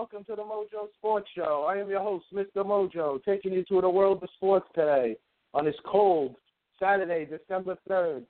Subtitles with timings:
[0.00, 1.66] welcome to the Mojo Sports Show.
[1.68, 2.64] I am your host, Mr.
[2.64, 5.14] Mojo, taking you to the world of sports today
[5.52, 6.36] on this cold
[6.80, 8.22] Saturday, December 3rd.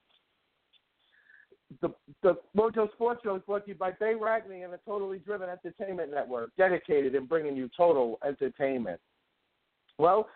[1.80, 5.18] The, the Mojo Sports Show is brought to you by Bay Ragney and the Totally
[5.18, 9.00] Driven Entertainment Network, dedicated in bringing you total entertainment.
[9.96, 10.26] Well,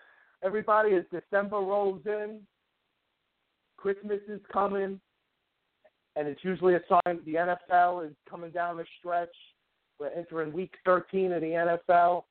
[0.44, 2.42] everybody, as December rolls in,
[3.76, 5.00] Christmas is coming,
[6.14, 9.34] and it's usually a sign the NFL is coming down the stretch.
[9.98, 12.24] We're entering week 13 of the NFL.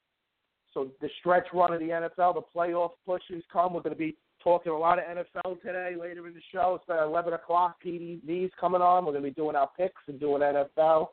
[0.73, 3.73] So the stretch run of the NFL, the playoff pushes come.
[3.73, 6.79] We're going to be talking a lot of NFL today later in the show.
[6.81, 7.77] It's at 11 o'clock.
[7.85, 9.05] PDV's coming on.
[9.05, 11.09] We're going to be doing our picks and doing NFL.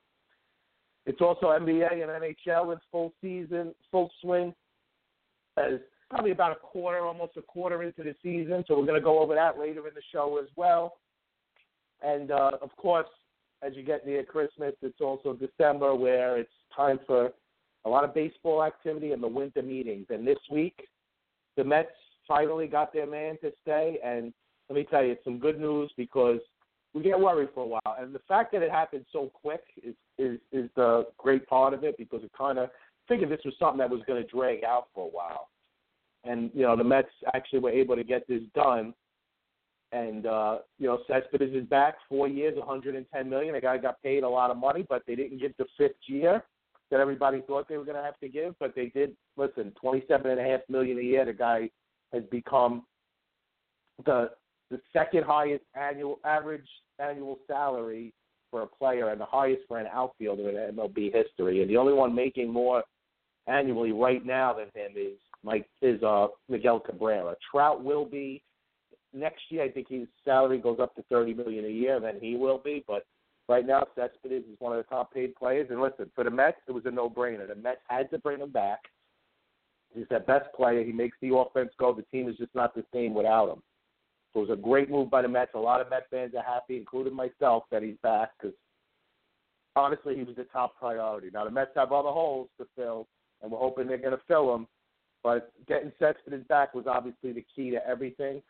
[1.07, 4.55] It's also NBA and NHL in full season, full swing.
[5.57, 8.65] As probably about a quarter, almost a quarter into the season.
[8.67, 10.97] So we're going to go over that later in the show as well.
[12.03, 13.09] And uh, of course,
[13.63, 17.31] as you get near Christmas, it's also December where it's time for
[17.85, 20.07] a lot of baseball activity and the winter meetings.
[20.11, 20.87] And this week,
[21.57, 21.91] the Mets
[22.27, 23.99] finally got their man to stay.
[24.05, 24.33] And
[24.69, 26.41] let me tell you, it's some good news because
[26.95, 27.97] we get worried for a while.
[27.99, 31.85] And the fact that it happened so quick is is, is the great part of
[31.85, 32.69] it because it kind of
[33.09, 35.49] figured this was something that was going to drag out for a while.
[36.25, 38.93] And you know, the Mets actually were able to get this done
[39.93, 43.55] and uh, you know, Cespedes is back, four years, 110 million.
[43.55, 46.45] The guy got paid a lot of money, but they didn't give the fifth year
[46.91, 48.55] that everybody thought they were going to have to give.
[48.61, 49.17] But they did.
[49.37, 51.25] Listen, 27 and a half million a year.
[51.25, 51.71] The guy
[52.13, 52.85] has become
[54.05, 54.31] the
[54.71, 56.67] the second highest annual average
[57.01, 58.13] annual salary
[58.51, 61.63] for a player and the highest for an outfielder in MLB history.
[61.63, 62.85] And the only one making more
[63.47, 67.35] annually right now than him is Mike is uh Miguel Cabrera.
[67.51, 68.43] Trout will be
[69.13, 72.01] next year, I think his salary goes up to thirty million a year.
[72.01, 72.85] Then he will be.
[72.87, 73.05] But
[73.49, 75.69] right now, Cespedes is one of the top paid players.
[75.71, 77.49] And listen, for the Mets, it was a no-brainer.
[77.49, 78.81] The Mets had to bring him back.
[79.95, 80.85] He's their best player.
[80.85, 81.93] He makes the offense go.
[81.93, 83.63] The team is just not the same without him.
[84.33, 85.51] So it was a great move by the Mets.
[85.55, 88.55] A lot of Mets fans are happy, including myself, that he's back because
[89.77, 91.31] honestly, he was the top priority.
[91.33, 93.09] Now the Mets have other holes to fill,
[93.43, 94.69] and we're hoping they're going to fill them.
[95.23, 98.43] But getting Cespedes back was obviously the key to everything.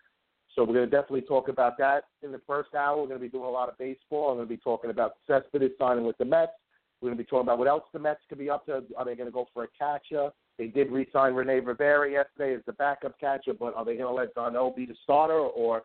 [0.54, 2.96] So we're going to definitely talk about that in the first hour.
[2.96, 4.30] We're going to be doing a lot of baseball.
[4.30, 6.52] I'm going to be talking about Cespedes signing with the Mets.
[7.00, 8.82] We're going to be talking about what else the Mets could be up to.
[8.96, 10.30] Are they going to go for a catcher?
[10.58, 14.12] They did re-sign Rene Rivera yesterday as the backup catcher, but are they going to
[14.12, 15.82] let d'Arnaud be the starter, or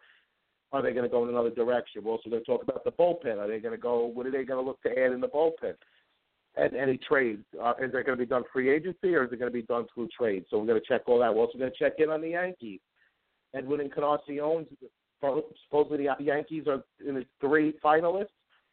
[0.73, 2.03] are they going to go in another direction?
[2.03, 3.37] We're also going to talk about the bullpen.
[3.37, 4.05] Are they going to go?
[4.07, 5.75] What are they going to look to add in the bullpen?
[6.57, 7.45] And any trades?
[7.61, 9.61] Uh, is it going to be done free agency, or is it going to be
[9.61, 10.45] done through trade?
[10.49, 11.33] So we're going to check all that.
[11.33, 12.81] We're also going to check in on the Yankees.
[13.55, 14.65] Edwin Encarnacion,
[15.21, 18.27] supposedly the Yankees are in the three finalists,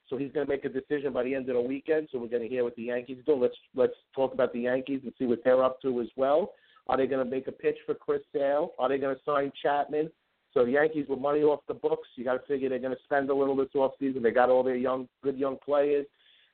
[0.09, 2.09] so he's going to make a decision by the end of the weekend.
[2.10, 3.34] So we're going to hear what the Yankees do.
[3.34, 6.53] Let's let's talk about the Yankees and see what they're up to as well.
[6.88, 8.72] Are they going to make a pitch for Chris Sale?
[8.78, 10.10] Are they going to sign Chapman?
[10.53, 13.03] So the Yankees with money off the books, you got to figure they're going to
[13.04, 14.22] spend a little this offseason.
[14.22, 16.07] They got all their young, good young players.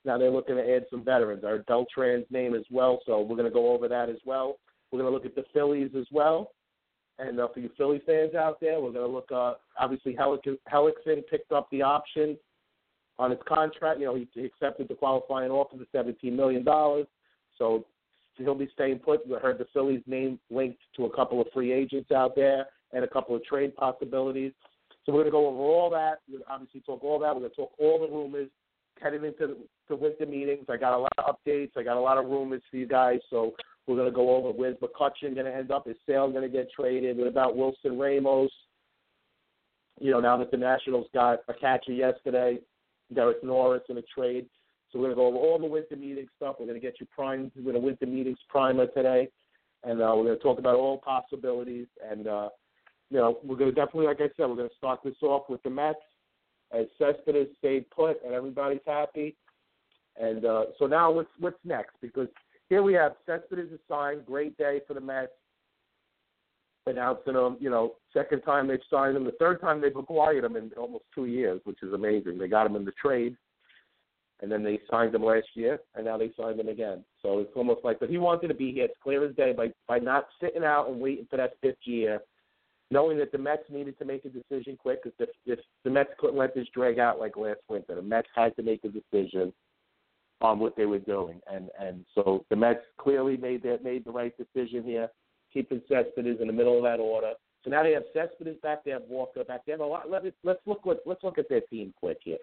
[0.05, 1.43] Now they're looking to add some veterans.
[1.43, 4.59] Our Beltran's name as well, so we're going to go over that as well.
[4.93, 6.53] We're going to look at the Phillies as well.
[7.19, 9.31] And uh, for you Philly fans out there, we're going to look.
[9.33, 12.37] Uh, obviously, Hellickson picked up the option
[13.19, 13.99] on his contract.
[13.99, 17.07] You know, he, he accepted the qualifying offer of seventeen million dollars.
[17.59, 17.85] So
[18.37, 19.27] he'll be staying put.
[19.27, 23.03] We heard the Phillies' name linked to a couple of free agents out there and
[23.05, 24.53] a couple of trade possibilities.
[25.05, 26.21] So we're going to go over all that.
[26.29, 27.35] We're going to obviously talk all that.
[27.35, 28.49] We're going to talk all the rumors
[29.03, 29.57] heading into the,
[29.89, 30.67] the winter meetings.
[30.69, 31.71] I got a lot of updates.
[31.77, 33.19] I got a lot of rumors for you guys.
[33.29, 33.55] So
[33.89, 35.89] We're going to go over where's McCutcheon going to end up.
[35.89, 37.17] Is Sale going to get traded?
[37.17, 38.51] What about Wilson Ramos?
[39.99, 42.59] You know, now that the Nationals got a catcher yesterday,
[43.15, 44.47] Derek Norris in a trade.
[44.91, 46.57] So we're going to go over all the winter meeting stuff.
[46.61, 49.29] We're going to get you primed with a winter meetings primer today.
[49.85, 51.87] And uh, we're going to talk about all possibilities.
[52.09, 52.49] And, uh,
[53.11, 55.49] you know, we're going to definitely, like I said, we're going to start this off
[55.49, 55.99] with the Mets
[56.73, 59.35] as Cespedes stayed put and everybody's happy.
[60.21, 61.95] And uh, so now what's what's next?
[62.03, 62.29] Because
[62.69, 64.27] here we have Cespedes is signed.
[64.27, 65.33] Great day for the Mets.
[66.87, 69.25] Announcing him, you know, second time they've signed him.
[69.25, 72.39] The third time they've acquired him in almost two years, which is amazing.
[72.39, 73.37] They got him in the trade,
[74.41, 77.05] and then they signed him last year, and now they signed him again.
[77.21, 78.87] So it's almost like, but he wanted to be here.
[78.87, 82.21] It's clear as day by by not sitting out and waiting for that fifth year,
[82.91, 85.05] knowing that the Mets needed to make a decision quick.
[85.05, 88.29] Because if, if the Mets couldn't let this drag out like last winter, the Mets
[88.35, 89.53] had to make a decision
[90.41, 94.11] on what they were doing, and and so the Mets clearly made that made the
[94.11, 95.09] right decision here,
[95.53, 97.33] keeping Cespedes in the middle of that order.
[97.65, 100.11] So now they have Cespedes back, they have Walker back, they have a lot.
[100.11, 102.39] Let, let's look what let's look at their team quick here.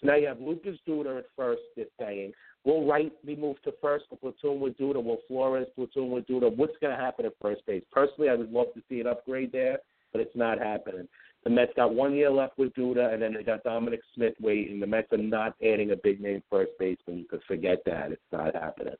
[0.00, 1.62] So now you have Lucas Duda at first.
[1.76, 2.32] They're saying
[2.64, 4.04] will Wright be moved to first?
[4.20, 5.02] Platoon with Duda.
[5.02, 6.54] Will Flores platoon with Duda?
[6.54, 7.84] What's going to happen at first base?
[7.92, 9.78] Personally, I would love to see an upgrade there,
[10.12, 11.08] but it's not happening.
[11.44, 14.80] The Mets got one year left with Duda, and then they got Dominic Smith waiting.
[14.80, 17.18] The Mets are not adding a big name first baseman.
[17.18, 18.12] You could forget that.
[18.12, 18.94] It's not happening.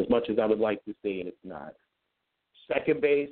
[0.00, 1.74] As much as I would like to see it, it's not.
[2.72, 3.28] Second base,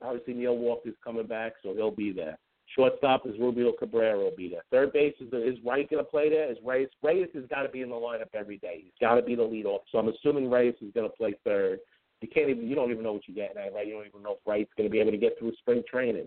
[0.00, 2.38] obviously Neil Walker's coming back, so he'll be there.
[2.76, 4.62] Shortstop is Asdrubal Cabrera will be there.
[4.70, 6.50] Third base is is Wright going to play there?
[6.50, 8.82] Is Reyes Reyes has got to be in the lineup every day.
[8.84, 9.80] He's got to be the leadoff.
[9.90, 11.80] So I'm assuming Reyes is going to play third.
[12.20, 13.86] You can't even you don't even know what you're getting at, right?
[13.86, 16.26] You don't even know if Wright's going to be able to get through spring training.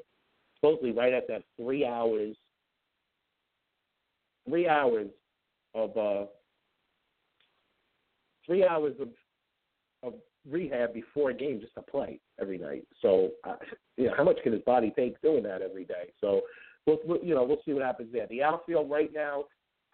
[0.62, 2.36] Supposedly, right at that three hours,
[4.48, 5.08] three hours
[5.74, 6.26] of uh,
[8.46, 9.10] three hours of
[10.04, 10.14] of
[10.50, 12.86] rehab before a game just to play every night.
[13.02, 13.56] So, uh,
[13.98, 16.12] you know, how much can his body take doing that every day?
[16.20, 16.42] So,
[16.86, 18.28] we'll, we'll you know we'll see what happens there.
[18.28, 19.46] The outfield right now,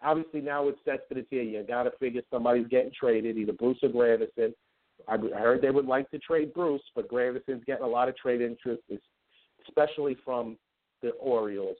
[0.02, 1.42] obviously now it's Cespedes here.
[1.42, 4.52] You got to figure somebody's getting traded, either Bruce or Granderson.
[5.06, 8.40] I, heard they would like to trade Bruce, but Granderson's getting a lot of trade
[8.40, 8.82] interest,
[9.68, 10.56] especially from
[11.02, 11.76] the Orioles.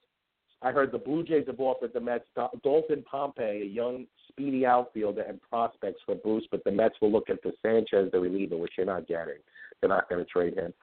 [0.61, 2.25] I heard the Blue Jays have offered the Mets
[2.64, 7.31] Dalton Pompey, a young, speedy outfielder, and prospects for Bruce, but the Mets will look
[7.31, 9.38] at the Sanchez, the reliever, which you're not getting.
[9.81, 10.75] They're not going to trade him.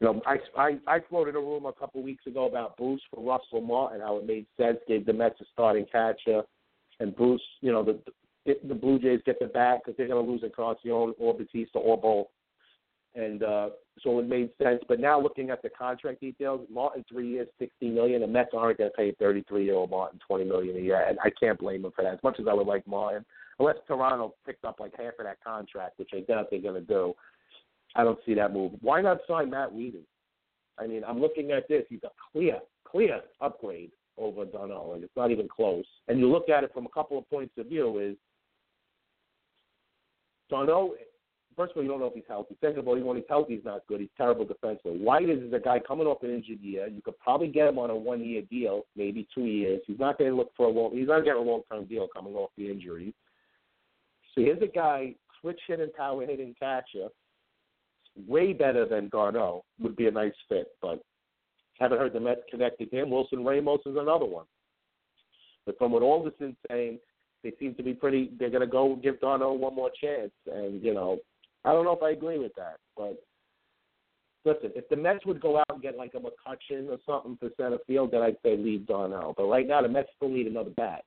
[0.00, 3.20] You know, I, I I floated a rumor a couple weeks ago about Bruce for
[3.20, 6.42] Russell Martin, how it made sense, gave the Mets a starting catcher,
[7.00, 7.98] and Bruce, you know, the,
[8.66, 12.00] the Blue Jays get the bat because they're going to lose Encarnacion or Bautista or
[12.00, 12.26] both
[13.18, 13.68] and uh,
[14.02, 14.80] so it made sense.
[14.88, 18.20] But now looking at the contract details, Martin three years, sixty million.
[18.20, 21.04] The Mets aren't going to pay thirty three year old Martin twenty million a year,
[21.06, 22.14] and I can't blame him for that.
[22.14, 23.24] As much as I would like Martin,
[23.58, 26.80] unless Toronto picked up like half of that contract, which I doubt they're going to
[26.80, 27.12] do,
[27.96, 28.72] I don't see that move.
[28.80, 30.06] Why not sign Matt Wieters?
[30.78, 31.84] I mean, I'm looking at this.
[31.88, 35.84] He's a clear, clear upgrade over d'Arnaud, and it's not even close.
[36.06, 37.98] And you look at it from a couple of points of view.
[37.98, 38.16] Is
[40.50, 40.94] d'Arnaud
[41.58, 42.56] first of all, you don't know if he's healthy.
[42.60, 44.00] Second of all, even when he's healthy, he's not good.
[44.00, 44.98] He's terrible defensively.
[44.98, 46.86] White is a guy coming off an injured year.
[46.86, 49.80] You could probably get him on a one-year deal, maybe two years.
[49.86, 50.96] He's not going to look for a long.
[50.96, 53.12] He's not getting a long-term deal coming off the injury.
[54.34, 57.08] So here's a guy, switch hitting, power hitting catcher,
[58.28, 59.64] way better than d'Arnaud.
[59.80, 61.02] Would be a nice fit, but
[61.80, 63.10] haven't heard the Mets connected him.
[63.10, 64.46] Wilson Ramos is another one.
[65.66, 67.00] But from what is saying,
[67.42, 68.30] they seem to be pretty.
[68.38, 71.18] They're going to go give d'Arnaud one more chance, and you know
[71.64, 73.22] I don't know if I agree with that, but
[74.44, 77.50] listen, if the Mets would go out and get like a McCutcheon or something for
[77.56, 79.34] center field, then I'd say leave d'Arnaud.
[79.36, 81.04] But right now, the Mets still need another bat,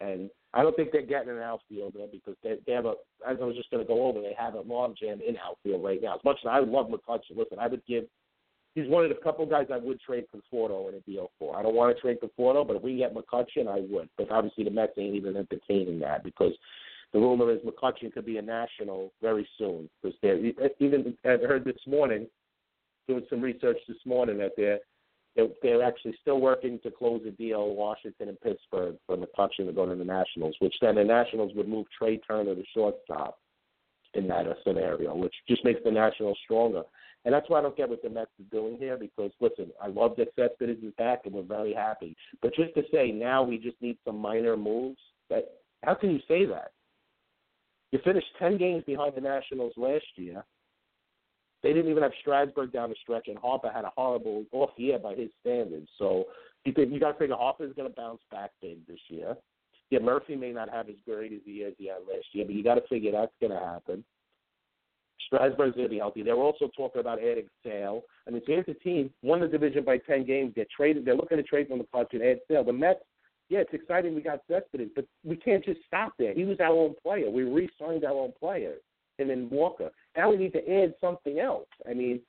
[0.00, 2.94] and I don't think they're getting an outfielder because they, they have a.
[3.26, 6.02] As I was just going to go over, they have a logjam in outfield right
[6.02, 6.16] now.
[6.16, 8.04] As much as I love McCutcheon, listen, I would give.
[8.74, 11.56] He's one of the couple guys I would trade Conforto in a deal for.
[11.56, 14.08] I don't want to trade Conforto, but if we get McCutcheon, I would.
[14.16, 16.52] But obviously, the Mets ain't even entertaining that because
[17.12, 20.38] the rumor is McCutcheon could be a national very soon because they're
[20.78, 22.26] even I heard this morning
[23.08, 24.78] doing some research this morning that they're
[25.34, 29.72] they're, they're actually still working to close a deal Washington and Pittsburgh for McCutcheon to
[29.72, 33.38] go to the Nationals, which then the Nationals would move Trea Turner to shortstop
[34.14, 36.82] in that uh, scenario, which just makes the Nationals stronger.
[37.24, 39.86] And that's why I don't get what the Mets are doing here because, listen, I
[39.86, 42.16] love that Seth Cespedes is back and we're very happy.
[42.42, 44.98] But just to say now we just need some minor moves,
[45.30, 45.52] that
[45.84, 46.72] how can you say that?
[47.92, 50.44] You finished 10 games behind the Nationals last year.
[51.62, 54.98] They didn't even have Strasburg down the stretch, and Harper had a horrible off year
[54.98, 55.88] by his standards.
[55.98, 56.24] So
[56.64, 59.36] you think you got to figure Harper's going to bounce back big this year.
[59.90, 62.54] Yeah, Murphy may not have as great as he as he had last year, but
[62.54, 64.02] you got to figure that's going to happen.
[65.26, 66.22] Strasburg's going to be healthy.
[66.22, 68.02] They're also talking about adding Sale.
[68.26, 70.52] I mean, so here's a team won the division by ten games.
[70.56, 71.04] They're traded.
[71.04, 72.64] They're looking to trade from the clutch and add Sale.
[72.64, 73.00] The Mets,
[73.52, 74.14] yeah, it's exciting.
[74.14, 76.32] We got Cespedes, but we can't just stop there.
[76.32, 77.28] He was our own player.
[77.28, 78.76] We re-signed our own player,
[79.18, 79.90] and Walker.
[80.16, 81.68] Now we need to add something else.
[81.86, 82.20] I mean,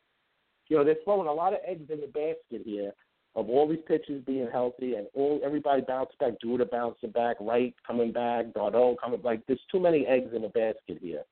[0.67, 2.91] you know, they're throwing a lot of eggs in the basket here
[3.35, 7.73] of all these pitchers being healthy and all everybody bounced back, Duda bouncing back, Wright
[7.87, 11.23] coming back, d'Arnaud coming like there's too many eggs in the basket here.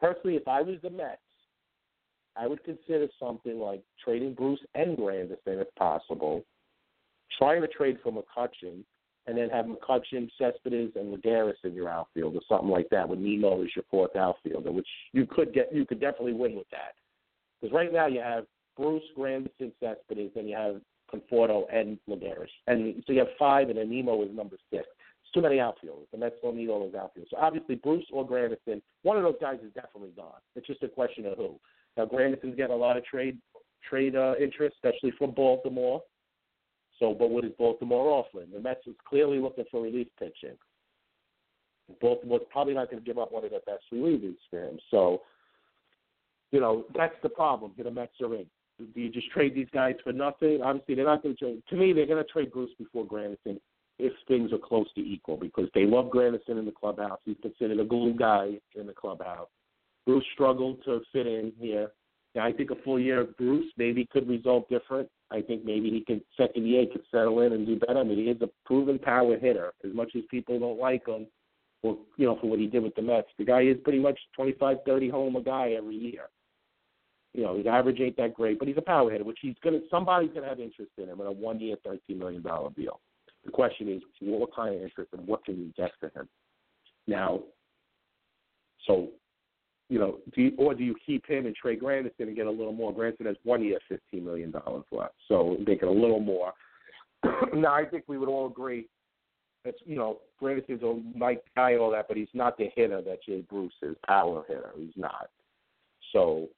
[0.00, 1.20] Personally, if I was the Mets,
[2.36, 6.42] I would consider something like trading Bruce and Granderson if possible,
[7.38, 8.82] trying to trade for McCutcheon,
[9.26, 13.18] and then have McCutcheon, Cespedes, and Lagares in your outfield or something like that with
[13.18, 16.94] Nimmo as your fourth outfielder, which you could get you could definitely win with that.
[17.60, 18.44] Because right now you have
[18.76, 20.80] Bruce, Granderson, Cespedes, and you have
[21.12, 22.48] Conforto and Lagares.
[22.66, 24.84] And so you have five, and then Nimmo is number six.
[25.22, 26.06] It's too many outfielders.
[26.12, 27.30] The Mets don't need all those outfielders.
[27.30, 30.40] So obviously Bruce or Granderson, one of those guys is definitely gone.
[30.56, 31.58] It's just a question of who.
[31.96, 33.38] Now Granderson's getting a lot of trade
[33.88, 36.02] trade uh, interest, especially from Baltimore.
[36.98, 38.48] So, but what is Baltimore offering?
[38.52, 40.56] The Mets is clearly looking for relief pitching.
[42.00, 44.78] Baltimore's probably not going to give up one of their best relievers for him.
[44.90, 45.22] So,
[46.50, 48.46] you know, that's the problem that the Mets are in.
[48.78, 50.60] Do you just trade these guys for nothing?
[50.62, 51.62] Obviously, they're not going to trade.
[51.68, 53.60] To me, they're going to trade Bruce before Granderson
[53.98, 57.20] if things are close to equal because they love Granderson in the clubhouse.
[57.24, 59.48] He's considered a glue guy in the clubhouse.
[60.06, 61.92] Bruce struggled to fit in here.
[62.34, 65.08] Now, I think a full year of Bruce maybe could result different.
[65.30, 67.98] I think maybe he could second year could settle in and do better.
[67.98, 69.72] I mean, he is a proven power hitter.
[69.84, 71.26] As much as people don't like him,
[71.82, 74.18] well, you know, for what he did with the Mets, the guy is pretty much
[74.36, 76.28] 25, 30 homer guy every year.
[77.34, 79.80] You know, his average ain't that great, but he's a power hitter, which he's gonna
[79.90, 83.00] somebody's gonna have interest in him in a one year, thirteen million dollar deal.
[83.44, 86.28] The question is, what kind of interest and what can you get for him?
[87.08, 87.40] Now,
[88.86, 89.08] so
[89.94, 92.50] you know, do you, or do you keep him and Trey Granderson and get a
[92.50, 92.92] little more?
[92.92, 96.52] Granderson has one year, fifteen million dollars left, so make it a little more.
[97.54, 98.88] now, I think we would all agree
[99.64, 103.02] that's you know, Granderson's a nice guy and all that, but he's not the hitter
[103.02, 104.72] that Jay Bruce is, power hitter.
[104.76, 105.30] He's not.
[106.12, 106.48] So,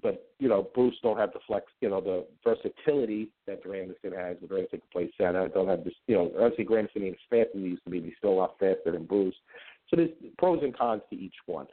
[0.00, 4.36] but you know, Bruce don't have the flex, you know, the versatility that Granderson has.
[4.40, 5.48] But Granderson can play center.
[5.48, 6.30] Don't have this, you know.
[6.40, 8.00] Obviously, Granderson ain't as fast as he used to be.
[8.00, 9.34] He's still a lot faster than Bruce.
[9.88, 11.66] So there's pros and cons to each one.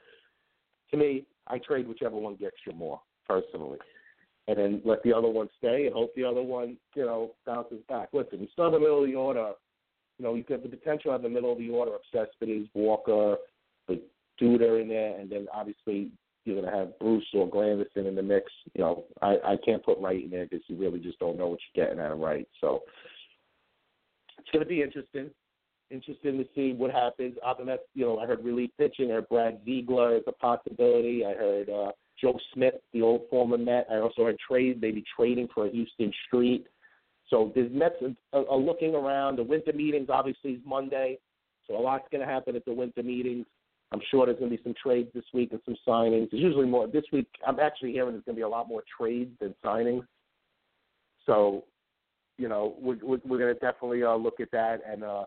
[0.91, 3.79] To me, I trade whichever one gets you more personally,
[4.47, 7.81] and then let the other one stay and hope the other one, you know, bounces
[7.89, 8.09] back.
[8.13, 9.51] Listen, you still have the middle of the order.
[10.17, 12.67] You know, you could have the potential of the middle of the order of Cespedes,
[12.73, 13.35] Walker,
[13.87, 14.01] the
[14.41, 16.11] Duda in there, and then obviously
[16.43, 18.51] you're going to have Bruce or Granderson in the mix.
[18.73, 21.47] You know, I, I can't put Wright in there because you really just don't know
[21.47, 22.47] what you're getting out of Wright.
[22.61, 22.83] So
[24.39, 25.29] it's going to be interesting.
[25.89, 27.37] Interesting to see what happens.
[27.45, 29.09] Other than that, you know, I heard relief pitching.
[29.09, 31.25] I heard Brad Ziegler is a possibility.
[31.25, 33.87] I heard uh, Joe Smith, the old former Met.
[33.89, 36.65] I also heard trade, maybe trading for a Huston Street.
[37.29, 37.95] So the Mets
[38.33, 39.37] are, are looking around.
[39.37, 41.19] The winter meetings obviously is Monday,
[41.67, 43.45] so a lot's going to happen at the winter meetings.
[43.91, 46.29] I'm sure there's going to be some trades this week and some signings.
[46.31, 47.27] There's usually more this week.
[47.45, 50.03] I'm actually hearing there's going to be a lot more trades than signings.
[51.25, 51.63] So,
[52.37, 55.23] you know, we're we're, we're going to definitely uh, look at that, and uh,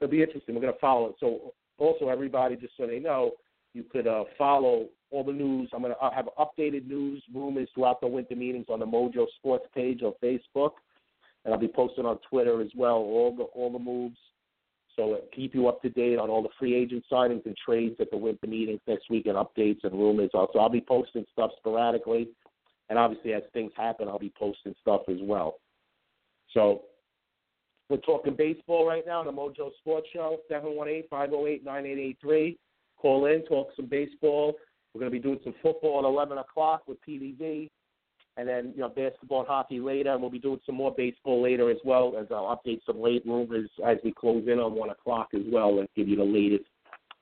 [0.00, 0.54] it'll be interesting.
[0.54, 1.16] We're going to follow it.
[1.20, 3.32] So, also everybody, just so they know,
[3.72, 5.70] you could uh, follow all the news.
[5.72, 9.66] I'm going to have updated news rumors throughout the winter meetings on the Mojo Sports
[9.74, 10.72] page on Facebook,
[11.44, 14.18] and I'll be posting on Twitter as well all the all the moves.
[14.96, 17.96] So uh, keep you up to date on all the free agent signings and trades
[18.00, 20.30] at the winter meetings next week and updates and rumors.
[20.34, 22.28] Also, I'll be posting stuff sporadically,
[22.88, 25.56] and obviously as things happen, I'll be posting stuff as well.
[26.52, 26.82] So
[27.90, 32.56] we're talking baseball right now on the Mojo Sports Show, 718-508-9883.
[32.96, 34.54] Call in, talk some baseball.
[34.94, 37.68] We're going to be doing some football at 11 o'clock with PDD,
[38.36, 40.12] and then you know basketball and hockey later.
[40.12, 43.24] And we'll be doing some more baseball later as well, as I'll update some late
[43.26, 46.64] rumors as we close in on 1 o'clock as well, and give you the latest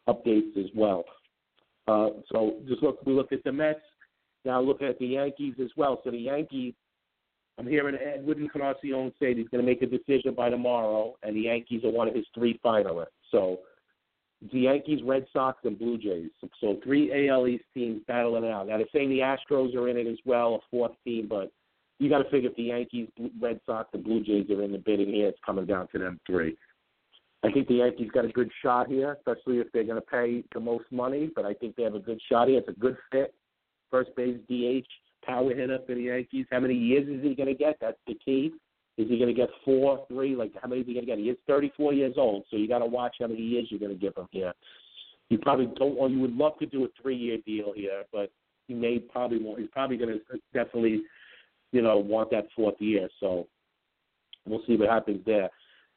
[0.08, 1.04] updates as well.
[1.86, 3.80] Uh, so just look, we look at the Mets.
[4.44, 6.00] Now look at the Yankees as well.
[6.04, 6.74] So the Yankees,
[7.58, 11.42] I'm hearing Edwin Encarnacion say he's going to make a decision by tomorrow, and the
[11.42, 13.06] Yankees are one of his three finalists.
[13.32, 13.58] So
[14.52, 16.30] the Yankees, Red Sox, and Blue Jays.
[16.60, 18.68] So three AL East teams battling it out.
[18.68, 21.50] Now they're saying the Astros are in it as well, a fourth team, but
[21.98, 23.08] you got to figure if the Yankees,
[23.40, 26.20] Red Sox, and Blue Jays are in the bidding here, it's coming down to them
[26.26, 26.56] three.
[27.44, 30.44] I think the Yankees got a good shot here, especially if they're going to pay
[30.52, 31.30] the most money.
[31.34, 32.58] But I think they have a good shot here.
[32.58, 33.34] It's a good fit.
[33.90, 34.86] First base DH,
[35.28, 36.46] power hitter for the Yankees.
[36.50, 37.76] How many years is he going to get?
[37.80, 38.52] That's the key.
[38.96, 40.34] Is he going to get four, three?
[40.34, 41.18] Like how many is he going to get?
[41.18, 43.92] He is 34 years old, so you got to watch how many years you're going
[43.92, 44.52] to give him here.
[45.28, 46.12] You probably don't want.
[46.12, 48.32] You would love to do a three-year deal here, but
[48.66, 49.60] he may probably want.
[49.60, 51.02] He's probably going to definitely,
[51.70, 53.08] you know, want that fourth year.
[53.20, 53.46] So
[54.46, 55.50] we'll see what happens there.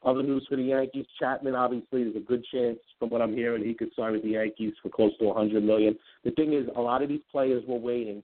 [0.03, 1.55] Other news for the Yankees: Chapman.
[1.55, 4.73] Obviously, there's a good chance, from what I'm hearing, he could sign with the Yankees
[4.83, 5.97] for close to 100 million.
[6.23, 8.21] The thing is, a lot of these players were waiting.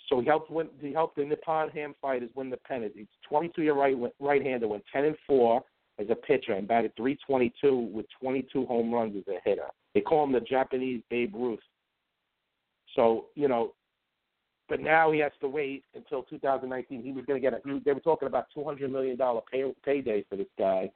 [0.09, 0.67] So he helped win.
[0.79, 2.93] He helped the Nippon Ham Fighters win the pennant.
[2.95, 5.63] He's 22 year right right-hander, went 10 and 4
[5.99, 9.67] as a pitcher, and batted 322 with 22 home runs as a hitter.
[9.93, 11.59] They call him the Japanese Babe Ruth.
[12.95, 13.73] So you know,
[14.67, 17.03] but now he has to wait until 2019.
[17.03, 17.79] He was going to get a.
[17.83, 20.89] They were talking about 200 million dollar pay, payday for this guy,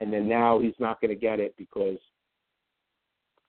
[0.00, 1.98] and then now he's not going to get it because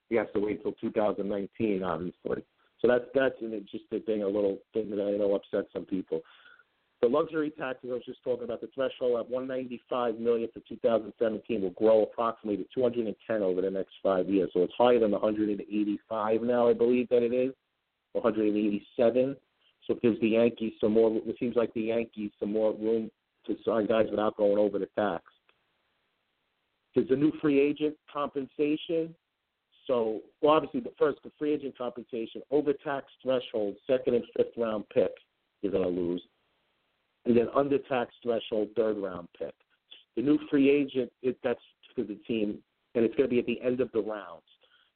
[0.10, 2.44] he has to wait until 2019, obviously.
[2.82, 5.86] So that's that's an, just a thing, a little thing that I know upsets some
[5.86, 6.22] people.
[7.02, 11.62] The luxury taxes I was just talking about, the threshold at 195 million for 2017
[11.62, 14.50] will grow approximately to 210 over the next five years.
[14.54, 17.54] So it's higher than the 185 now, I believe that it is,
[18.14, 19.36] 187.
[19.88, 21.16] So it gives the Yankees some more.
[21.16, 23.10] It seems like the Yankees some more room
[23.46, 25.24] to sign guys without going over the tax.
[26.94, 29.16] There's a new free agent compensation.
[29.86, 34.58] So, well, obviously, the first, the free agent compensation over tax threshold, second and fifth
[34.58, 35.12] round pick,
[35.62, 36.22] you're going to lose,
[37.26, 39.54] and then under tax threshold, third round pick.
[40.18, 41.60] The new free agent, it, that's
[41.96, 42.58] for the team,
[42.96, 44.44] and it's going to be at the end of the rounds.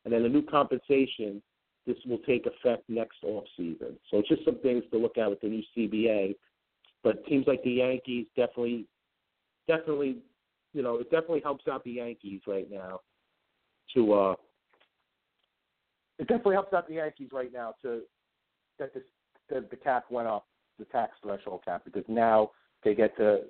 [0.04, 1.42] And then the new compensation,
[1.86, 3.98] this will take effect next off season.
[4.10, 6.36] So it's just some things to look at with the new CBA.
[7.04, 8.86] But teams like the Yankees definitely,
[9.68, 10.18] definitely,
[10.74, 13.00] you know, it definitely helps out the Yankees right now
[13.96, 14.36] to uh
[16.20, 18.02] it definitely helps out the Yankees right now to
[18.78, 19.04] that this,
[19.50, 20.46] the, the cap went up,
[20.78, 22.52] the tax threshold cap, because now
[22.84, 23.42] they get to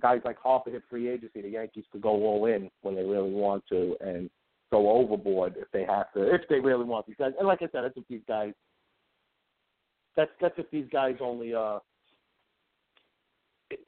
[0.00, 1.42] guys like Harper hit free agency.
[1.42, 4.30] The Yankees could go all in when they really want to and
[4.70, 7.32] go overboard if they have to, if they really want these guys.
[7.38, 8.52] And like I said, that's if these guys.
[10.16, 11.78] That's that's if these guys only uh.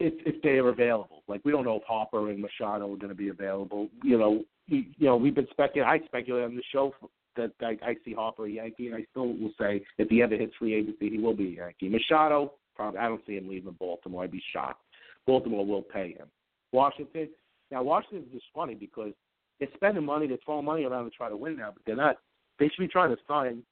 [0.01, 3.11] If if they are available, like we don't know if Harper and Machado are going
[3.11, 3.89] to be available.
[4.03, 5.89] You know, you, you know, we've been speculating.
[5.89, 6.93] I speculate on the show
[7.37, 10.37] that I, I see Harper a Yankee, and I still will say if he ever
[10.37, 11.89] hits free agency, he will be a Yankee.
[11.89, 14.25] Machado, probably I don't see him leaving Baltimore.
[14.25, 14.83] I'd be shocked.
[15.27, 16.27] Baltimore will pay him.
[16.73, 17.29] Washington,
[17.71, 19.13] now Washington is just funny because
[19.59, 22.17] they're spending money, they're throwing money around to try to win now, but they're not.
[22.59, 23.63] They should be trying to sign.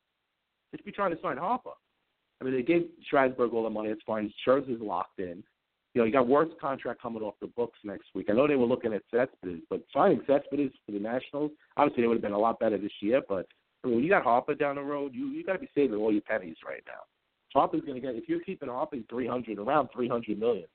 [0.71, 1.71] They should be trying to sign Harper.
[2.41, 3.89] I mean, they gave Strasburg all the money.
[3.89, 4.33] It's fine.
[4.47, 5.43] Scherzer's locked in.
[5.95, 8.27] You know, you got Werth's contract coming off the books next week.
[8.29, 12.07] I know they were looking at Cespedes, but signing Cespedes for the Nationals, obviously they
[12.09, 13.23] would have been a lot better this year.
[13.27, 13.47] But
[13.83, 15.99] I mean, when you got Harper down the road, you you got to be saving
[15.99, 17.01] all your pennies right now.
[17.55, 20.67] Harper's going to get if you're keeping Harper three hundred around three hundred million,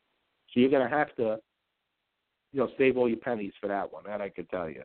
[0.51, 1.37] so you're going to have to,
[2.51, 4.03] you know, save all your pennies for that one.
[4.07, 4.81] That I can tell you.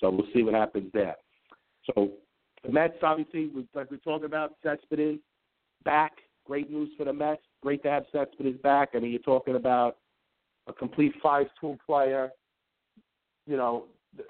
[0.00, 1.16] So we'll see what happens there.
[1.86, 2.10] So
[2.62, 5.20] the Mets, obviously, we- like we talked about, Cespedes
[5.84, 6.22] back.
[6.44, 7.42] Great news for the Mets.
[7.62, 8.90] Great to have Cespedes back.
[8.94, 9.98] I mean, you're talking about
[10.66, 12.32] a complete five-tool player.
[13.46, 14.24] You know, the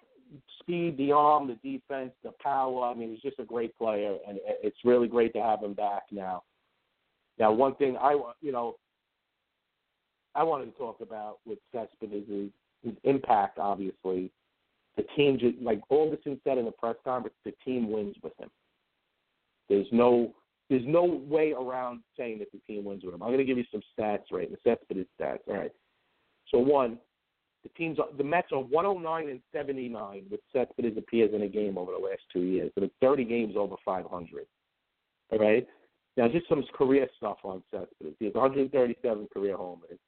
[0.61, 2.85] speed, the arm, the defense, the power.
[2.85, 6.05] I mean, he's just a great player, and it's really great to have him back
[6.11, 6.43] now.
[7.39, 8.77] Now, one thing I you know,
[10.35, 12.51] I wanted to talk about with Cespedes is
[12.83, 14.31] his impact, obviously,
[14.97, 18.51] the team just like Alderson said in the press conference, the team wins with him.
[19.69, 20.35] There's no
[20.71, 23.23] there's no way around saying that the team wins with him.
[23.23, 25.41] I'm going to give you some stats right, the Cespedes stats.
[25.47, 25.73] All right.
[26.51, 26.99] So one,
[27.63, 31.93] the teams the Mets are 109 and 79 with Cespedes appears in a game over
[31.93, 32.71] the last two years.
[32.75, 34.47] So it's 30 games over 500.
[35.33, 35.67] All right.
[36.17, 38.15] Now just some career stuff on Cespedes.
[38.19, 39.99] He has 137 career homers.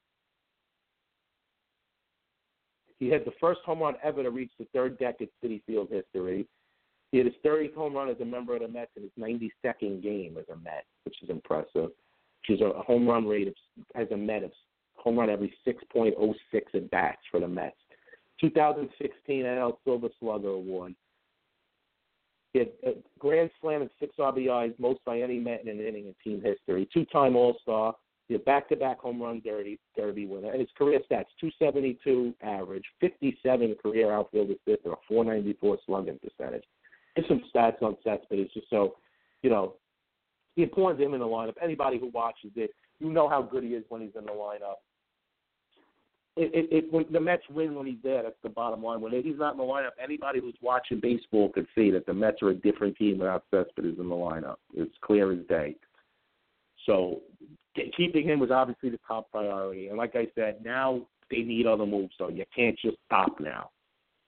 [2.99, 5.89] He had the first home run ever to reach the third deck at Citi Field
[5.91, 6.47] history.
[7.11, 10.01] He had his 30th home run as a member of the Mets in his 92nd
[10.01, 11.91] game as a Met, which is impressive.
[12.47, 13.53] Which is a home run rate of,
[13.95, 14.51] as a Met of
[14.95, 16.35] home run every 6.06
[16.73, 17.77] at bats for the Mets.
[18.41, 20.95] 2016 NL Silver Slugger Award.
[22.53, 26.07] He had a grand slam and six RBIs, most by any Met in an inning
[26.07, 26.87] in team history.
[26.93, 27.95] Two-time All-Star.
[28.27, 30.51] He had back-to-back home run derby, derby winner.
[30.51, 36.65] And his career stats, 272 average, 57 career outfield assists, and a 494 slugging percentage.
[37.15, 38.95] There's some stats on sets, but it's just so,
[39.43, 39.75] you know,
[40.57, 41.53] the importance him in the lineup.
[41.61, 44.75] Anybody who watches it, you know how good he is when he's in the lineup.
[46.35, 48.23] It, it, it when the Mets win when he's there.
[48.23, 49.01] That's the bottom line.
[49.01, 52.41] When he's not in the lineup, anybody who's watching baseball could see that the Mets
[52.41, 54.57] are a different team without Cespedes in the lineup.
[54.75, 55.75] It's clear as day.
[56.85, 57.21] So
[57.95, 59.87] keeping him was obviously the top priority.
[59.87, 62.13] And like I said, now they need other moves.
[62.17, 63.69] So you can't just stop now.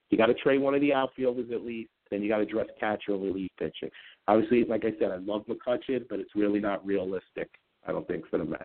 [0.10, 1.90] You got to trade one of the outfielders at least.
[2.10, 3.90] Then you got to address catcher or relief pitching.
[4.28, 7.50] Obviously, like I said, I love McCutcheon, but it's really not realistic.
[7.88, 8.64] I don't think for the Mets.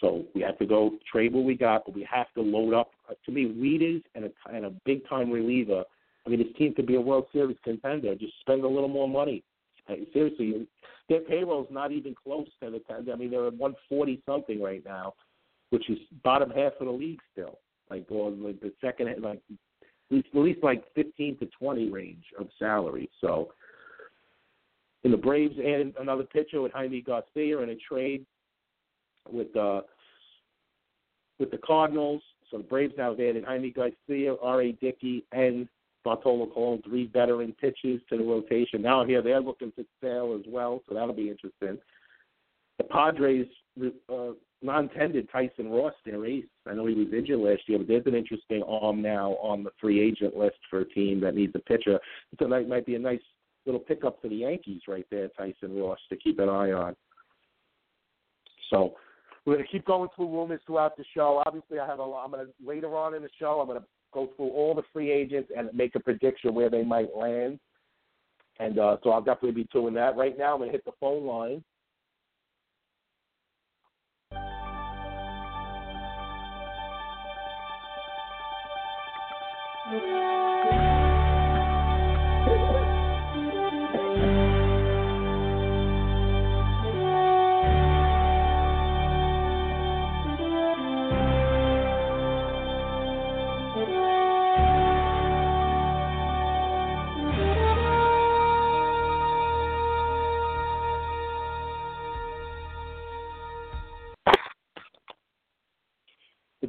[0.00, 2.90] So we have to go trade what we got, but we have to load up.
[3.24, 5.84] To me, Wieters and a and a big time reliever.
[6.26, 8.14] I mean, this team could be a World Series contender.
[8.14, 9.42] Just spend a little more money.
[10.12, 10.66] Seriously,
[11.08, 13.12] their payroll's not even close to the.
[13.12, 15.14] I mean, they're at one forty something right now,
[15.70, 17.58] which is bottom half of the league still.
[17.88, 19.40] Like, or like the second, like
[20.10, 23.08] at least, like fifteen to twenty range of salary.
[23.20, 23.52] So,
[25.04, 28.26] and the Braves added another pitcher with Jaime Garcia in a trade
[29.30, 29.82] with uh
[31.38, 32.22] with the Cardinals.
[32.50, 34.72] So the Braves now have added Jaime Garcia, R.A.
[34.72, 35.68] Dickey, and
[36.06, 38.80] Bartolo Colon, three veteran pitchers to the rotation.
[38.80, 41.78] Now here they're looking to sell as well, so that'll be interesting.
[42.78, 43.46] The Padres
[44.08, 46.44] uh, non-tended Tyson Ross, their ace.
[46.64, 49.70] I know he was injured last year, but there's an interesting arm now on the
[49.80, 51.98] free agent list for a team that needs a pitcher.
[52.38, 53.20] So that might be a nice
[53.64, 56.94] little pickup for the Yankees right there, Tyson Ross, to keep an eye on.
[58.70, 58.94] So
[59.44, 61.42] we're going to keep going through rumors throughout the show.
[61.44, 62.04] Obviously, I have a.
[62.04, 63.58] I'm going to later on in the show.
[63.60, 63.86] I'm going to
[64.16, 67.60] go through all the free agents and make a prediction where they might land.
[68.58, 70.16] And uh, so I'll definitely be doing that.
[70.16, 71.62] Right now, I'm going to hit the phone line.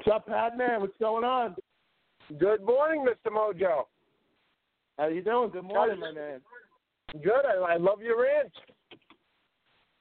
[0.07, 0.79] What's up, Padman?
[0.79, 1.53] What's going on?
[2.39, 3.29] Good morning, Mr.
[3.29, 3.83] Mojo.
[4.97, 5.49] How you doing?
[5.49, 6.39] Good morning, my man.
[7.11, 7.43] Good.
[7.45, 8.53] I, I love your rant.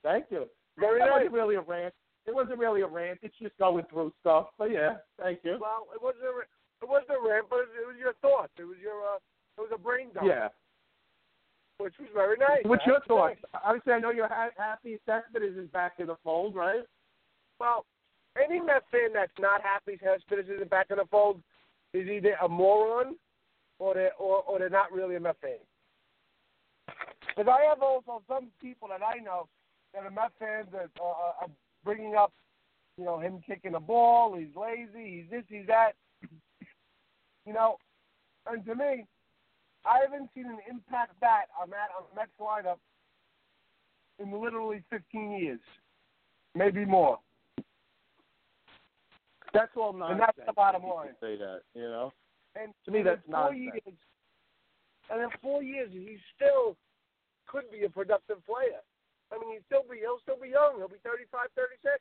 [0.05, 0.45] Thank you.
[0.79, 1.11] Very It nice.
[1.12, 1.92] wasn't really a rant.
[2.25, 3.19] It wasn't really a rant.
[3.25, 4.47] It's just going through stuff.
[4.59, 5.59] But yeah, thank you.
[5.61, 6.38] Well, it wasn't a,
[6.85, 8.53] it wasn't a rant, but it was your thoughts.
[8.61, 9.19] It was your uh,
[9.59, 10.29] it was a brain dump.
[10.29, 10.49] Yeah.
[11.79, 12.62] which was very nice.
[12.62, 13.40] What's I your thoughts?
[13.42, 13.59] say.
[13.64, 16.85] Obviously, I know you're ha- happy Cespedes is back in the fold, right?
[17.59, 17.85] Well,
[18.42, 21.40] any Met fan that's not happy Cespedes isn't back in the fold
[21.92, 23.16] is either a moron
[23.79, 25.59] or they or, or they're not really a Met fan.
[27.37, 29.49] Because I have also some people that I know
[29.94, 31.51] that are Met fans that are, are
[31.85, 32.33] bringing up,
[32.96, 34.37] you know, him kicking the ball.
[34.37, 35.22] He's lazy.
[35.22, 35.44] He's this.
[35.49, 35.92] He's that.
[37.46, 37.77] You know,
[38.51, 39.07] and to me,
[39.85, 42.79] I haven't seen an impact bat on that on Mets lineup
[44.18, 45.61] in literally 15 years,
[46.55, 47.18] maybe more.
[49.55, 50.21] That's all And nonsense.
[50.37, 51.09] that's the bottom if you line.
[51.21, 52.13] Say that, you know.
[52.55, 53.61] And To me, and that's nonsense.
[53.61, 53.97] years,
[55.11, 56.77] and in four years, he still
[57.47, 58.81] could be a productive player.
[59.33, 60.75] I mean, he'll still be he'll still be young.
[60.79, 62.01] He'll be 35, 36.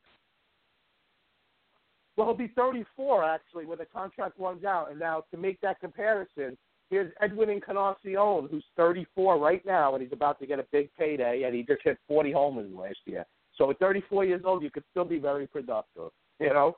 [2.18, 4.90] Well, he'll be 34 actually when the contract runs out.
[4.92, 6.58] And now to make that comparison,
[6.90, 11.44] here's Edwin Encarnacion, who's 34 right now, and he's about to get a big payday,
[11.44, 13.26] and he just hit 40 homers last year.
[13.58, 16.12] So at 34 years old, you could still be very productive.
[16.40, 16.78] You know.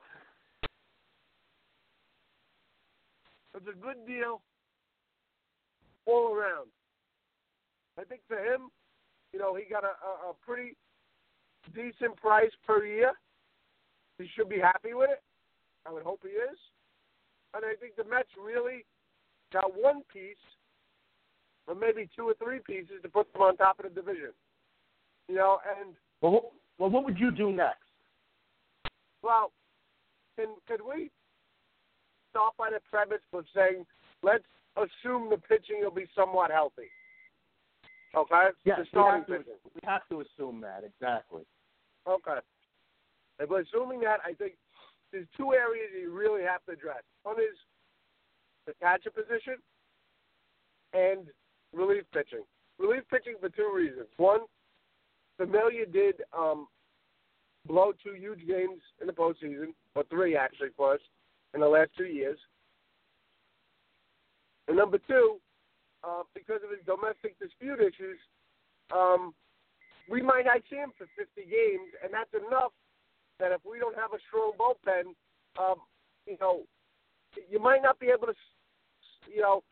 [3.58, 4.42] It's a good deal.
[6.06, 6.68] all around.
[8.00, 8.70] I think for him,
[9.34, 10.76] you know, he got a, a, a pretty
[11.74, 13.12] decent price per year.
[14.20, 15.22] He should be happy with it.
[15.86, 16.58] I would hope he is.
[17.54, 18.86] And I think the Mets really
[19.52, 20.36] got one piece,
[21.68, 24.32] or maybe two or three pieces, to put them on top of the division.
[25.28, 27.82] You know, and Well, well, what would you do next?
[29.24, 29.52] well,
[30.38, 31.10] can could we
[32.30, 33.86] start by the premise of saying
[34.24, 34.44] let's
[34.76, 36.90] assume the pitching will be somewhat healthy?
[38.16, 39.60] Okay, Yes, the we starting have, to, pitching.
[39.76, 41.44] we have to assume that exactly.
[42.08, 42.40] Okay.
[43.48, 44.54] We're assuming that, I think
[45.12, 47.04] there's two areas you really have to address.
[47.24, 47.56] One is
[48.66, 49.56] the catcher position
[50.94, 51.28] and
[51.74, 52.44] relief pitching.
[52.80, 54.08] Relief pitching for two reasons.
[54.18, 54.42] One,
[55.38, 56.68] Familia did um,
[57.68, 61.00] blow two huge games in the postseason, or three actually for us
[61.54, 62.38] in the last two years.
[64.68, 65.38] And number two,
[66.04, 68.20] uh, because of his domestic dispute issues,
[68.94, 69.34] um,
[70.10, 72.72] we might not see him for 50 games, and that's enough
[73.40, 75.14] that if we don't have a strong bullpen,
[75.60, 75.76] um,
[76.26, 76.64] you know,
[77.50, 78.34] you might not be able to,
[79.34, 79.64] you know,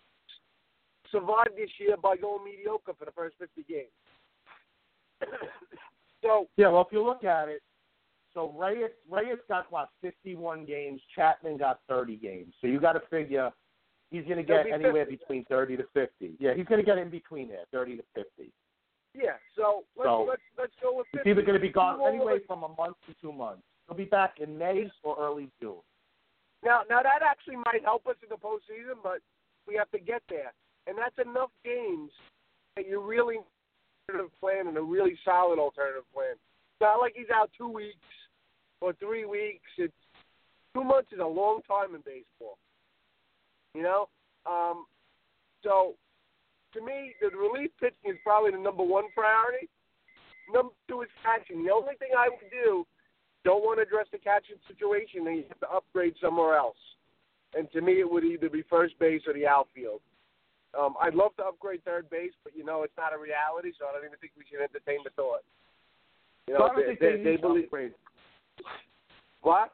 [1.11, 3.95] survive this year by going mediocre for the first 50 games.
[6.21, 7.61] so, Yeah, well, if you look at it,
[8.35, 11.01] so Reyes Reyes got what 51 games.
[11.15, 12.53] Chapman got 30 games.
[12.61, 13.49] So you got to figure
[14.11, 15.15] he's going to get be anywhere 50.
[15.15, 16.35] between 30 to 50.
[16.39, 18.51] Yeah, he's going to get in between there, 30 to 50.
[19.15, 21.29] yeah, so let's So, let's let's go with It's 50.
[21.31, 23.63] either going to be gone anyway from a month to two months.
[23.87, 25.79] He'll be back in May or early June.
[26.63, 29.19] Now, now that actually might help us in the postseason, but
[29.67, 30.51] we have to get there,
[30.87, 32.11] and that's enough games
[32.75, 33.37] that you really
[34.09, 36.33] alternative plan and a really solid alternative plan.
[36.33, 37.95] It's not like he's out two weeks
[38.85, 39.65] or three weeks.
[39.77, 39.93] It's
[40.75, 42.61] two months is a long time in baseball.
[43.73, 44.07] You know,
[44.45, 44.85] um,
[45.63, 45.95] so
[46.73, 49.67] to me, the relief pitching is probably the number one priority.
[50.53, 51.65] Number two is catching.
[51.65, 52.85] The only thing I would do
[53.43, 56.77] don't want to address the catching situation, then you have to upgrade somewhere else.
[57.57, 60.01] And to me, it would either be first base or the outfield.
[60.77, 63.87] Um, I'd love to upgrade third base, but you know it's not a reality, so
[63.87, 65.41] I don't even think we should entertain the thought.
[66.47, 67.93] You know, don't they, they, they, they believe upgrade.
[69.41, 69.73] What?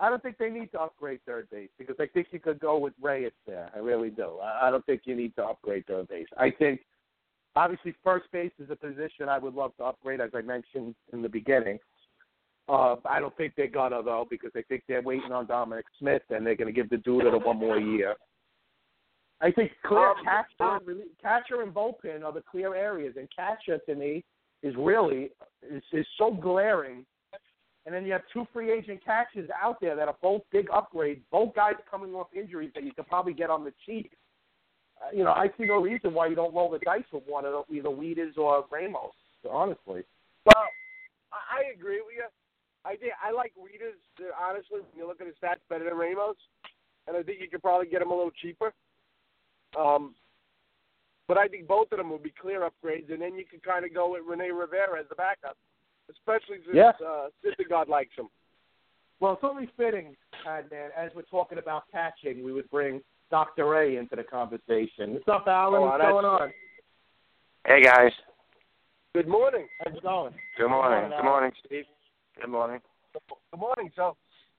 [0.00, 2.78] I don't think they need to upgrade third base because I think you could go
[2.78, 3.70] with Reyes there.
[3.74, 4.38] I really do.
[4.40, 6.26] I don't think you need to upgrade third base.
[6.36, 6.80] I think
[7.54, 11.22] obviously first base is a position I would love to upgrade, as I mentioned in
[11.22, 11.78] the beginning.
[12.68, 16.22] Uh, I don't think they're gonna though because I think they're waiting on Dominic Smith
[16.30, 18.16] and they're gonna give the dude a one more year.
[19.40, 23.28] I think clear Um, catcher, um, and catcher and bullpen are the clear areas, and
[23.30, 24.24] catcher to me
[24.62, 25.30] is really
[25.62, 27.04] is, is so glaring.
[27.86, 31.20] And then you have two free agent catchers out there that are both big upgrades,
[31.30, 34.10] both guys coming off injuries that you could probably get on the cheap.
[35.02, 37.44] Uh, you know, I see no reason why you don't roll the dice with one
[37.44, 39.12] of the, either Wieters or Ramos.
[39.50, 40.02] Honestly,
[40.46, 40.64] Well,
[41.32, 42.24] I, agree with you.
[42.86, 44.00] I think I like Wieters.
[44.24, 46.36] uh, Honestly, when you look at his stats, better than Ramos,
[47.06, 48.72] and I think you could probably get him a little cheaper.
[49.78, 50.14] Um,
[51.28, 53.84] but I think both of them would be clear upgrades, and then you could kind
[53.84, 55.56] of go with Rene Rivera as the backup,
[56.10, 56.92] especially since Yeah.
[57.04, 58.28] uh, Syndergaard likes him.
[59.20, 60.64] well, it's only fitting, man.
[60.96, 63.66] As we're talking about catching, we would bring Dr.
[63.66, 65.14] Ray into the conversation.
[65.14, 65.82] What's up, Alan?
[65.82, 66.52] Oh, What's going on?
[67.66, 68.12] Hey guys.
[69.14, 69.66] Good morning.
[69.82, 70.34] How's it going?
[70.58, 71.08] Good morning.
[71.08, 71.84] Good morning, Good morning, Steve.
[72.40, 72.80] Good morning.
[73.52, 73.90] Good morning.
[73.96, 74.16] So,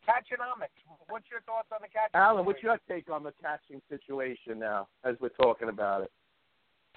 [0.07, 0.69] catchonomics.
[1.09, 2.09] What's your thoughts on the catch?
[2.13, 6.11] Alan, what's your take on the catching situation now, as we're talking about it?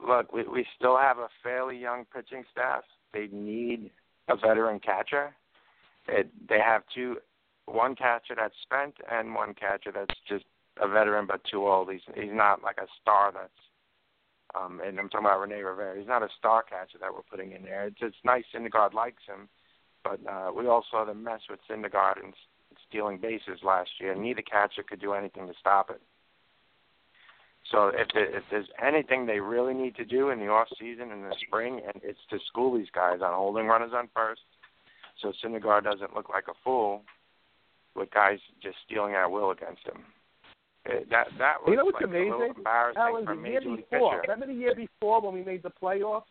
[0.07, 2.85] Look, we we still have a fairly young pitching staff.
[3.13, 3.91] They need
[4.29, 5.35] a veteran catcher.
[6.07, 7.19] It, they have two,
[7.67, 10.45] one catcher that's spent and one catcher that's just
[10.81, 11.91] a veteran but too old.
[11.91, 13.53] He's he's not like a star that's.
[14.59, 15.99] Um, and I'm talking about Rene Rivera.
[15.99, 17.87] He's not a star catcher that we're putting in there.
[17.89, 19.47] It's, it's nice Syndergaard likes him,
[20.03, 22.33] but uh, we also had a mess with Syndergaard and
[22.89, 24.15] stealing bases last year.
[24.15, 26.01] Neither catcher could do anything to stop it.
[27.71, 31.11] So if there, if there's anything they really need to do in the off season
[31.13, 34.41] in the spring, and it's to school these guys on holding runners on first,
[35.21, 37.03] so Syndergaard doesn't look like a fool
[37.95, 40.03] with guys just stealing at will against him.
[40.89, 42.55] Uh, That that was You know what's like a little amazing?
[42.57, 44.33] embarrassing Alan, for a the year league before, pitcher.
[44.33, 46.23] remember the year before when we made the playoffs?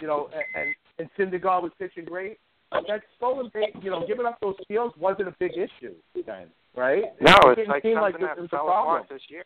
[0.00, 2.38] You know, and and, and Syndergaard was pitching great.
[2.72, 5.94] That stolen base, you know, giving up those steals wasn't a big issue
[6.26, 7.04] then, right?
[7.20, 9.44] No, it it's like seem something like it that fell apart this year.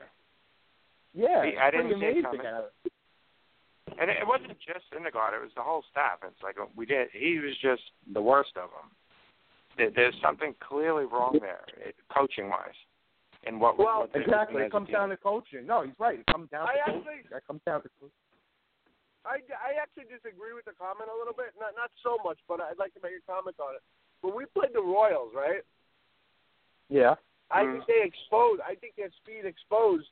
[1.12, 2.40] Yeah, See, I pretty didn't see it amazing.
[2.40, 2.62] coming.
[4.00, 6.22] And it it wasn't just Syndergaard; it was the whole staff.
[6.24, 7.08] It's like we did.
[7.12, 7.82] He was just
[8.14, 8.88] the worst of them.
[9.94, 11.64] There's something clearly wrong there,
[12.12, 12.76] coaching wise.
[13.48, 14.62] in what Well, what they're Exactly.
[14.62, 15.66] It comes down to coaching.
[15.66, 16.20] No, he's right.
[16.20, 17.30] It comes down I to actually- coaching.
[17.32, 18.14] That comes down to coaching.
[19.24, 21.52] I, I actually disagree with the comment a little bit.
[21.58, 23.82] Not not so much, but I'd like to make a comment on it.
[24.22, 25.60] When we played the Royals, right?
[26.88, 27.16] Yeah.
[27.50, 27.72] I Mm.
[27.72, 28.60] think they exposed.
[28.62, 30.08] I think their speed exposed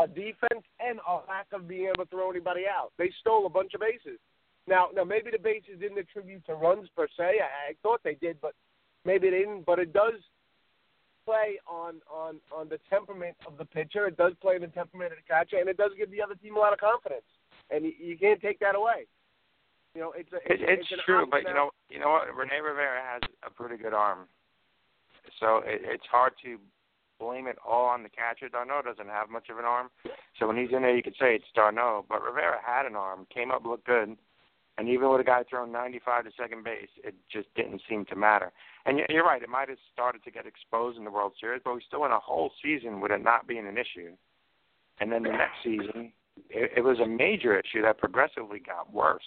[0.00, 2.92] a defense and a lack of being able to throw anybody out.
[2.98, 4.18] They stole a bunch of bases.
[4.66, 7.40] Now, now maybe the bases didn't attribute to runs per se.
[7.42, 8.54] I, I thought they did, but
[9.04, 9.66] maybe they didn't.
[9.66, 10.14] But it does
[11.24, 14.06] play on on on the temperament of the pitcher.
[14.06, 16.56] It does play the temperament of the catcher, and it does give the other team
[16.56, 17.26] a lot of confidence.
[17.70, 19.06] And you, you can't take that away.
[19.94, 22.34] You know, it's a It, it's an true, but you know, you know what?
[22.34, 24.26] Rene Rivera has a pretty good arm,
[25.38, 26.58] so it, it's hard to
[27.22, 28.48] blame it all on the catcher.
[28.48, 29.88] d'Arnaud doesn't have much of an arm,
[30.38, 32.06] so when he's in there, you could say it's d'Arnaud.
[32.08, 34.16] But Rivera had an arm, came up, looked good,
[34.78, 38.16] and even with a guy throwing 95 to second base, it just didn't seem to
[38.16, 38.50] matter.
[38.86, 41.62] And you- you're right; it might have started to get exposed in the World Series,
[41.64, 44.16] but we still went a whole season with it not being an issue.
[44.98, 46.12] And then the next season,
[46.50, 49.24] it, it was a major issue that progressively got worse.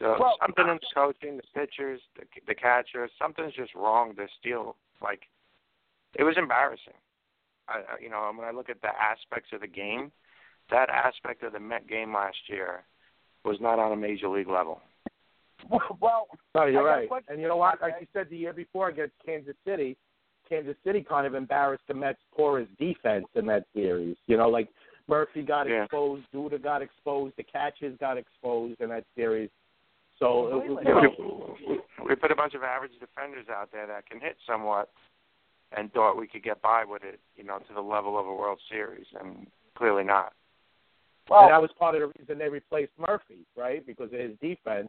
[0.00, 4.14] So Well- something in the coaching, the pitchers, the, the catcher, something's just wrong.
[4.16, 5.28] They're still like,
[6.14, 6.94] it was embarrassing.
[7.68, 10.10] I, I, you know, when I look at the aspects of the game,
[10.70, 12.84] that aspect of the Met game last year
[13.44, 14.80] was not on a major league level.
[16.00, 17.08] well, No, you're I got a right.
[17.08, 17.76] question And you know what?
[17.78, 19.96] about Like you said the year before against Kansas City,
[20.48, 24.16] Kansas City kind of embarrassed the Mets' porous defense in that series.
[24.26, 24.68] You know, like
[25.08, 25.84] Murphy got Yeah.
[25.84, 29.50] exposed, Duda got exposed, the catches got exposed in that series.
[30.18, 30.82] So, it, Completely.
[30.86, 34.36] you know, we, we put a bunch of average defenders out there that can hit
[34.46, 34.90] somewhat,
[35.76, 38.34] and thought we could get by with it, you know, to the level of a
[38.34, 40.32] World Series, and clearly not.
[41.28, 43.84] well, and that was part of the reason they replaced Murphy, right?
[43.86, 44.88] Because of his defense.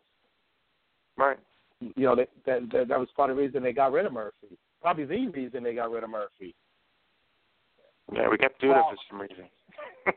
[1.17, 1.37] Right.
[1.81, 4.13] You know, that that, that, that was part of the reason they got rid of
[4.13, 4.57] Murphy.
[4.81, 6.55] Probably the reason they got rid of Murphy.
[8.13, 9.45] Yeah, we kept Duda Well- for some reason.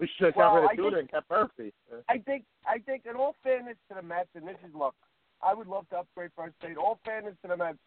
[0.00, 1.72] We should have Well, got rid I of Duda think- and kept Murphy.
[2.08, 4.94] I think I think in all fairness to the Mets, and this is look,
[5.46, 6.76] I would love to upgrade first base.
[6.76, 7.78] All fairness to the Mets,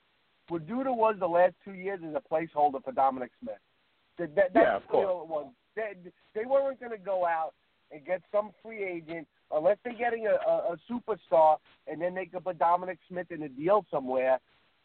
[0.49, 3.55] what Duda was the last two years is a placeholder for Dominic Smith.
[4.17, 5.03] That, that, that's Yeah, of course.
[5.03, 5.51] it was.
[5.75, 5.93] They,
[6.33, 7.53] they weren't going to go out
[7.91, 12.25] and get some free agent unless they're getting a, a, a superstar, and then they
[12.25, 14.39] could put Dominic Smith in a deal somewhere.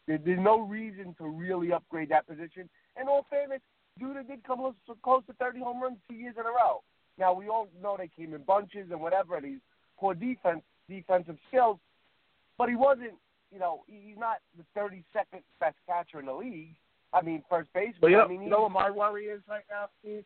[0.07, 2.69] There, there's no reason to really upgrade that position.
[2.99, 3.61] In all fairness,
[4.01, 6.81] Duda did come close, close to 30 home runs two years in a row.
[7.17, 9.59] Now we all know they came in bunches and whatever, and he's
[9.97, 11.77] poor defense, defensive skills,
[12.57, 13.13] but he wasn't.
[13.51, 16.75] You know, he's not the 32nd best catcher in the league.
[17.13, 17.95] I mean, first baseman.
[18.01, 20.23] Well, you know, I mean, you know what my worry is right now, Steve?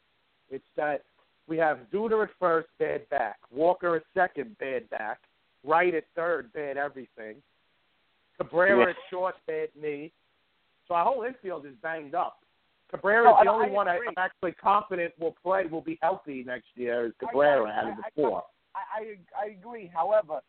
[0.51, 1.01] It's that
[1.47, 3.37] we have Duda at first, bad back.
[3.51, 5.19] Walker at second, bad back.
[5.63, 7.37] Wright at third, bad everything.
[8.37, 8.89] Cabrera Yeah.
[8.91, 10.11] at short, bad knee.
[10.87, 12.43] So our whole infield is banged up.
[12.91, 14.07] Cabrera No, is the only I one I, agree.
[14.09, 17.07] I'm actually confident will play, will be healthy next year.
[17.07, 18.43] Is I- Cabrera I- out of the I- four?
[18.75, 19.87] I, I I agree.
[19.87, 20.41] However,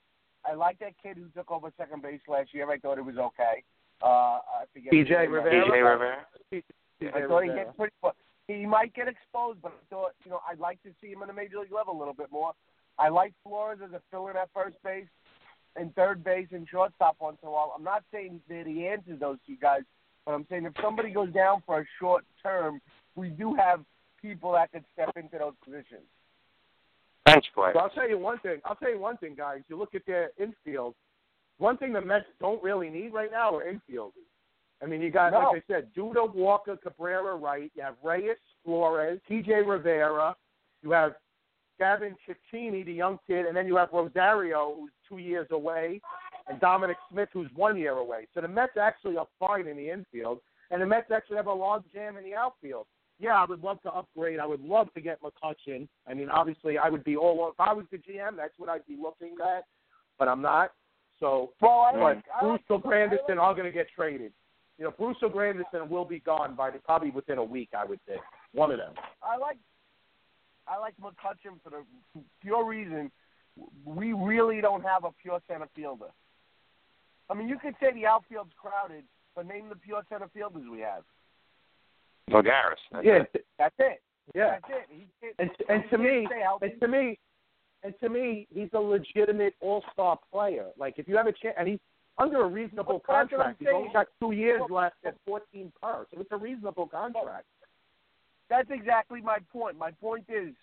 [0.48, 2.70] I like that kid who took over second base last year.
[2.70, 3.62] I thought it was okay.
[4.02, 4.92] Uh, I forget.
[4.92, 5.32] his TJ name.
[5.32, 5.61] Rivera?
[6.50, 7.06] T.J.
[7.06, 7.24] Rivera.
[7.24, 7.94] I thought he get pretty.
[8.48, 11.28] He might get exposed, but I thought you know I'd like to see him in
[11.28, 12.52] the major league level a little bit more.
[12.98, 15.06] I like Flores as a fill-in at first base
[15.74, 17.74] and third base and shortstop once in a while.
[17.76, 19.82] I'm not saying that he the answers those two guys,
[20.24, 22.80] but I'm saying if somebody goes down for a short term,
[23.14, 23.80] we do have
[24.22, 26.06] people that could step into those positions.
[27.26, 27.72] Bench player.
[27.74, 28.60] So I'll tell you one thing.
[28.64, 29.60] I'll tell you one thing, guys.
[29.68, 30.94] You look at their infield.
[31.58, 34.12] One thing the Mets don't really need right now are infielders.
[34.82, 35.38] I mean, you got No.
[35.50, 37.70] like I said, Duda, Walker, Cabrera, right.
[37.74, 39.62] You have Reyes, Flores, T.J.
[39.62, 40.36] Rivera.
[40.82, 41.14] You have
[41.78, 46.00] Gavin Cecchini, the young kid, and then you have Rosario, who's two years away,
[46.48, 48.26] and Dominic Smith, who's one year away.
[48.34, 51.52] So the Mets actually are fine in the infield, and the Mets actually have a
[51.52, 52.86] log jam in the outfield.
[53.18, 54.38] Yeah, I would love to upgrade.
[54.38, 55.88] I would love to get McCutchen.
[56.07, 57.50] I mean, obviously, I would be all over.
[57.50, 58.37] if I was the GM.
[58.37, 59.64] That's what I'd be looking at,
[60.18, 60.72] but I'm not.
[61.18, 64.33] So, Well, I but like, I Bruce like, or Granderson are going to get traded.
[64.79, 67.70] You know, Bruce Granderson will be gone by the, probably within a week.
[67.76, 68.20] I would think
[68.52, 68.92] one of them.
[69.22, 69.57] I like
[70.69, 71.85] I like McCutchen for the
[72.42, 73.10] pure reason
[73.85, 76.10] we really don't have a pure center fielder.
[77.31, 79.04] I mean, you could say the outfield's crowded,
[79.35, 81.02] but name the pure center fielders we have.
[82.31, 82.77] Lagares.
[82.92, 83.46] That's Yeah, it.
[83.58, 84.02] That's it.
[84.35, 84.58] yeah.
[84.60, 84.87] That's it.
[84.90, 86.27] He can't, And and to me,
[86.62, 87.18] and to me,
[87.83, 90.66] and to me, he's a legitimate all-star player.
[90.77, 91.79] Like if you have a chance, and he's
[92.18, 93.56] under a reasonable Well, that's what I'm contract.
[93.60, 97.44] He's only got two years Well, left at 14 per, so it's a reasonable contract.
[98.48, 99.77] That's exactly my point.
[99.79, 100.54] My point is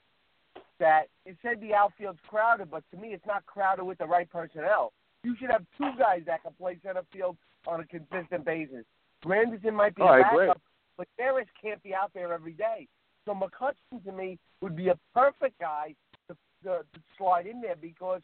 [0.79, 4.29] that it said the outfield's crowded, but to me, it's not crowded with the right
[4.29, 4.91] personnel.
[5.23, 7.37] You should have two guys that can play center field
[7.67, 8.83] on a consistent basis.
[9.23, 10.51] Granderson might be Oh, a I backup, agree.
[10.97, 12.87] But Harris can't be out there every day.
[13.25, 15.95] So McCutchen to me would be a perfect guy
[16.27, 18.21] to, to, to slide in there because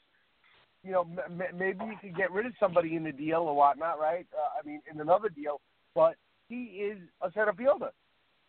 [0.84, 4.00] you know m- maybe you could get rid of somebody in the deal or whatnot,
[4.00, 4.28] right?
[4.34, 5.62] Uh, I mean, in another deal,
[5.96, 6.16] but
[6.48, 7.92] he is a center fielder.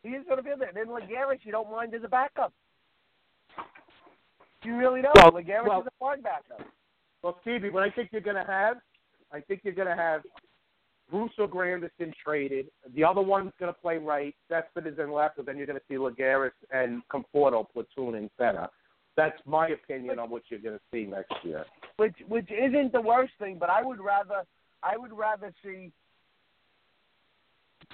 [0.02, 2.52] He is a center fielder, and then Lagares you don't mind as a backup.
[4.64, 5.16] You really don't.
[5.16, 6.66] Well- Lagares well- is a fine backup.
[7.22, 8.78] Well, Stevie, what I think you're going to have,
[9.30, 10.22] I think you're going to have
[11.10, 12.66] Bruce or Granderson traded.
[12.94, 14.34] The other one's going to play right.
[14.48, 18.30] Cespedes is in left, and then you're going to see Lagares and Conforto platoon in
[18.38, 18.68] center.
[19.16, 21.64] That's my opinion on what you're going to see next year.
[21.96, 24.44] which which isn't the worst thing, but I would rather
[24.82, 25.92] I would rather see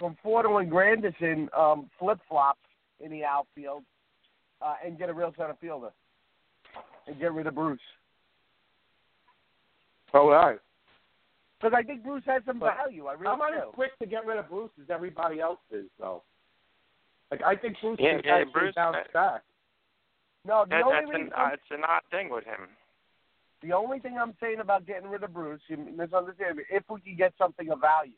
[0.00, 2.58] Conforto and Granderson um, flip flop
[3.00, 3.82] in the outfield
[4.62, 5.90] uh, and get a real center fielder
[7.06, 7.80] and get rid of Bruce
[10.12, 10.58] All right.
[11.60, 13.06] Because I think Bruce has some But value.
[13.06, 15.86] I really I'm not as quick to get rid of Bruce as everybody else is,
[15.98, 16.22] though.
[17.30, 19.42] Like I think Bruce Yeah, can yeah, actually Bruce- bounce back.
[20.44, 22.68] No, the That, only that's reason an uh, it's an odd thing with him.
[23.62, 26.64] the only thing I'm saying about getting rid of Bruce, you misunderstand me.
[26.70, 28.12] If we can get something of value,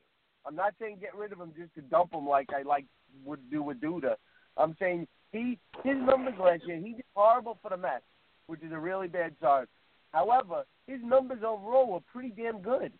[0.44, 2.84] I'm not saying get rid of him just to dump him like I like
[3.24, 4.16] would do with Duda.
[4.58, 8.04] I'm saying he his numbers last year he did horrible for the Mets,
[8.46, 9.70] which is a really bad start.
[10.12, 12.92] However, his numbers overall were pretty damn good.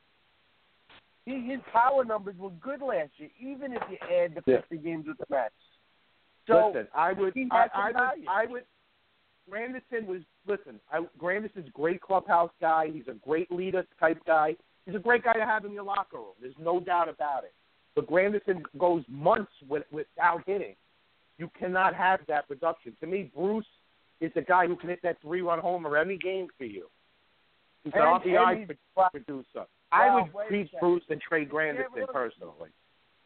[1.29, 4.61] He, his power numbers were good last year, even if you add the Yeah.
[4.63, 5.53] 50 games with the Mets.
[6.47, 8.29] So listen, I would, I, I would.
[8.29, 8.63] I would.
[9.51, 10.81] Granderson was listen.
[10.91, 12.89] I, Granderson's a great clubhouse guy.
[12.93, 14.57] He's a great leader type guy.
[14.87, 16.33] He's a great guy to have in your locker room.
[16.41, 17.53] There's no doubt about it.
[17.95, 20.77] But Granderson goes months with, without hitting.
[21.37, 22.97] You cannot have that production.
[23.01, 23.67] To me, Bruce
[24.21, 26.87] is the guy who can hit that three-run homer every game for you.
[27.85, 29.67] He's an RBI and he's- pro- producer.
[29.93, 30.71] I would keep.
[30.81, 32.13] Bruce and trade Yeah, Granderson really.
[32.13, 32.71] personally.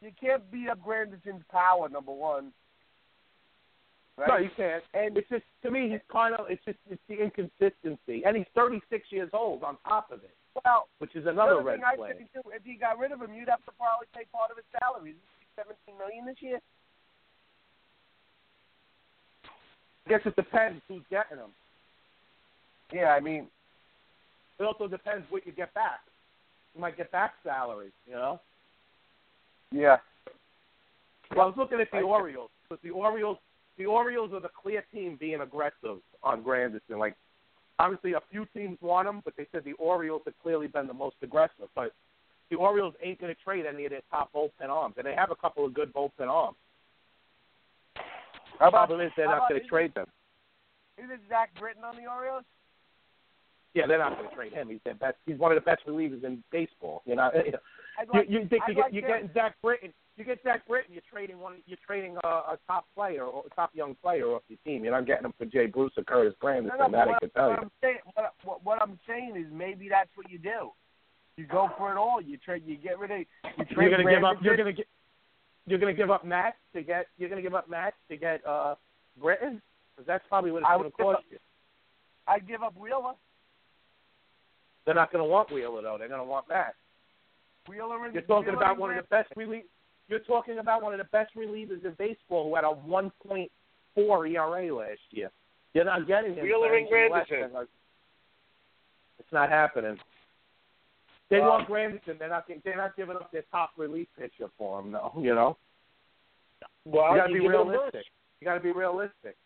[0.01, 2.51] you can't beat up Granderson's power, number one.
[4.17, 4.27] Right?
[4.27, 4.83] No, you can't.
[4.93, 8.45] And It's just to me, he's kind of it's just it's the inconsistency, and he's
[8.55, 12.17] 36 years old on top of it, well, which is another other red flag.
[12.33, 14.65] too, if you got rid of him, you'd have to probably pay part of his
[14.79, 15.11] salary.
[15.11, 15.17] He
[15.55, 16.59] Seventeen million this year.
[20.05, 21.51] I guess it depends who's getting him.
[22.91, 23.47] Yeah, I mean,
[24.59, 25.99] It also depends what you get back.
[26.75, 28.39] You might get back salary, you know.
[29.71, 29.97] yeah.
[31.31, 33.37] Well, I was looking at the I- Orioles, but the Orioles,
[33.77, 36.99] the Orioles are the clear team being aggressive on Granderson.
[36.99, 37.15] Like,
[37.79, 40.93] obviously, a few teams want him, but they said the Orioles have clearly been the
[40.93, 41.69] most aggressive.
[41.75, 41.93] But
[42.49, 45.31] the Orioles ain't going to trade any of their top bullpen arms, and they have
[45.31, 46.57] a couple of good bullpen arms.
[48.59, 50.07] How The problem is they're not going to trade them.
[50.97, 52.43] Isn't Zach Britton on the Orioles?
[53.73, 54.69] Yeah, they're not going to trade him.
[54.69, 55.17] He's their best.
[55.25, 57.01] He's one of the best relievers in baseball.
[57.05, 57.53] You know, you,
[57.99, 59.93] I'd you, you think you I'd get like you're getting Zach Britton.
[60.15, 60.93] You get Zach Britton.
[60.93, 61.55] You're trading one.
[61.65, 64.83] You're trading a, a top player or a top young player off your team.
[64.83, 66.77] You're not getting him for Jay Bruce or Curtis Granderson.
[66.77, 67.63] No, no, that I can what, tell what you.
[67.63, 70.69] I'm saying, what, what, what I'm saying is maybe that's what you do.
[71.35, 72.21] You go for it all.
[72.21, 72.61] You trade.
[72.65, 73.17] You get rid of.
[73.57, 73.69] You trade.
[73.75, 74.37] You're going to give up.
[74.41, 74.87] You're going to get.
[75.65, 77.07] You're going to give up Matt to get.
[77.17, 78.75] You're going to give up Matt to get uh
[79.19, 79.61] Britton.
[79.95, 81.37] Because that's probably what it's going to cost up- you.
[82.27, 83.13] I'd give up Wheeler.
[84.85, 85.97] They're not going to want Wheeler though.
[85.97, 86.75] They're going to want Matt.
[87.67, 89.63] Wheeler and You're talking Wheeler about one of the best relief.
[90.09, 93.47] You're talking about one of the best relievers in baseball who had a 1.4
[93.97, 95.31] ERA last year.
[95.73, 96.43] You're not getting him.
[96.43, 97.41] Wheeler and anything less Granderson.
[97.41, 97.67] than, like-
[99.19, 99.97] It's not happening.
[101.29, 102.19] They Well- want Granderson.
[102.19, 102.45] They're not.
[102.63, 104.91] They're not giving up their top relief pitcher for him.
[104.91, 105.13] though.
[105.17, 105.57] you know.
[106.85, 108.05] Well, you got to be realistic.
[108.39, 109.37] You got to be realistic.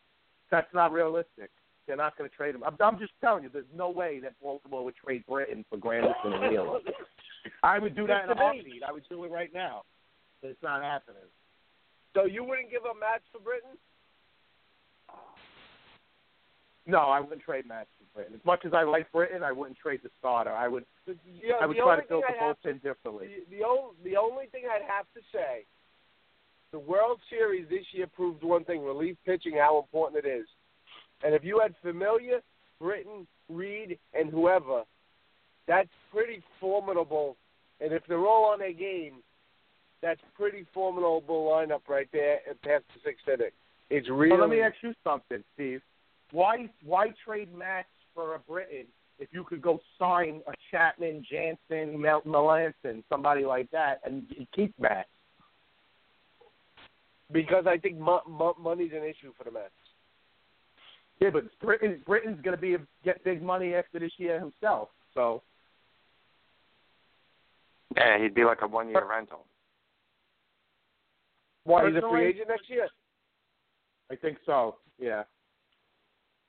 [0.49, 1.51] That's not realistic.
[1.87, 2.63] They're not going to trade him.
[2.63, 6.33] I'm, I'm just telling you, there's no way that Baltimore would trade Britton for Granderson
[6.33, 6.79] and Wheeler.
[7.63, 8.35] I would do that in a.
[8.35, 8.83] Heartbeat.
[8.87, 9.83] I would do it right now.
[10.43, 11.23] It's not happening.
[12.13, 13.71] So you wouldn't give up Matz for Britton?
[16.85, 18.35] No, I wouldn't trade Matt for Britton.
[18.35, 20.51] As much as I like Britton, I wouldn't trade the starter.
[20.51, 20.85] I would.
[21.05, 23.27] You know, I would try to build the I'd differently.
[23.49, 25.65] The, the, only, the only thing I'd have to say,
[26.71, 30.47] the World Series this year proved one thing: relief pitching, how important it is.
[31.23, 32.39] And if you had Familia,
[32.79, 34.83] Britton, Reed, and whoever,
[35.67, 37.35] that's pretty formidable.
[37.81, 39.15] And if they're all on their game,
[40.01, 43.51] that's pretty formidable lineup right there at past the sixth inning.
[43.89, 44.31] It's really.
[44.31, 45.81] But let me ask you something, Steve.
[46.31, 48.85] Why why trade Max for a Britton
[49.19, 54.73] if you could go sign a Chapman, Jansen, Mel- Melancon, somebody like that, and keep
[54.79, 55.07] Max?
[57.31, 59.71] because I think mo- mo- money's an issue for the Mets.
[61.19, 64.89] Yeah, but Britton, Britton's going to be get big money after this year himself.
[65.13, 65.41] So
[67.95, 69.45] Yeah, he'd be like a one year rental.
[71.63, 72.87] Why he's a free agent next year?
[74.11, 74.77] I think so.
[74.99, 75.23] Yeah.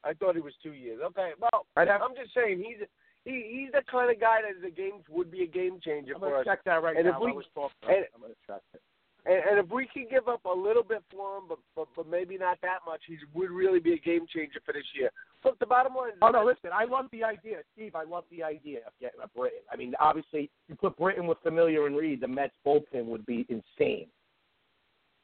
[0.04, 1.00] I thought he was two years.
[1.06, 2.86] Okay, well, I'd have, I'm just saying he's
[3.24, 6.14] he he's the kind of guy that is a game would be a game changer
[6.14, 6.46] I'm for gonna us.
[6.46, 7.74] check that right And if we- I was talking.
[7.88, 8.82] and- I'm gonna check it.
[9.28, 12.08] And, and if we can give up a little bit for him, but but, but
[12.08, 15.10] maybe not that much, he would really be a game changer for this year.
[15.44, 17.94] Look, the bottom line is Oh no, listen, I love the idea, Steve.
[17.94, 19.60] I love the idea of getting a Britton.
[19.70, 23.46] I mean, obviously, you put Britton with Familia and Reed, the Mets bullpen would be
[23.48, 24.06] insane.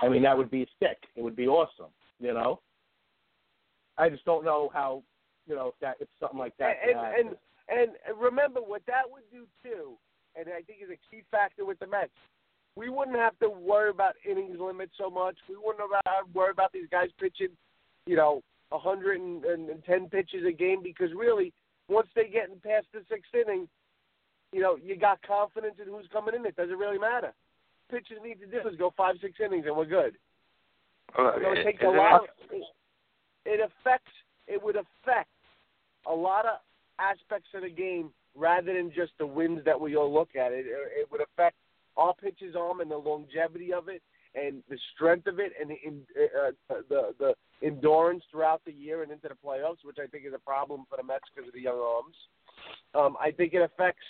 [0.01, 0.99] I mean, that would be a stick.
[1.17, 1.91] It would be awesome.
[2.21, 2.61] You know.
[3.97, 5.03] I just don't know how,
[5.47, 6.77] you know, if that if something like that.
[6.85, 7.37] and, and
[7.69, 9.93] and and remember what that would do too,
[10.37, 12.11] and I think is a key factor with the Mets.
[12.77, 15.37] We wouldn't have to worry about innings limit so much.
[15.49, 17.51] We wouldn't have to worry about these guys pitching,
[18.07, 21.53] you know, 110 pitches a game because really,
[21.89, 23.69] once they get past the sixth inning,
[24.53, 26.47] you know, you got confidence in who's coming in.
[26.47, 27.33] It doesn't really matter.
[27.91, 30.17] Pitchers need to do is go five, six innings, and we're good.
[31.17, 32.29] You know, it it- takes a lot.
[32.51, 32.65] it-
[33.45, 34.13] it affects.
[34.47, 35.29] It would affect
[36.07, 36.61] a lot of
[36.99, 40.53] aspects of the game rather than just the wins that we all look at.
[40.53, 41.57] It it would affect
[41.97, 44.03] our pitches arm and the longevity of it
[44.35, 46.51] and the strength of it and the in- uh,
[46.89, 50.39] the the endurance throughout the year and into the playoffs, which I think is a
[50.39, 52.17] problem for the Mets because of the young arms.
[52.95, 54.05] Um, I think it affects.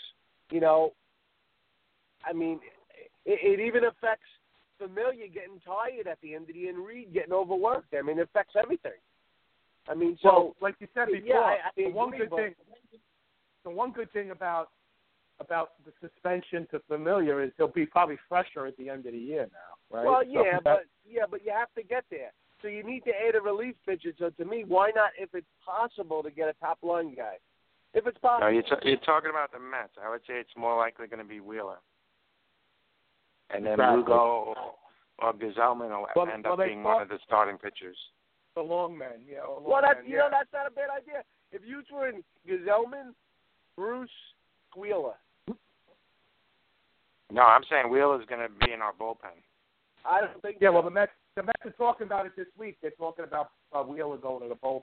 [0.51, 0.93] You know,
[2.28, 2.61] I mean,
[3.24, 4.26] it, it even affects
[4.78, 7.95] Familia getting tired at the end of the end, Reed getting overworked.
[7.97, 8.99] I mean, it affects everything.
[9.89, 12.37] I mean, so well, like you said before, yeah, I, I the one good but-
[12.37, 12.55] thing,
[13.64, 14.68] the one good thing about
[15.41, 19.18] about the suspension to Familia is he'll be probably fresher at the end of the
[19.18, 20.05] year now, right?
[20.07, 22.32] Well, yeah, that- but yeah, but you have to get there.
[22.62, 24.12] So you need to add a relief pitcher.
[24.18, 27.37] So to me, why not, if it's possible, to get a top line guy?
[27.93, 28.53] If it's No, possible.
[28.53, 29.93] you're, t- you're talking about the Mets.
[30.03, 31.76] I would say it's more likely going to be Wheeler.
[33.51, 33.99] And then Exactly.
[33.99, 34.57] Lugo or,
[35.18, 37.99] or Gsellman will Well- end well, up being one of the starting pitchers.
[38.55, 39.41] the long men, yeah.
[39.41, 40.22] or long well, that's men, you yeah.
[40.22, 41.22] know that's not a bad idea.
[41.53, 43.12] If you threw in Gsellman,
[43.76, 44.09] Bruce,
[44.77, 45.14] Wheeler,
[47.33, 49.39] No, I'm saying Wheeler's going to be in our bullpen.
[50.05, 50.59] I don't think.
[50.61, 50.72] Yeah, so.
[50.75, 52.77] well, the Mets, the Mets are talking about it this week.
[52.83, 54.83] They're talking about uh, Wheeler going to the bullpen.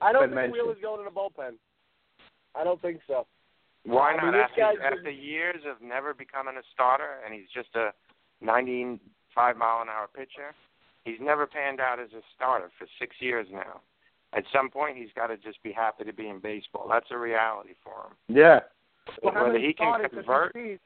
[0.00, 0.52] I don't think mentioned.
[0.54, 1.54] Wheeler's going to the bullpen.
[2.54, 3.26] I don't think so.
[3.84, 4.24] Why I not?
[4.24, 7.92] mean, this after, guy's after years of never becoming a starter, and he's just a
[8.40, 10.54] 95 mile an hour pitcher,
[11.04, 13.80] he's never panned out as a starter for six years now.
[14.32, 16.88] At some point, he's got to just be happy to be in baseball.
[16.90, 18.36] That's a reality for him.
[18.36, 18.60] Yeah.
[19.22, 20.78] Well, how Whether he can convert, you?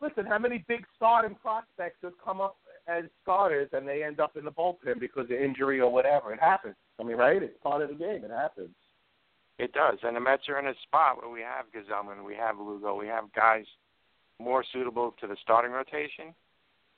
[0.00, 2.56] Listen, how many big starting prospects have come up
[2.88, 6.32] as starters and they end up in the bullpen because of injury or whatever?
[6.32, 6.74] It happens.
[7.00, 7.40] I mean, right?
[7.42, 8.24] It's part of the game.
[8.24, 8.74] It happens.
[9.58, 9.98] it does.
[10.02, 13.06] And the Mets are in a spot where we have Gsellman, we have Lugo, we
[13.06, 13.64] have guys
[14.40, 16.34] more suitable to the starting rotation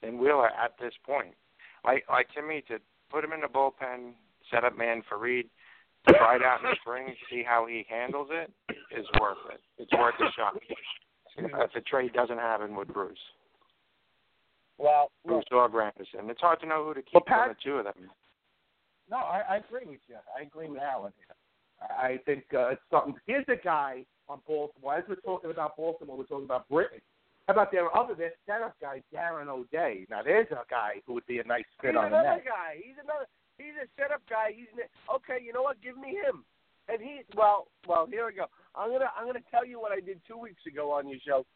[0.02, 1.34] than Wheeler at this point.
[1.84, 2.78] Like, like to me, to
[3.10, 4.12] put him in the bullpen,
[4.50, 5.48] set up man for Reed,
[6.08, 8.50] try it out in the spring, see how he handles it,
[8.96, 9.60] is worth it.
[9.78, 10.54] It's worth a shot.
[11.36, 13.18] If the trade doesn't happen with Bruce,
[14.78, 17.62] Well, Bruce or Granderson, it's hard to know who to keep Well, from Pat- the
[17.70, 18.10] two of them.
[19.10, 20.16] No, I, I agree with you.
[20.38, 21.12] I agree with Alan.
[21.18, 23.14] I I think uh, it's something.
[23.26, 24.94] Here's a guy on Baltimore.
[24.94, 27.00] As we're talking about Baltimore, we're talking about Britton.
[27.46, 30.06] How about their other their setup guy, Darren O'Day?
[30.08, 32.44] Now there's a guy who would be a nice fit he's on the another net.
[32.46, 32.76] guy.
[32.82, 33.26] He's another.
[33.58, 34.50] He's a setup guy.
[34.54, 34.66] He's
[35.14, 35.38] okay.
[35.44, 35.80] You know what?
[35.82, 36.44] Give me him.
[36.88, 38.46] And he well well here we go.
[38.74, 41.46] I'm gonna I'm gonna tell you what I did two weeks ago on your show,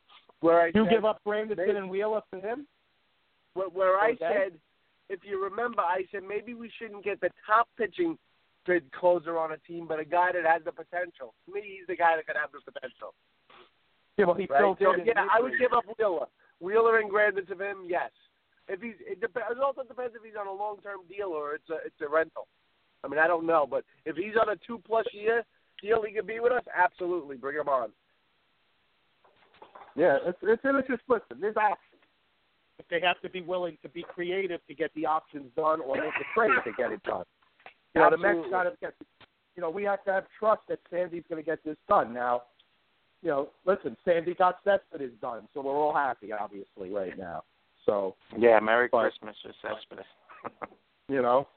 [0.40, 2.66] where I You said, give up They- and Wheeler for him?
[3.54, 4.52] where, where I said,
[5.08, 8.16] if you remember, I said maybe we shouldn't get the top pitching
[8.64, 11.34] good closer on a team, but a guy that has the potential.
[11.46, 13.14] To me, he's the guy that could have the potential.
[14.16, 14.60] Yeah, well, he Right?
[14.60, 15.06] filled So, in.
[15.06, 16.26] yeah, I would give up Wheeler.
[16.60, 18.10] Wheeler and Grandis of him, yes.
[18.68, 21.68] If he's, it, dep- it also depends if he's on a long-term deal or it's
[21.70, 22.46] a it's a rental.
[23.02, 25.44] I mean, I don't know, but if he's on a two-plus year
[25.82, 26.64] deal, he could be with us.
[26.76, 27.90] Absolutely, bring him on.
[29.96, 31.40] Yeah, it's it's, it's just listen.
[31.40, 32.02] There's options.
[32.78, 35.96] If they have to be willing to be creative to get the options done, or
[35.96, 37.24] make a trade to get it done.
[37.94, 38.94] You know, the Mets got to get.
[39.56, 42.14] You know, we have to have trust that Sandy's going to get this done.
[42.14, 42.42] Now,
[43.22, 47.42] you know, listen, Sandy got Cespedes done, so we're all happy, obviously, right now.
[47.88, 50.04] So, Yeah, Merry But- Christmas Cespedes.
[51.08, 51.48] you know,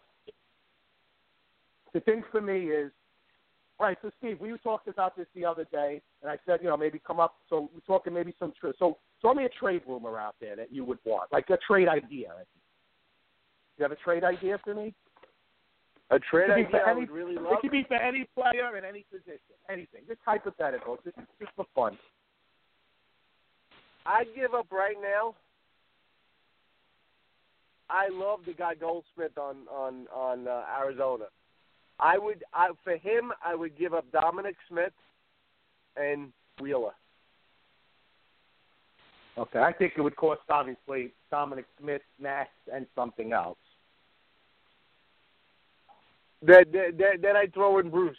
[1.94, 2.90] the thing for me is,
[3.78, 3.98] right.
[4.02, 7.02] So, Steve, we talked about this the other day, and I said, you know, maybe
[7.06, 7.36] come up.
[7.50, 8.54] So we're talking maybe some.
[8.58, 11.58] Tra- so, throw me a trade rumor out there that you would want, like a
[11.68, 12.30] trade idea.
[13.78, 14.94] You have a trade idea for me?
[16.12, 17.96] A trade It could be idea for I any- would really It could be for
[17.96, 20.04] any player in any position, anything.
[20.08, 21.98] Just hypothetical, just just for fun.
[24.06, 25.36] I'd give up right now
[27.92, 31.26] I love the guy Goldschmidt on on on uh, Arizona.
[32.00, 34.94] I would I for him I would give up Dominic Smith
[35.98, 36.94] and Wheeler.
[39.38, 43.58] Okay, I think it would cost obviously Dominic Smith, Nash, and something else.
[46.42, 48.18] Then then, then- I throw in Bruce.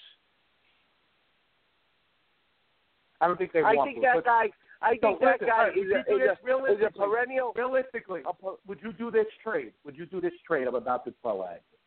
[3.20, 4.10] I don't think they I want think to.
[4.14, 4.50] that guy.
[4.82, 5.86] I So, think that listen, guy uh, is a, is
[6.18, 7.52] this a, is a perennial.
[7.56, 8.22] realistically,
[8.66, 9.72] would you do this trade?
[9.84, 11.78] Would you do this trade I'm about to throw at you?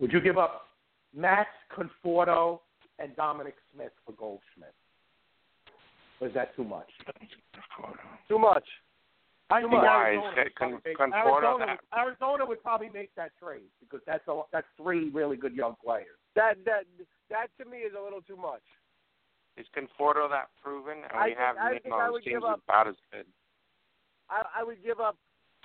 [0.00, 0.68] Would you give up
[1.14, 2.60] Max Conforto
[2.98, 4.74] and Dominic Smith for Goldschmidt?
[6.20, 6.88] Or is that too much?
[8.28, 8.64] Too much.
[9.50, 9.86] I Too think much.
[9.86, 10.10] Why?
[10.10, 14.00] Arizona, Is it would Con- Conforto Arizona, would, Arizona would probably make that trade because
[14.06, 16.18] that's a, that's three really good young players.
[16.34, 16.84] That that
[17.30, 18.62] that to me is a little too much.
[19.56, 20.98] Is Conforto that proven?
[21.02, 23.26] And I we think- have I think I would seems give up- about as good.
[24.28, 25.16] I, I would give up.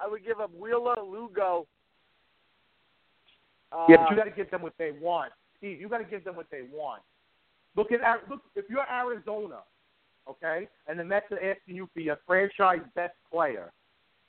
[0.04, 1.68] I would give up Wheeler, Lugo.
[3.72, 5.32] Uh, Yeah, but you got to give them what they want.
[5.58, 7.02] Steve, you got to give them what they want.
[7.76, 9.60] Look at look if you're Arizona,
[10.30, 13.72] okay, and the Mets are asking you for your franchise best player,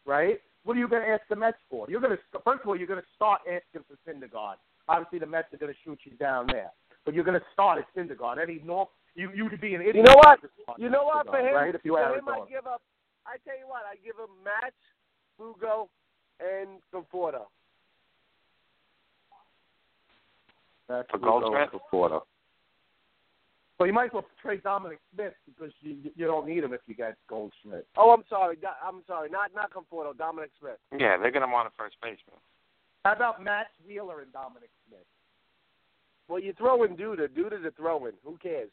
[0.06, 0.40] right?
[0.64, 1.86] What are you going to ask the Mets for?
[1.90, 4.56] You're going to first of all you're going to start asking for Syndergaard.
[4.88, 6.70] Obviously, the Mets are going to shoot you down there,
[7.04, 8.40] but you're going to start at Syndergaard.
[8.40, 9.96] Any North, you you'd be an idiot.
[9.96, 10.38] You know what?
[10.78, 11.26] You know what?
[11.26, 11.74] For him, right?
[11.74, 12.82] If you for him, I give up.
[13.26, 14.74] I tell you what, I give him Matz,
[15.38, 15.88] Lugo,
[16.40, 17.46] and Conforto.
[20.88, 21.80] That's For who goes Goldschmidt?
[21.90, 22.22] for
[23.78, 26.80] Well, you might as well trade Dominic Smith because you you don't need him if
[26.86, 27.86] you get Goldschmidt.
[27.96, 28.56] Oh, I'm sorry.
[28.84, 29.30] I'm sorry.
[29.30, 30.16] Not not Conforto.
[30.16, 30.78] Dominic Smith.
[30.98, 32.40] Yeah, they're gonna want a first baseman.
[33.04, 35.06] How about Matt Wheeler and Dominic Smith?
[36.28, 37.28] Well, you throw in Duda.
[37.28, 38.12] Duda's a throw-in.
[38.24, 38.70] Who cares?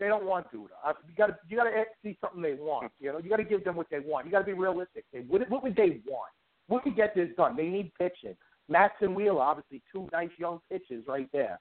[0.00, 0.94] They don't want Duda.
[1.08, 2.84] You got to you got to see something they want.
[2.98, 3.04] Hmm.
[3.04, 4.26] You know, you got to give them what they want.
[4.26, 5.04] You got to be realistic.
[5.12, 6.30] They, what, what would they want?
[6.68, 7.56] What could get this done?
[7.56, 8.36] They need pitching.
[8.68, 11.58] Max and Wheeler, obviously, two nice young pitches right there.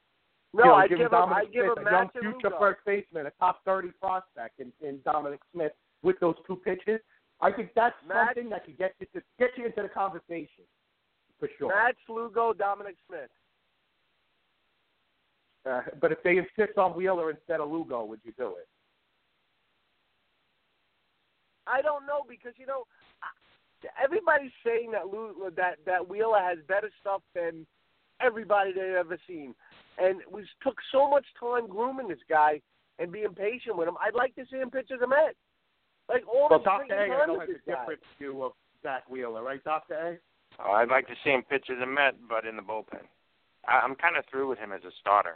[0.54, 1.08] No, you know, I give him.
[1.14, 2.60] I give Smith, him a young future Lugo.
[2.60, 5.72] first baseman, a top thirty prospect in, in Dominic Smith
[6.04, 7.00] with those two pitches.
[7.42, 10.64] I think that's Matt- something that could get you to get you into the conversation
[11.40, 11.70] for sure.
[11.70, 13.30] Matz, Lugo, Dominic Smith.
[15.68, 18.68] Uh, but if they insist on Wheeler instead of Lugo, would you do it?
[21.66, 22.84] I don't know because you know
[24.02, 27.66] everybody's saying that Lu- that that Wheeler has better stuff than
[28.22, 29.54] everybody they've ever seen,
[29.98, 32.62] and we took so much time grooming this guy
[33.00, 33.98] and being patient with him.
[34.02, 35.36] I'd like to see him pitch as a Met,
[36.10, 36.86] like all Well, the Dr.
[36.94, 37.80] freaking A, I time know with has a this guy.
[37.82, 38.52] different view of
[38.84, 39.94] Zach Wheeler, right, Dr.
[39.94, 40.18] A?
[40.64, 43.04] Oh, I'd like to see him pitch as a Met, but in the bullpen.
[43.68, 45.36] I, I'm kind of through with him as a starter.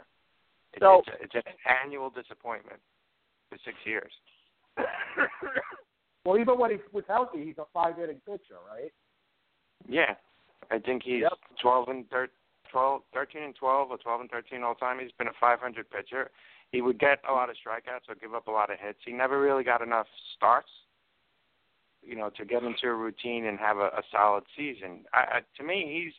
[0.74, 1.52] It's, So- it's, it's an
[1.84, 2.80] annual disappointment
[3.50, 4.12] for six years.
[6.24, 8.92] Well, even when he was healthy, he's a five inning pitcher, right?
[9.88, 10.14] Yeah,
[10.70, 11.32] I think he's Yep.
[11.60, 12.30] 12 and thir-
[12.70, 15.00] 12, 13 and 12, or 12 and 13 all time.
[15.00, 16.30] He's been a 500 pitcher.
[16.70, 19.00] He would get a lot of strikeouts or give up a lot of hits.
[19.04, 20.06] He never really got enough
[20.36, 20.70] starts,
[22.02, 25.04] you know, to get into a routine and have a, a solid season.
[25.12, 26.14] I, I, to me, he's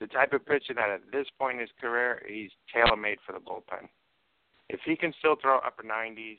[0.00, 3.32] the type of pitcher that at this point in his career, he's tailor made for
[3.32, 3.88] the bullpen.
[4.68, 6.38] If he can still throw upper 90s,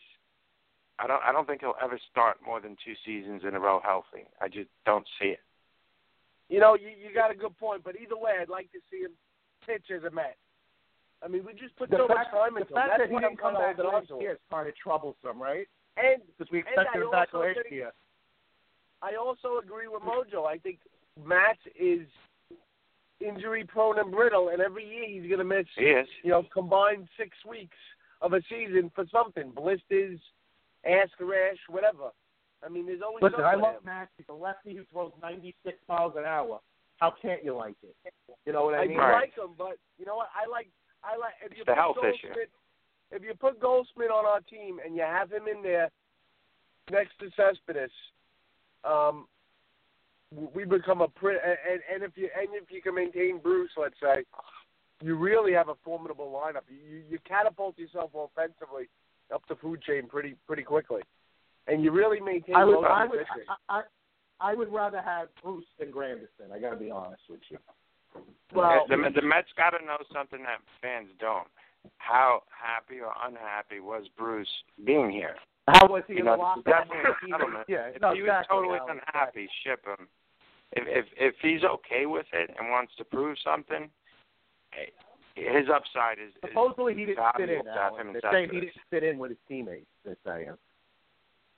[0.99, 1.21] I don't.
[1.23, 4.25] I don't think he'll ever start more than two seasons in a row healthy.
[4.41, 5.39] I just don't see it.
[6.49, 9.01] You know, you you got a good point, but either way, I'd like to see
[9.01, 9.11] him
[9.65, 10.37] pitch as a Met.
[11.23, 12.75] I mean, we just put The so much time into him.
[12.75, 15.67] fact That's that he didn't I'm come back last year is kind of troublesome, right?
[15.97, 17.91] And Because we And expected him back last think- year.
[19.01, 20.45] I also agree with Mojo.
[20.47, 20.79] I think
[21.23, 22.07] Matt is
[23.19, 25.85] injury prone and brittle, and every year he's going to miss, He
[26.23, 27.77] you know, combined six weeks
[28.21, 30.19] of a season for something blisters,
[30.85, 32.09] ass rash, whatever.
[32.65, 33.61] I mean, there's always Listen, I something.
[33.73, 34.11] love Max.
[34.17, 36.59] He's a lefty who throws 96 miles an hour.
[36.97, 37.95] How can't you like it?
[38.45, 38.99] You know what I I mean?
[38.99, 39.21] I Right.
[39.29, 40.29] like him, but you know what?
[40.35, 40.67] I like
[41.03, 42.27] I like if you the put health issue.
[42.33, 42.49] Goldschmidt,
[43.11, 45.89] if you put Goldschmidt on our team and you have him in there
[46.89, 47.91] next to Cespedes,
[48.83, 49.27] um,
[50.55, 53.95] we become a pretty and, and if you and if you can maintain Bruce, let's
[54.01, 54.23] say,
[55.01, 56.61] you really have a formidable lineup.
[56.69, 58.89] You you catapult yourself offensively
[59.33, 61.01] up the food chain pretty pretty quickly,
[61.67, 62.55] and you really maintain.
[62.55, 63.19] I would, I would.
[63.69, 63.81] I, I,
[64.39, 66.51] I would rather have Bruce than Granderson.
[66.53, 67.57] I got to be honest with you.
[68.53, 71.47] well, the, the Mets got to know something that fans don't.
[71.97, 74.47] How happy or unhappy was Bruce
[74.85, 75.35] being here?
[75.67, 77.05] How was he You in know, the locker that's room?
[77.05, 77.65] a settlement.
[77.67, 80.07] Yeah, If no, he was exactly, totally Alex, unhappy, ship him.
[80.73, 83.89] If if if he's okay with it and wants to prove something,
[85.35, 87.65] his upside is, is Supposedly he didn't fit valuable in.
[87.65, 88.01] to have Alex.
[88.01, 89.85] him in They're saying he didn't fit in with his teammates.
[90.03, 90.53] They're saying.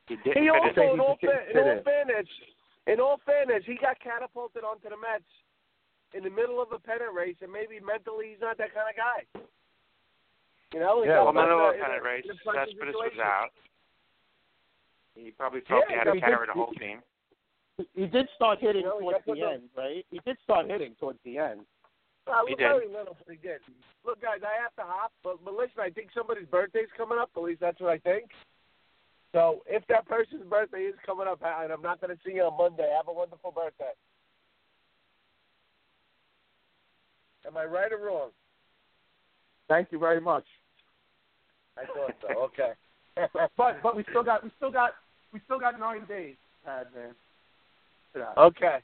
[0.08, 0.90] he didn't He fit also, in.
[0.94, 1.84] in all, He fa- didn't in all in.
[1.84, 2.28] fairness,
[2.88, 5.24] in all fairness, he got catapulted onto the Mets
[6.14, 8.96] in the middle of a pennant race, and maybe mentally he's not that kind of
[8.98, 9.22] guy.
[10.74, 12.94] You know, he Yeah, got Well, middle of a pennant race, in a pressure Cespedes
[12.96, 13.22] was situation.
[13.22, 13.50] out.
[15.16, 17.02] He probably felt Yeah, he had to carry the whole team.
[17.96, 20.06] He did start hitting You know, towards got put the the- end, right?
[20.12, 21.66] He did start hitting towards the end.
[22.30, 23.60] Uh, He very little, but he did.
[24.06, 27.32] Look, guys, I have to hop, but, but listen, I think somebody's birthday's coming up.
[27.36, 28.30] At least that's what I think.
[29.34, 32.44] So if that person's birthday is coming up, and I'm not going to see you
[32.44, 33.94] on Monday, have a wonderful birthday.
[37.46, 38.30] Am I right or wrong?
[39.68, 40.46] Thank you very much.
[41.78, 42.40] I thought so.
[42.46, 42.72] Okay.
[43.58, 44.92] But but we still got we still got
[45.34, 48.26] we still got nine days, Tad, man.
[48.38, 48.78] okay.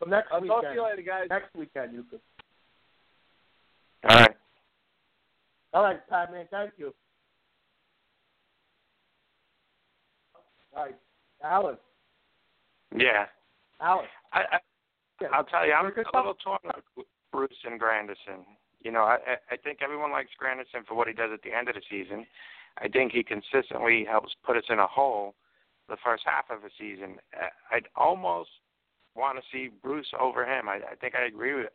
[0.00, 1.26] So next I'll weekend, talk to you later, guys.
[1.28, 2.20] next weekend you could.
[4.08, 4.36] All right.
[5.74, 6.46] All right, Pat, man.
[6.50, 6.94] Thank you.
[10.74, 10.96] All right,
[11.44, 11.76] Alan.
[12.96, 13.26] Yeah.
[13.80, 14.06] Alan.
[14.32, 14.58] I, I
[15.20, 15.28] Yeah.
[15.32, 16.58] I'll tell you, I'm a little torn
[16.96, 18.44] with Bruce and Granderson.
[18.82, 21.52] You know, I I I think everyone likes Granderson for what he does at the
[21.52, 22.26] end of the season.
[22.78, 25.34] I think he consistently helps put us in a hole
[25.88, 27.16] the first half of the season.
[27.70, 28.50] I'd almost
[29.14, 30.68] want to see Bruce over him.
[30.68, 31.66] I, I think I agree with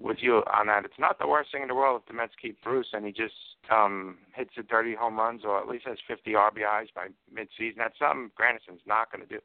[0.00, 0.84] with you on that.
[0.84, 3.12] It's not the worst thing in the world if the Mets keep Bruce and he
[3.12, 3.34] just
[3.70, 7.76] um hits the 30 home runs or at least has 50 RBIs by midseason.
[7.78, 9.40] That's something Granderson's not going to do.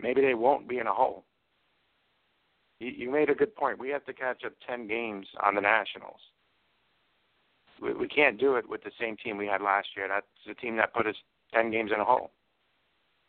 [0.00, 1.24] Maybe they won't be in a hole.
[2.80, 3.78] You, you made a good point.
[3.78, 6.20] We have to catch up 10 games on the Nationals.
[7.80, 10.08] We, we can't do it with the same team we had last year.
[10.08, 11.16] That's the team that put us
[11.52, 12.30] 10 games in a hole.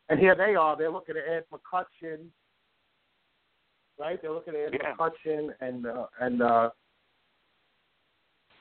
[0.10, 0.78] And here they are.
[0.78, 2.28] They're looking to add McCutchen.
[4.00, 4.22] Right?
[4.22, 4.94] They're looking add Yeah.
[4.96, 6.70] McCutchen and uh, and uh,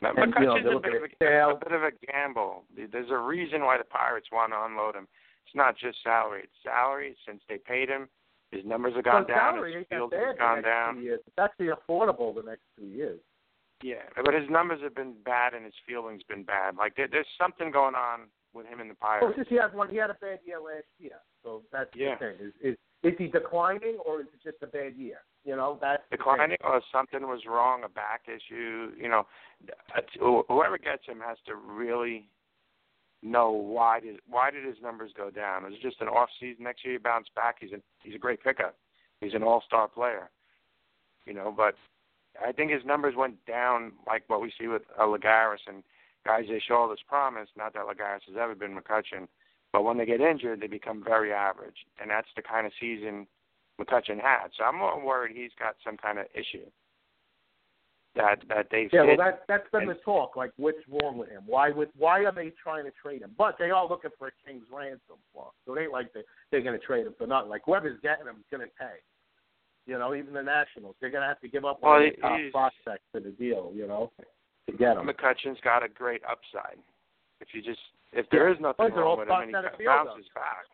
[0.02, 2.64] And, you know, McCutchen's a bit, of a, a bit of a gamble.
[2.76, 5.08] There's a reason why the Pirates want to unload him.
[5.46, 6.42] It's not just salary.
[6.44, 7.16] It's salary.
[7.26, 8.08] Since they paid him,
[8.50, 9.64] his numbers have gone well, down.
[9.64, 11.02] His field has gone down.
[11.02, 13.20] It's actually affordable the next two years.
[13.82, 16.76] Yeah, but his numbers have been bad and his fielding's been bad.
[16.76, 19.24] Like there, there's something going on with him and the Pirates.
[19.26, 19.90] Well, just he had one.
[19.90, 22.14] He had a bad year last year, so that's Yeah.
[22.14, 22.46] the thing.
[22.46, 25.18] Is, is is he declining or is it just a bad year?
[25.44, 28.92] You know, that's declining or something was wrong, a back issue.
[28.98, 29.26] You know,
[30.48, 32.28] whoever gets him has to really
[33.22, 35.64] know why did why did his numbers go down.
[35.64, 36.64] It just an off season.
[36.64, 37.56] Next year he bounced back.
[37.60, 38.76] He's a he's a great pickup.
[39.20, 40.30] He's an all star player.
[41.26, 41.74] You know, but
[42.44, 45.82] I think his numbers went down like what we see with uh, Lagares and
[46.26, 47.48] guys they show all this promise.
[47.56, 49.28] Not that Lagares has ever been McCutchen,
[49.74, 53.26] but when they get injured, they become very average, and that's the kind of season
[53.80, 54.46] McCutchen had.
[54.56, 56.64] So I'm more worried he's got some kind of issue
[58.14, 60.36] that that they've Yeah, well, that that's been the talk.
[60.36, 61.42] Like, what's wrong with him?
[61.44, 63.32] Why would why are they trying to trade him?
[63.36, 65.52] But they are looking for a king's ransom for him.
[65.66, 66.22] So they like they
[66.52, 67.50] they're going to trade him for nothing.
[67.50, 69.02] Like whoever's getting him is going to pay.
[69.88, 72.14] You know, even the Nationals, they're going to have to give up Well, one of
[72.14, 73.72] he- their top prospects for the deal.
[73.74, 74.12] You know,
[74.70, 75.08] to get him.
[75.08, 76.78] McCutchen's got a great upside.
[77.44, 77.80] If you just
[78.12, 80.64] if there is nothing an wrong with him and he kind of bounces back.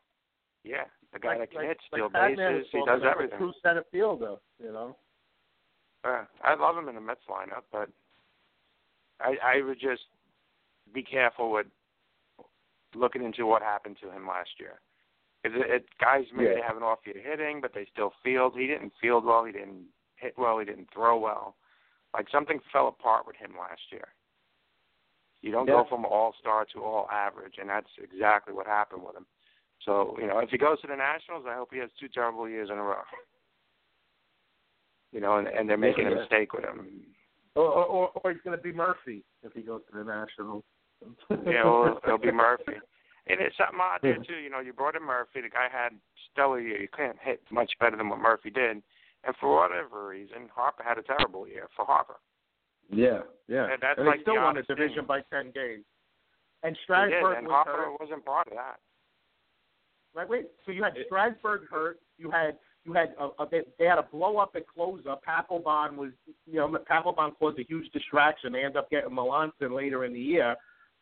[0.63, 3.39] Yeah, the guy like, that can like, hit, steal like bases, he does everything.
[3.39, 4.37] True center fielder.
[4.63, 4.97] You know.
[6.05, 7.89] Uh, I love him in the Mets lineup, but
[9.21, 10.03] I I would just
[10.95, 11.67] be careful with
[12.95, 14.81] looking into what happened to him last year.
[15.43, 16.55] Because it, it, guys maybe Yeah.
[16.57, 18.55] they have an off year hitting, but they still field.
[18.57, 19.45] He didn't field well.
[19.45, 20.59] He didn't hit well.
[20.59, 21.57] He didn't throw well.
[22.13, 24.09] Like something fell apart with him last year.
[25.43, 25.83] You don't Yeah.
[25.83, 29.27] go from all star to all average, and that's exactly what happened with him.
[29.85, 32.49] So you know, if he goes to the Nationals, I hope he has two terrible
[32.49, 33.03] years in a row.
[35.13, 37.07] You know, and, and they're making a mistake with him.
[37.57, 40.63] Or or, or, or he's going to be Murphy if he goes to the Nationals.
[41.47, 42.75] Yeah, well, it'll be Murphy.
[43.27, 44.37] And it's something odd there too.
[44.37, 45.41] You know, you brought in Murphy.
[45.41, 45.93] The guy had
[46.31, 46.81] stellar year.
[46.81, 48.83] You couldn't hit much better than what Murphy did.
[49.25, 52.17] And for whatever reason, Harper had a terrible year for Harper.
[52.93, 53.65] Yeah, yeah.
[53.73, 54.77] And that's and like they still the won the honest thing.
[54.77, 55.85] division by ten games.
[56.63, 58.01] And He Strasburg and was Harper hurt.
[58.01, 58.79] wasn't part of that.
[60.15, 60.47] Right, wait.
[60.67, 62.01] So you had Strasburg hurt.
[62.19, 65.15] You had you had a, a, they, they had a blow up at closer.
[65.27, 66.11] Papelbon was
[66.47, 68.53] you know Papelbon caused a huge distraction.
[68.53, 70.57] They ended up getting Melancon later in the year,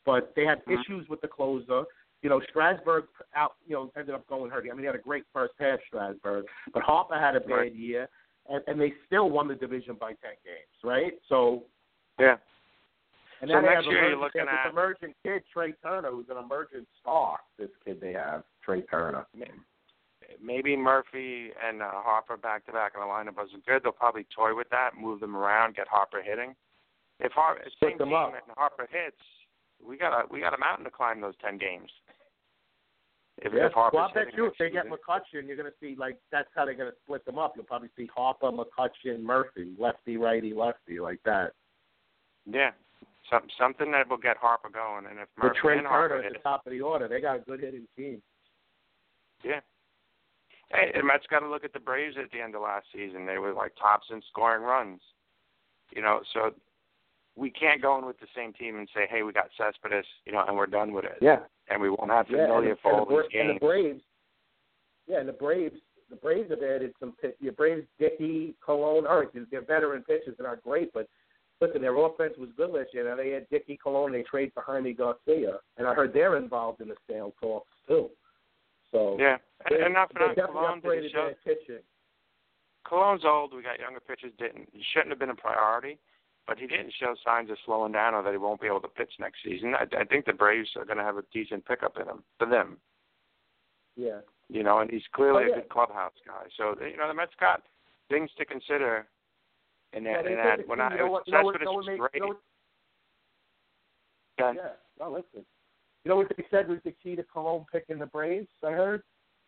[0.04, 0.80] but they had Mhm.
[0.80, 1.84] issues with the closer.
[2.22, 4.64] You know Strasburg out you know ended up going hurt.
[4.66, 7.74] I mean he had a great first half Strasburg, but Harper had a bad Right.
[7.74, 8.08] year,
[8.48, 10.84] and, and they still won the division by ten games.
[10.84, 11.64] Right, so.
[12.18, 12.36] Yeah.
[13.40, 17.38] And So next year you're looking at- emerging kid, Trea Turner, who's an emerging star.
[17.58, 19.26] This kid they have, Trea Turner.
[20.42, 23.82] Maybe Murphy and uh, Harper back to back in the lineup wasn't good.
[23.82, 26.54] They'll probably toy with that, move them around, get Harper hitting.
[27.20, 28.34] If Harper same them team up.
[28.34, 29.16] and Harper hits,
[29.84, 31.90] we got a we got a mountain to climb those ten games.
[33.38, 35.78] If, yeah, if Harper's well, I bet you if they get McCutchen, you're going to
[35.80, 37.54] see like that's how they're going to split them up.
[37.56, 41.52] You'll probably see Harper, McCutchen, Murphy, lefty, righty, lefty, like that.
[42.50, 42.70] Yeah,
[43.30, 45.06] some, something that will get Harper going.
[45.06, 47.20] And if Murphy Trea and Harper hit at the it, top of the order, they
[47.20, 48.22] got a good hitting team.
[49.44, 49.60] yeah.
[50.70, 53.24] Hey, the Mets got to look at the Braves at the end of last season.
[53.24, 55.00] They were like tops in scoring runs.
[55.94, 56.50] You know, so
[57.36, 60.32] we can't go in with the same team and say, "Hey, we got Cespedes," you
[60.32, 61.38] know, and we're done with it, Yeah,
[61.70, 62.44] and we won't have yeah.
[62.46, 63.60] Familia and, for all these and the games.
[63.60, 64.02] Braves.
[65.06, 65.76] Yeah, and the Braves.
[66.10, 67.14] The Braves have added some.
[67.40, 71.08] The Braves, Dickey, Colón, all right, they're veteran pitchers and are great, but
[71.60, 73.08] listen, their offense was good last year.
[73.08, 76.80] Now they had Dickey, Colón, they trade for Jaime Garcia, and I heard they're involved
[76.80, 78.08] in the sale talks too.
[78.92, 79.36] So Yeah,
[79.66, 81.30] and, they, and not for nothing, definitely didn't show.
[81.44, 81.82] pitching.
[82.86, 83.54] Colón's old.
[83.54, 84.32] We got younger pitchers.
[84.38, 85.98] Didn't he shouldn't have been a priority,
[86.46, 88.88] but he didn't show signs of slowing down or that he won't be able to
[88.88, 89.74] pitch next season.
[89.74, 92.46] I, I think the Braves are going to have a decent pickup in him for
[92.48, 92.78] them.
[93.96, 94.20] Yeah.
[94.48, 95.52] You know, and he's clearly Oh, yeah.
[95.52, 96.46] a good clubhouse guy.
[96.56, 97.64] So you know, the Mets got
[98.08, 99.06] things to consider.
[99.94, 100.80] Yeah, that, in take that, when.
[100.80, 102.14] I You know it was what- you know what- Cespedes you what was great.
[102.14, 102.40] you know what-
[104.38, 104.52] Yeah.
[104.52, 104.72] Yeah.
[105.00, 105.46] No, listen.
[106.04, 108.48] You know what they said was the key to Colón picking the Braves?
[108.62, 109.02] I heard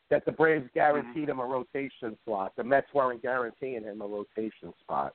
[0.08, 1.30] that the Braves guaranteed Mm-hmm.
[1.30, 2.54] him a rotation slot.
[2.56, 5.14] The Mets weren't guaranteeing him a rotation spot.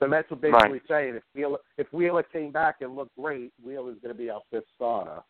[0.00, 3.98] The Mets were basically saying if Wheeler if Wheeler came back and looked great, Wheeler's
[4.00, 5.22] going to be our fifth starter.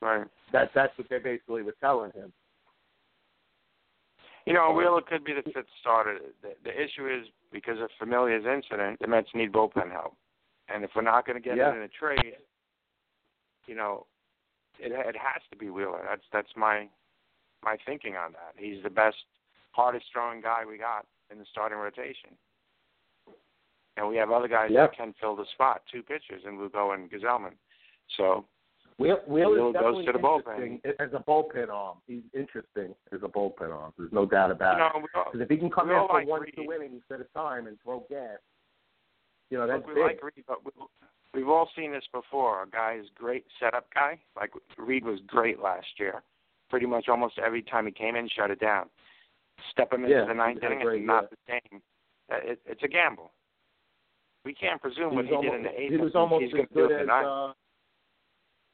[0.00, 0.26] Right.
[0.52, 2.32] That that's what they basically were telling him.
[4.46, 6.18] You know, Wheeler could be the fifth starter.
[6.42, 10.16] The, the issue is because of Familia's incident, the Mets need bullpen help,
[10.68, 11.70] and if we're not going to get Yeah.
[11.72, 12.36] it in a trade,
[13.66, 14.06] you know,
[14.78, 16.04] it it has to be Wheeler.
[16.06, 16.88] That's that's my
[17.62, 18.54] my thinking on that.
[18.56, 19.24] He's the best,
[19.70, 22.30] hardest throwing guy we got in the starting rotation,
[23.96, 24.88] and we have other guys Yeah.
[24.88, 27.54] that can fill the spot, two pitchers, and Lugo and Gsellman.
[28.16, 28.46] So
[28.98, 30.80] Wheel, Wheeler's Wheeler definitely goes to the bullpen.
[30.84, 31.98] interesting as a bullpen arm.
[32.06, 33.92] He's interesting as a bullpen arm.
[33.98, 34.78] There's no doubt about it.
[34.78, 36.54] know, all, Because if he can come in for like one, Reed.
[36.54, 38.38] two innings at a time and throw gas,
[39.50, 40.02] you know that's Look, we big.
[40.04, 40.70] like Reed, but we,
[41.34, 42.62] we've all seen this before.
[42.62, 44.18] A guy is great setup guy.
[44.36, 46.22] Like Reed was great last year.
[46.70, 48.86] Pretty much almost every time he came in, shut it down.
[49.72, 51.82] Step him into Yeah, the ninth he had a inning, it's not the same.
[52.32, 53.32] Uh, It, it's a gamble.
[54.44, 55.90] We can't presume he what he almost, did in the eighth.
[55.92, 57.52] he was almost as good as uh,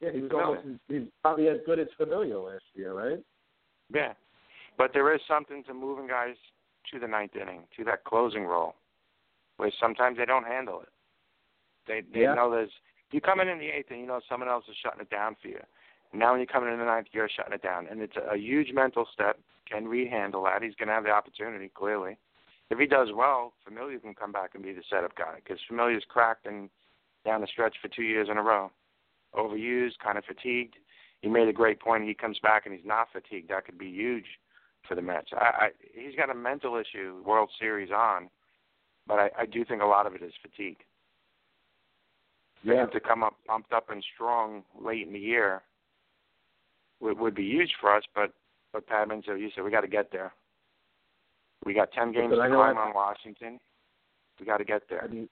[0.00, 3.22] yeah, he was almost as, he was probably as good as Familia last year, right?
[3.92, 4.12] Yeah,
[4.78, 6.36] but there is something to moving guys
[6.92, 8.74] to the ninth inning, to that closing role,
[9.58, 10.88] where sometimes they don't handle it.
[11.86, 12.34] They they Yeah.
[12.34, 12.72] know there's
[13.10, 15.34] you come in in the eighth and you know someone else is shutting it down
[15.42, 15.60] for you.
[16.12, 18.34] Now when you come in in the ninth, you're shutting it down, and it's a,
[18.34, 19.38] a huge mental step.
[19.70, 20.62] Can Reed handle that?
[20.62, 22.16] He's going to have the opportunity clearly.
[22.70, 26.04] If he does well, Familia can come back and be the setup guy because Familia's
[26.08, 26.70] cracked and
[27.24, 28.70] down the stretch for two years in a row,
[29.34, 30.74] overused, kind of fatigued.
[31.22, 32.04] You made a great point.
[32.08, 33.50] He comes back and he's not fatigued.
[33.50, 34.24] That could be huge
[34.88, 35.28] for the Mets.
[35.32, 37.22] I, I he's got a mental issue.
[37.26, 38.30] World Series on,
[39.06, 40.78] but I, I do think a lot of it is fatigue.
[42.64, 42.84] For Yeah.
[42.84, 45.62] him to come up pumped up and strong late in the year
[47.00, 48.04] would, would be huge for us.
[48.14, 48.32] But
[48.72, 50.32] but Padman said, you said we got to get there.
[51.66, 53.60] We got ten games to climb I- on Washington.
[54.38, 55.08] We got to get I there.
[55.08, 55.28] mean,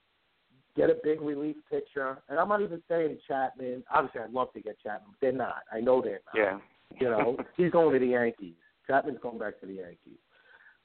[0.79, 3.83] get a big relief pitcher, and I'm not even saying Chapman.
[3.93, 5.13] Obviously, I'd love to get Chapman.
[5.21, 5.63] They're not.
[5.73, 6.35] I know they're not.
[6.41, 6.57] Yeah.
[7.01, 8.55] You know, he's going to the Yankees.
[8.87, 10.19] Chapman's going back to the Yankees.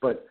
[0.03, 0.27] But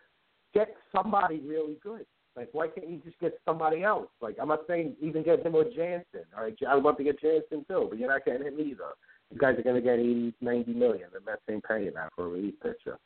[0.52, 2.04] get somebody really good.
[2.36, 4.08] Like, why can't you just get somebody else?
[4.20, 6.26] Like, I'm not saying even get him or Jansen.
[6.36, 8.92] All right, I would love to get Jansen too, but you're not getting him either.
[9.32, 11.08] You guys are going to get eighty, ninety million.
[11.12, 12.98] The Mets ain't paying that for a relief pitcher.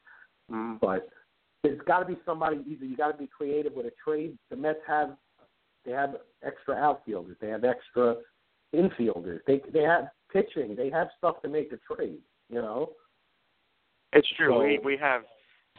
[0.50, 0.80] Mm.
[0.80, 1.09] But
[1.62, 2.64] there's got to be somebody.
[2.68, 4.36] Either you got to be creative with a trade.
[4.50, 5.11] The Mets have
[5.85, 7.37] they have extra outfielders.
[7.41, 8.16] They have extra
[8.74, 9.41] infielders.
[9.47, 10.76] They they have pitching.
[10.76, 12.18] They have stuff to make a trade.
[12.51, 12.91] You know.
[14.12, 14.53] It's true.
[14.53, 15.22] So- we we have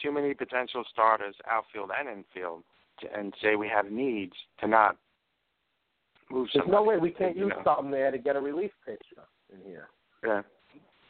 [0.02, 2.64] too many potential starters, outfield and infield,
[3.02, 4.96] to, and say we have needs to not
[6.32, 7.62] move There's no way we can't use know.
[7.66, 9.90] something there to get a relief pitcher in here.
[10.26, 10.42] Yeah.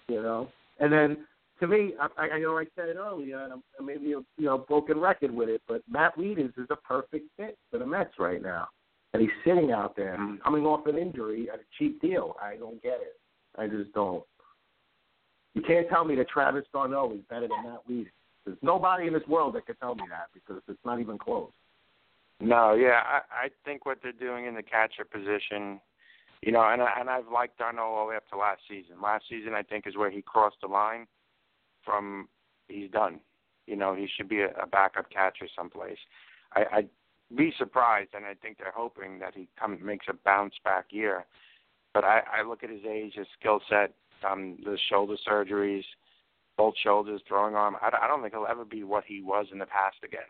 [0.07, 0.49] You know.
[0.79, 1.17] And then
[1.59, 4.13] to me, I, I I know I said it earlier, and I'm, I may be
[4.13, 7.77] a you know broken record with it, but Matt Wieters is a perfect fit for
[7.79, 8.67] the Mets right now,
[9.13, 12.35] and he's sitting out there coming off an injury at a cheap deal.
[12.41, 13.19] I don't get it.
[13.57, 14.23] I just don't.
[15.55, 18.11] You can't tell me that Travis d'Arnaud is better than Matt Wieters.
[18.45, 21.51] There's nobody in this world that can tell me that because it's not even close.
[22.39, 25.81] No, yeah, I I think what they're doing in the catcher position,
[26.41, 29.01] you know, and I, and I've liked d'Arnaud all the way up to last season.
[29.03, 31.05] Last season, I think, is where he crossed the line
[31.83, 32.29] from
[32.69, 33.19] he's done.
[33.67, 35.97] You know, he should be a, a backup catcher someplace.
[36.53, 36.89] I, I'd
[37.35, 41.25] be surprised, and I think they're hoping that he come makes a bounce back year.
[41.93, 43.93] But I, I look at his age, his skill set,
[44.29, 45.83] um, the shoulder surgeries,
[46.57, 47.77] both shoulders, throwing arm.
[47.81, 50.21] I, I don't think he'll ever be what he was in the past again.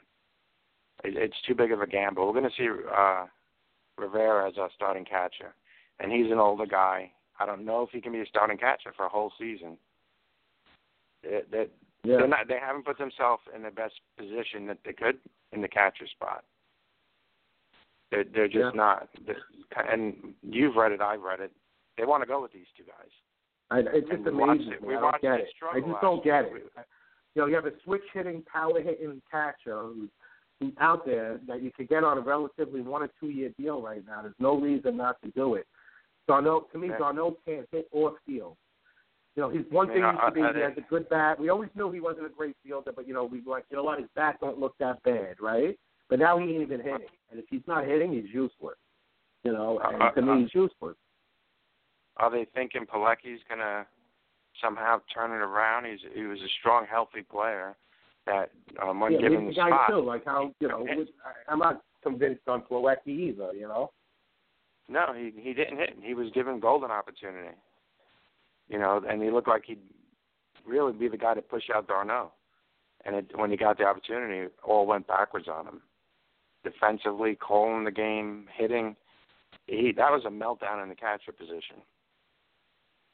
[1.03, 2.25] It, it's too big of a gamble.
[2.25, 3.25] We're going to see uh,
[3.97, 5.53] Rivera as our starting catcher,
[5.99, 7.11] and he's an older guy.
[7.39, 9.77] I don't know if he can be a starting catcher for a whole season.
[11.23, 11.41] They,
[12.03, 12.17] Yeah.
[12.17, 15.17] they're not, they haven't put themselves in the best position that they could
[15.51, 16.43] in the catcher spot.
[18.11, 18.71] They're they're just Yeah.
[18.75, 19.09] not.
[19.25, 19.37] They're-
[19.75, 21.51] And you've read it, I've read it.
[21.97, 23.11] They want to go with these two guys.
[23.71, 25.49] I, it just And we watched it- we I don't get it.
[25.71, 26.51] I just don't get it.
[27.35, 30.09] You know, you have a switch hitting, power hitting catcher who's,
[30.59, 33.81] who's out there that you could get on a relatively one or two year deal
[33.81, 34.23] right now.
[34.23, 35.67] There's no reason not to do it.
[36.27, 36.97] d'Arnaud, to me, Yeah.
[36.97, 38.55] d'Arnaud can't hit or field.
[39.35, 40.41] You know, he's one I thing he I- could be.
[40.41, 41.39] I- He has a good bat.
[41.39, 43.77] We always knew he wasn't a great fielder, but you know, we were like, you
[43.77, 45.79] know what, his bat don't look that bad, right?
[46.09, 48.77] But now he ain't even hitting, and if he's not hitting, he's useless.
[49.43, 50.97] You know, and Uh, to uh, he's useless.
[52.17, 53.85] Are they thinking Plawecki's gonna
[54.61, 55.85] somehow turn it around?
[55.85, 57.77] He's he was a strong, healthy player
[58.25, 58.51] that
[58.81, 60.01] um, when yeah, given the guy spot, too.
[60.01, 61.07] Like how you know, with,
[61.47, 63.53] I'm not convinced on Plawecki either.
[63.53, 63.91] You know.
[64.89, 65.95] no, he he didn't hit.
[66.01, 67.55] He was given golden opportunity.
[68.67, 69.79] You know, and he looked like he'd
[70.65, 72.31] really be the guy to push out d'Arnaud.
[73.05, 75.81] And it, when he got the opportunity, it all went backwards on him.
[76.63, 78.95] Defensively, calling the game, hitting.
[79.67, 81.77] He that was a meltdown in the catcher position.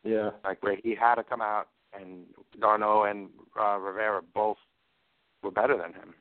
[0.04, 0.32] Yeah.
[0.44, 1.66] like where he had to come out,
[2.00, 2.26] and
[2.60, 3.30] d'Arnaud and
[3.60, 4.58] uh, Rivera both
[5.42, 6.14] were better than him.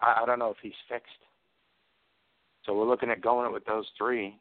[0.00, 1.10] I, I don't know if he's fixed.
[2.64, 4.36] So we're looking at going it with those three.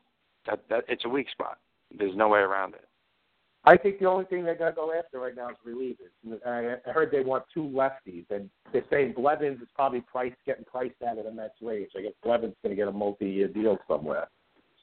[0.46, 1.58] That that it's a weak spot.
[1.98, 2.87] There's no way around it.
[3.68, 6.16] I think the only thing they got to go after right now is relievers.
[6.24, 10.38] And I, I heard they want two lefties, and they're saying Blevins is probably priced
[10.46, 11.90] getting priced out of the Mets wage.
[11.98, 14.30] I guess Blevins going to get a multi-year deal somewhere.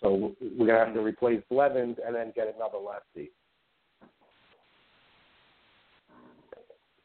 [0.02, 3.32] So we're going to have to replace Blevins and then get another lefty.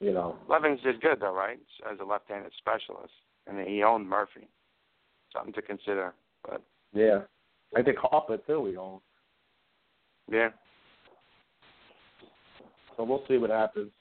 [0.01, 1.59] You know, Blevins did good though, right?
[1.89, 3.13] As a left-handed specialist,
[3.47, 4.49] and he owned Murphy.
[5.33, 6.13] Something to consider.
[6.43, 6.61] But
[6.93, 7.19] yeah.
[7.77, 8.59] I think Harper too.
[8.59, 8.99] We own.
[10.29, 10.49] yeah,
[12.99, 13.91] So we'll see what happens.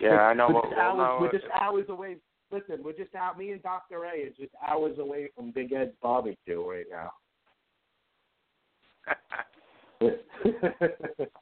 [0.00, 0.48] yeah, I know.
[0.48, 2.16] We're just, we'll hours, know we're just hours away.
[2.50, 3.36] Listen, we're just out.
[3.36, 7.12] Me and Doctor A is just hours away from Big Ed's barbecue right now.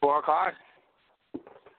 [0.00, 0.54] Four o'clock.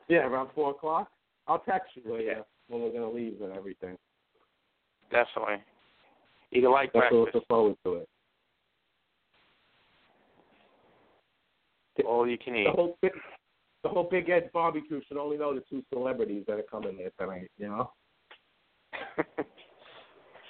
[0.08, 1.10] yeah, around four o'clock.
[1.46, 3.98] I'll text you later uh, when we're gonna leave and everything.
[5.12, 5.62] Definitely.
[6.54, 7.36] Eat a light That's what breakfast.
[7.36, 8.10] look forward to it.
[12.06, 12.66] All you can eat.
[12.66, 13.12] The whole big,
[13.84, 17.12] the whole Big Ed's barbecue should only know the two celebrities that are coming there
[17.20, 17.52] tonight.
[17.58, 17.92] You know.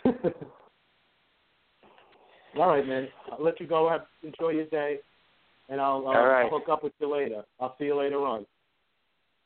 [2.57, 3.07] All right, man.
[3.31, 3.89] I'll let you go.
[3.89, 4.99] Have enjoy your day,
[5.69, 6.43] and I'll, uh, right.
[6.43, 7.43] I'll hook up with you later.
[7.59, 8.45] I'll see you later on.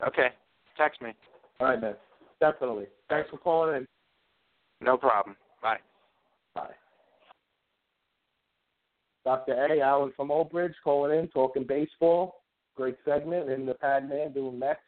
[0.06, 0.28] okay.
[0.76, 1.12] Text me.
[1.60, 1.94] All right, man.
[2.40, 2.86] Definitely.
[3.08, 3.86] Thanks for calling in.
[4.80, 5.36] No problem.
[5.62, 5.78] Bye.
[6.54, 6.74] Bye.
[9.24, 9.52] Dr.
[9.52, 9.80] A.
[9.80, 12.42] Allen from Old Bridge calling in, talking baseball.
[12.76, 14.80] Great segment in the Pad Man doing Mets.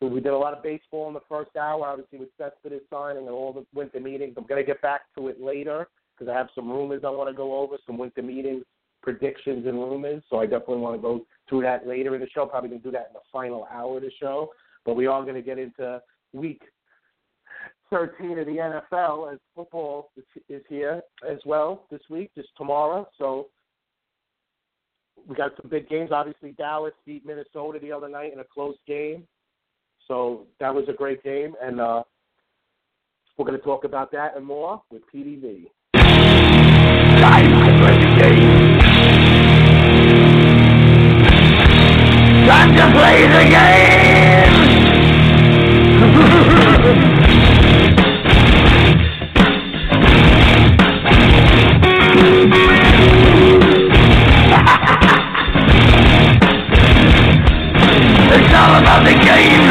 [0.00, 3.22] So we did a lot of baseball in the first hour, obviously with Cespedes signing
[3.22, 4.34] and all the winter meetings.
[4.36, 5.86] I'm going to get back to it later
[6.16, 8.64] because I have some rumors I want to go over, some winter meetings,
[9.02, 10.22] predictions, and rumors.
[10.28, 12.46] So I definitely want to go through that later in the show.
[12.46, 14.50] Probably going to do that in the final hour of the show.
[14.84, 16.02] But we are going to get into
[16.32, 16.62] week
[17.90, 20.10] 13 of the NFL as football
[20.48, 23.06] is, here as well this week, just tomorrow.
[23.18, 23.48] So
[25.26, 26.10] we got some big games.
[26.12, 29.26] Obviously, Dallas beat Minnesota the other night in a close game.
[30.08, 32.02] So that was a great game, and uh,
[33.38, 35.70] we're going to talk about that and more with PDV.
[35.94, 38.94] Time to play the game!
[45.96, 47.20] it's
[58.74, 59.66] all about the game,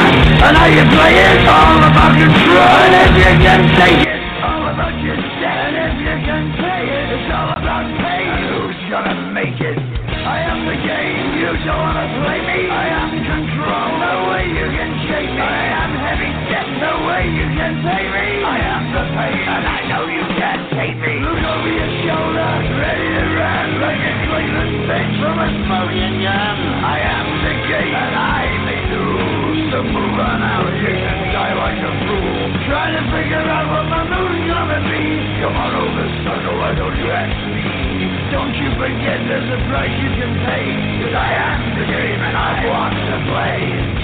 [0.47, 4.63] and how you play it, all about control, and if you can take it, all
[4.71, 9.75] about your if you can play it, it's all about pay, who's gonna make it?
[10.23, 14.67] I am the game, you don't wanna play me, I am control, no way you
[14.71, 16.31] can me, I am heavy.
[16.83, 20.63] No way you can pay me, I am the pain, and I know you can't
[20.79, 24.13] take me, look over your shoulder, ready to run, like a
[25.23, 28.52] from a smoking gun, I am the game, and I
[29.73, 33.85] lose, move on out, you can die like a fool, trying to figure out what
[33.89, 35.01] my move's gonna be,
[35.41, 37.63] come on over, sucker, why don't you ask me?
[38.29, 40.65] Don't you forget there's a price you can pay.
[41.05, 44.02] Cause I am the game and I want to play.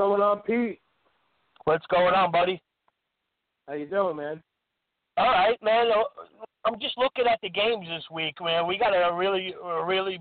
[0.00, 0.80] Going on, Pete?
[1.64, 2.62] What's going on, buddy?
[3.68, 4.42] How you doing, man?
[5.18, 5.88] All right, man.
[5.94, 6.04] Uh,
[6.64, 8.66] I'm just looking at the games this week, man.
[8.66, 10.18] We got a really, a really,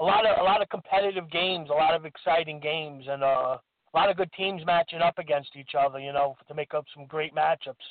[0.00, 3.58] a lot of, a lot of competitive games, a lot of exciting games, and uh,
[3.58, 6.00] a lot of good teams matching up against each other.
[6.00, 7.86] You know, to make up some great matchups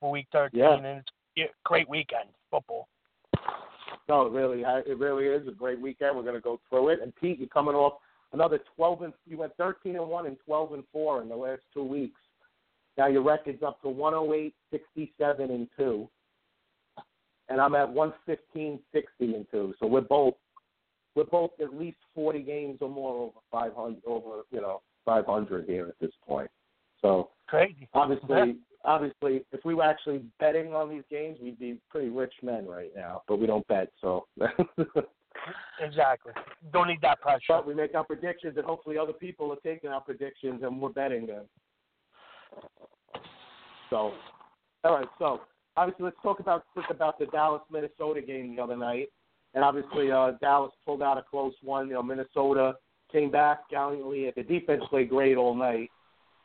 [0.00, 0.74] for Week 13, Yeah.
[0.74, 1.08] and it's
[1.38, 2.88] a great weekend football.
[4.08, 6.16] No, it really, it really is a great weekend.
[6.16, 6.98] We're going to go through it.
[7.00, 8.00] And Pete, you're coming off
[8.36, 11.62] another 12 and you went 13 and one and 12 and four in the last
[11.72, 12.20] two weeks.
[12.98, 16.08] Now your record's up to 108, 67 and two,
[17.48, 19.74] and I'm at 115, 60 and two.
[19.80, 20.34] So we're both
[21.14, 25.88] we're both at least 40 games or more over 500 over you know 500 here
[25.88, 26.50] at this point.
[27.00, 27.88] So Crazy.
[27.94, 32.66] obviously, obviously, if we were actually betting on these games, we'd be pretty rich men
[32.66, 33.22] right now.
[33.28, 34.26] But we don't bet, so.
[35.80, 36.32] Exactly.
[36.72, 37.40] Don't need that pressure.
[37.48, 40.88] But we make our predictions, and hopefully other people are taking our predictions, and we're
[40.90, 41.44] betting them.
[43.90, 44.12] So,
[44.84, 45.08] all right.
[45.18, 45.40] So,
[45.76, 49.08] obviously, let's talk about quick about the Dallas Minnesota game the other night.
[49.54, 51.88] And obviously, uh, Dallas pulled out a close one.
[51.88, 52.74] You know, Minnesota
[53.12, 54.30] came back gallantly.
[54.34, 55.90] The defense played great all night,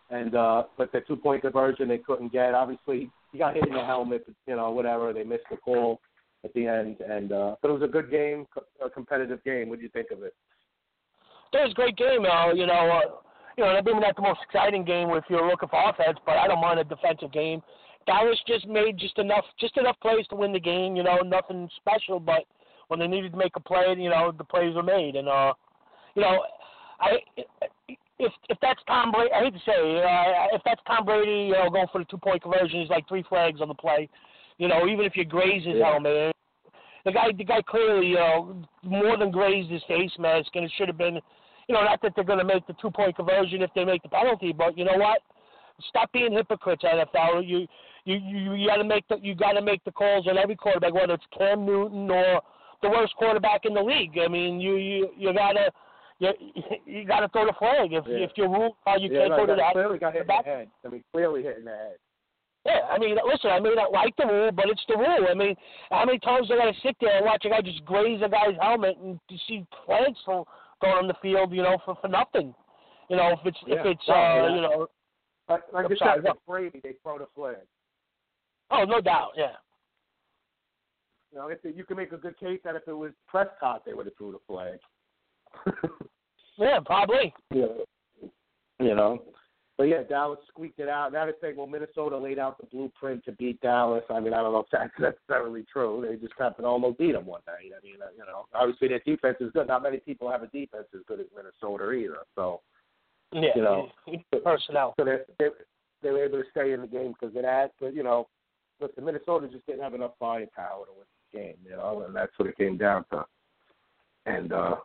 [0.09, 2.53] and uh, but the two point conversion they couldn't get.
[2.53, 4.25] Obviously, he got hit in the helmet.
[4.47, 5.13] You know, whatever.
[5.13, 5.99] They missed the call
[6.43, 8.45] at the end, and uh, but it was a good game,
[8.83, 9.69] a competitive game.
[9.69, 10.33] What do you think of it?
[11.53, 12.25] It was a great game.
[12.25, 13.11] Uh, you know, uh,
[13.57, 16.47] you know, maybe not the most exciting game if you're looking for offense, but I
[16.47, 17.61] don't mind a defensive game.
[18.07, 20.95] Dallas just made just enough, just enough plays to win the game.
[20.95, 22.45] You know, nothing special, but
[22.87, 25.15] when they needed to make a play, you know, the plays were made.
[25.15, 25.53] And uh,
[26.15, 26.43] you know,
[26.99, 27.17] I
[28.19, 31.53] if if that's Tom Brady, I hate to say, uh, if that's Tom Brady, you
[31.53, 34.09] know, going for the two point conversion, he's like three flags on the play.
[34.61, 35.89] You know, even if you graze his Yeah.
[35.89, 36.35] helmet,
[37.03, 40.71] the guy, the guy clearly, you know, more than grazed his face mask, and it
[40.77, 41.15] should have been,
[41.67, 44.03] you know, not that they're going to make the two point conversion if they make
[44.03, 45.23] the penalty, but you know what?
[45.89, 47.43] Stop being hypocrites, NFL.
[47.43, 47.67] You
[48.05, 50.55] you you, you got to make the you got to make the calls on every
[50.55, 52.39] quarterback, whether it's Cam Newton or
[52.83, 54.19] the worst quarterback in the league.
[54.23, 55.71] I mean, you you you gotta.
[56.19, 56.29] You,
[56.85, 57.93] you got to throw the flag.
[57.93, 58.25] If Yeah.
[58.25, 59.71] if you rule how you yeah, can't no, go to that.
[59.71, 60.69] clearly got hit in the head.
[60.85, 61.95] I mean, clearly hit in the head.
[62.65, 65.27] Yeah, I mean, listen, I may not like the rule, but it's the rule.
[65.29, 65.55] I mean,
[65.89, 68.21] how many times do I got to sit there and watch a guy just graze
[68.23, 70.45] a guy's helmet and see flags go
[70.83, 72.53] on the field, you know, for for nothing.
[73.09, 74.55] You know, if it's if it's uh, yeah.
[74.55, 74.87] you know,
[75.49, 77.55] Like, like you sorry, Brady, they throw the flag.
[78.69, 79.55] oh, no doubt, yeah,
[81.31, 83.83] You know, if it, you can make a good case that if it was Prescott,
[83.85, 84.79] they would have threw the flag.
[86.57, 87.33] yeah, probably.
[87.53, 87.65] Yeah.
[88.79, 89.23] You know.
[89.81, 91.11] But yeah, Dallas squeaked it out.
[91.11, 94.03] Now they're saying, well, Minnesota laid out the blueprint to beat Dallas.
[94.11, 94.93] I mean, I don't know if that's
[95.27, 96.05] necessarily true.
[96.07, 97.71] They just happened to almost beat them one night.
[97.75, 99.65] I mean, uh, you know, obviously their defense is good.
[99.65, 102.17] Not many people have a defense as good as Minnesota either.
[102.35, 102.61] So,
[103.31, 103.89] Yeah, You know.
[104.43, 104.93] personnel.
[104.99, 105.47] so they they,
[106.03, 107.71] they were able to stay in the game because of that.
[107.79, 108.27] But you know,
[108.79, 111.55] listen, Minnesota just didn't have enough firepower to win the game.
[111.65, 113.25] You know, and that's what it came down to.
[114.27, 114.75] And uh,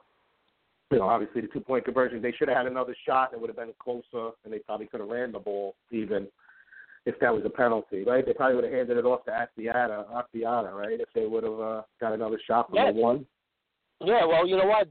[0.90, 3.32] you know, obviously the two point conversion, they should have had another shot.
[3.32, 6.28] It would have been closer, and they probably could have ran the ball even
[7.06, 8.24] if that was a penalty, right?
[8.26, 11.00] They probably would have handed it off to Asiata, Asiata, right?
[11.00, 12.92] If they would have uh, got another shot from Yeah.
[12.92, 13.26] the one.
[14.00, 14.88] Yeah, well, you know what?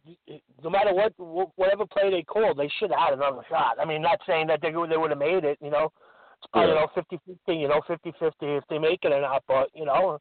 [0.63, 1.13] No matter what,
[1.57, 3.77] whatever play they called, they should have had another shot.
[3.79, 5.59] I mean, not saying that they they would have made it.
[5.61, 5.91] You know,
[6.39, 6.73] it's probably Yeah.
[6.73, 7.55] you know fifty fifty.
[7.55, 9.43] You know, fifty fifty if they make it or not.
[9.47, 10.19] But you know,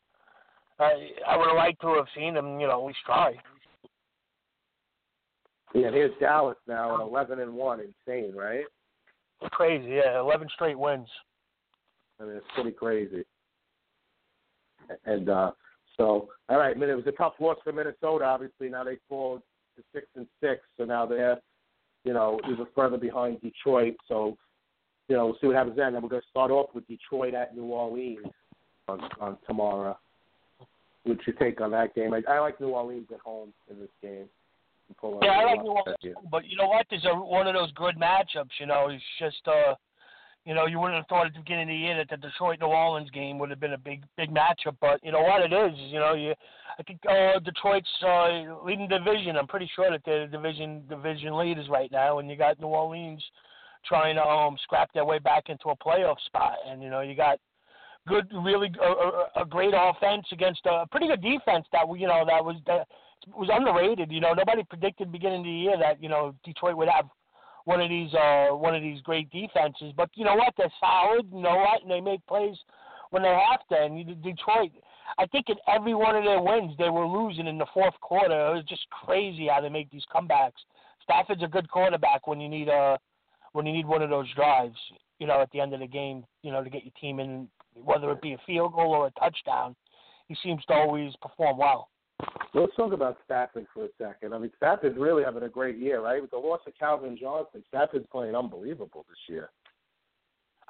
[0.78, 2.60] I I would have liked to have seen them.
[2.60, 3.38] You know, at least try.
[5.74, 8.64] Yeah, here's Dallas now at eleven and one, insane, right?
[9.51, 10.20] Crazy, yeah.
[10.20, 11.09] Eleven straight wins.
[12.20, 13.24] I mean, it's pretty crazy.
[15.05, 15.51] And uh,
[15.96, 18.24] so, all right, I mean, it was a tough loss for Minnesota.
[18.24, 19.42] Obviously, now they fall
[19.76, 21.38] to six and six, so now they're,
[22.05, 23.96] you know, even further behind Detroit.
[24.06, 24.36] So,
[25.09, 25.92] you know, we'll see what happens then.
[25.92, 28.26] Then we're going to start off with Detroit at New Orleans
[28.86, 29.98] on, on tomorrow.
[31.02, 32.14] What's your take on that game?
[32.14, 34.26] I, I like New Orleans at home in this game.
[34.98, 36.86] Pull Yeah, I like New Orleans, but you know what?
[36.90, 38.61] There's a one of those good matchups.
[38.61, 39.74] You know, it's just uh,
[40.44, 42.59] You know, you wouldn't have thought at the beginning of the year that the Detroit
[42.61, 45.52] New Orleans game would have been a big big matchup, but you know what it
[45.52, 45.73] is.
[45.73, 46.35] is, You know, you
[46.78, 49.36] I think uh, Detroit's uh, leading division.
[49.36, 52.66] I'm pretty sure that they're the division division leaders right now, and you got New
[52.66, 53.24] Orleans
[53.86, 57.15] trying to um scrap their way back into a playoff spot, and you know you
[57.15, 57.39] got
[58.06, 62.06] good, really a, a, a great offense against a pretty good defense that we, you
[62.06, 62.86] know that was that
[63.28, 64.10] was underrated.
[64.10, 67.06] You know, nobody predicted beginning of the year that you know Detroit would have
[67.64, 69.92] one of these uh one of these great defenses.
[69.96, 70.55] But you know what?
[70.56, 71.26] They're solid.
[71.32, 71.82] You know what?
[71.82, 72.56] And they make plays
[73.10, 73.76] when they have to.
[73.76, 74.70] And Detroit,
[75.18, 78.48] I think in every one of their wins, they were losing in the fourth quarter.
[78.48, 80.62] It was just crazy how they make these comebacks.
[81.02, 82.98] Stafford's a good quarterback when you need a
[83.52, 84.76] when you need one of those drives.
[85.18, 87.48] You know, at the end of the game, you know, to get your team in,
[87.82, 89.76] whether it be a field goal or a touchdown.
[90.26, 91.88] He seems to always perform well.
[92.55, 94.32] Let's talk about Stafford for a second.
[94.32, 96.23] I mean, Stafford's really having a great year, right?
[96.23, 99.51] With the loss of Calvin Johnson, Stafford's playing unbelievable this year.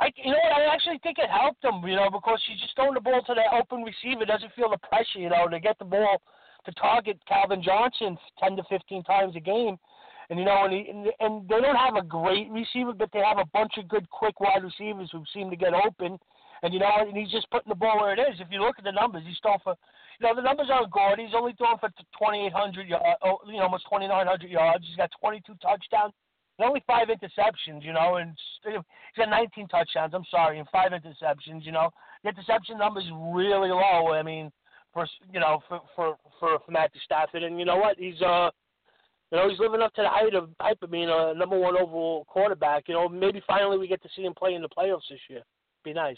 [0.00, 0.52] I, you know what?
[0.52, 3.34] I actually think it helped him, you know, because he's just throwing the ball to
[3.34, 6.20] that open receiver, doesn't feel the pressure, you know, to get the ball
[6.64, 9.76] to target Calvin Johnson ten to fifteen times a game,
[10.30, 13.38] and you know, and, he, and they don't have a great receiver, but they have
[13.38, 16.18] a bunch of good, quick wide receivers who seem to get open,
[16.62, 18.40] and you know, and he's just putting the ball where it is.
[18.40, 19.76] If you look at the numbers, he's throwing for,
[20.20, 21.18] know, the numbers aren't good.
[21.18, 24.84] He's only throwing for twenty eight hundred, uh, you know, almost twenty nine hundred yards.
[24.86, 26.12] He's got twenty two touchdowns.
[26.58, 28.32] And only five interceptions, you know, and
[28.62, 28.74] he's
[29.16, 30.14] got 19 touchdowns.
[30.14, 31.64] I'm sorry, and five interceptions.
[31.64, 31.90] You know,
[32.22, 34.12] the interception number is really low.
[34.12, 34.52] I mean,
[34.92, 37.98] for you know, for for for, for Matthew Stafford, and you know what?
[37.98, 38.50] He's uh,
[39.32, 41.76] you know, he's living up to the height of hype of being a number one
[41.76, 42.84] overall quarterback.
[42.86, 45.42] You know, maybe finally we get to see him play in the playoffs this year.
[45.84, 46.16] Be nice.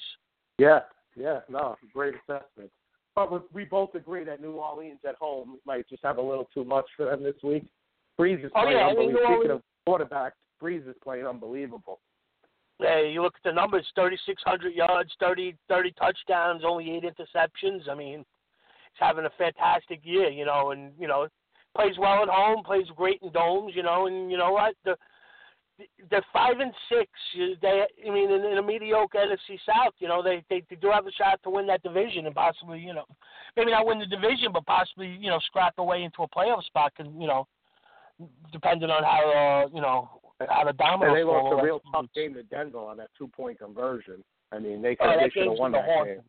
[0.58, 0.80] Yeah,
[1.16, 2.70] yeah, no, great assessment.
[3.16, 6.64] But we- both agree that New Orleans at home might just have a little too
[6.64, 7.64] much for them this week.
[8.18, 9.34] Brees is Oh, playing yeah, I mean, unbelievable.
[9.36, 10.32] Speaking of quarterbacks,
[10.62, 11.98] Brees is playing unbelievable.
[12.78, 17.88] Yeah, you look at the numbers: 3,600 yards, 30 30 touchdowns, only eight interceptions.
[17.88, 21.26] I mean, he's having a fantastic year, you know, and you know,
[21.74, 24.96] plays well at home, plays great in domes, you know, and you know what the.
[26.10, 27.10] They're five and six.
[27.60, 30.90] They, I mean, in, in a mediocre NFC South, you know, they, they they do
[30.90, 33.04] have a shot to win that division and possibly, you know,
[33.56, 36.64] maybe not win the division, but possibly, you know, scrap their way into a playoff
[36.64, 36.92] spot.
[36.96, 37.46] Cause, you know,
[38.52, 40.08] depending on how, uh, you know,
[40.48, 43.28] how the dominoes And they lost a real tough game to Denver on that two
[43.28, 44.24] point conversion.
[44.52, 46.16] I mean, they could Oh, they should have won that game.
[46.16, 46.24] them.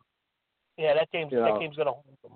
[0.76, 1.58] Yeah, that game's You that know.
[1.58, 2.32] game's gonna haunt them.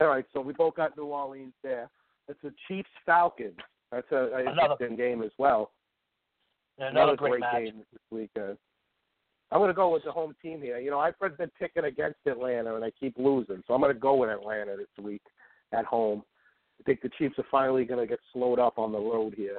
[0.00, 1.90] All right, so we both got New Orleans there.
[2.28, 3.56] It's a Chiefs Falcons.
[3.92, 5.72] That's a, a Another- interesting game as well.
[6.78, 7.64] Yeah, another, great, great match.
[7.64, 8.56] game this weekend.
[9.52, 10.78] I'm going to go with the home team here.
[10.78, 13.98] You know, I've been picking against Atlanta, and I keep losing, so I'm going to
[13.98, 15.22] go with Atlanta this week
[15.72, 16.22] at home.
[16.78, 19.58] I think the Chiefs are finally going to get slowed up on the road here.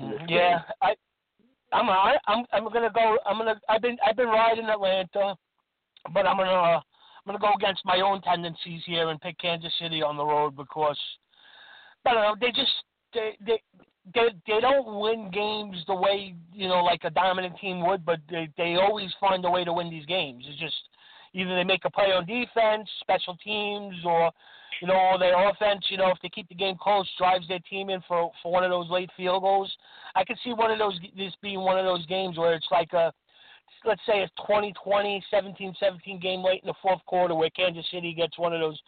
[0.00, 0.58] Yeah, game.
[0.82, 0.94] I,
[1.72, 3.16] I'm I, I'm I'm gonna go.
[3.24, 3.54] I'm gonna.
[3.68, 5.36] I've been I've been riding Atlanta,
[6.12, 6.82] but I'm gonna uh, I'm
[7.26, 10.98] gonna go against my own tendencies here and pick Kansas City on the road because
[12.04, 12.34] I don't know.
[12.40, 12.72] They just
[13.14, 13.60] they they
[14.46, 18.48] they don't win games the way you know like a dominant team would, but they
[18.56, 20.44] they always find a way to win these games.
[20.48, 20.76] It's just
[21.32, 24.30] either they make a play on defense, special teams, or
[24.80, 25.84] you know, their offense.
[25.88, 28.64] You know, if they keep the game close, drives their team in for for one
[28.64, 29.70] of those late field goals.
[30.14, 32.92] I could see one of those this being one of those games where it's like
[32.92, 33.12] a
[33.84, 38.38] let's say a 20-20, 17-17 game late in the fourth quarter where Kansas City gets
[38.38, 38.78] one of those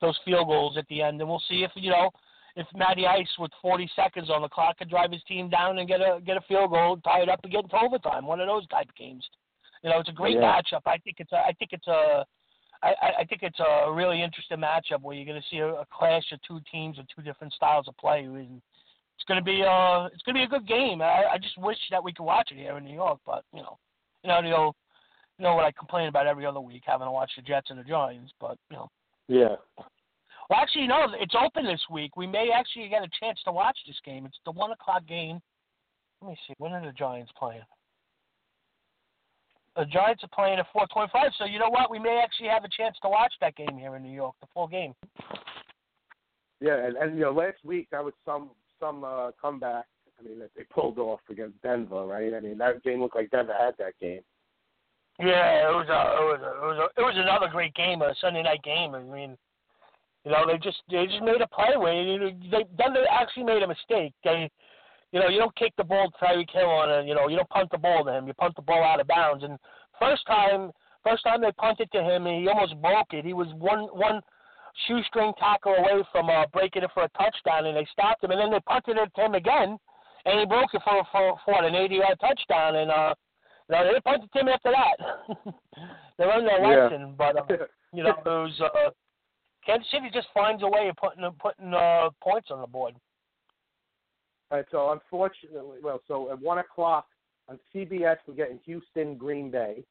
[0.00, 2.10] those field goals at the end, and we'll see if you know
[2.56, 5.88] if Matty Ice with 40 seconds on the clock could drive his team down and
[5.88, 8.26] get a get a field goal, tie it up, and get into overtime.
[8.26, 9.24] One of those type of games.
[9.82, 10.60] You know, it's a great Yeah.
[10.60, 10.82] matchup.
[10.86, 12.24] I think it's a I think it's a
[12.82, 15.86] I, I- think it's a really interesting matchup where you're going to see a, a
[15.92, 18.24] clash of two teams with two different styles of play.
[18.24, 18.60] And
[19.16, 21.00] it's going to be uh it's going to be a good game.
[21.00, 23.62] I, I just wish that we could watch it here in New York, but you
[23.62, 23.78] know,
[24.24, 24.74] you know the old,
[25.38, 27.78] you know what I complain about every other week having to watch the Jets and
[27.78, 28.90] the Giants, but you know.
[29.28, 29.54] Yeah.
[30.50, 32.16] Well, actually, no, it's open this week.
[32.16, 34.26] We may actually get a chance to watch this game.
[34.26, 35.40] It's the one o'clock game.
[36.20, 36.54] Let me see.
[36.58, 37.62] When are the Giants playing?
[39.76, 41.30] The Giants are playing at 4:25.
[41.38, 41.90] So you know what?
[41.90, 44.46] We may actually have a chance to watch that game here in New York, the
[44.52, 44.94] full game.
[46.60, 49.86] Yeah, and, and you know, last week that was some some uh, comeback.
[50.20, 52.34] I mean, that they pulled off against Denver, right?
[52.34, 54.20] I mean, that game looked like Denver had that game.
[55.18, 58.02] Yeah, it was a, it was a, it was a, it was another great game,
[58.02, 58.94] a Sunday night game.
[58.94, 59.36] I mean,
[60.24, 63.44] you know, they just they just made a play where you they then they actually
[63.44, 64.14] made a mistake.
[64.22, 64.50] They,
[65.10, 67.36] you know, you don't kick the ball to Tyreek Hill on a, you know, you
[67.36, 68.26] don't punt the ball to him.
[68.26, 69.44] You punt the ball out of bounds.
[69.44, 69.58] And
[69.98, 70.70] first time,
[71.04, 73.24] first time they punted to him, and he almost broke it.
[73.24, 74.20] He was one one
[74.86, 78.30] shoestring tackle away from uh, breaking it for a touchdown, and they stopped him.
[78.30, 79.76] And then they punted it to him again,
[80.24, 83.14] and he broke it for for, for what, an 80-yard touchdown, and uh,
[83.68, 84.96] you know, they punted him after that.
[86.16, 86.84] they learned their Yeah.
[86.84, 87.46] lesson, but um,
[87.92, 88.90] you know, it was uh,
[89.64, 92.94] Kansas City just finds a way of putting putting uh, points on the board.
[94.50, 97.06] All right, so unfortunately, well, so at one o'clock
[97.48, 99.82] on CBS we're getting Houston, Green Bay,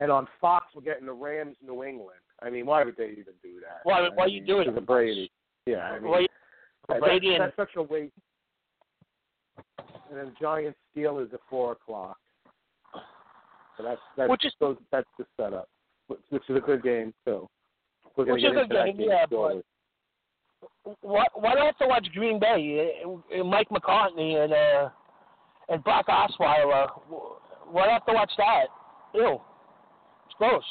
[0.00, 2.18] and on Fox we're getting the Rams, New England.
[2.42, 3.80] I mean, why would they even do that?
[3.84, 4.74] Why- I why you mean, do it?
[4.74, 5.30] the Brady?
[5.66, 6.26] Yeah, I mean,
[6.88, 8.12] that- Brady that's, and- that's such a waste.
[10.08, 12.18] And then Giants Steelers at four o'clock.
[13.76, 15.68] So that's that's Which is- those, that's the setup,
[16.06, 17.12] which, is a good game.
[17.26, 17.40] We're
[18.24, 19.62] gonna Which get is a into that game, game yeah, shortly.
[21.02, 23.02] Why, why do I have to watch Green Bay?
[23.44, 24.88] Mike McCartney and uh,
[25.68, 26.88] and Brock Osweiler.
[27.70, 28.66] Why do I have to watch that?
[29.14, 29.40] Ew,
[30.26, 30.62] it's gross.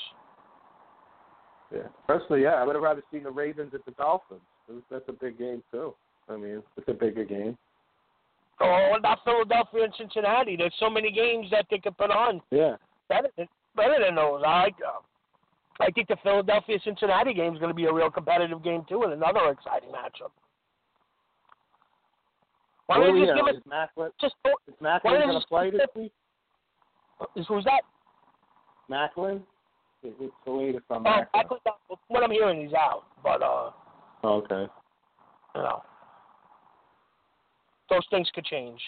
[1.74, 1.88] Yeah.
[2.08, 4.42] Personally, yeah, I would have rather seen the Ravens at the Dolphins.
[4.90, 5.94] That's a big game too.
[6.30, 7.58] I mean, it's a bigger game.
[8.62, 10.56] Oh, about Philadelphia and Cincinnati?
[10.56, 12.78] There's so many games that they could put on Yeah.
[13.10, 14.42] better than better than those.
[14.46, 14.76] I like.
[14.86, 15.00] Uh,
[15.80, 19.04] I think the Philadelphia Cincinnati game is going to be a real competitive game too,
[19.04, 20.32] and another exciting matchup.
[22.88, 24.36] Why don't you we just give us Is Maclin, just
[24.68, 26.12] is Maclin going you to play this week?
[27.36, 27.82] is who's that?
[28.90, 29.42] Maclin?
[30.04, 31.50] Is it the latest on Oh, Maclin?
[31.50, 33.72] Could, what I'm hearing, he's out, but uh,
[34.24, 34.72] Oh, okay.
[35.56, 35.82] you know,
[37.90, 38.80] those things could change.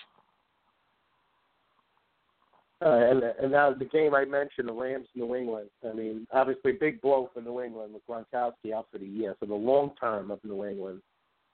[2.80, 5.70] Uh, and and now the game I mentioned, the Rams, New England.
[5.88, 9.36] I mean, obviously, big blow for New England with Gronkowski out for the year.
[9.40, 11.02] For the long term of New England,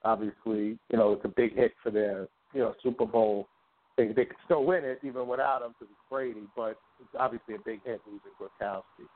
[0.03, 3.47] obviously, you know, it's a big hit for their, you know, Super Bowl.
[3.95, 7.55] They they could still win it even without him because it's Brady, but it's obviously
[7.55, 9.07] a big hit losing Gronkowski.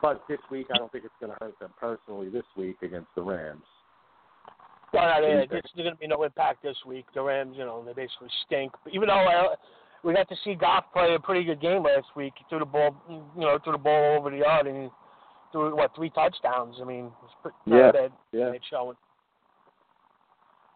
[0.00, 2.28] But this week, I don't think it's going to hurt them personally.
[2.28, 3.64] This week against the Rams.
[4.92, 7.06] Well, I mean, there's going to be no impact this week.
[7.14, 8.72] The Rams, you know, they basically stink.
[8.84, 9.56] But even though uh,
[10.04, 12.64] we got to see Goff play a pretty good game last week, he threw the
[12.64, 14.90] ball, you know, threw the ball over the yard and
[15.52, 16.76] threw what three touchdowns.
[16.80, 18.50] I mean, it's pretty Yeah, bad yeah.
[18.50, 18.96] bad showing.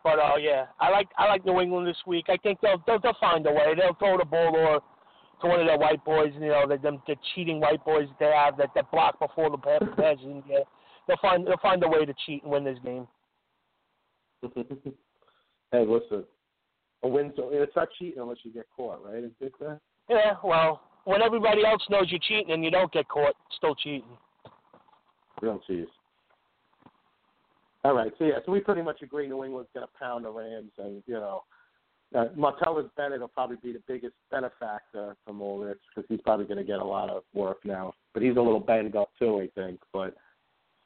[0.04, 2.26] But uh, yeah, I like I like New England this week.
[2.28, 3.74] I think they'll they'll, they'll find a way.
[3.76, 4.80] They'll throw the ball or
[5.42, 8.18] to one of their white boys, you know, the, them the cheating white boys that
[8.18, 10.58] they have that, that block before the pass, pass and yeah,
[11.06, 13.06] they'll find they'll find a way to cheat and win this game.
[15.72, 16.24] hey, listen,
[17.02, 19.24] a win's it's not cheating unless you get caught, right?
[19.24, 19.80] Is it that?
[20.08, 24.16] Yeah, well, when everybody else knows you're cheating and you don't get caught, still cheating.
[25.40, 25.88] Real cheese.
[27.84, 30.30] All right, so yeah, so we pretty much agree New England's going to pound the
[30.30, 31.42] Rams, and you know,
[32.14, 36.44] uh, Martellus Bennett will probably be the biggest benefactor from all this because he's probably
[36.44, 37.92] going to get a lot of work now.
[38.14, 39.80] But he's a little banged up too, I think.
[39.92, 40.14] But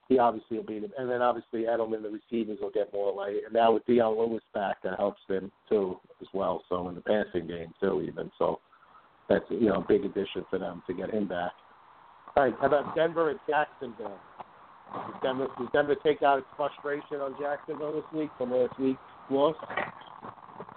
[0.08, 3.40] he obviously will be, the, and then obviously Edelman, the receivers will get more light,
[3.44, 6.62] and now with Dion Lewis back, that helps them too as well.
[6.68, 8.60] So in the passing game too, even so,
[9.28, 11.52] that's you know a big addition for them to get him back.
[12.36, 14.18] All right, how about Denver and Jacksonville?
[14.92, 19.00] Does Denver, does Denver take out its frustration on Jacksonville this week from last week's
[19.30, 19.56] loss?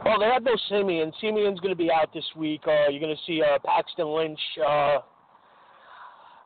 [0.04, 1.12] Well, they have no Siemian.
[1.22, 2.62] Siemian's going to be out this week.
[2.66, 4.40] Uh, you're going to see uh, Paxton Lynch.
[4.66, 5.00] Uh,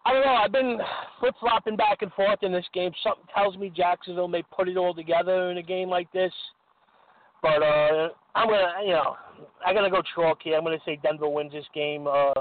[0.05, 0.33] I don't know.
[0.33, 0.79] I've been
[1.19, 2.91] flip flopping back and forth in this game.
[3.03, 6.33] Something tells me Jacksonville may put it all together in a game like this.
[7.41, 9.15] But uh, I'm gonna, you know,
[9.65, 10.57] I'm gonna go chalk here.
[10.57, 12.07] I'm gonna say Denver wins this game.
[12.07, 12.33] Uh,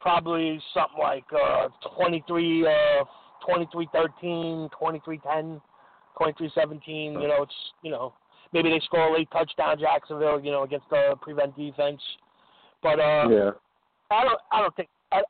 [0.00, 3.04] probably something like uh, 23, uh,
[3.48, 5.60] 23-13, 23-10,
[6.20, 6.80] 23-17.
[6.86, 8.12] You know, it's you know
[8.52, 10.40] maybe they score a late touchdown Jacksonville.
[10.40, 12.00] You know, against the prevent defense.
[12.82, 13.50] But uh, yeah.
[14.10, 14.40] I don't.
[14.50, 14.88] I don't think.
[15.12, 15.22] I,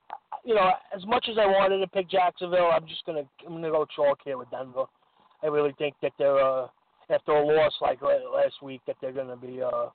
[0.45, 3.23] you know, as much as I wanted to pick Jacksonville, I'm just gonna.
[3.47, 4.85] I'm gonna go chalk here with Denver.
[5.43, 6.67] I really think that they're uh,
[7.11, 9.87] after a loss like last week that they're gonna be uh,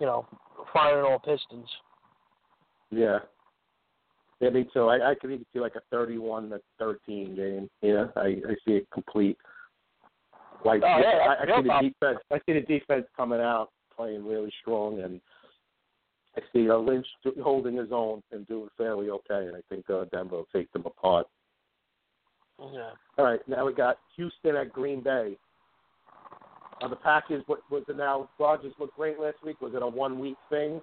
[0.00, 0.26] you know,
[0.72, 1.68] firing all pistons.
[2.90, 3.18] Yeah.
[4.40, 4.88] Yeah, me too.
[4.88, 7.68] I, I could even see like a 31 to 13 game.
[7.82, 9.36] Yeah, I, I see it complete.
[10.64, 12.24] Like Oh, yeah, I, I see the defense.
[12.32, 15.20] I see the defense coming out playing really strong, and
[16.40, 17.06] I see uh, Lynch
[17.42, 19.46] holding his own and doing fairly okay.
[19.46, 21.26] And I think uh, Denver will take them apart.
[22.72, 22.90] Yeah.
[23.16, 25.36] All right, now we got Houston at Green Bay.
[26.82, 28.28] Are the Packers what was it now?
[28.38, 29.60] Rodgers looked great last week.
[29.60, 30.80] Was it a one week thing,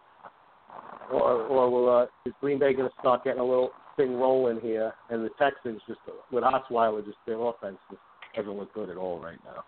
[1.11, 4.59] or or will uh, is Green Bay going to start getting a little thing rolling
[4.59, 4.93] here?
[5.09, 5.99] And the Texans just
[6.31, 8.01] with Osweiler, just their offense just
[8.35, 9.63] doesn't look good at all right now.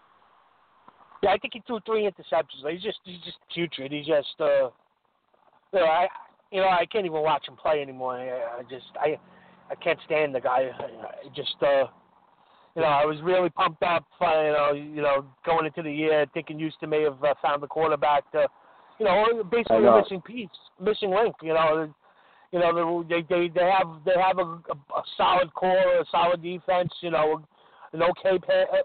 [1.23, 2.71] Yeah, I think he threw three interceptions.
[2.71, 3.91] He's just he's just putrid.
[3.91, 4.69] He's just uh,
[5.73, 6.07] you know, I
[6.51, 8.15] you know I can't even watch him play anymore.
[8.15, 9.17] I, I just I
[9.71, 10.69] I can't stand the guy.
[10.79, 11.85] I, I just uh,
[12.75, 14.05] you know, I was really pumped up.
[14.21, 17.61] uh, You know, you know, going into the year, thinking Houston may have uh, found
[17.61, 18.47] the quarterback to,
[18.99, 19.97] you know, basically know.
[19.97, 21.35] a missing piece, missing link.
[21.41, 21.91] You know,
[22.51, 26.41] you know, they they they have they have a, a, a solid core, a solid
[26.41, 26.91] defense.
[27.01, 27.41] You know,
[27.93, 28.39] an okay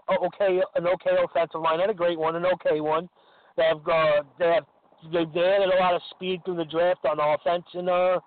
[0.09, 3.07] uh, okay an okay offensive line and a great one, an okay one.
[3.57, 4.65] They have uh, they have
[5.11, 8.19] they they added a lot of speed through the draft on offense, and uh,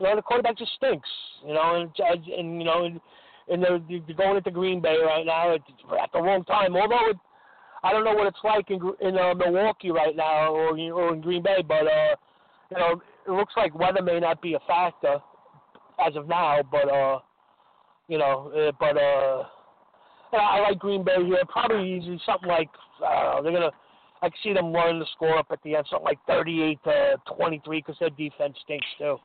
[0.00, 1.08] you know, the quarterback just stinks.
[1.46, 1.90] You know, and
[2.36, 3.00] and you know, and,
[3.48, 5.60] and they're, they're going into Green Bay right now at,
[6.12, 6.76] the wrong time.
[6.76, 7.16] Although it,
[7.82, 11.20] I don't know what it's like in in uh, Milwaukee right now or or in
[11.20, 12.16] Green Bay, but uh,
[12.70, 15.18] you know, it looks like weather may not be a factor
[16.04, 16.60] as of now.
[16.70, 17.20] But uh,
[18.08, 19.44] you know, uh, but uh,
[20.32, 21.38] I like Green Bay here.
[21.48, 22.70] Probably something like
[23.04, 23.42] I don't know.
[23.42, 23.72] They're gonna.
[24.22, 27.16] I can see them running the score up at the end, something like 38 to
[27.36, 29.18] 23, because their defense stinks too.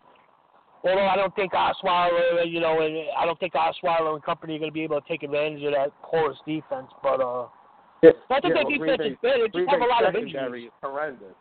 [0.84, 4.60] Although I don't think Osweiler, you know, and I don't think Osweiler and company are
[4.60, 6.90] going to be able to take advantage of that porous defense.
[7.04, 7.46] But uh,
[8.04, 9.40] I think yeah, their well, defense Green is good.
[9.46, 10.68] It just have a lot of injuries.
[10.68, 11.38] is horrendous.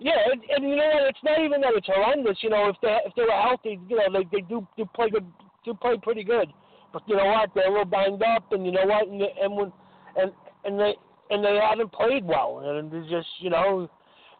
[0.00, 1.06] Yeah, and, and you know what?
[1.06, 2.36] It's not even that it's horrendous.
[2.42, 5.08] You know, if they if they were healthy, you know, they they do do play
[5.08, 5.24] good,
[5.64, 6.52] do play pretty good.
[6.92, 7.50] But you know what?
[7.54, 9.06] They're a little banged up, and you know what?
[9.06, 9.72] And and when
[10.16, 10.32] and
[10.64, 10.94] and they
[11.34, 13.88] and they haven't played well, and it's just you know,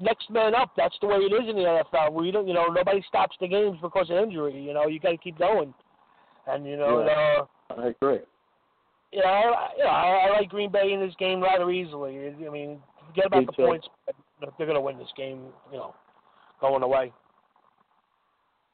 [0.01, 0.71] next man up.
[0.77, 2.13] That's the way it is in the NFL.
[2.13, 4.61] We don't, you know, nobody stops the games because of injury.
[4.61, 5.75] You know, you got to keep going.
[6.47, 7.45] And you know, Yeah.
[7.77, 8.21] uh, I agree.
[9.13, 12.19] you know, I, you know, I, I like Green Bay in this game rather easily.
[12.19, 13.67] I mean, forget about Me the too.
[13.67, 13.87] points.
[14.59, 15.41] They're going to win this game.
[15.73, 15.95] You know,
[16.61, 17.13] going away.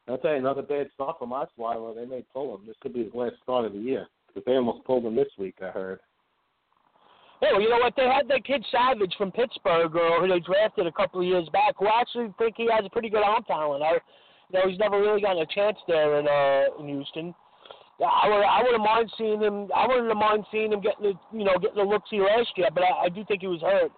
[0.07, 1.95] I'll tell you another bad start from Osweiler.
[1.95, 2.61] They may pull him.
[2.65, 5.29] This could be his last start of the year because they almost pulled him this
[5.37, 5.55] week.
[5.61, 5.99] I heard.
[7.43, 7.93] Oh, you know what?
[7.97, 11.49] They had that kid Savage from Pittsburgh, uh, who they drafted a couple of years
[11.51, 13.83] back, who I actually think he has a pretty good arm talent.
[13.83, 17.33] I, you know, he's never really gotten a chance there in uh in Houston.
[17.99, 19.69] I would I wouldn't mind seeing him.
[19.75, 22.69] I wouldn't mind seeing him getting the you know getting a look see last year,
[22.73, 23.91] but I, I do think he was hurt.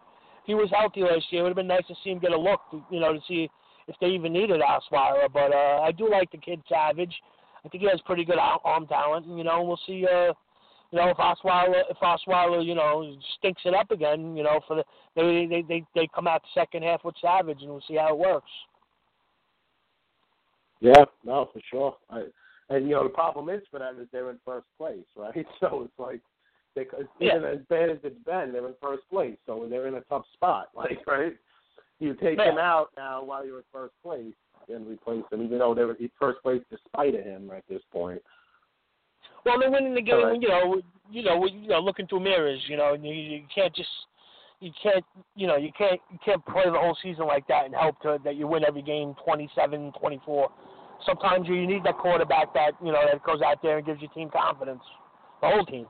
[0.43, 2.31] If he was healthy last year, it would have been nice to see him get
[2.31, 2.61] a look,
[2.91, 3.49] you know, to see
[3.87, 5.31] if they even needed Osweiler.
[5.31, 7.13] But uh, I do like the kid Savage.
[7.65, 10.05] I think he has pretty good arm arm talent, and you know, we'll see.
[10.05, 10.33] Uh,
[10.93, 14.75] you know, if Osweiler, if Osweiler, you know, stinks it up again, you know, for
[14.75, 14.83] the
[15.15, 18.13] they they they they come out the second half with Savage, and we'll see how
[18.13, 18.49] it works.
[20.81, 21.97] Yeah, no, for sure.
[22.11, 22.25] I,
[22.69, 25.45] and you know the problem is for them is they're in first place, right?
[25.59, 26.21] So it's like
[26.75, 26.85] they
[27.19, 27.37] Yeah.
[27.37, 30.25] even as bad as it's been, they're in first place, so they're in a tough
[30.33, 30.69] spot.
[30.75, 31.35] Like right,
[31.97, 32.51] you take Yeah.
[32.51, 34.35] him out now while you're in first place
[34.69, 38.21] and replace him, even though they're in first place despite of him at this point.
[39.45, 40.41] Well, they're winning the game, Correct.
[40.41, 43.89] you know, you know, you know, looking through mirrors, you know, you, you can't just,
[44.61, 45.03] you can't,
[45.35, 48.17] you know, you can't, you can't play the whole season like that and hope to
[48.23, 50.49] that you win every game twenty-seven, twenty-four.
[51.05, 54.11] Sometimes you need that quarterback that you know that goes out there and gives your
[54.11, 54.81] team confidence,
[55.41, 55.85] the whole team.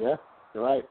[0.00, 0.16] Yeah,
[0.54, 0.84] you're right.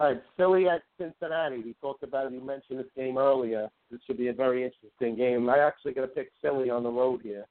[0.00, 1.58] All right, Philly at Cincinnati.
[1.58, 2.32] We talked about it.
[2.32, 3.68] You mentioned this game earlier.
[3.90, 5.50] This should be a very interesting game.
[5.50, 7.44] I actually going to pick Philly on the road here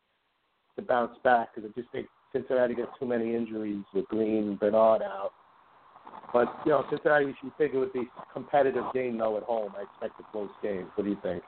[0.77, 4.59] to bounce back because I just think Cincinnati got too many injuries with Green and
[4.59, 5.31] Bernard out.
[6.33, 9.73] But you know, Cincinnati, we should figure would be competitive game though at home.
[9.77, 10.87] I expect a close game.
[10.95, 11.43] What do you think?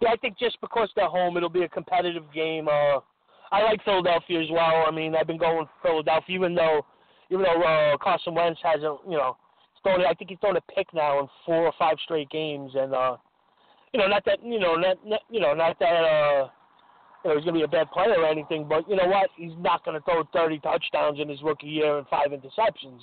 [0.00, 2.68] Yeah, I think just because they're home, it'll be a competitive game.
[2.68, 3.00] Uh,
[3.52, 4.84] I like Philadelphia as well.
[4.86, 6.86] I mean, I've been going for Philadelphia, even though,
[7.30, 9.36] even though uh, Carson Wentz hasn't, you know,
[9.82, 10.00] thrown.
[10.06, 13.16] I think he's thrown a pick now in four or five straight games, and uh,
[13.92, 16.04] you know, not that, you know, not, not you know, not that.
[16.04, 16.48] uh
[17.24, 19.28] know, he's going to be a bad player or anything, but you know what?
[19.36, 23.00] He's not going to throw 30 touchdowns in his rookie year and five interceptions.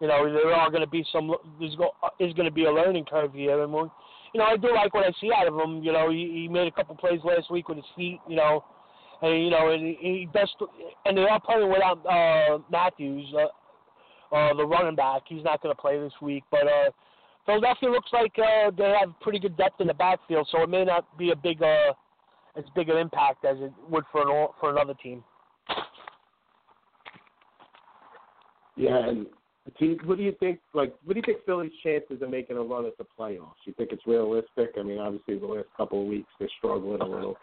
[0.00, 1.34] You know, there are going to be some.
[1.58, 1.90] There's go,
[2.20, 3.92] is going to be a learning curve here, and we'll,
[4.34, 5.82] you know, I do like what I see out of him.
[5.82, 8.20] You know, he, he made a couple plays last week with his feet.
[8.28, 8.62] You know,
[9.22, 10.52] and you know, and he, he does.
[11.06, 15.22] And they are playing without uh, Mathews, uh, uh, the running back.
[15.28, 16.90] He's not going to play this week, but uh,
[17.46, 20.84] Philadelphia looks like uh, they have pretty good depth in the backfield, so it may
[20.84, 21.92] not be a big, uh,
[22.56, 25.22] as big an impact as it would for an for another team.
[28.76, 29.26] Yeah, and
[29.78, 30.60] do you, what do you think?
[30.74, 33.54] Like, what do you think Philly's chances of making a run at the playoffs?
[33.64, 34.72] You think it's realistic?
[34.78, 37.36] I mean, obviously the last couple of weeks they're struggling a little.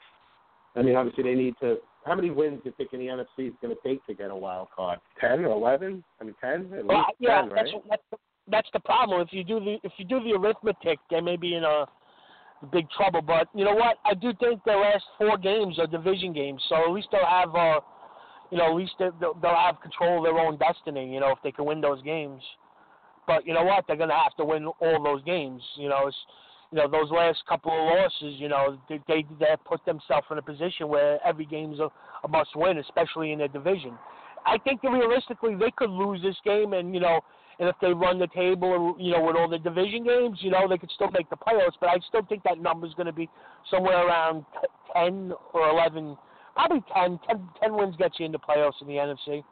[0.76, 1.78] I mean, obviously they need to.
[2.06, 4.30] How many wins do you think in the NFC is going to take to get
[4.30, 5.00] a wild card?
[5.20, 6.04] Ten or eleven?
[6.20, 6.72] I mean, ten.
[6.78, 7.66] At Well, least yeah, 10, right?
[7.66, 9.22] that's that's that's the problem.
[9.22, 11.86] If you do the if you do the arithmetic, they may be in a
[12.72, 13.22] big trouble.
[13.22, 13.98] But you know what?
[14.06, 17.54] I do think their last four games are division games, so at least they'll have
[17.56, 17.80] uh,
[18.52, 21.12] you know, at least they- they'll, they'll have control of their own destiny.
[21.14, 22.42] You know, if they can win those games.
[23.26, 23.86] But you know what?
[23.88, 25.62] They're to have to win all those games.
[25.78, 26.18] You know, it's,
[26.72, 28.40] you know those last couple of losses.
[28.40, 31.90] You know, they they, they put themselves in a position where every game's a,
[32.24, 33.98] a must win, especially in their division.
[34.46, 37.22] I think that realistically they could lose this game, and you know,
[37.60, 40.68] and if they run the table, you know, with all the division games, you know,
[40.68, 41.78] they could still make the playoffs.
[41.80, 43.30] But I still think that number's going to be
[43.70, 46.18] somewhere around t- ten or eleven,
[46.56, 47.20] probably 10.
[47.28, 49.44] 10, 10 wins gets you into playoffs in the NFC.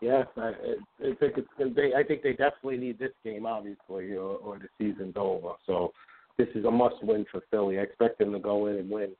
[0.00, 1.92] Yes, I, I think it's be.
[1.94, 5.52] I think they definitely need this game, obviously, or, or the season's over.
[5.66, 5.92] So
[6.38, 7.78] this is a must-win for Philly.
[7.78, 9.10] I expect them to go in and win,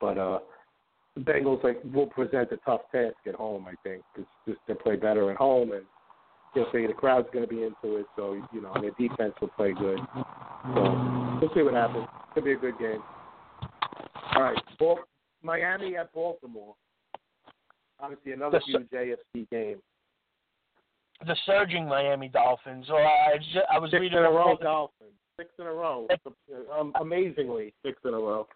[0.00, 0.38] but uh,
[1.24, 3.66] the Bengals like will present a tough task at home.
[3.66, 5.82] I think it's just they play better at home, and
[6.54, 8.06] you'll see the crowd's going to be into it.
[8.16, 9.98] So you know, their defense will play good.
[10.74, 12.06] So we'll see what happens.
[12.34, 13.02] Could be a good game.
[14.34, 15.04] All right, Bal-
[15.42, 16.74] Miami at Baltimore.
[17.98, 18.90] Obviously, another The huge
[19.36, 19.78] AFC game.
[21.26, 22.86] The surging Miami Dolphins.
[22.88, 25.10] Or I, ju- I was Six reading in a row, Dolphins.
[25.38, 26.08] Six in a row.
[26.78, 28.46] Um, amazingly, six in a row.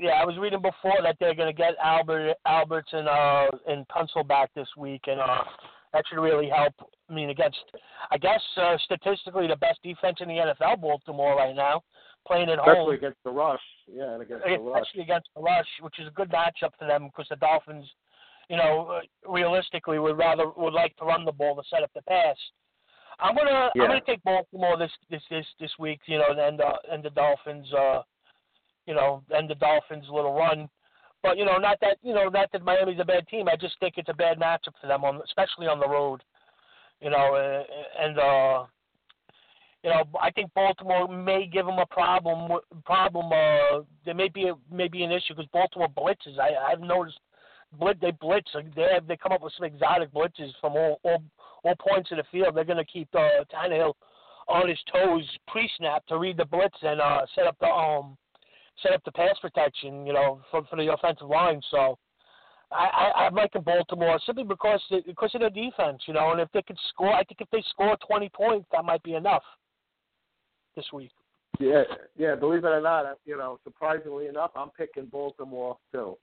[0.00, 3.86] Yeah, I was reading before that they're going to get Albert Alberts and uh and
[3.88, 5.42] Tunsil back this week, and uh
[5.92, 6.74] that should really help.
[7.10, 7.58] I mean, against
[8.10, 11.82] I guess uh, statistically the best defense in the NFL, Baltimore right now,
[12.26, 13.60] playing at Especially home, against the rush.
[13.90, 14.82] Yeah, and against the rush.
[14.82, 17.86] especially against the rush, which is a good matchup for them because the Dolphins,
[18.50, 21.90] you know, uh, realistically would rather would like to run the ball to set up
[21.94, 22.36] the pass.
[23.18, 23.82] I'm gonna Yeah.
[23.84, 27.10] I'm gonna take Baltimore this this this this week, you know, and uh, and the
[27.10, 27.72] Dolphins.
[27.72, 28.02] uh
[28.88, 30.66] you know, and the Dolphins' little run.
[31.22, 33.46] But you know, not that you know, not that Miami's a bad team.
[33.46, 36.24] I just think it's a bad matchup for them, on especially on the road.
[37.02, 37.62] You know,
[38.00, 38.64] and uh,
[39.84, 42.58] you know, I think Baltimore may give them a problem.
[42.86, 43.26] Problem.
[43.26, 46.38] Uh, there may be a, maybe an issue because Baltimore blitzes.
[46.40, 47.20] I I've noticed
[47.78, 48.50] blitz they blitz.
[48.74, 51.22] They have, they come up with some exotic blitzes from all all,
[51.62, 52.56] all points of the field.
[52.56, 53.92] They're going to keep uh, Tannehill
[54.48, 58.16] on his toes pre-snap to read the blitz and uh, set up the um
[58.82, 61.60] set up the pass protection, you know, for, for the offensive line.
[61.70, 61.98] So
[62.70, 66.40] I, I, I'm liking Baltimore simply because they, because of their defense, you know, and
[66.40, 69.42] if they could score, I think if they score 20 points, that might be enough
[70.76, 71.10] this week.
[71.58, 71.82] Yeah,
[72.16, 72.34] yeah.
[72.36, 76.16] Believe it or not, you know, surprisingly enough, I'm picking Baltimore too.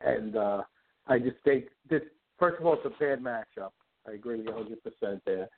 [0.00, 0.62] And uh
[1.06, 2.02] I just think this.
[2.38, 3.72] First of all, it's a bad matchup.
[4.08, 5.48] I agree with you 100 percent there.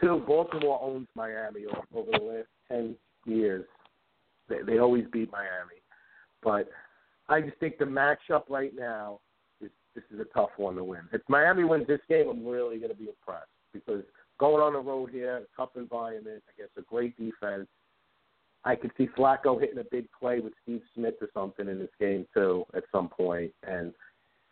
[0.00, 1.64] Two, Baltimore owns Miami
[1.94, 2.94] over the last 10
[3.24, 3.64] years.
[4.48, 5.82] They, they always beat Miami,
[6.42, 6.70] but
[7.28, 9.20] I just think the matchup right now
[9.60, 11.02] is this is a tough one to win.
[11.12, 14.02] If Miami wins this game, I'm really going to be impressed because
[14.38, 17.66] going on the road here, a tough environment against a great defense.
[18.64, 21.90] I could see Flacco hitting a big play with Steve Smith or something in this
[22.00, 23.52] game too at some point.
[23.66, 23.92] And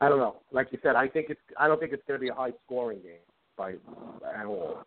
[0.00, 0.36] I don't know.
[0.52, 1.40] Like you said, I think it's.
[1.58, 3.24] I don't think it's going to be a high scoring game
[3.56, 3.72] by
[4.38, 4.84] at all.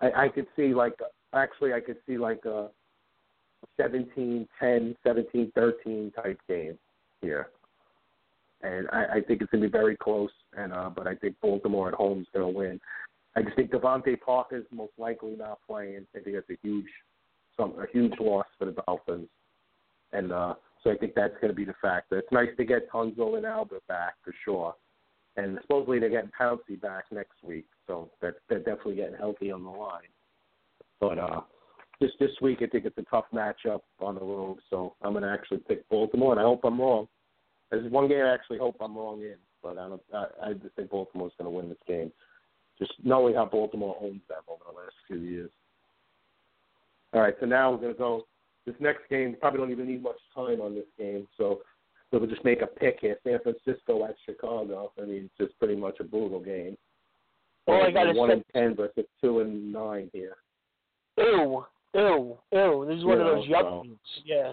[0.00, 0.94] I, I could see like
[1.34, 2.68] actually I could see like a
[3.80, 4.46] 17-10,
[5.06, 6.78] 17-13 type game
[7.20, 7.50] here.
[8.62, 10.30] And I, I think it's going to be very close.
[10.56, 12.80] And uh, but I think Baltimore at home is going to win.
[13.36, 16.06] I just think DeVante Parker's most likely not playing.
[16.16, 16.86] I think that's a huge,
[17.56, 19.28] some a huge loss for the Dolphins.
[20.12, 22.18] And uh, so I think that's going to be the factor.
[22.18, 24.74] It's nice to get Tunsil and Albert back for sure.
[25.36, 29.62] And supposedly they're getting Pouncey back next week, so they're, they're definitely getting healthy on
[29.62, 30.00] the line.
[31.00, 31.40] But uh,
[32.00, 35.24] this this week, I think it's a tough matchup on the road, so I'm going
[35.24, 37.08] to actually pick Baltimore, and I hope I'm wrong.
[37.70, 40.02] There's one game I actually hope I'm wrong in, but I don't.
[40.14, 42.12] I, I just think Baltimore's going to win this game.
[42.78, 45.50] Just knowing how Baltimore owns them over the last few years.
[47.12, 48.26] All right, so now we're going to go.
[48.66, 51.60] This next game probably don't even need much time on this game, so
[52.12, 53.16] we'll just make a pick here.
[53.24, 54.92] San Francisco at Chicago.
[55.00, 56.76] I mean, it's just pretty much a brutal game.
[57.66, 60.36] All I gotta one say- and ten versus two and nine here.
[61.18, 61.64] Ew,
[61.94, 62.84] ew, ew.
[62.88, 63.50] This is one of Yeah, those so-
[63.84, 63.98] yuckies.
[64.24, 64.52] Yeah.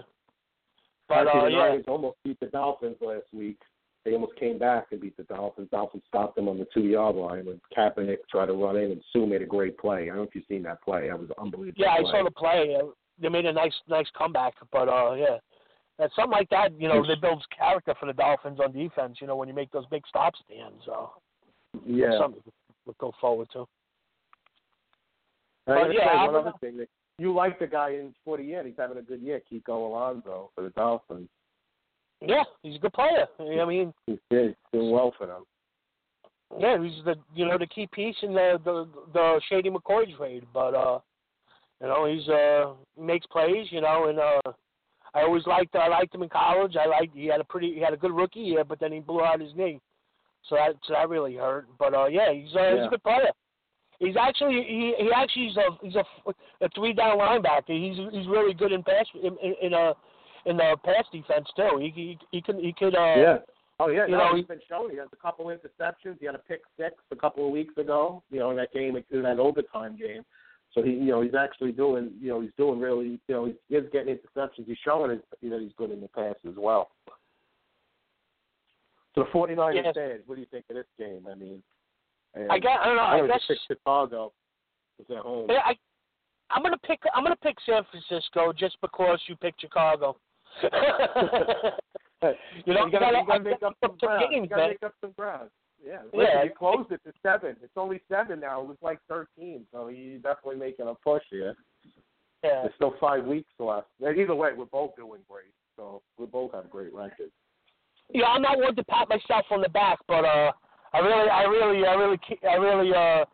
[1.08, 3.60] But Actually, uh, the yeah, almost beat the Dolphins last week.
[4.04, 5.68] They almost came back and beat the Dolphins.
[5.70, 9.02] Dolphins stopped them on the two yard line when Kaepernick tried to run in and
[9.12, 10.02] Suh made a great play.
[10.04, 11.08] I don't know if you've seen that play.
[11.08, 11.80] That was unbelievable.
[11.80, 12.76] yeah, I saw the play.
[13.20, 14.54] They made a nice, nice comeback.
[14.72, 15.38] But uh, yeah,
[15.98, 16.70] that's something like that.
[16.80, 19.18] You know, that builds character for the Dolphins on defense.
[19.20, 20.74] You know, when you make those big stops at the end.
[20.84, 21.10] So
[21.84, 22.18] Yeah.
[22.18, 22.52] something to
[22.86, 23.66] look forward to.
[25.66, 28.64] But yeah, one other thing that you like the guy in for the year.
[28.64, 29.40] He's having a good year.
[29.50, 31.28] Kiko Alonso for the Dolphins.
[32.20, 33.26] Yeah, he's a good player.
[33.40, 35.44] I mean, He's doing well for them.
[36.58, 40.44] yeah, he's the you know the key piece in the the, the Shady McCoy trade.
[40.54, 40.98] But uh,
[41.80, 43.66] you know, he's uh makes plays.
[43.70, 44.52] You know, and uh,
[45.14, 46.76] I always liked I liked him in college.
[46.76, 49.00] I liked he had a pretty he had a good rookie year, but then he
[49.00, 49.80] blew out his knee,
[50.48, 51.66] so that so that really hurt.
[51.78, 53.30] But uh, yeah, he's uh, he's a good player.
[53.98, 56.04] He's actually he he actually is a he's a,
[56.64, 57.68] a three down linebacker.
[57.68, 59.94] He's he's really good in pass in in, in a
[60.44, 61.78] in the pass defense too.
[61.80, 63.36] He he, he can he could uh yeah.
[63.78, 64.92] Oh yeah, You no, know, he's been showing.
[64.92, 66.18] He has a couple interceptions.
[66.18, 68.22] He had a pick six a couple of weeks ago.
[68.30, 70.22] You know, in that game, in that overtime game.
[70.72, 72.12] So he, you know, he's actually doing.
[72.20, 73.20] You know, he's doing really.
[73.28, 74.66] You know, he's, he is getting interceptions.
[74.66, 76.88] He's showing his, you know, he's good in the pass as well.
[79.14, 79.94] So the 49ers Yes.
[79.94, 81.26] fans, what do you think of this game?
[81.30, 81.62] I mean,
[82.50, 83.02] I guess I don't know.
[83.02, 84.32] I would guess pick Chicago.
[84.98, 85.46] It's at home.
[85.50, 85.74] Yeah, I,
[86.50, 87.00] I'm gonna pick.
[87.14, 90.16] I'm gonna pick San Francisco just because you picked Chicago.
[90.62, 90.68] you
[92.72, 94.24] know, you gotta, you gotta make up some ground.
[94.30, 95.50] You gotta make up some ground.
[95.84, 97.56] Yeah, Yeah, listen, I- you closed it to seven.
[97.62, 98.62] It's only seven now.
[98.62, 101.54] It was like thirteen, so you're definitely making a push here.
[102.44, 102.62] Yeah.
[102.62, 103.88] There's still five weeks left.
[104.00, 105.52] And Either way, we're both doing great.
[105.76, 107.32] So we both have great records.
[108.12, 110.52] Yeah, I'm not one to pat myself on the back, but uh,
[110.92, 112.18] I really, I really, I really,
[112.48, 113.24] I really, uh,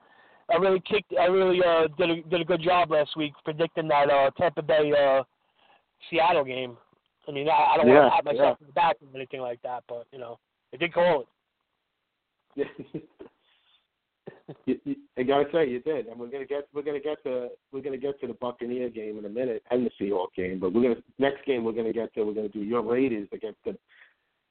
[0.50, 3.88] I really kicked, I really uh did a did a good job last week predicting
[3.88, 5.22] that uh Tampa Bay uh
[6.10, 6.76] Seattle game.
[7.28, 9.40] I mean, I, I don't Yeah, want to pat myself on the back or anything
[9.40, 10.38] like that, but you know,
[10.74, 11.28] I did call it.
[12.56, 12.64] Yeah.
[14.66, 17.48] you, you, I gotta say you did, and we're gonna get we're gonna get to
[17.72, 20.72] we're gonna get to the Buccaneer game in a minute and the Seahawks game, but
[20.72, 23.76] we're gonna next game we're gonna get to we're gonna do your Raiders against the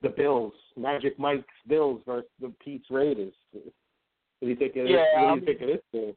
[0.02, 3.34] the Bills, Magic Mike's Bills versus the Pete's Raiders.
[3.52, 3.64] What
[4.42, 4.92] do you think of this?
[4.92, 6.14] Yeah, what do um, you think of this game?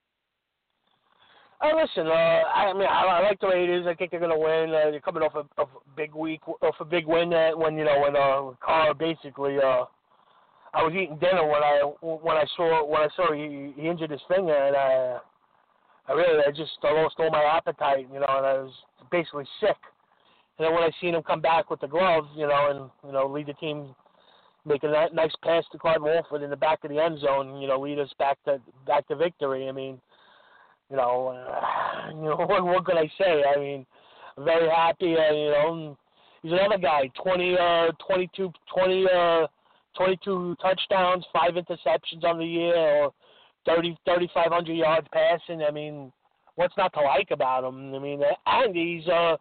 [1.60, 3.86] Uh, listen, uh, I mean, I, I like the Raiders.
[3.86, 4.70] I think they're gonna win.
[4.70, 7.32] Uh, they're coming off a, of a big week, off a big win.
[7.32, 9.84] Uh, when you know, when uh, Carr basically, uh,
[10.74, 14.10] I was eating dinner when I when I saw when I saw he, he injured
[14.10, 15.18] his finger, and I,
[16.08, 18.72] I really, I just I lost all my appetite, you know, and I was
[19.10, 19.76] basically sick.
[20.58, 23.12] And then when I seen him come back with the glove, you know, and you
[23.12, 23.94] know, lead the team,
[24.64, 27.68] make a nice pass to Clive Walford in the back of the end zone, you
[27.68, 29.68] know, lead us back to back to victory.
[29.68, 30.00] I mean
[30.90, 33.42] you know, uh, you know what, what could I say?
[33.44, 33.86] I mean,
[34.38, 35.14] very happy.
[35.16, 35.96] Uh, you know,
[36.42, 37.10] he's another guy.
[37.22, 39.46] Twenty, uh, twenty-two, twenty, uh,
[39.96, 43.12] twenty-two touchdowns, five interceptions on the year, or
[43.66, 45.62] thirty, thirty-five hundred yards passing.
[45.62, 46.12] I mean,
[46.56, 47.94] what's not to like about him?
[47.94, 49.36] I mean, and he's, uh,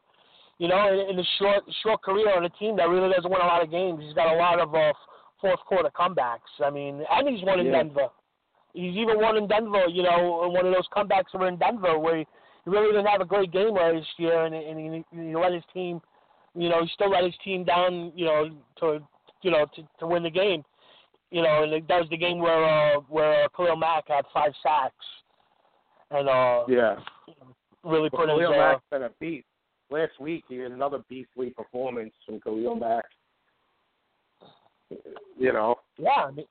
[0.59, 3.41] you know, in, in a short, short career on a team that really doesn't win
[3.41, 4.03] a lot of games.
[4.03, 4.93] He's got a lot of uh,
[5.41, 6.51] fourth quarter comebacks.
[6.63, 7.84] I mean, and he's won in Yeah.
[7.84, 8.07] Denver.
[8.73, 12.17] He's even won in Denver, you know, one of those comebacks were in Denver where
[12.17, 12.25] he
[12.65, 16.01] really didn't have a great game last year, and, and he, he let his team,
[16.55, 18.49] you know, he still let his team down, you know,
[18.80, 18.99] to,
[19.43, 20.63] you know, to, to win the game,
[21.30, 25.05] you know, and that was the game where uh, where Khalil Mack had five sacks,
[26.09, 26.95] and uh, Yeah.
[27.84, 29.45] really Well, put his, Khalil uh, Mack's been a beast.
[29.94, 33.06] Last week he had another beastly performance from Khalil Mack.
[35.38, 35.76] You know.
[35.99, 36.45] Yeah, I mean,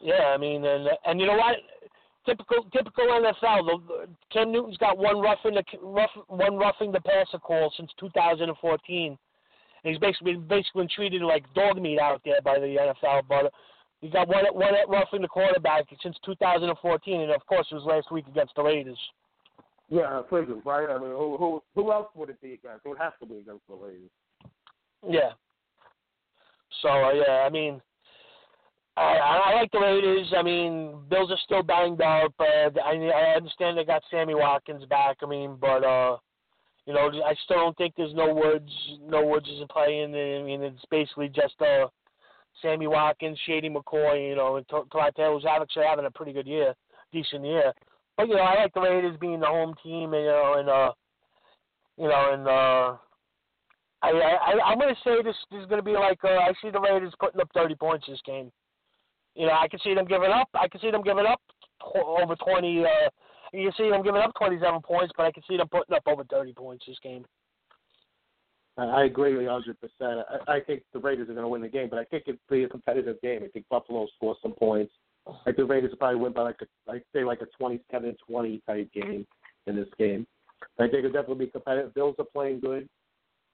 [0.00, 1.56] yeah, I mean, and and you know what?
[2.24, 3.66] Typical typical NFL.
[3.66, 9.06] The, Cam Newton's got one roughing the rough, one roughing the passer call since 2014.
[9.08, 9.18] And
[9.92, 13.22] he's basically basically been treated like dog meat out there by the NFL.
[13.28, 13.52] But
[14.00, 18.12] he's got one one roughing the quarterback since 2014, and of course it was last
[18.12, 18.98] week against the Raiders.
[19.92, 20.88] Yeah, Prison, right?
[20.88, 22.86] I mean, who who who else would it be against?
[22.86, 24.08] It would have to be against the Raiders.
[25.06, 25.32] Yeah.
[26.80, 27.78] So uh, yeah, I mean,
[28.96, 30.32] I, I like the Raiders.
[30.34, 32.32] I mean, Bills are still banged up.
[32.40, 35.18] Uh, I I understand they got Sammy Watkins back.
[35.22, 36.16] I mean, but uh,
[36.86, 38.72] you know, I still don't think there's no Woods.
[39.06, 40.14] No Woods isn't playing.
[40.14, 41.88] I mean, it's basically just uh,
[42.62, 44.30] Sammy Watkins, Shady McCoy.
[44.30, 46.72] You know, and Tyrod Taylor's actually having a pretty good year,
[47.12, 47.74] decent year.
[48.16, 50.12] But you know, I like the Raiders being the home team.
[50.14, 50.92] And, you know, and uh,
[51.98, 52.96] you know, and uh.
[54.04, 56.80] I, I I'm to say this, this is to be like uh, I see the
[56.80, 58.50] Raiders putting up 30 points this game.
[59.36, 60.48] You know, I can see them giving up.
[60.54, 61.40] I can see them giving up
[61.94, 62.84] over 20.
[62.84, 62.88] Uh,
[63.52, 66.24] you see them giving up 27 points, but I can see them putting up over
[66.24, 67.24] 30 points this game.
[68.78, 69.76] I agree with you 100.
[69.80, 72.24] percent I I think the Raiders are going to win the game, but I think
[72.26, 73.42] it'll be a competitive game.
[73.44, 74.92] I think Buffalo will score some points.
[75.26, 78.92] I think the Raiders probably win by like a, like say like a 27-20 type
[78.92, 79.26] game
[79.66, 80.26] in this game.
[80.78, 81.94] I think it'll definitely be competitive.
[81.94, 82.88] Bills are playing good.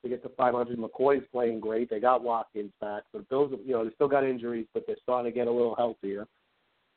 [0.03, 0.79] They get to 500.
[0.79, 1.91] McCoy's playing great.
[1.91, 3.03] They got Watkins back.
[3.13, 5.75] The Bills, you know, they still got injuries, but they're starting to get a little
[5.75, 6.27] healthier.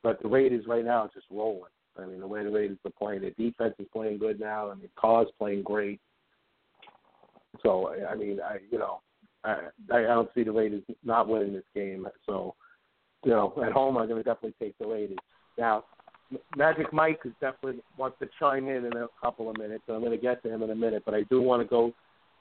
[0.04, 1.72] But the Raiders right now are just rolling.
[1.98, 4.72] I mean, the way the Raiders are playing, their defense is playing good now.
[4.72, 6.00] I mean, Carr's playing great.
[7.62, 9.02] So I mean, I you know,
[9.44, 9.58] I
[9.94, 12.08] I don't see the Raiders not winning this game.
[12.26, 12.56] So
[13.24, 15.18] you know, at home I'm going to definitely take the Raiders.
[15.58, 15.84] Now,
[16.56, 19.84] Magic Mike is definitely wants to chime in in a couple of minutes.
[19.88, 21.68] So I'm going to get to him in a minute, but I do want to
[21.68, 21.94] go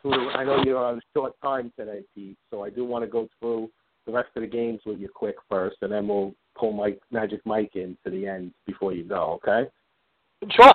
[0.02, 0.30] through.
[0.30, 3.28] I know you're on a short time today, Pete, so I do want to go
[3.38, 3.70] through
[4.06, 7.40] the rest of the games with you quick first, and then we'll pull Mike Magic
[7.44, 9.40] Mike in to the end before you go.
[9.44, 9.68] Okay.
[10.50, 10.72] Sure.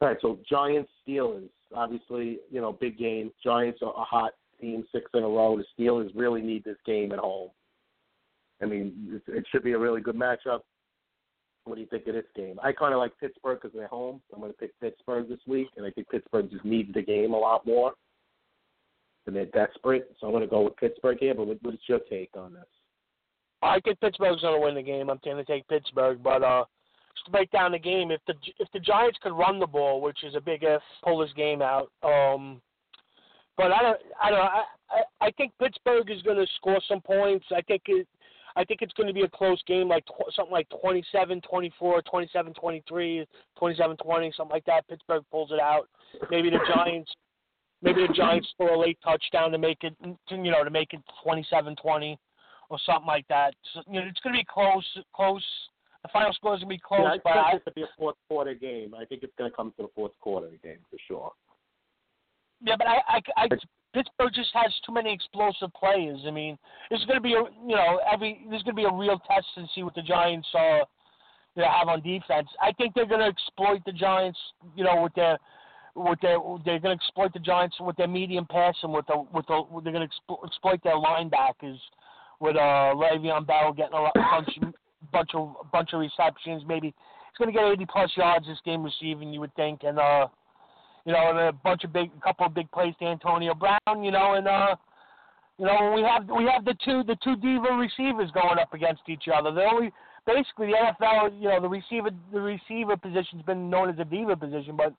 [0.00, 3.32] All right, so Giants Steelers, obviously, you know, big game.
[3.42, 5.58] Giants are a hot team, six in a row.
[5.58, 7.50] The Steelers really need this game at home.
[8.62, 10.60] I mean, it, should be a really good matchup.
[11.64, 12.58] What do you think of this game?
[12.62, 14.20] I kind of like Pittsburgh because they're home.
[14.32, 17.34] I'm going to pick Pittsburgh this week, and I think Pittsburgh just needs the game
[17.34, 17.92] a lot more.
[19.26, 21.34] And they're desperate, so I'm going to go with Pittsburgh here.
[21.34, 22.64] But what, what's your take on this?
[23.60, 25.10] I think Pittsburgh's going to win the game.
[25.10, 26.64] I'm going to take Pittsburgh, but uh,
[27.14, 30.00] just to break down the game, if the if the Giants could run the ball,
[30.00, 31.90] which is a big if, pull this game out.
[32.02, 32.62] Um,
[33.58, 37.00] but I don't, I don't, I, I, I think Pittsburgh is going to score some
[37.00, 37.44] points.
[37.54, 38.06] I think it,
[38.58, 43.24] I think it's going to be a close game, like tw- something like 27-24, 27-23,
[43.56, 44.86] 27-20, something like that.
[44.88, 45.88] Pittsburgh pulls it out.
[46.28, 47.08] Maybe the Giants,
[47.82, 50.92] maybe the Giants score a late touchdown to make it, to, you know, to make
[50.92, 52.16] it 27-20
[52.68, 53.54] or something like that.
[53.72, 55.44] So, you know, it's going to be close, close.
[56.02, 57.74] The final score is going to be close, yeah, I but I, expect it to
[57.74, 58.92] be a fourth quarter game.
[58.92, 61.30] I think it's going to come to the fourth quarter game for sure.
[62.60, 63.48] Yeah, but I, I, I,
[63.98, 66.20] Pittsburgh just has too many explosive players.
[66.24, 66.56] I mean,
[66.92, 69.18] is going to be a, you know, every this is going to be a real
[69.26, 72.48] test to see what the Giants you know, have on defense.
[72.62, 74.38] I think they're going to exploit the Giants,
[74.76, 75.36] you know, with their,
[75.96, 79.24] with their, they're going to exploit the Giants with their medium pass and with the,
[79.34, 81.78] with the, they're going to explo- exploit their linebackers
[82.38, 84.48] with uh Le'Veon Bell getting a bunch,
[85.12, 86.62] bunch of, bunch of receptions.
[86.68, 89.98] Maybe he's going to get 80 plus yards this game receiving, you would think, and
[89.98, 90.28] uh
[91.08, 94.04] you know, and a bunch of big, a couple of big plays to Antonio Brown,
[94.04, 94.76] you know, and uh,
[95.58, 99.00] you know, we have we have the two the two diva receivers going up against
[99.08, 99.50] each other.
[99.50, 99.90] The only
[100.26, 104.36] basically the NFL, you know, the receiver the receiver position's been known as a diva
[104.36, 104.92] position, but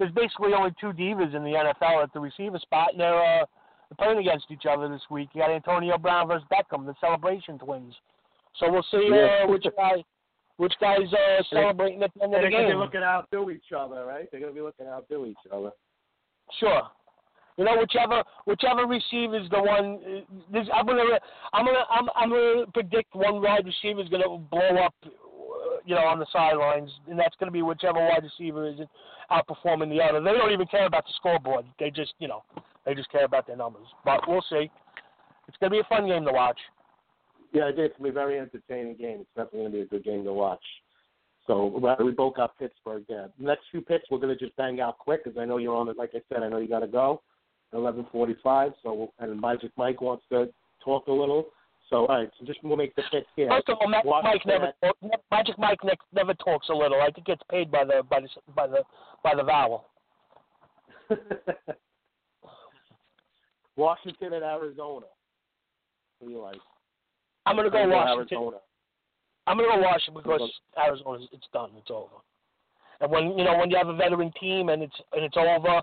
[0.00, 3.44] there's basically only two divas in the NFL at the receiver spot, and they're uh,
[3.88, 5.28] they're playing against each other this week.
[5.32, 7.94] You got Antonio Brown versus Beckham, the Celebration Twins.
[8.58, 9.44] So we'll see Yeah.
[9.44, 10.02] uh, which guy
[10.58, 13.28] which guy's uh, celebrating at the end of the they're going to be looking out
[13.32, 14.28] to each other, right?
[14.30, 15.70] They're going to be looking out to each other.
[16.60, 16.82] Sure.
[17.58, 20.00] You know, whichever whichever receiver is the one.
[20.06, 20.20] uh,
[20.50, 21.02] This, I'm gonna
[21.52, 24.94] I'm gonna I'm I'm gonna predict one wide receiver is gonna blow up.
[25.04, 25.10] uh,
[25.84, 28.80] You know, on the sidelines, and that's gonna be whichever wide receiver is
[29.30, 30.22] outperforming the other.
[30.22, 31.66] They don't even care about the scoreboard.
[31.78, 32.42] They just you know
[32.86, 33.86] they just care about their numbers.
[34.02, 34.70] But we'll see.
[35.46, 36.58] It's gonna be a fun game to watch.
[37.52, 37.90] Yeah, it is.
[37.90, 39.20] It's going to be a very entertaining game.
[39.20, 40.62] It's definitely going to be a good game to watch.
[41.46, 41.66] So
[42.02, 43.04] we both got Pittsburgh.
[43.08, 43.26] Yeah.
[43.38, 45.88] Next few picks we're going to just bang out quick because I know you're on
[45.88, 45.96] it.
[45.96, 47.20] Like I said, I know you got to go.
[47.74, 48.74] 11:45.
[48.82, 50.48] So and Magic Mike wants to
[50.84, 51.46] talk a little.
[51.90, 53.48] So all right, so just we'll make the picks here.
[53.50, 54.96] First of all, Magic Mike never talk,
[55.30, 57.00] Magic Mike ne- never talks a little.
[57.00, 58.82] I think gets paid by the by the by the
[59.22, 59.88] by the vowel.
[63.76, 65.06] Washington and Arizona.
[66.18, 66.56] What do you like?
[67.46, 68.38] I'm gonna go Washington.
[68.38, 68.56] Arizona.
[69.46, 72.22] I'm gonna go Washington because Arizona's it's done, it's over.
[73.00, 75.82] And when you know when you have a veteran team and it's and it's over,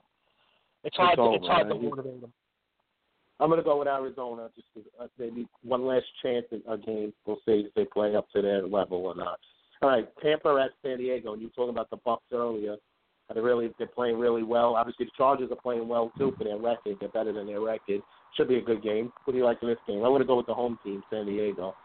[0.84, 1.84] it's hard to, it's over, hard to right?
[1.84, 2.34] motivate them.
[3.42, 4.50] I'm going to go with Arizona.
[4.56, 7.14] Just to, uh, maybe one last chance at a game.
[7.26, 9.40] We'll see if they play up to their level or not.
[9.82, 11.34] All right, Tampa at San Diego.
[11.34, 12.76] And you were talking about the Bucs earlier.
[13.34, 14.76] They really they're playing really well.
[14.76, 16.98] Obviously, the Chargers are playing well too for their record.
[17.00, 18.02] They're better than their record.
[18.36, 19.12] Should be a good game.
[19.26, 19.98] What do you like in this game?
[19.98, 21.76] I'm going to go with the home team, San Diego.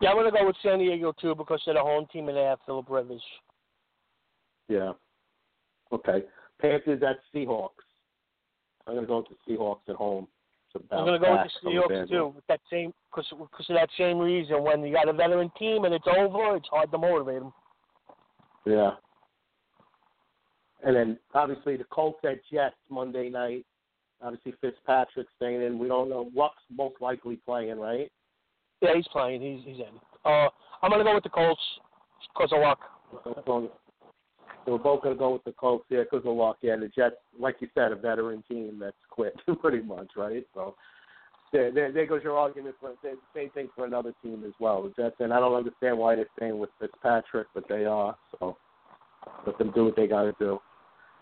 [0.00, 2.42] Yeah, I'm gonna go with San Diego too because they're the home team and they
[2.42, 3.22] have Philip Rivers.
[4.68, 4.92] Yeah.
[5.92, 6.22] Okay.
[6.60, 7.70] Panthers at Seahawks.
[8.86, 10.28] I'm going to go with the Seahawks at home.
[10.92, 14.18] I'm gonna go with the Seahawks too with that same because because of that same
[14.18, 14.62] reason.
[14.62, 17.52] When you got a veteran team and it's over, it's hard to motivate them.
[18.66, 18.90] Yeah.
[20.84, 23.64] And then obviously the Colts at Jets Monday night.
[24.22, 25.78] Obviously Fitzpatrick staying in.
[25.78, 28.10] We don't know what's most likely playing, right?
[28.80, 29.40] Yeah, he's playing.
[29.40, 29.94] He's he's in.
[30.24, 30.48] Uh,
[30.82, 31.60] I'm gonna go with the Colts
[32.34, 32.78] because of luck.
[33.24, 33.70] So
[34.66, 36.58] we're both going to go with the Colts here because of luck.
[36.60, 40.46] Yeah, the Jets, like you said, a veteran team that's quit pretty much, right?
[40.54, 40.74] So
[41.52, 44.82] there, there, there goes your argument for the same thing for another team as well.
[44.82, 48.16] The Jets, and I don't understand why they're staying with Fitzpatrick, but they are.
[48.38, 48.56] So
[49.46, 50.58] let them do what they got to do.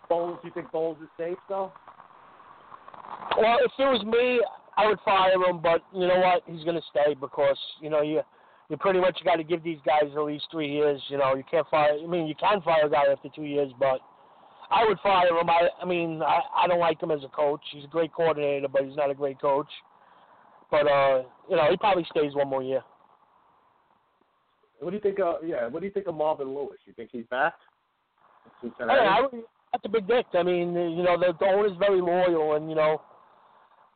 [0.09, 1.73] Bowles, you think Bowles is safe though?
[3.37, 4.41] Well, if it was me,
[4.77, 5.61] I would fire him.
[5.63, 6.43] But you know what?
[6.47, 8.23] He's gonna stay because you know you
[8.69, 11.01] you pretty much got to give these guys at least three years.
[11.09, 11.97] You know, you can't fire.
[12.03, 14.01] I mean, you can fire a guy after two years, but
[14.71, 15.49] I would fire him.
[15.49, 17.61] I I mean, I I don't like him as a coach.
[17.73, 19.71] He's a great coordinator, but he's not a great coach.
[20.71, 22.83] But uh, you know, he probably stays one more year.
[24.81, 25.19] What do you think?
[25.21, 26.79] Of, yeah, what do you think of Marvin Lewis?
[26.87, 27.55] You think he's back?
[28.63, 28.71] Hey?
[28.81, 29.27] I
[29.73, 30.27] that's a big dick.
[30.35, 33.01] I mean, you know, the, the owner's very loyal, and you know,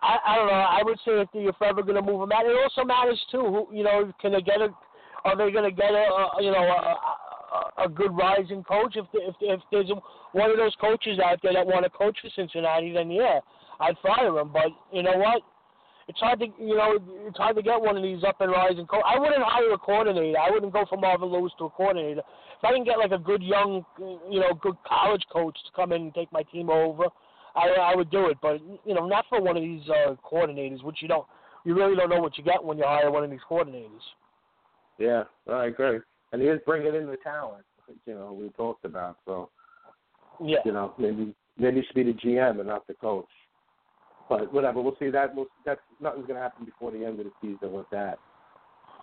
[0.03, 0.53] I I don't know.
[0.53, 3.43] I would say if you're ever going to move him out, it also matters too.
[3.43, 4.69] Who you know, can they get a?
[5.25, 8.97] Are they going to get a, a you know a, a, a good rising coach?
[8.97, 9.91] If if if there's
[10.33, 13.41] one of those coaches out there that want to coach for Cincinnati, then yeah,
[13.81, 14.51] I'd fire him.
[14.53, 15.43] But you know what?
[16.11, 16.99] it's hard to you know
[17.29, 18.85] it's hard to get one of these up and rising.
[18.87, 20.37] Co- I wouldn't hire a coordinator.
[20.39, 22.21] I wouldn't go from Marvin Lewis to a coordinator.
[22.21, 23.85] If I can get like a good young,
[24.29, 27.05] you know, good college coach to come in and take my team over,
[27.55, 28.39] I I would do it.
[28.41, 31.27] But you know, not for one of these uh, coordinators, which you don't
[31.65, 34.01] you really don't know what you get when you hire one of these coordinators.
[34.99, 36.01] Yeah, I agree.
[36.33, 37.65] And he is bringing in the talent,
[38.07, 39.17] you know, we talked about.
[39.25, 39.51] So,
[40.41, 40.61] Yeah.
[40.65, 43.29] you know, maybe maybe he should be the GM and not the coach.
[44.29, 45.11] But whatever, we'll see.
[45.11, 48.19] That we'll, that's nothing's going to happen before the end of the season with that.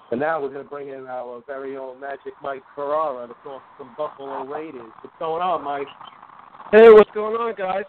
[0.10, 3.62] And now we're going to bring in our very own Magic Mike Ferrara to talk
[3.78, 4.90] some Buffalo Raiders.
[5.02, 5.88] What's going on, Mike?
[6.72, 7.84] Hey, what's going on, guys?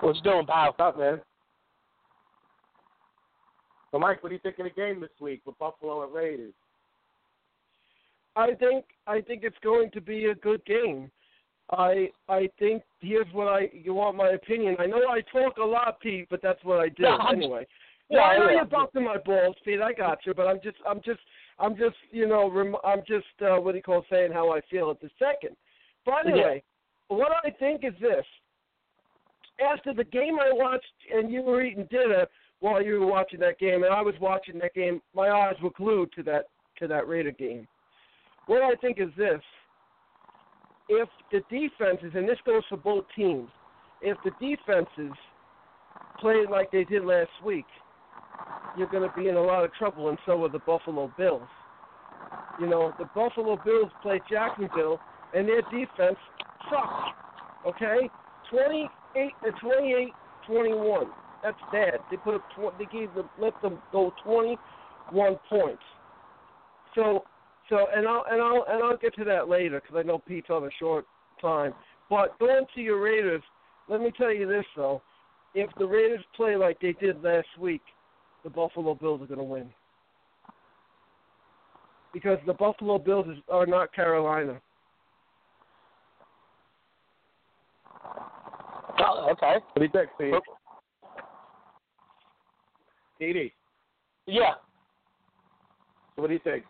[0.00, 0.66] What's doing, pal?
[0.66, 1.20] What's up, man?
[3.90, 6.52] So, Mike, what do you think of the game this week with Buffalo and Raiders?
[8.36, 11.10] I think I think it's going to be a good game.
[11.70, 14.76] I I think here's what I you want my opinion.
[14.78, 17.66] I know I talk a lot, Pete, but that's what I do No, anyway.
[18.08, 18.56] Yeah, Yeah, I know yeah.
[18.56, 19.80] you're busting my balls, Pete.
[19.80, 21.20] I got you, but I'm just I'm just
[21.58, 24.60] I'm just you know rem- I'm just uh, what do you call saying how I
[24.70, 25.56] feel at the second.
[26.06, 26.62] But anyway,
[27.08, 28.24] what I think is this:
[29.60, 32.26] after the game I watched, and you were eating dinner
[32.60, 35.70] while you were watching that game, and I was watching that game, my eyes were
[35.76, 36.46] glued to that
[36.78, 37.66] to that Raider game.
[38.46, 39.40] What I think is this:
[40.88, 43.48] if the defenses, and this goes for both teams,
[44.02, 45.16] if the defenses
[46.20, 47.66] play like they did last week,
[48.76, 51.48] you're going to be in a lot of trouble, and so are the Buffalo Bills.
[52.60, 54.98] You know, the Buffalo Bills play Jacksonville,
[55.34, 56.18] and their defense
[56.70, 57.16] sucked.
[57.66, 58.08] Okay,
[59.12, 60.14] 28 to twenty eight
[60.46, 61.06] twenty one.
[61.42, 62.00] That's bad.
[62.10, 62.42] They put up.
[62.56, 64.58] Tw- they gave them let them go 21
[65.48, 65.82] points.
[66.94, 67.24] So,
[67.68, 70.50] so, and I'll and I'll and I'll get to that later because I know Pete's
[70.50, 71.06] on a short
[71.40, 71.72] time.
[72.10, 73.42] But going to your Raiders,
[73.88, 75.02] let me tell you this though:
[75.54, 77.82] if the Raiders play like they did last week,
[78.44, 79.70] the Buffalo Bills are going to win.
[82.12, 84.60] Because the Buffalo Bills are not Carolina.
[89.18, 89.56] Oh, okay.
[89.72, 90.34] What do you think, Steve?
[93.20, 93.52] Edie,
[94.26, 94.54] Yeah.
[96.14, 96.64] so what do you think?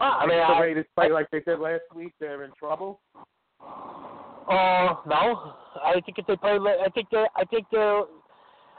[0.00, 3.00] Ah, I mean, the Raiders play like they did last week, they're in trouble.
[3.60, 5.54] Uh, no.
[5.82, 8.02] I think if they play, I think they, I think they,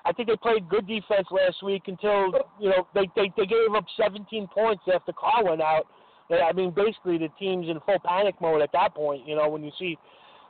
[0.04, 3.74] I think they played good defense last week until you know they they they gave
[3.76, 5.88] up 17 points after Carr went out.
[6.30, 9.26] I mean, basically the team's in full panic mode at that point.
[9.26, 9.98] You know, when you see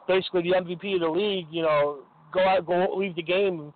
[0.08, 2.00] basically the MVP of the league, you know,
[2.34, 3.74] go out, go leave the game.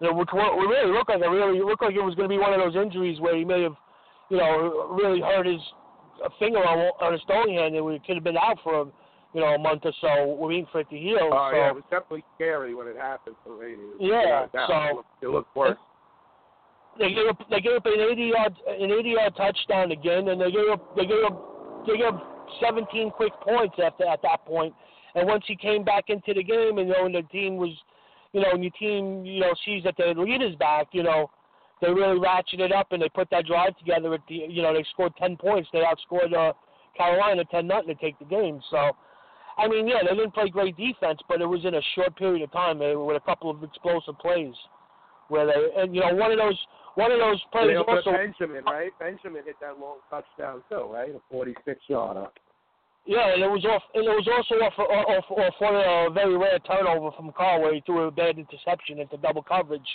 [0.00, 2.38] You know, which really looked like it really looked like it was going to be
[2.38, 3.74] one of those injuries where he may have,
[4.30, 5.60] you know, really hurt his
[6.38, 8.90] finger on on his throwing hand and it could have been out for
[9.34, 11.18] you know a month or so, waiting for it to heal.
[11.32, 13.94] Oh so, yeah, it was definitely scary when it happened for Raiders.
[14.00, 14.68] Yeah, doubt.
[14.68, 15.78] so- it looked, it looked worse.
[16.98, 20.40] they gave up they gave up an 80 yard an 80 yard touchdown again, and
[20.40, 24.44] they gave up they gave up they gave up 17 quick points after at that
[24.46, 24.74] point.
[25.14, 27.70] And once he came back into the game, and you know, and the team was,
[28.32, 31.30] you know, and your team you know sees that their lead is back, you know,
[31.80, 34.84] they really ratcheted up and they put that drive together at the you know they
[34.92, 35.68] scored 10 points.
[35.72, 36.52] They outscored uh,
[36.96, 38.60] Carolina 10 nothing to take the game.
[38.70, 38.92] So.
[39.60, 42.44] I mean, yeah, they didn't play great defense, but it was in a short period
[42.44, 44.54] of time eh, with a couple of explosive plays,
[45.26, 46.56] where they and you know one of those
[46.98, 48.90] one of those plays They also Benjamin, right?
[48.98, 51.10] Benjamin hit that long touchdown too, right?
[51.10, 52.26] A 46 yarder.
[53.08, 53.80] Yeah, and it was off.
[53.94, 57.72] And it was also off off off one a very rare turnover from Carr where
[57.72, 59.88] he threw a bad interception into double coverage,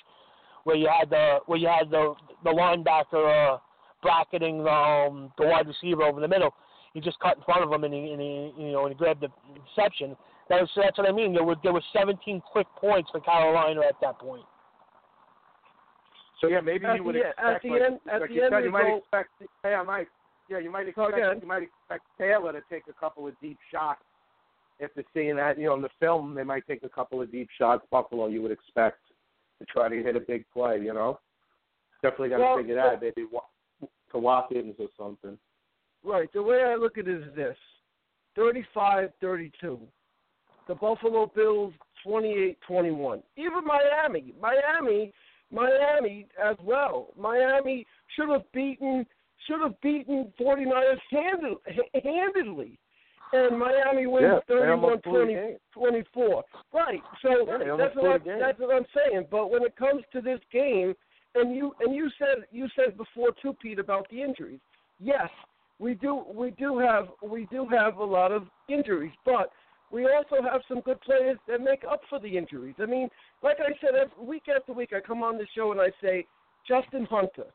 [0.64, 3.22] where you had the where you had the the linebacker
[3.54, 3.58] uh,
[4.02, 6.56] bracketing the um, the wide receiver over the middle.
[6.96, 8.98] He just cut in front of him and he, and he you know and he
[8.98, 10.18] grabbed the interception.
[10.50, 11.34] That was, that's what I mean.
[11.34, 14.44] There were there were 17 quick points for Carolina at that point.
[16.42, 18.36] So yeah, maybe At you would the- at expect, the like, end- at like the
[18.36, 19.30] you end said, of you might goal- expect.
[19.64, 20.10] Yeah, Mike.
[20.50, 21.18] Yeah, you might oh, expect.
[21.18, 21.40] again.
[21.42, 24.02] You might expect Taylor to take a couple of deep shots.
[24.82, 27.48] After seeing that, you know, in the film, they might take a couple of deep
[27.58, 27.86] shots.
[27.92, 29.00] Buffalo, you would expect
[29.60, 30.80] to try to hit a big play.
[30.82, 31.20] You know,
[32.02, 33.02] definitely got to Well, figure that.
[33.02, 33.28] Maybe
[34.12, 35.38] to Watkins or something.
[36.04, 36.32] Right.
[36.34, 37.58] The way I look at it is this
[38.36, 39.80] 35 32.
[40.68, 43.24] The Buffalo Bills 28 21.
[43.38, 44.34] Even Miami.
[44.42, 45.14] Miami.
[45.52, 47.08] Miami as well.
[47.18, 49.06] Miami should have beaten
[49.48, 51.58] should have beaten 49ers handed,
[52.04, 52.80] handedly.
[53.34, 56.44] And Miami wins Yeah, 31 almost blew the 20, 24.
[56.72, 57.02] Right.
[57.24, 59.26] So Yeah, that's what I, that's what I'm saying.
[59.32, 60.94] But when it comes to this game,
[61.36, 64.60] and you and you said you said before too, Pete, about the injuries.
[65.00, 65.30] Yes,
[65.80, 69.50] we do we do have we do have a lot of injuries, but
[69.92, 72.76] we also have some good players that make up for the injuries.
[72.80, 73.10] I mean,
[73.44, 76.26] like I said, every, week after week, I come on the show and I say
[76.68, 77.46] Justin Hunter.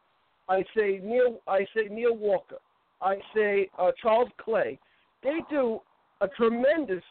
[0.48, 1.40] I say Neil.
[1.46, 2.58] I say Neil Walker.
[3.00, 4.78] I say uh, Charles Clay.
[5.22, 5.80] They do
[6.20, 7.02] a tremendous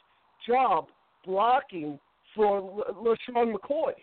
[0.47, 0.87] job
[1.25, 1.99] blocking
[2.35, 3.93] for LeSean McCoy.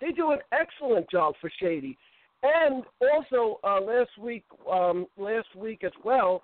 [0.00, 1.96] They do an excellent job for Shady.
[2.42, 6.42] And also uh, last week, um, last week as well,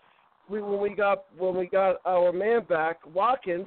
[0.49, 3.67] we, when we got when we got our man back, Watkins,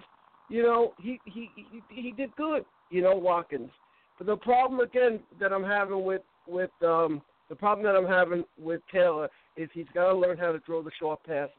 [0.50, 3.70] you know, he he he, he did good, you know, Watkins.
[4.18, 8.44] But the problem again that I'm having with with um, the problem that I'm having
[8.60, 11.54] with Taylor is he's got to learn how to throw the short passes.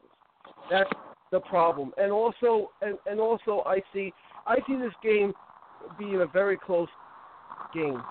[0.69, 0.89] That's
[1.31, 1.91] the problem.
[1.97, 4.13] And also and, and also I see
[4.45, 5.33] I see this game
[5.97, 6.89] being a very close
[7.73, 8.01] game.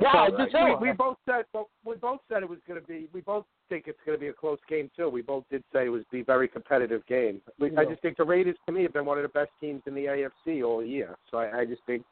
[0.00, 0.78] Yeah, So, I uh.
[0.80, 1.44] We, we both said
[1.84, 3.08] we both said it was going to be.
[3.12, 5.08] We both think it's going to be a close game too.
[5.08, 7.40] We both did say it was be a very competitive game.
[7.58, 9.82] We, I just think the Raiders to me have been one of the best teams
[9.86, 10.04] in the
[10.46, 11.16] AFC all year.
[11.30, 12.04] So I, I just think,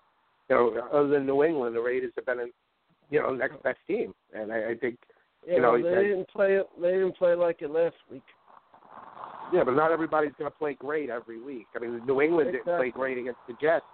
[0.51, 2.51] you know, other than New England, the Raiders have been,
[3.11, 4.15] you know, next best team.
[4.35, 4.99] And I, I think,
[5.47, 6.67] You, You know, they I- didn't play it.
[6.81, 8.23] They didn't play like it last week.
[9.53, 11.67] yeah, but not everybody's going to play great every week.
[11.77, 13.85] I mean, New England didn't play great against the Jets.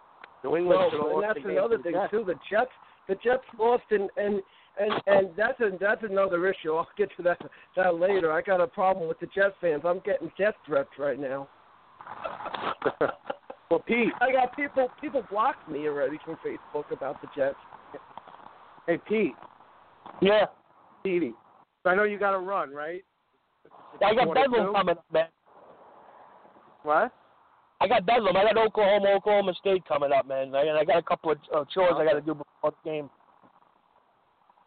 [0.45, 2.11] New England Well, should and that's another thing Jets.
[2.13, 2.25] too.
[2.27, 2.71] The Jets,
[3.09, 4.41] the Jets lost, and and
[4.81, 6.75] and and that's a that's another issue.
[6.75, 7.39] I'll get to that
[7.77, 8.33] that later.
[8.33, 9.83] I got a problem with the Jets fans.
[9.85, 11.49] I'm getting death threats right now.
[13.71, 17.57] well, Pete, I got people people blocked me already from Facebook about the Jets.
[18.87, 19.35] hey Pete,
[20.21, 20.47] Yeah.
[21.03, 21.33] Petey,
[21.87, 23.03] I know you got to run, right?
[24.05, 25.27] I got Bedlam coming up, man.
[26.83, 27.13] What?
[27.81, 28.37] I got Bedlam.
[28.37, 30.55] I got Oklahoma, Oklahoma State coming up, man.
[30.55, 33.11] And I got a couple of uh, chores I got to do before the game.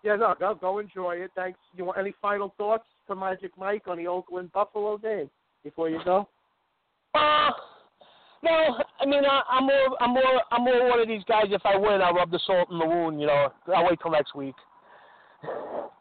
[0.03, 1.31] Yeah, no, go go enjoy it.
[1.35, 1.59] Thanks.
[1.75, 5.29] You want any final thoughts for Magic Mike on the Oakland Buffalo game
[5.63, 6.27] before you go?
[7.13, 7.51] Uh,
[8.43, 11.47] no, I mean I, I'm more, I'm more, I'm more one of these guys.
[11.49, 13.19] If I win, I'll rub the salt in the wound.
[13.19, 14.55] You know, I'll wait till next week.
[15.43, 15.91] All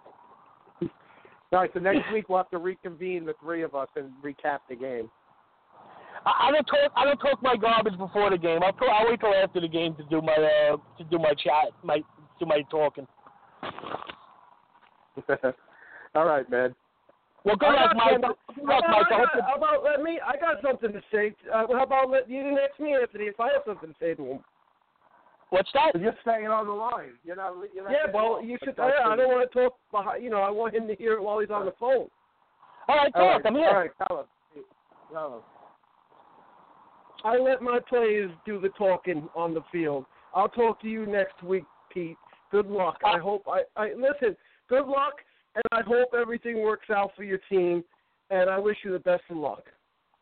[1.58, 4.76] right, so next week we'll have to reconvene the three of us and recap the
[4.76, 5.10] game.
[6.24, 8.60] I, I don't talk, I don't talk my garbage before the game.
[8.64, 11.34] I'll, talk, I'll wait till after the game to do my, uh, to do my
[11.34, 11.98] chat, my,
[12.38, 13.06] do my talking.
[16.14, 16.74] All right, man.
[17.44, 18.12] Well, good I luck, got Mike.
[18.12, 19.12] something- Good How luck, about, Mike.
[19.12, 20.20] I I got, how about let me?
[20.24, 21.34] I got something to say.
[21.52, 24.14] Uh, how about let you didn't ask me, Anthony, if I have something to say
[24.14, 24.38] to him.
[25.50, 26.00] What's that?
[26.00, 27.12] You're staying on the line.
[27.24, 27.54] You're not.
[27.74, 28.44] You're not Yeah, well, off.
[28.44, 28.76] you should.
[28.76, 29.16] But Yeah, I it.
[29.16, 29.74] don't want to talk.
[29.90, 32.08] Behind, you know, I want him to hear it while he's on the phone.
[32.88, 33.44] All right, All talk.
[33.44, 33.68] right, I'm here.
[33.68, 34.26] All right, tell him.
[35.12, 35.40] Tell him.
[37.24, 40.06] I let my players do the talking on the field.
[40.34, 42.16] I'll talk to you next week, Pete.
[42.50, 42.98] Good luck.
[43.04, 44.36] I hope I, I listen.
[44.68, 45.14] Good luck,
[45.54, 47.84] and I hope everything works out for your team.
[48.30, 49.64] And I wish you the best of luck.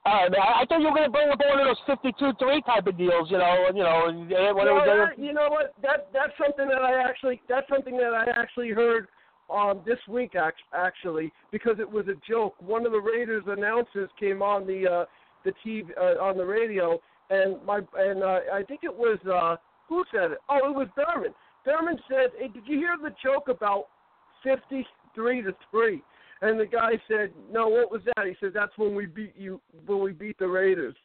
[0.05, 0.41] All right, man.
[0.41, 1.99] I thought you were going to bring up one of those
[2.39, 5.49] 52-3 type of deals, you know, you know, and- and when No, that- you know
[5.51, 5.75] what?
[5.83, 9.09] That that's something that I actually that's something that I actually heard
[9.51, 10.35] um this week
[10.73, 12.55] actually because it was a joke.
[12.61, 15.05] One of the Raiders announcers came on the uh
[15.45, 17.01] the TV uh, on the radio
[17.31, 19.57] and my and uh, I think it was uh
[19.89, 20.39] who said it?
[20.49, 21.35] Oh, it was Thurman.
[21.65, 23.89] Thurman said, hey, "Did you hear the joke about
[25.15, 26.03] 53 to 3?"
[26.43, 29.61] And the guy said, "No, what was that?" He said, "That's when we beat you
[29.87, 30.97] when we beat the Raiders."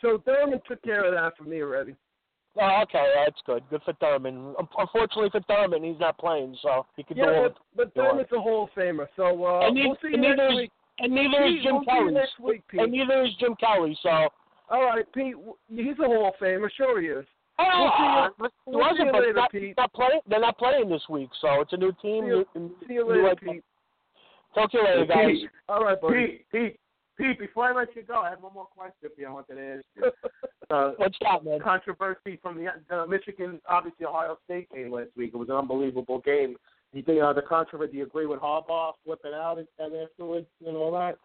[0.00, 1.96] So Thurman took care of that for me already.
[2.58, 3.62] Oh, okay, that's good.
[3.68, 4.54] Good for Thurman.
[4.58, 8.32] Unfortunately for Thurman, he's not playing, so he could do Yeah, all but, but Thurman's
[8.32, 10.72] a Hall of Famer, so uh, and, we'll see you neither next is week.
[11.00, 12.12] and neither is Jim we'll Kelly.
[12.14, 12.80] next week, Pete.
[12.80, 13.96] And neither is Jim Kelly.
[14.02, 14.28] So
[14.70, 15.34] All right, Pete,
[15.68, 17.26] he's a Hall of Famer, sure he is.
[17.58, 18.28] Oh, We'll see you- uh,
[18.66, 19.74] we'll see you later, not, Pete.
[19.76, 20.20] not playing.
[20.28, 22.24] They're not playing this week, so it's a new team.
[22.24, 23.64] See you, new- see you later, head- Pete.
[24.54, 25.26] Talk to you later, guys.
[25.26, 26.26] Pete, All right, buddy.
[26.26, 26.80] Pete, Pete,
[27.18, 27.38] Pete.
[27.38, 29.26] Before I let you go, I have one more question for you.
[29.26, 30.10] I wanted to ask you.
[30.68, 31.60] Uh, What's that, man?
[31.60, 35.30] controversy from the uh, Michigan, obviously Ohio State game last week.
[35.32, 36.56] It was an unbelievable game.
[36.92, 37.92] You think uh, the controversy?
[37.92, 41.18] Do you agree with Harbaugh flipping out and, and afterwards and all that?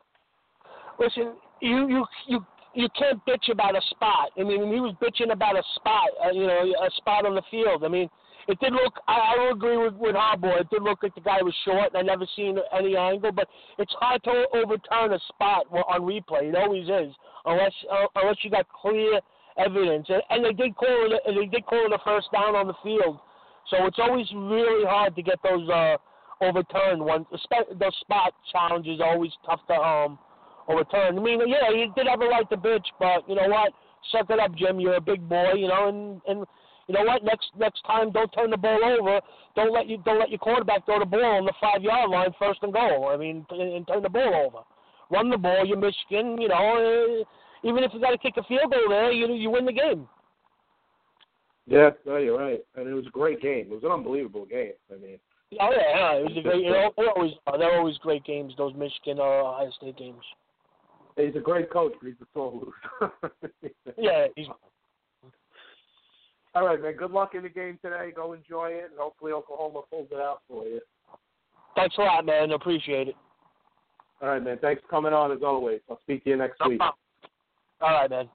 [0.99, 4.29] Listen, you you you you can't bitch about a spot.
[4.39, 7.41] I mean, he was bitching about a spot, uh, you know, a spot on the
[7.51, 7.83] field.
[7.83, 8.09] I mean,
[8.47, 8.99] it did look.
[9.07, 10.61] I, I will agree with with Harbaugh.
[10.61, 13.31] It did look like the guy was short, and I never seen any angle.
[13.31, 16.49] But it's hard to overturn a spot on replay.
[16.49, 17.13] It always is,
[17.45, 19.19] unless uh, unless you got clear
[19.57, 20.07] evidence.
[20.09, 21.21] And, and they did call it.
[21.25, 23.19] They did call it a first down on the field.
[23.69, 25.97] So it's always really hard to get those uh,
[26.41, 27.03] overturned.
[27.03, 30.19] One, espe- those spot challenges are always tough to um
[30.67, 31.17] overturn.
[31.17, 33.73] I mean, yeah, you did have a right to bitch, but you know what?
[34.11, 34.79] Suck it up, Jim.
[34.79, 36.45] You're a big boy, you know, and and
[36.87, 37.23] you know what?
[37.23, 39.21] Next next time, don't turn the ball over.
[39.55, 42.33] Don't let you don't let your quarterback throw the ball on the five yard line
[42.39, 43.09] first and goal.
[43.09, 44.65] I mean, and, and turn the ball over.
[45.09, 45.65] Run the ball.
[45.65, 46.41] You're Michigan.
[46.41, 49.49] You know, uh, even if you got to kick a field goal there, you you
[49.49, 50.07] win the game.
[51.67, 52.59] Yeah, no, you're right.
[52.75, 53.67] And it was a great game.
[53.67, 54.73] It was an unbelievable game.
[54.91, 55.19] I mean,
[55.59, 56.63] Oh yeah, yeah, it was a great.
[56.63, 58.53] You know, they're always they're always great games.
[58.57, 60.23] Those Michigan or Ohio State games.
[61.17, 63.11] He's a great coach, but he's a sore loser.
[63.97, 64.47] Yeah, he's
[66.53, 66.95] All right, man.
[66.97, 68.11] Good luck in the game today.
[68.15, 70.79] Go enjoy it, and hopefully Oklahoma pulls it out for you.
[71.75, 72.51] thanks a lot, man.
[72.51, 73.15] Appreciate it.
[74.21, 74.57] All right, man.
[74.61, 75.79] Thanks for coming on as always.
[75.89, 76.79] I'll speak to you next No week.
[76.79, 76.97] problem.
[77.81, 78.29] All right, man.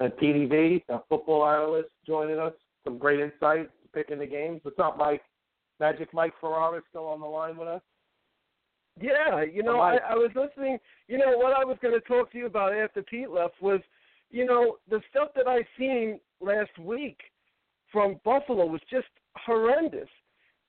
[0.00, 2.52] And PDV, a football analyst, joining us.
[2.84, 4.60] Some great insight, picking the games.
[4.62, 5.22] What's up, Mike?
[5.80, 7.82] Magic Mike Ferrara still on the line with us.
[9.00, 10.78] Yeah, you know, I, I was listening.
[11.08, 13.80] You know, what I was going to talk to you about after Pete left was,
[14.30, 17.18] you know, the stuff that I seen last week
[17.92, 20.08] from Buffalo was just horrendous,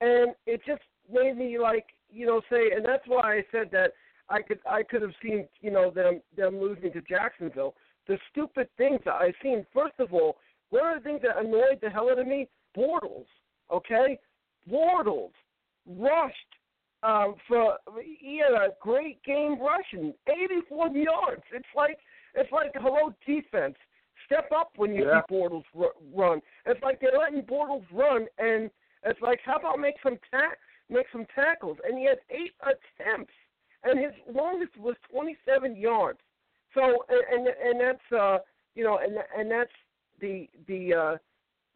[0.01, 0.81] and it just
[1.11, 3.91] made me like, you know, say, and that's why I said that
[4.29, 7.75] I could I could have seen, you know, them them losing to Jacksonville.
[8.07, 9.65] The stupid things that I seen.
[9.73, 10.37] First of all,
[10.69, 13.25] one of the things that annoyed the hell out of me, Bortles.
[13.71, 14.19] Okay,
[14.69, 15.31] Bortles
[15.87, 16.35] rushed
[17.05, 21.43] um, for he had a great game rushing, 84 yards.
[21.53, 21.97] It's like
[22.33, 23.75] it's like hello defense,
[24.25, 25.21] step up when you Yeah.
[25.29, 26.41] see Bortles ru- run.
[26.65, 28.69] It's like they're letting Bortles run, and
[29.03, 30.55] it's like how about make some ta-
[30.89, 31.77] make some tackles?
[31.85, 33.33] And he had eight attempts,
[33.83, 36.19] and his longest was 27 yards.
[36.73, 38.37] So and and, and that's uh
[38.75, 39.71] you know and and that's
[40.19, 41.17] the the uh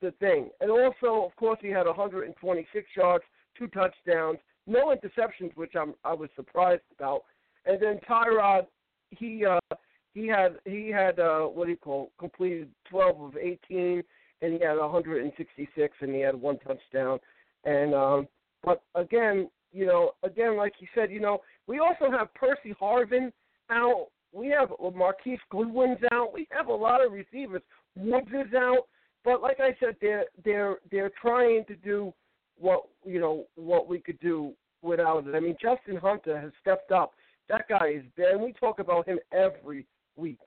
[0.02, 0.50] the thing.
[0.62, 3.24] And also, of course, he had 126 yards,
[3.58, 7.24] two touchdowns, no interceptions, which I'm I was surprised about.
[7.66, 8.68] And then Tyrod,
[9.12, 9.76] he uh,
[10.14, 14.04] he had he had uh, what do you call completed 12 of 18,
[14.42, 17.20] and he had 166, and he had one touchdown.
[17.66, 18.28] And um,
[18.64, 23.32] but again, you know, again, like you said, you know, we also have Percy Harvin
[23.70, 24.08] out.
[24.32, 26.34] We have Marquise Goodwin's out.
[26.34, 27.62] We have a lot of receivers.
[27.96, 28.88] Woods is out.
[29.26, 32.14] But like I said, they're they're they're trying to do
[32.60, 35.36] what you know what we could do without it.
[35.36, 37.14] I mean, Justin Hunter has stepped up.
[37.50, 40.40] That guy is there, and we talk about him every week.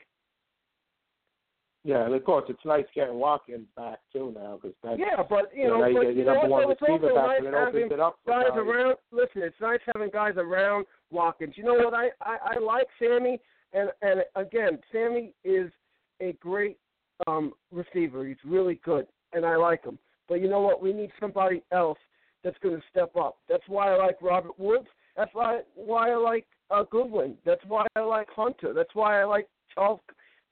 [1.84, 5.62] Yeah, and of course, it's nice getting Watkins back too now because Yeah, but you
[5.62, 7.38] you know, know, you but get you your number one also, it's receiver back, nice
[7.38, 8.58] and it opens it up for guys guys.
[8.58, 8.96] around.
[9.10, 11.54] Listen, it's nice having guys around Watkins.
[11.56, 11.92] You know what?
[11.92, 13.40] I I, I like Sammy,
[13.72, 15.72] and and again, Sammy is
[16.20, 16.78] a great
[17.26, 18.24] um receiver.
[18.26, 19.98] He's really good, and I like him.
[20.28, 20.82] But you know what?
[20.82, 21.98] We need somebody else
[22.44, 23.36] that's going to step up.
[23.48, 24.86] That's why I like Robert Woods.
[25.16, 27.36] That's why why I like uh, Goodwin.
[27.44, 28.72] That's why I like Hunter.
[28.74, 30.00] That's why I like Charles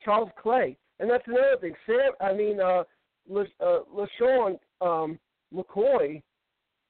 [0.04, 0.76] Charles Clay.
[0.98, 1.74] And that's another thing.
[1.86, 2.84] Sam, I mean, uh,
[3.28, 5.18] La, uh, LeSean um,
[5.54, 6.22] McCoy,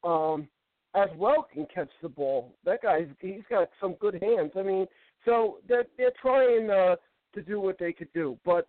[0.02, 0.48] um,
[0.94, 2.52] as well can catch the ball.
[2.64, 4.52] That guy's he's got some good hands.
[4.56, 4.86] I mean,
[5.24, 6.96] so they're they're trying uh,
[7.34, 8.36] to do what they could do.
[8.44, 8.66] But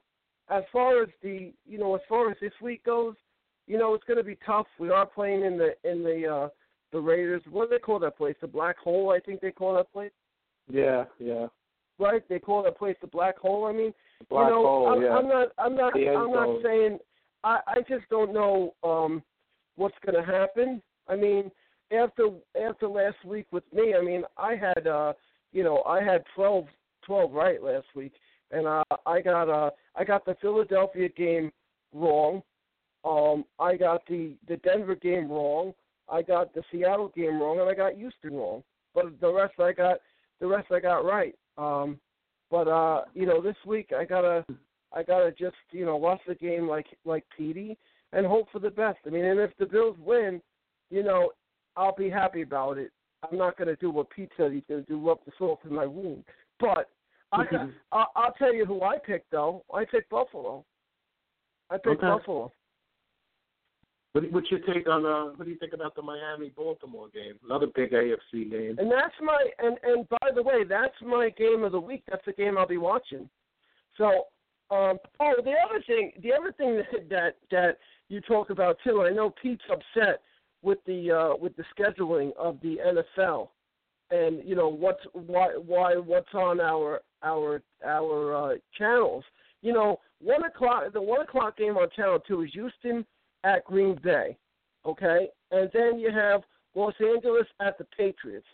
[0.49, 3.15] as far as the you know, as far as this week goes,
[3.71, 4.67] you know, it's going to be tough.
[4.79, 6.49] We are playing in the in the uh,
[6.91, 7.41] the Raiders.
[7.49, 8.35] What do they call that place?
[8.41, 10.11] The Black Hole, I think they call that place.
[10.69, 11.47] Yeah, yeah.
[11.97, 12.21] Right?
[12.27, 13.65] They call that place the Black Hole.
[13.65, 13.93] I mean,
[14.29, 15.15] Black you know, hole, I'm, yeah.
[15.15, 15.47] I'm not.
[15.57, 15.93] I'm not.
[15.95, 16.59] I'm not zone.
[16.65, 16.99] saying.
[17.45, 19.23] I I just don't know um
[19.77, 20.81] what's going to happen.
[21.07, 21.49] I mean,
[21.97, 22.27] after
[22.61, 25.13] after last week with me, I mean, I had uh
[25.53, 26.65] you know I had 12
[27.05, 28.11] 12 right last week,
[28.51, 31.53] and uh I got uh I got the Philadelphia game
[31.93, 32.43] wrong.
[33.03, 35.73] Um, I got the the Denver game wrong.
[36.09, 38.63] I got the Seattle game wrong, and I got Houston wrong.
[38.93, 39.97] But the rest I got
[40.39, 41.35] the rest I got right.
[41.57, 41.99] Um,
[42.49, 44.45] but uh, you know, this week I gotta
[44.93, 47.77] I gotta just you know watch the game like like Petey
[48.13, 48.99] and hope for the best.
[49.05, 50.41] I mean, and if the Bills win,
[50.89, 51.31] you know,
[51.77, 52.91] I'll be happy about it.
[53.29, 55.85] I'm not gonna do what Pete said he's gonna do, rub the salt in my
[55.85, 56.23] wound.
[56.59, 56.89] But
[57.31, 57.43] I,
[57.91, 59.63] I I'll tell you who I picked though.
[59.73, 60.65] I picked Buffalo.
[61.69, 62.07] I picked Okay.
[62.07, 62.51] Buffalo.
[64.13, 65.33] What, what's your take on uh?
[65.35, 67.35] What do you think about the Miami Baltimore game?
[67.45, 68.75] Another big AFC game.
[68.77, 72.03] And that's my and and by the way, that's my game of the week.
[72.09, 73.29] That's the game I'll be watching.
[73.97, 74.27] So,
[74.69, 77.77] um, oh, the other thing, the other thing that that, that
[78.09, 79.03] you talk about too.
[79.03, 80.21] I know Pete's upset
[80.61, 83.49] with the uh, with the scheduling of the NFL,
[84.11, 89.23] and you know what's why why what's on our our our uh, channels.
[89.61, 93.05] You know, one o'clock the one o'clock game on Channel Two is Houston
[93.43, 94.37] at Green Bay,
[94.85, 96.41] okay, and then you have
[96.75, 98.47] Los Angeles at the Patriots.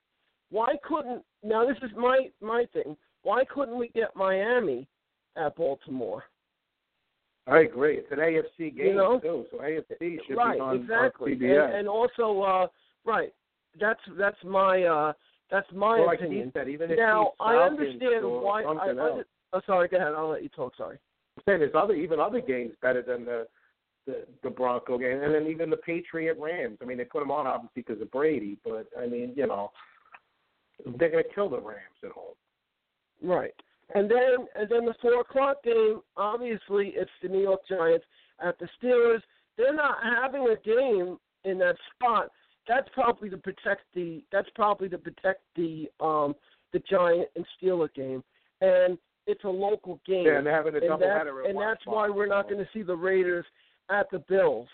[0.50, 1.66] Why couldn't now?
[1.66, 2.96] This is my my thing.
[3.24, 4.88] Why couldn't we get Miami
[5.36, 6.24] at Baltimore?
[7.48, 7.98] I agree.
[7.98, 9.20] It's an AFC game You know?
[9.20, 11.34] too, so AFC should right, be on, exactly.
[11.34, 11.66] on CBS.
[11.66, 12.68] And, and also, uh,
[13.06, 13.34] right.
[13.80, 15.14] That's that's my uh,
[15.50, 16.50] that's my Well, opinion.
[16.52, 18.64] Steve said, even if now I understand why.
[18.64, 19.22] I, I,
[19.54, 19.88] oh, sorry.
[19.88, 20.14] Go ahead.
[20.14, 20.74] I'll let you talk.
[20.76, 20.98] Sorry.
[21.38, 23.48] I'm saying there's other even other games better than the
[24.08, 26.80] the the Bronco game, and then even the Patriot Rams.
[26.82, 29.72] I mean, they put them on obviously because of Brady, but I mean, you know,
[30.98, 32.34] they're going to kill the Rams at home.
[33.22, 33.54] Right.
[33.94, 38.06] And then and then the four o'clock game, obviously it's the New York Giants
[38.44, 39.22] at the Steelers.
[39.58, 42.30] They're not having a game in that spot.
[42.68, 46.36] That's probably to protect the that's probably to protect the um
[46.74, 48.24] the Giant and Steeler game.
[48.62, 50.26] And it's a local game.
[50.26, 52.60] Yeah, and they're having a and that- doubleheader and that's spot, why we're not going
[52.60, 53.46] to see the Raiders
[53.90, 54.68] at the Bills.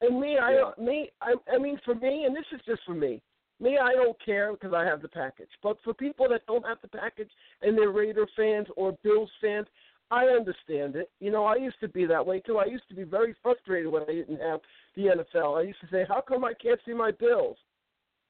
[0.00, 0.72] And me, I Yeah.
[0.78, 3.20] me, I, I mean, for me, and this is just for me.
[3.60, 5.50] Me, I don't care because I have the package.
[5.62, 7.30] But for people that don't have the package
[7.60, 9.66] and they're Raider fans or Bills fans,
[10.10, 11.10] I understand it.
[11.20, 12.58] You know, I used to be that way too.
[12.58, 14.60] I used to be very frustrated when I didn't have
[14.96, 15.58] the NFL.
[15.58, 17.58] I used to say, "How come I can't see my Bills?"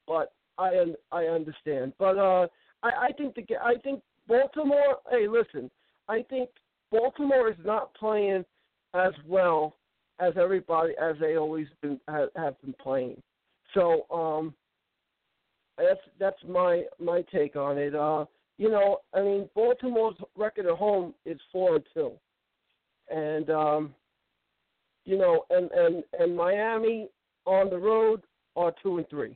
[0.05, 1.93] But I un- I understand.
[1.97, 2.47] But uh,
[2.83, 4.99] I I think the I think Baltimore.
[5.09, 5.71] Hey, listen,
[6.07, 6.49] I think
[6.91, 8.45] Baltimore is not playing
[8.93, 9.75] as well
[10.21, 13.21] as everybody as they always been have, have been playing.
[13.73, 14.53] So um,
[15.77, 17.95] that's that's my my take on it.
[17.95, 18.25] Uh,
[18.57, 22.11] you know, I mean, Baltimore's record at home is four and two,
[23.09, 23.95] and um,
[25.05, 27.09] you know, and and and Miami
[27.45, 28.21] on the road
[28.55, 29.35] are two and three.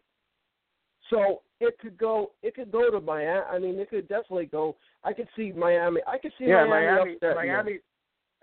[1.09, 2.31] So it could go.
[2.43, 3.41] It could go to Miami.
[3.51, 4.75] I mean, it could definitely go.
[5.03, 6.01] I could see Miami.
[6.07, 7.35] I could see yeah, Miami, Miami.
[7.35, 7.79] Miami,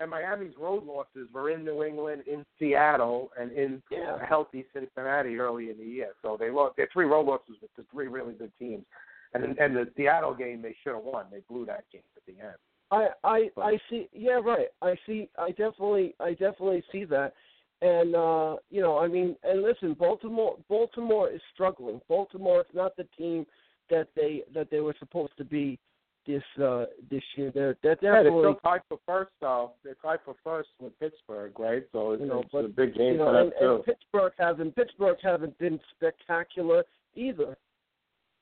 [0.03, 4.23] and Miami's road losses were in New England, in Seattle, and in Yeah.
[4.23, 6.13] healthy Cincinnati early in the year.
[6.21, 6.75] So they lost.
[6.75, 8.85] Their three road losses with the three really good teams,
[9.33, 11.25] and and the Seattle game they should have won.
[11.31, 12.57] They blew that game at the end.
[12.91, 14.07] I I But- I see.
[14.13, 14.69] Yeah, right.
[14.81, 15.29] I see.
[15.37, 17.33] I definitely I definitely see that.
[17.81, 22.01] And uh, you know, I mean, and listen, Baltimore Baltimore is struggling.
[22.07, 23.45] Baltimore is not the team
[23.89, 25.79] that they that they were supposed to be
[26.25, 27.51] this uh this year.
[27.53, 29.73] They're they're Yeah, they're still tied for first though.
[29.83, 31.83] They're tied for first with Pittsburgh, right?
[31.91, 33.75] So it's, You know, it's but, a big game you know, for them and, too.
[33.75, 36.83] and Pittsburgh hasn't Pittsburgh hasn't been spectacular
[37.15, 37.57] either.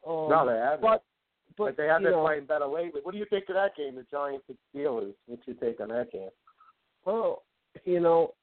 [0.08, 0.82] Um, no, they haven't.
[0.82, 1.04] But
[1.58, 3.02] But, but they have been know, playing better lately.
[3.04, 5.14] What do you think of that game, the Giants and Steelers?
[5.28, 6.30] What's your take on that game?
[7.06, 7.44] Well,
[7.84, 8.34] you know,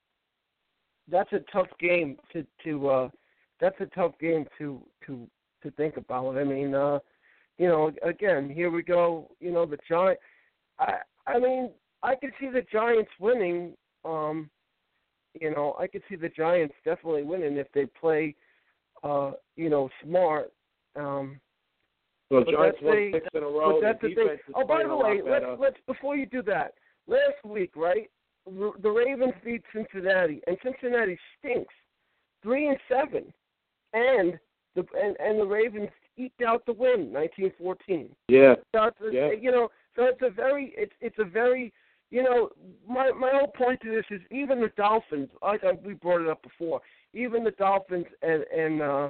[1.10, 3.08] that's a tough game to to uh
[3.60, 5.26] that's a tough game to to
[5.62, 6.36] to think about.
[6.36, 6.98] I mean, uh
[7.58, 10.18] you know, again, here we go, you know, the Giant
[10.78, 11.70] I I mean,
[12.02, 13.74] I could see the Giants winning
[14.04, 14.48] um
[15.40, 18.34] you know, I could see the Giants definitely winning if they play
[19.04, 20.52] uh, you know, smart.
[20.96, 21.40] Um
[22.30, 23.80] Well, But Giants won six in a row.
[23.80, 24.54] but that's the the thing.
[24.54, 26.74] Oh, by the way, let's let's before you do that,
[27.06, 28.10] last week, right?
[28.46, 31.74] The Ravens beat Cincinnati, and Cincinnati stinks,
[32.42, 33.32] three and seven,
[33.92, 34.38] and
[34.74, 38.14] the and, and the Ravens eked out the win, nineteen fourteen.
[38.28, 38.54] Yeah.
[38.74, 39.30] So a, Yeah.
[39.32, 41.72] you know, so it's a very it's it's a very
[42.10, 42.50] you know
[42.88, 46.28] my my whole point to this is even the Dolphins like I, we brought it
[46.28, 46.80] up before
[47.12, 49.08] even the Dolphins and and uh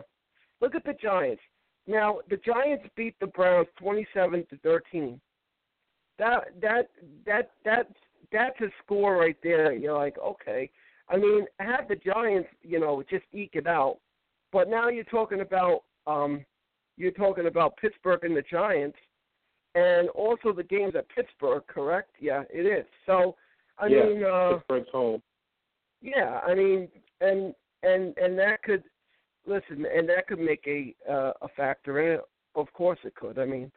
[0.60, 1.42] look at the Giants
[1.86, 5.20] now the Giants beat the Browns twenty seven to thirteen
[6.18, 6.90] that that
[7.26, 7.88] that that
[8.32, 10.70] that's a score right there you're like okay
[11.08, 13.98] I mean have the Giants you know just eke it out
[14.52, 16.44] but now you're talking about um
[16.98, 18.98] you're talking about Pittsburgh and the Giants
[19.74, 22.10] and also the games at Pittsburgh, correct?
[22.20, 22.84] Yeah, it is.
[23.06, 23.36] So,
[23.78, 24.04] I yeah.
[24.04, 25.22] mean, uh, Pittsburgh's home.
[26.02, 26.88] yeah, I mean,
[27.20, 28.82] and and and that could
[29.46, 32.20] listen, and that could make a uh, a factor in it.
[32.56, 33.38] Of course, it could.
[33.38, 33.70] I mean,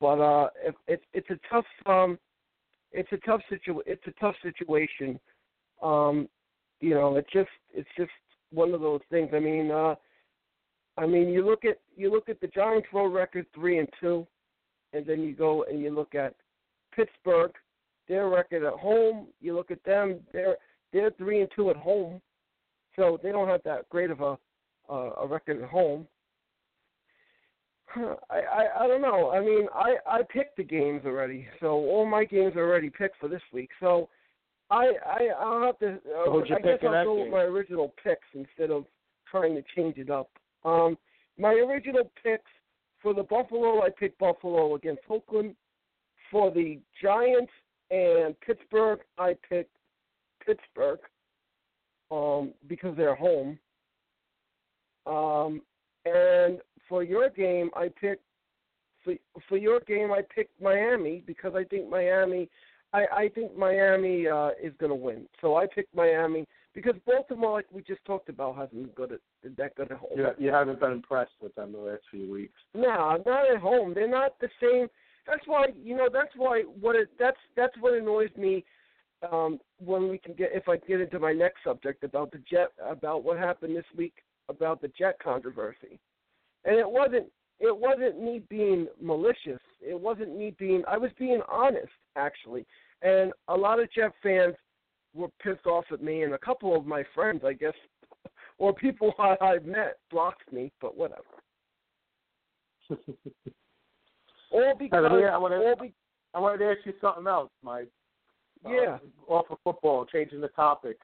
[0.00, 2.18] but uh, if it's it's a tough um,
[2.92, 5.20] it's a tough situ it's a tough situation.
[5.82, 6.28] Um,
[6.80, 8.10] you know, it's just it's just
[8.52, 9.30] one of those things.
[9.34, 9.96] I mean, uh,
[10.98, 14.26] I mean, you look at you look at the Giants' road record three and two
[14.92, 16.34] and then you go and you look at
[16.94, 17.52] Pittsburgh,
[18.08, 19.28] their record at home.
[19.40, 20.56] You look at them; they're
[20.92, 22.20] they're three and two at home,
[22.96, 24.38] so they don't have that great of a
[24.90, 26.06] uh, a record at home.
[27.96, 29.30] I, I I don't know.
[29.30, 33.18] I mean, I I picked the games already, so all my games are already picked
[33.18, 33.70] for this week.
[33.80, 34.08] So
[34.70, 35.94] I I I'll have to.
[35.94, 37.24] Uh, So I guess I'll go game?
[37.24, 38.84] with my original picks instead of
[39.30, 40.30] trying to change it up.
[40.64, 40.96] Um,
[41.38, 42.50] my original picks
[43.00, 45.56] for the Buffalo, I picked Buffalo against Oakland.
[46.30, 47.52] For the Giants
[47.90, 49.76] and Pittsburgh, I picked
[50.44, 51.00] Pittsburgh
[52.10, 53.58] um, because they're home.
[55.06, 55.60] Um,
[56.04, 56.58] and
[56.88, 58.22] for your game, I picked
[59.04, 59.14] for
[59.48, 62.48] for your game, I picked Miami because I think Miami,
[62.92, 65.26] I I think Miami uh, is going to win.
[65.40, 69.20] So I picked Miami because Baltimore, like we just talked about, hasn't got at
[69.56, 70.10] that good at home.
[70.16, 72.58] You, you haven't been impressed with them the last few weeks.
[72.74, 73.94] No, not at home.
[73.94, 74.88] They're not the same.
[75.26, 76.08] That's why you know.
[76.12, 77.08] That's why what it.
[77.18, 78.64] That's that's what annoys me
[79.30, 82.68] um, when we can get if I get into my next subject about the jet
[82.84, 84.14] about what happened this week
[84.48, 86.00] about the jet controversy,
[86.64, 87.26] and it wasn't
[87.60, 89.60] it wasn't me being malicious.
[89.80, 92.66] It wasn't me being I was being honest actually,
[93.02, 94.54] and a lot of Jet fans
[95.14, 97.74] were pissed off at me, and a couple of my friends, I guess,
[98.58, 101.22] or people I, I've met blocked me, but whatever.
[104.52, 105.92] All because Hey, I wanna- all be,
[106.34, 107.88] I wanted to ask you something else, Mike.
[108.64, 108.98] Uh, yeah.
[109.26, 110.98] off of football, changing the topic.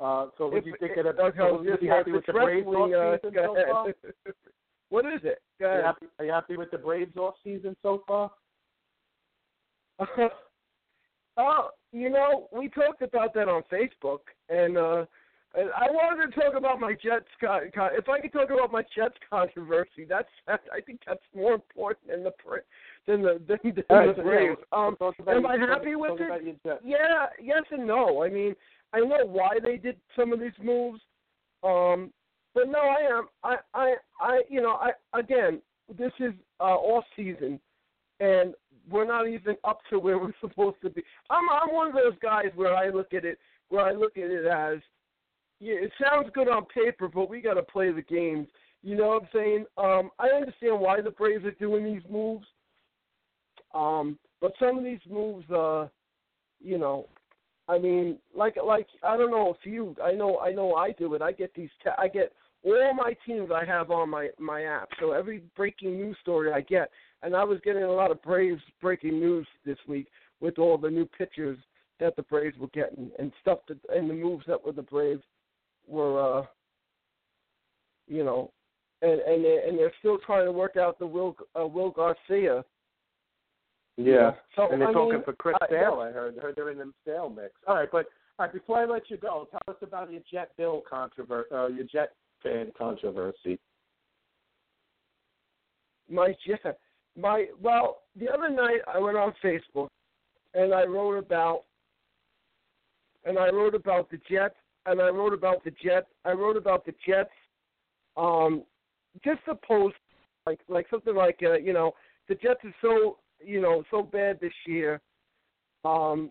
[0.00, 1.08] Uh, so, what If- do you think the?
[1.18, 3.94] okay, so you if happy with the Braves off uh, season go so far?
[4.90, 5.42] what is it?
[5.58, 8.30] Go Are you, happy, are you happy with the Braves off season so far?
[11.40, 15.04] Oh, you know, we talked about that on Facebook, and uh
[15.52, 17.26] I wanted to talk about my Jets.
[17.40, 21.54] Con- con- if I could talk about my Jets controversy, that's I think that's more
[21.54, 22.32] important than the
[23.06, 24.58] than the than, than right, the Braves.
[24.72, 24.96] yeah, Um,
[25.26, 26.26] am I happy with it?
[26.26, 26.82] about your Jets.
[26.84, 28.22] Yeah, yes and no.
[28.22, 28.54] I mean,
[28.92, 31.00] I know why they did some of these moves,
[31.64, 32.12] um,
[32.54, 33.28] but no, I am.
[33.42, 35.60] I, I, I, you know, I again,
[35.98, 37.58] this is uh, off season,
[38.20, 38.54] and
[38.88, 41.02] we're not even up to where we're supposed to be.
[41.28, 43.38] I'm, I'm one of those guys where I look at it,
[43.68, 44.78] where I look at it as,
[45.60, 48.48] yeah, it sounds good on paper, but we got to play the games.
[48.82, 49.64] You know what I'm saying?
[49.76, 52.46] Um, I understand why the Braves are doing these moves,
[53.74, 55.86] um, but some of these moves, uh,
[56.62, 57.06] you know,
[57.68, 61.14] I mean, like like I don't know if you, I know I know I do
[61.14, 61.22] it.
[61.22, 62.32] I get these, te- I get
[62.64, 64.88] all my teams I have on my my app.
[64.98, 66.90] So every breaking news story I get,
[67.22, 70.08] and I was getting a lot of Braves breaking news this week
[70.40, 71.58] with all the new pitchers
[71.98, 75.22] that the Braves were getting and stuff that and the moves that were the Braves
[75.86, 76.46] were, uh,
[78.08, 78.50] you know,
[79.02, 82.64] and and they, and they're still trying to work out the Will uh, Will Garcia.
[83.96, 84.32] Yeah.
[84.56, 86.00] So and they're I talking mean, for Chris I- Sale.
[86.00, 86.38] I heard.
[86.38, 87.52] I heard they're in the Sale mix.
[87.66, 88.06] All right, but
[88.38, 88.52] all right.
[88.52, 91.48] Before I let you go, tell us about your Jet Bill controversy.
[91.52, 93.58] Uh, your Jet fan controversy.
[96.08, 96.56] my yeah,
[97.16, 99.88] my well, the other night I went on Facebook
[100.54, 101.64] and I wrote about
[103.24, 104.54] and I wrote about the Jets
[104.86, 106.06] and I wrote about the Jets.
[106.24, 107.30] I wrote about the Jets.
[108.16, 108.64] Um,
[109.24, 109.96] just a post
[110.46, 111.92] like like something like uh, you know
[112.28, 115.00] the Jets are so you know so bad this year.
[115.84, 116.30] Um,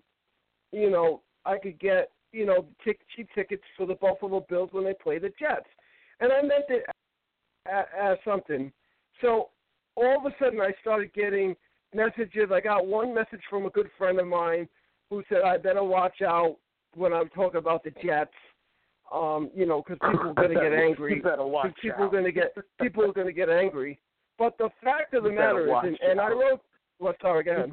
[0.71, 4.83] you know I could get you know tic- cheap tickets for the Buffalo Bills when
[4.83, 5.67] they play the Jets,
[6.19, 6.85] and I meant it
[7.67, 8.71] as, as something.
[9.21, 9.49] So
[9.99, 11.55] all of a sudden I started getting
[11.93, 12.49] messages.
[12.53, 14.67] I got one message from a good friend of mine
[15.09, 16.57] who said I better watch out
[16.95, 18.31] when I'm talking about the Jets.
[19.11, 21.15] Um, you know, because people are going to get angry.
[21.15, 23.99] You better watch people are going to get people are going to get angry.
[24.37, 26.31] But the fact of the matter is, and, and I out.
[26.31, 26.61] wrote.
[26.99, 27.69] Well, sorry, again.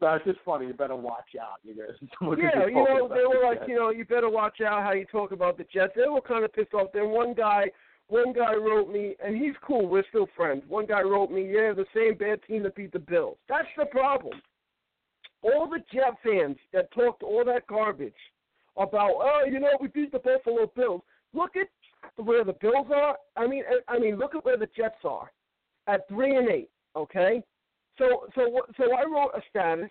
[0.00, 0.66] No, it's just funny.
[0.66, 1.60] You better watch out.
[1.62, 1.96] You guys.
[2.38, 5.32] Yeah, you know, they were like, you know, you better watch out how you talk
[5.32, 5.92] about the Jets.
[5.96, 6.88] They were kind of pissed off.
[6.92, 7.66] Then one guy,
[8.08, 9.86] one guy wrote me, and he's cool.
[9.88, 10.62] We're still friends.
[10.68, 13.38] One guy wrote me, yeah, the same bad team that beat the Bills.
[13.48, 14.40] That's the problem.
[15.42, 18.12] All the Jet fans that talked all that garbage
[18.76, 21.02] about, oh, you know, we beat the Buffalo Bills.
[21.32, 21.68] Look at
[22.16, 23.16] where the Bills are.
[23.36, 25.30] I mean, I mean, look at where the Jets are
[25.86, 26.70] at three and eight.
[26.96, 27.42] Okay,
[27.98, 29.90] so so so I wrote a status,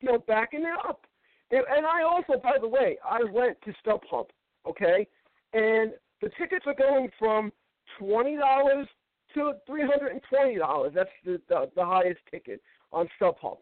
[0.00, 1.04] you know, backing it up.
[1.50, 4.26] And, and I also, by the way, I went to StubHub,
[4.68, 5.06] okay,
[5.52, 7.52] and the tickets are going from
[7.98, 8.86] twenty dollars
[9.34, 10.92] to three hundred and twenty dollars.
[10.94, 12.60] That's the, the the highest ticket
[12.92, 13.58] on StubHub.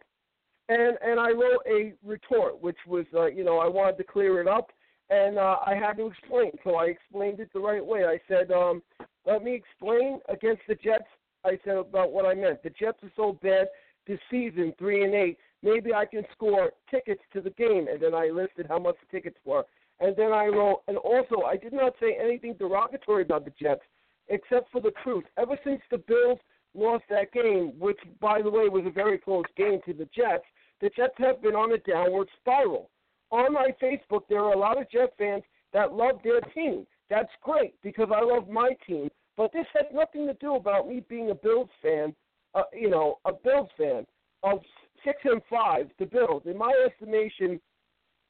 [0.69, 4.41] And and I wrote a retort, which was, uh, you know, I wanted to clear
[4.41, 4.71] it up,
[5.11, 6.53] and uh, I had to explain.
[6.65, 8.05] So I explained it the right way.
[8.05, 8.83] I said, um,
[9.27, 11.05] let me explain against the Jets.
[11.45, 12.63] I said about what I meant.
[12.63, 13.67] The Jets are so bad
[14.07, 15.39] this season, three and eight.
[15.63, 19.17] Maybe I can score tickets to the game, and then I listed how much the
[19.17, 19.65] tickets were.
[20.03, 23.83] And then I wrote, and also I did not say anything derogatory about the Jets,
[24.29, 25.25] except for the truth.
[25.39, 26.41] Ever since the Bills
[26.75, 30.45] lost that game, which by the way was a very close game to the Jets,
[30.81, 32.91] the Jets have been on a downward spiral.
[33.31, 36.85] On my Facebook, there are a lot of Jet fans that love their team.
[37.09, 39.09] That's great because I love my team.
[39.37, 42.13] But this has nothing to do about me being a Bills fan.
[42.55, 44.05] Uh, you know, a Bills fan
[44.43, 44.59] of
[45.05, 45.87] six and five.
[46.01, 47.61] The Bills, in my estimation,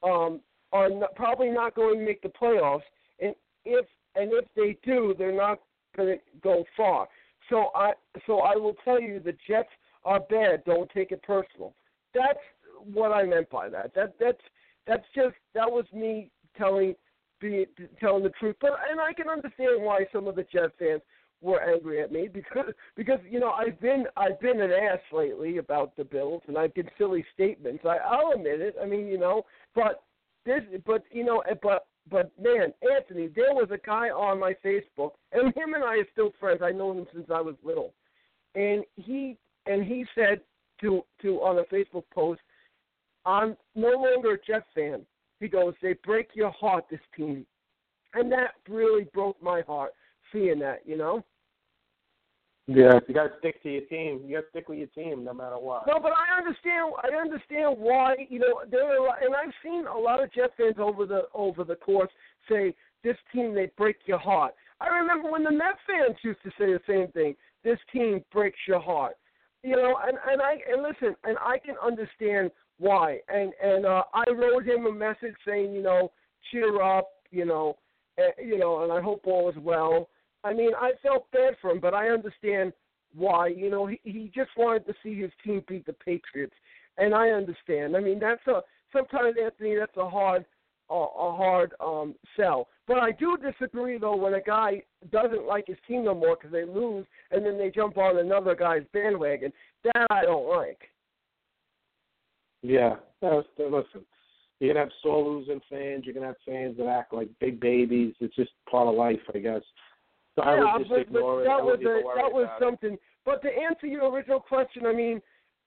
[0.02, 0.40] um,
[0.72, 2.82] are not, probably not going to make the playoffs.
[3.20, 3.34] And
[3.64, 5.60] if and if they do, they're not
[5.96, 7.08] going to go far.
[7.50, 7.92] So I
[8.26, 9.68] so I will tell you the Jets
[10.04, 10.64] are bad.
[10.64, 11.74] Don't take it personal.
[12.14, 12.38] That's
[12.92, 13.94] what I meant by that.
[13.94, 14.40] That that's
[14.86, 16.94] that's just that was me telling
[17.40, 17.66] be
[18.00, 18.56] telling the truth.
[18.60, 21.02] But and I can understand why some of the Jet fans
[21.40, 25.58] were angry at me because because you know I've been I've been an ass lately
[25.58, 27.84] about the Bills and I've given silly statements.
[27.84, 28.76] I I'll admit it.
[28.80, 29.44] I mean, you know,
[29.74, 30.04] but
[30.44, 34.54] this but you know eh, but but man, Anthony, there was a guy on my
[34.64, 36.60] Facebook and him and I are still friends.
[36.62, 37.94] I know him since I was little.
[38.54, 40.40] And he and he said
[40.80, 42.40] to to on a Facebook post,
[43.24, 45.06] I'm no longer a Jet fan.
[45.40, 47.46] He goes, They break your heart, this team.
[48.14, 49.92] And that really broke my heart
[50.32, 51.24] seeing that, you know?
[52.68, 54.20] Yeah, you got to stick to your team.
[54.24, 55.86] You got to stick with your team no matter what.
[55.86, 56.92] No, but I understand.
[57.02, 58.14] I understand why.
[58.28, 61.04] You know, there are, a lot- and I've seen a lot of Jet fans over
[61.04, 62.10] the over the course
[62.48, 64.54] say this team they break your heart.
[64.80, 67.34] I remember when the Met fans used to say the same thing.
[67.64, 69.14] This team breaks your heart.
[69.64, 73.18] You know, and and I and listen, and I can understand why.
[73.28, 76.12] And and uh, I wrote him a message saying, you know,
[76.52, 77.08] cheer up.
[77.32, 77.76] You know,
[78.18, 80.08] uh, you know, and I hope all is well.
[80.44, 82.72] I mean, I felt bad for him, but I understand
[83.14, 83.48] why.
[83.48, 86.54] You know, he he just wanted to see his team beat the Patriots,
[86.98, 87.96] and I understand.
[87.96, 88.60] I mean, that's a
[88.92, 90.44] sometimes Anthony, that's a hard
[90.90, 92.68] a, a hard um sell.
[92.86, 96.52] But I do disagree though when a guy doesn't like his team no more because
[96.52, 99.52] they lose, and then they jump on another guy's bandwagon.
[99.84, 100.78] That I don't like.
[102.62, 104.04] Yeah, that's, listen.
[104.60, 106.04] You're gonna have sore losing fans.
[106.04, 108.14] You're gonna have fans that act like big babies.
[108.20, 109.62] It's just part of life, I guess.
[110.34, 111.44] So I yeah, would just but, ignore but it.
[111.44, 112.64] That was a, that was about it.
[112.64, 112.98] something.
[113.24, 115.20] But to answer your original question, I mean,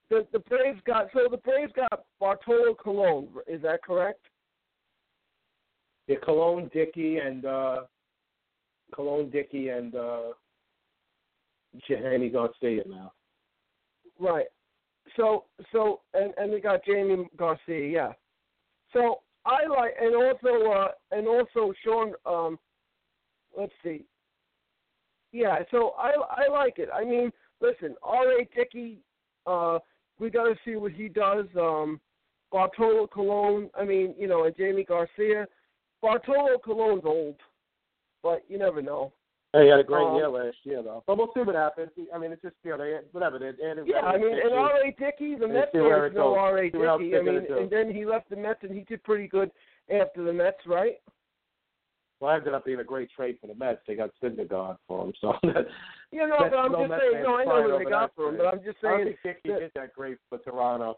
[0.10, 3.28] the the Braves got so the Braves got Bartolo Colón.
[3.48, 4.26] Is that correct?
[6.08, 7.82] Yeah, Colón Dickey and uh
[8.94, 10.22] Colón Dickey and uh
[11.88, 13.14] Jaime Garcia now.
[14.20, 14.48] Right.
[15.16, 17.88] So so and and they got Jaime Garcia.
[17.88, 18.12] Yeah.
[18.94, 22.14] So I like and also uh and also Sean.
[22.26, 22.60] Um,
[23.58, 24.06] let's see.
[25.36, 25.58] Yeah.
[25.72, 26.90] So I I like it.
[26.94, 27.32] I mean,
[27.62, 28.40] listen, R.
[28.40, 28.48] A.
[28.56, 29.00] Dickey.
[29.46, 29.80] Uh,
[30.18, 31.46] we got to see what he does.
[31.60, 32.00] Um,
[32.52, 33.70] Bartolo Colón.
[33.78, 35.46] I mean, you know, and Jaime Garcia.
[36.02, 37.36] Bartolo Colón's old,
[38.24, 39.12] but you never know.
[39.54, 41.04] Hey, he had a great Um, year last year though.
[41.08, 41.90] But we'll see what happens.
[42.14, 43.40] I mean, it's just you know, they, whatever.
[43.40, 44.72] They, they, Yeah, I mean, and R.
[44.86, 44.92] A.
[44.92, 46.36] Dickey, the Mets fans know.
[46.36, 46.60] R.
[46.60, 46.72] A.
[46.72, 47.18] See what else Dickey.
[47.18, 49.52] I mean, and then he left the Mets, and he did pretty good
[49.90, 50.96] after the Mets, right?
[52.20, 53.82] Well, ended up being a great trade for the Mets.
[53.88, 55.66] They got Syndergaard for him, so that,
[56.12, 57.24] You know, but I'm just Mets saying.
[57.24, 58.94] No, I know what they got for him, but I'm just saying.
[58.94, 60.98] I don't think Dickey did that great for Toronto,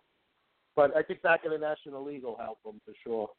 [0.76, 3.30] but I think back in the National League will help them for sure.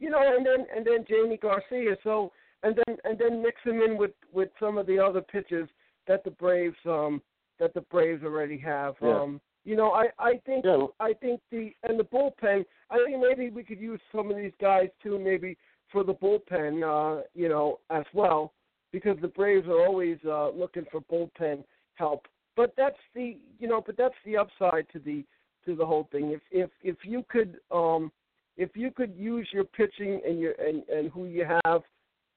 [0.00, 1.96] you know, and then and then Jaime Garcia.
[2.02, 2.32] So
[2.64, 5.68] and then and then mix him in with with some of the other pitchers
[6.08, 7.22] that the Braves um
[7.60, 8.94] that the Braves already have.
[9.00, 9.20] Yeah.
[9.20, 10.86] Um, you know, I I think Yeah.
[10.98, 12.64] I think the and the bullpen.
[12.90, 15.56] I think maybe we could use some of these guys too, maybe
[15.92, 16.82] for the bullpen.
[16.82, 18.52] Uh, you know, as well,
[18.92, 22.26] because the Braves are always uh looking for bullpen help.
[22.56, 25.24] But that's the you know, but that's the upside to the
[25.66, 26.30] to the whole thing.
[26.30, 28.12] If if if you could um
[28.56, 31.82] if you could use your pitching and your and, and who you have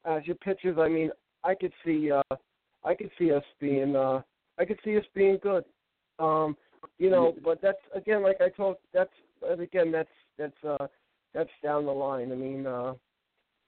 [0.06, 1.11] as your pitchers, I mean,
[1.44, 2.36] I could see uh
[2.84, 4.22] I could see us being uh
[4.57, 5.64] I could see us being good.
[6.19, 6.57] Um,
[6.98, 9.11] you know, but that's again like I told that's
[9.48, 10.88] again that's that's uh
[11.34, 12.32] that's down the line.
[12.32, 12.94] I mean, uh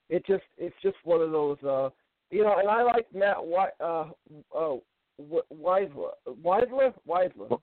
[0.10, 1.90] it just it's just one of those uh
[2.32, 4.10] you know, and I like Matt Wi- uh
[4.54, 4.84] oh
[5.22, 6.12] Wisler
[6.44, 7.60] Wisler Wisler.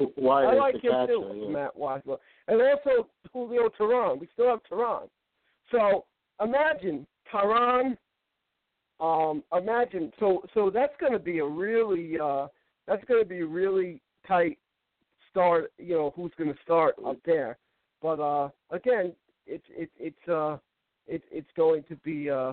[0.00, 1.48] I like him catcher, too, yeah.
[1.50, 4.20] Matt Wisler, and also Julio Teherán.
[4.20, 5.08] We still have Teherán.
[5.70, 6.04] So
[6.42, 7.96] imagine Teherán.
[9.00, 12.48] Um, imagine so so that's going to be a really uh,
[12.86, 14.58] that's going to be really tight
[15.30, 15.72] start.
[15.78, 17.58] You know who's going to start up there,
[18.02, 19.12] but uh, again,
[19.46, 20.58] it's it's it's uh,
[21.08, 22.52] it's it's going to be uh,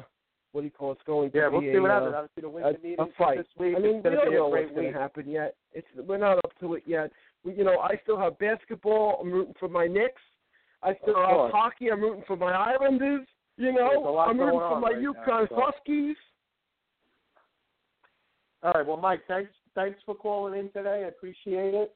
[0.52, 0.94] what do you call it?
[0.96, 2.16] It's going to Yeah, be we'll see a, what uh, happens.
[2.16, 3.38] Obviously, the winter a, fight.
[3.38, 3.76] this week.
[3.78, 5.56] I mean, it's we don't know what's going to happen yet.
[5.74, 7.12] It's we're not up to it yet.
[7.44, 9.20] We, you know, I still have basketball.
[9.22, 10.22] I'm rooting for my Knicks.
[10.82, 11.52] I still Of have course.
[11.54, 11.92] hockey.
[11.92, 13.28] I'm rooting for my Islanders.
[13.58, 15.56] You know, I'm rooting for my right now, so.
[15.62, 16.16] Huskies.
[18.64, 21.04] All right, well, Mike, thanks thanks for calling in today.
[21.06, 21.94] I appreciate it.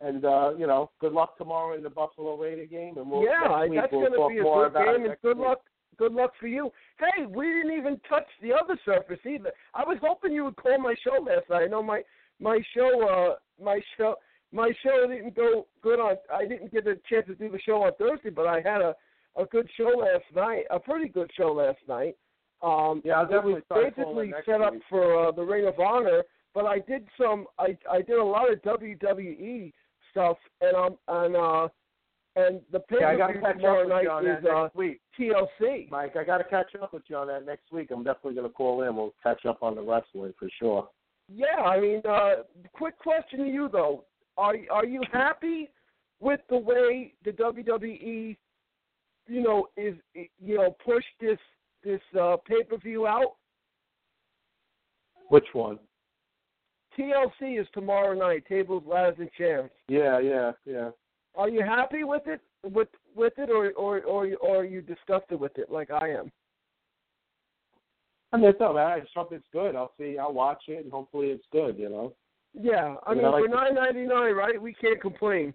[0.00, 2.96] And uh, you know, good luck tomorrow in the Buffalo Raider game.
[2.98, 5.46] And we'll yeah, that's we'll going to be a good it game, and good week.
[5.46, 5.58] luck.
[5.98, 6.70] Good luck for you.
[6.98, 9.52] Hey, we didn't even touch the other surface either.
[9.74, 11.62] I was hoping you would call my show last night.
[11.64, 12.02] I know my
[12.40, 14.16] my show uh my show
[14.52, 16.16] my show didn't go good on.
[16.32, 18.94] I didn't get a chance to do the show on Thursday, but I had a
[19.36, 20.64] a good show last night.
[20.70, 22.16] A pretty good show last night.
[22.62, 24.82] Um, Yeah, I'll it was try to call basically set up week.
[24.88, 26.22] for uh, the Ring of Honor,
[26.54, 27.46] but I did some.
[27.58, 29.72] I I did a lot of WWE
[30.10, 31.68] stuff, and um and uh
[32.36, 34.42] and the pay Yeah, I got to catch tomorrow up with night you on is
[34.42, 35.00] that uh, next week.
[35.18, 35.90] TLC.
[35.90, 37.90] Mike, I got to catch up with you on that next week.
[37.90, 38.94] I'm definitely going to call in.
[38.94, 40.88] We'll catch up on the wrestling for sure.
[41.34, 42.42] yeah, I mean, uh,
[42.74, 44.04] quick question to you though:
[44.36, 45.70] Are are you happy
[46.20, 48.36] with the way the WWE,
[49.26, 51.38] you know, is you know pushed this
[51.82, 53.36] this uh, pay per view out?
[55.28, 55.78] Which one?
[56.98, 58.44] TLC is tomorrow night.
[58.48, 59.70] Tables, ladders, and chairs.
[59.88, 60.90] Yeah, yeah, yeah.
[61.36, 62.40] Are you happy with it?
[62.64, 66.32] With with it, or or or or are you disgusted with it like I am?
[68.32, 68.98] I mean, it's not bad.
[68.98, 69.76] It's something that's good.
[69.76, 70.18] I'll see.
[70.18, 71.78] I'll watch it, and hopefully it's good.
[71.78, 72.12] You know.
[72.54, 74.60] Yeah, I Yeah, mean I for nine ninety nine, right?
[74.60, 75.54] We can't complain.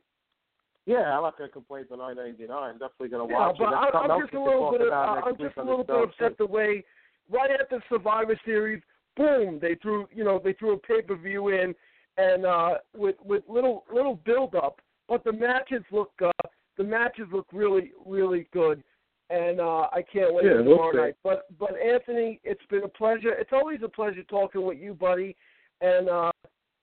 [0.85, 2.73] Yeah, I'm not gonna complain for nine ninety nine.
[2.73, 3.73] Definitely gonna Yeah, watch but it.
[3.73, 4.81] I, i'm else just a little bit.
[4.81, 6.83] next I'm just a little bit upset the way
[7.29, 8.81] right after Survivor Series,
[9.17, 11.73] boom, they threw you know they threw a pay per view in,
[12.17, 14.79] and uh, with with little little build up,
[15.11, 16.31] but the matches look uh,
[16.77, 18.81] the matches look really really good,
[19.29, 21.15] and uh, I can't wait Yeah, for tomorrow night.
[21.21, 23.33] But but Anthony, it's been a pleasure.
[23.33, 25.35] It's always a pleasure talking with you, buddy,
[25.81, 26.31] and uh,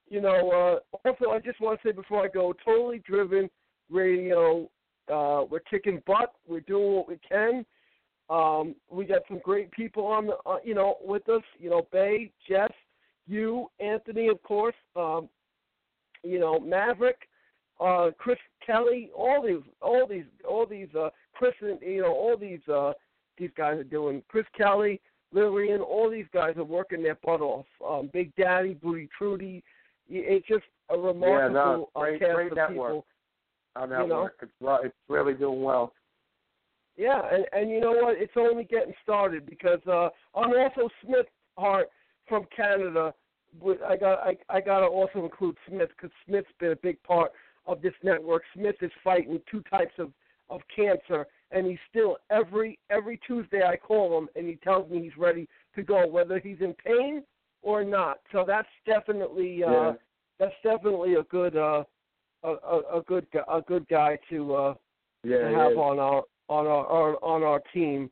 [0.07, 3.49] you know uh, also I just want to say before I go, totally driven
[3.89, 4.69] radio.
[5.11, 6.33] Uh, we're kicking butt.
[6.47, 7.65] We're doing what we can.
[8.29, 11.41] Um, we got some great people on the, uh, you know, with us.
[11.57, 12.69] You know, Bay, Jess,
[13.25, 14.75] you, Anthony, of course.
[14.95, 15.29] Um,
[16.23, 17.28] you know, Maverick,
[17.79, 22.37] uh, Chris Kelly, all these, all these, all these, uh, Chris, and you know, all
[22.37, 22.93] these, uh,
[23.37, 24.21] these guys are doing.
[24.27, 24.99] Chris Kelly,
[25.31, 27.65] Lillian, all these guys are working their butt off.
[27.87, 29.63] Um, Big Daddy, Booty Trudy.
[30.09, 32.87] It's just a remarkable yeah, no, great, uh, cast great of network.
[32.89, 33.05] people.
[33.75, 34.05] Our you know?
[34.07, 34.35] network.
[34.41, 34.51] It's
[34.85, 35.93] it's really doing well.
[36.97, 38.17] Yeah, and and you know what?
[38.17, 41.27] It's only getting started because uh, I'm also Smith
[41.57, 41.87] Hart
[42.27, 43.13] from Canada.
[43.63, 47.01] But I got I I got to also include Smith because Smith's been a big
[47.03, 47.31] part
[47.69, 48.43] of this network.
[48.53, 50.11] Smith is fighting two types of
[50.49, 55.03] of cancer, and he's still every every Tuesday I call him and he tells me
[55.03, 57.23] he's ready to go, whether he's in pain
[57.61, 58.17] or not.
[58.31, 59.93] So that's definitely uh, Yeah.
[60.39, 61.83] that's definitely a good uh,
[62.43, 64.73] a, a, a good a good guy to uh,
[65.23, 68.09] Yeah, to have on our on our, on our team.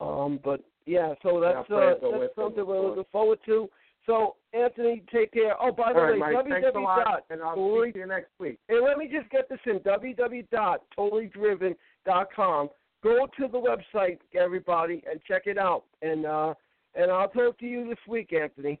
[0.00, 3.68] Um, but yeah, so that's uh, that's something we're looking forward to.
[4.08, 5.54] So Anthony, take care.
[5.60, 6.46] Oh, by the All right, way, Mike.
[6.48, 7.20] Thanks a lot, www.
[7.30, 8.58] and I'll Totally- to you next week.
[8.70, 12.70] and let me just get this in www.totallydriven.com.
[13.04, 15.84] Go to the website, everybody, and check it out.
[16.02, 16.54] And uh,
[16.94, 18.80] and I'll talk to you this week, Anthony.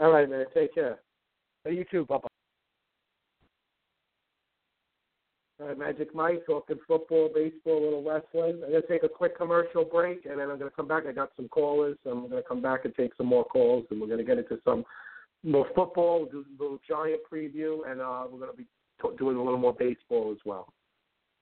[0.00, 0.44] All right, man.
[0.52, 0.98] Take care.
[1.64, 2.04] You too.
[2.04, 2.28] Bye bye.
[5.60, 8.60] Right, Magic Mike talking football, baseball, a little wrestling.
[8.64, 11.04] I'm gonna take a quick commercial break, and then I'm gonna come back.
[11.06, 11.96] I got some callers.
[12.04, 14.84] I'm gonna come back and take some more calls, and we're gonna get into some
[15.44, 18.66] more football, do a little giant preview, and uh, we're gonna be
[19.00, 20.72] t- doing a little more baseball as well.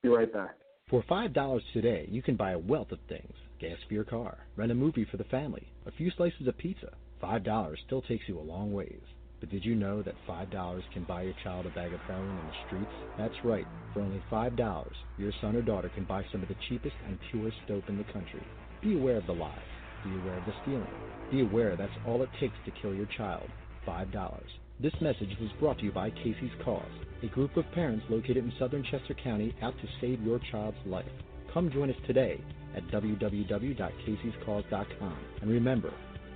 [0.03, 0.57] Be right back.
[0.91, 4.73] For $5 today, you can buy a wealth of things gas for your car, rent
[4.73, 6.93] a movie for the family, a few slices of pizza.
[7.23, 9.01] $5 still takes you a long ways.
[9.43, 12.47] But did you know that $5 can buy your child a bag of heroin in
[12.47, 12.93] the streets?
[13.19, 13.67] That's right.
[13.93, 14.87] For only $5,
[15.19, 18.05] your son or daughter can buy some of the cheapest and purest dope in the
[18.13, 18.41] country.
[18.81, 19.59] Be aware of the lies.
[20.05, 20.87] Be aware of the stealing.
[21.33, 23.51] Be aware that's all it takes to kill your child.
[23.85, 24.43] $5.
[24.79, 26.93] This message was brought to you by Casey's Cause,
[27.25, 31.11] a group of parents located in southern Chester County out to save your child's life.
[31.53, 32.41] Come join us today
[32.77, 35.19] at www.caseyscause.com.
[35.41, 35.93] And remember,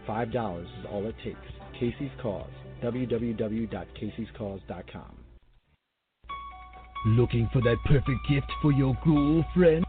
[0.08, 1.38] $5 is all it takes.
[1.78, 2.50] Casey's Cause,
[2.82, 5.16] www.caseyscause.com.
[7.06, 9.84] Looking for that perfect gift for your girlfriend?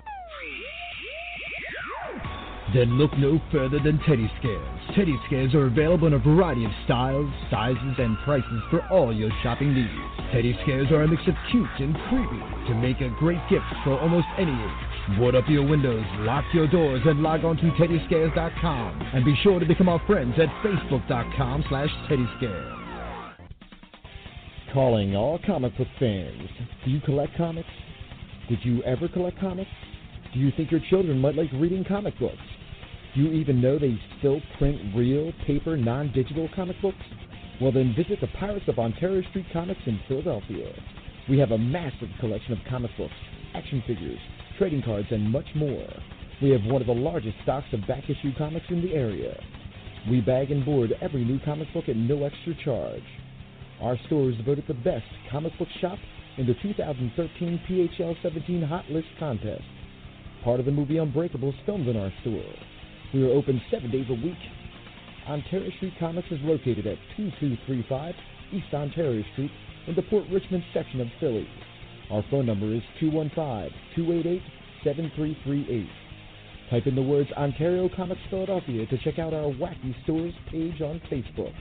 [2.74, 4.80] Then look no further than Teddy Scares.
[4.96, 9.32] Teddy Scares are available in a variety of styles, sizes, and prices for all your
[9.42, 9.90] shopping needs.
[10.34, 13.98] Teddy Scares are a mix of cute and creepy to make a great gift for
[14.00, 15.18] almost any age.
[15.18, 19.02] Board up your windows, lock your doors, and log on to TeddyScares.com.
[19.14, 22.77] And be sure to become our friends at Facebook.com slash TeddyScares.
[24.74, 26.50] Calling all comic book fans.
[26.84, 27.70] Do you collect comics?
[28.50, 29.72] Did you ever collect comics?
[30.34, 32.36] Do you think your children might like reading comic books?
[33.16, 36.98] Do you even know they still print real, paper, non digital comic books?
[37.62, 40.74] Well, then visit the Pirates of Ontario Street Comics in Philadelphia.
[41.30, 43.14] We have a massive collection of comic books,
[43.56, 44.20] action figures,
[44.58, 45.88] trading cards, and much more.
[46.42, 49.42] We have one of the largest stocks of back issue comics in the area.
[50.10, 53.04] We bag and board every new comic book at no extra charge.
[53.82, 56.00] Our store is voted the best comic book shop
[56.38, 59.62] in the 2013 PHL 17 Hot List contest.
[60.44, 62.44] Part of the movie Unbreakable is filmed in our store.
[63.14, 64.38] We are open seven days a week.
[65.28, 68.16] Ontario Street Comics is located at 2235
[68.52, 69.52] East Ontario Street
[69.86, 71.48] in the Port Richmond section of Philly.
[72.10, 75.88] Our phone number is 215-288-7338.
[76.72, 81.00] Type in the words Ontario Comics Philadelphia to check out our Wacky Stores page on
[81.12, 81.54] Facebook.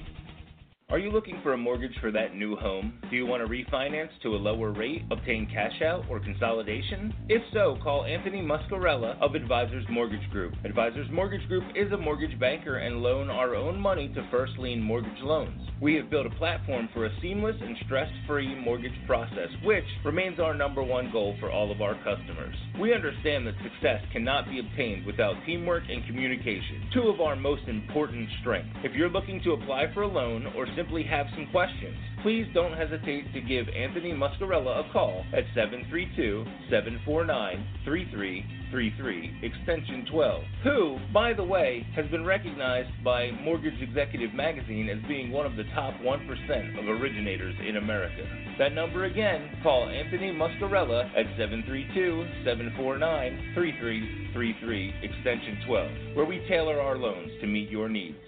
[0.89, 3.01] Are you looking for a mortgage for that new home?
[3.11, 7.13] Do you want to refinance to a lower rate, obtain cash out, or consolidation?
[7.29, 10.55] If so, call Anthony Muscarella of Advisors Mortgage Group.
[10.65, 14.81] Advisors Mortgage Group is a mortgage banker and loan our own money to first lien
[14.81, 15.61] mortgage loans.
[15.83, 20.39] We have built a platform for a seamless and stress free mortgage process, which remains
[20.39, 22.55] our number one goal for all of our customers.
[22.81, 27.63] We understand that success cannot be obtained without teamwork and communication, two of our most
[27.67, 28.71] important strengths.
[28.85, 32.77] If you're looking to apply for a loan or simply have some questions, please don't
[32.77, 41.33] hesitate to give Anthony Muscarella a call at 732 749 3333, extension 12, who, by
[41.33, 45.95] the way, has been recognized by Mortgage Executive Magazine as being one of the top
[46.01, 48.23] 1% of originators in America.
[48.59, 56.81] That number again, call Anthony Muscarella at 732 749 3333, extension 12, where we tailor
[56.81, 58.26] our loans to meet your needs.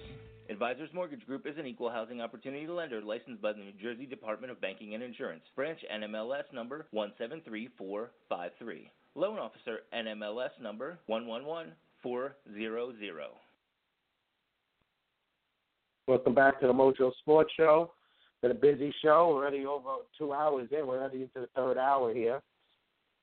[0.59, 4.51] Advisors Mortgage Group is an equal housing opportunity lender licensed by the New Jersey Department
[4.51, 5.45] of Banking and Insurance.
[5.55, 8.91] Branch NMLS number 173453.
[9.15, 13.29] Loan officer NMLS number 111400.
[16.09, 17.93] Welcome back to the Mojo Sports Show.
[18.43, 19.31] Been a busy show.
[19.31, 20.89] Already over two hours in.
[20.89, 22.43] We're already into the third hour here.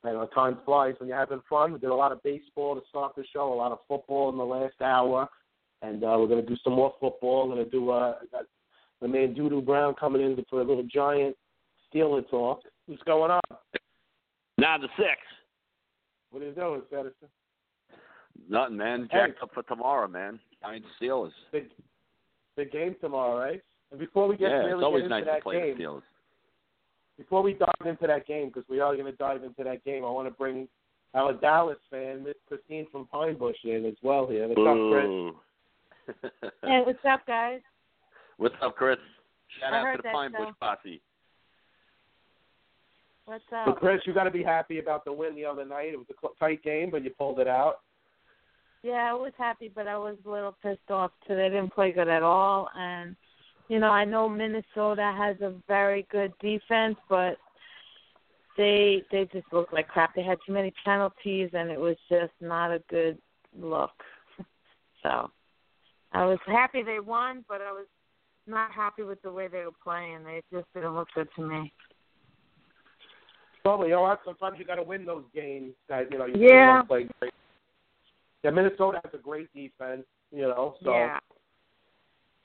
[0.06, 1.74] And our time flies when you're having fun.
[1.74, 4.38] We did a lot of baseball to start the show, a lot of football in
[4.38, 5.28] the last hour.
[5.82, 7.48] And uh, we're going to do some more football.
[7.48, 8.46] We're going to do uh, got
[9.02, 11.36] the man Doodoo Brown coming in for a little giant
[11.94, 12.62] Steeler talk.
[12.88, 13.42] What's going on?
[14.58, 15.20] Nine to six.
[16.32, 17.30] What are you doing, Citizen?
[18.50, 19.08] Nothing, man.
[19.12, 19.18] Hey.
[19.28, 20.40] Jacked up for tomorrow, man.
[20.62, 21.32] Giants Steelers.
[21.52, 21.66] Big,
[22.58, 23.62] big game tomorrow, right?
[23.92, 25.84] And before we get yeah, really it's always nice into to that play game, the
[25.84, 26.02] Steelers.
[27.18, 30.04] before we dive into that game, because we are going to dive into that game,
[30.04, 30.68] I want to bring
[31.14, 34.48] our Dallas fan, Miss Christine from Pine Bush, in as well here.
[34.48, 35.42] What's up, Chris?
[36.06, 36.14] Boo.
[36.64, 37.62] Hey, what's up, guys?
[38.38, 38.98] What's up, Chris?
[39.60, 40.46] Shout I out to the Pine show.
[40.46, 41.02] Bush posse.
[43.26, 43.80] What's So, up?
[43.80, 45.94] Chris, you got to be happy about the win the other night.
[45.94, 47.80] It was a tight game, but you pulled it out.
[48.84, 51.36] Yeah, I was happy, but I was a little pissed off too.
[51.36, 53.16] They didn't play good at all, and
[53.68, 57.38] you know I know Minnesota has a very good defense, but
[58.58, 60.14] they they just looked like crap.
[60.14, 63.18] They had too many penalties, and it was just not a good
[63.60, 63.92] look.
[65.04, 65.30] So
[66.16, 67.88] I was happy they won, but I was
[68.48, 70.24] not happy with the way they were playing.
[70.24, 71.74] They just didn't look good to me.
[73.66, 74.22] Well, you know what?
[74.24, 76.78] Sometimes you got to win those games that you know you Yeah.
[76.78, 77.34] don't play great.
[78.44, 80.06] Yeah, Minnesota has a great defense.
[80.32, 81.20] You know, so Yeah.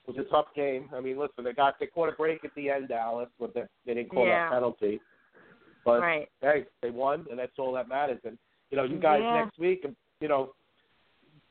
[0.09, 0.91] it was a tough game.
[0.93, 3.65] I mean, listen, they got they caught a break at the end, Dallas, but they,
[3.87, 4.49] they didn't call Yeah.
[4.49, 5.01] that penalty.
[5.85, 6.29] But Right.
[6.41, 8.21] hey, they won, and that's all that matters.
[8.25, 8.37] And
[8.71, 9.45] you know, you guys Yeah.
[9.45, 9.87] next week,
[10.21, 10.55] you know,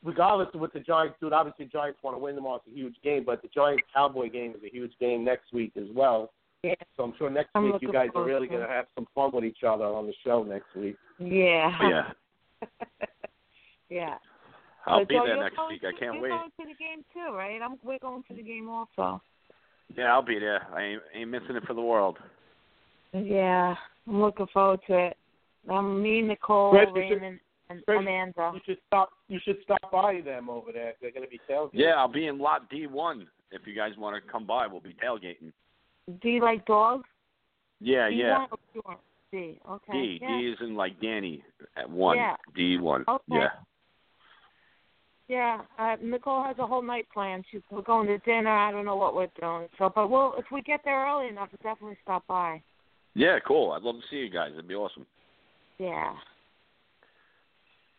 [0.04, 2.62] regardless of what the Giants do, obviously the Giants want to win tomorrow.
[2.66, 5.74] It's a huge game, but the Giants Cowboy game is a huge game next week
[5.78, 6.32] as well.
[6.64, 6.74] Yeah.
[6.98, 9.32] So I'm sure next I'm week you guys are really going to have some fun
[9.34, 10.98] with each other on the show next week.
[11.18, 11.72] Yeah.
[11.82, 12.12] Yeah.
[13.90, 14.16] yeah.
[14.86, 15.84] I'll But be Joe, there next going week.
[15.84, 16.30] I can't you're wait.
[16.30, 17.62] going to the game too, right?
[17.62, 19.22] I'm, we're going to the game also.
[19.96, 20.68] Yeah, I'll be there.
[20.74, 22.18] I ain't, ain't missing it for the world.
[23.14, 23.76] Yeah,
[24.08, 25.18] I'm looking forward to it.
[25.70, 28.52] Um, me, Nicole, Chris, Raymond, and Chris, Amanda.
[28.54, 29.10] You should stop.
[29.28, 30.94] You should stop by them over there.
[31.02, 31.70] They're going to be tailgating.
[31.74, 34.68] Yeah, I'll be in lot D1 if you guys want to come by.
[34.68, 35.52] We'll be tailgating.
[36.22, 37.08] Do you like dogs?
[37.80, 38.46] Yeah, Do you yeah.
[38.52, 39.00] or do you want-
[39.32, 39.60] D.
[39.70, 39.92] Okay.
[39.92, 40.20] D.
[40.22, 40.28] yeah.
[40.40, 41.44] D is in like Danny
[41.78, 42.18] at one.
[42.18, 42.36] Yeah.
[42.58, 43.04] D1.
[43.08, 43.24] Okay.
[43.30, 43.50] Yeah.
[45.28, 47.46] Yeah, uh, Nicole has a whole night planned.
[47.52, 48.50] She's we're going to dinner.
[48.50, 49.68] I don't know what we're doing.
[49.78, 52.64] So, but we'll if we get there early enough, we'll definitely stop by.
[53.14, 53.72] Yeah, cool.
[53.74, 54.50] I'd love to see you guys.
[54.54, 55.06] It'd be awesome.
[55.78, 56.14] Yeah.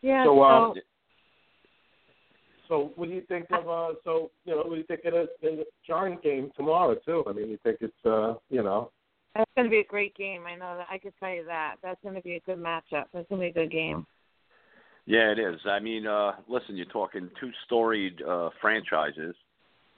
[0.01, 0.25] Yeah.
[0.25, 0.79] So, uh, so
[2.67, 3.67] So, what do you think of?
[3.67, 7.23] Uh, so, you know, what do you think of the, the Giant game tomorrow too?
[7.27, 8.91] I mean, you think it's, uh, you know,
[9.35, 10.43] that's going to be a great game.
[10.45, 10.87] I know that.
[10.89, 11.75] I can tell you that.
[11.81, 13.05] That's going to be a good matchup.
[13.13, 14.05] That's going to be a good game.
[15.05, 15.59] Yeah, it is.
[15.65, 19.35] I mean, uh, listen, you're talking two storied uh, franchises,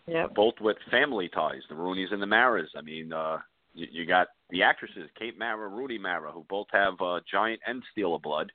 [0.07, 0.35] Yep.
[0.35, 2.69] both with family ties, the Rooneys and the Maras.
[2.75, 3.37] I mean, uh,
[3.73, 7.81] you, you got the actresses, Kate Mara, Rooney Mara, who both have uh, Giant and
[7.95, 8.51] Steeler blood.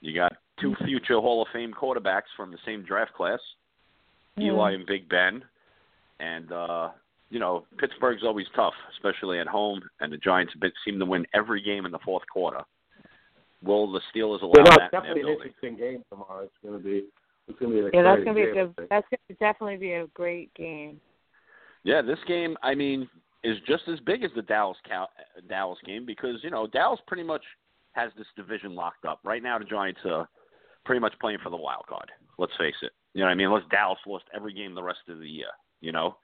[0.00, 3.40] You got two future Hall of Fame quarterbacks from the same draft class,
[4.38, 5.42] Eli and Big Ben.
[6.18, 6.90] And, uh,
[7.30, 11.26] you know, Pittsburgh's always tough, especially at home, and the Giants bit- seem to win
[11.32, 12.60] every game in the fourth quarter.
[13.62, 16.44] Will the Steelers allow yeah, no, it's that in their definitely an interesting game tomorrow.
[16.44, 17.04] It's going to be,
[17.46, 18.88] it's going to be an Yeah, that's going to be a game, I good.
[18.90, 21.00] That's going to definitely be a great game.
[21.84, 23.08] Yeah, this game, I mean,
[23.44, 25.08] is just as big as the Dallas Cow-
[25.48, 27.42] Dallas game because you know Dallas pretty much
[27.92, 29.58] has this division locked up right now.
[29.58, 30.28] The Giants are
[30.84, 32.10] pretty much playing for the wild card.
[32.38, 32.92] Let's face it.
[33.14, 33.48] You know what I mean?
[33.48, 35.48] Unless Dallas lost every game the rest of the year,
[35.80, 36.16] you know.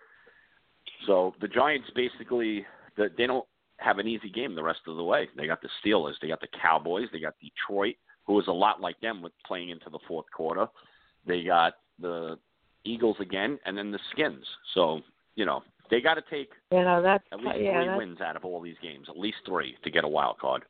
[1.06, 2.64] So the Giants basically
[2.96, 3.46] the, they don't
[3.78, 5.28] have an easy game the rest of the way.
[5.36, 8.80] They got the Steelers, they got the Cowboys, they got Detroit, who is a lot
[8.80, 10.66] like them with playing into the fourth quarter.
[11.26, 12.38] They got the
[12.84, 14.44] Eagles again, and then the Skins.
[14.74, 15.00] So
[15.34, 18.36] you know they got to take You know that's at least yeah, three wins out
[18.36, 20.62] of all these games, at least three to get a wild card.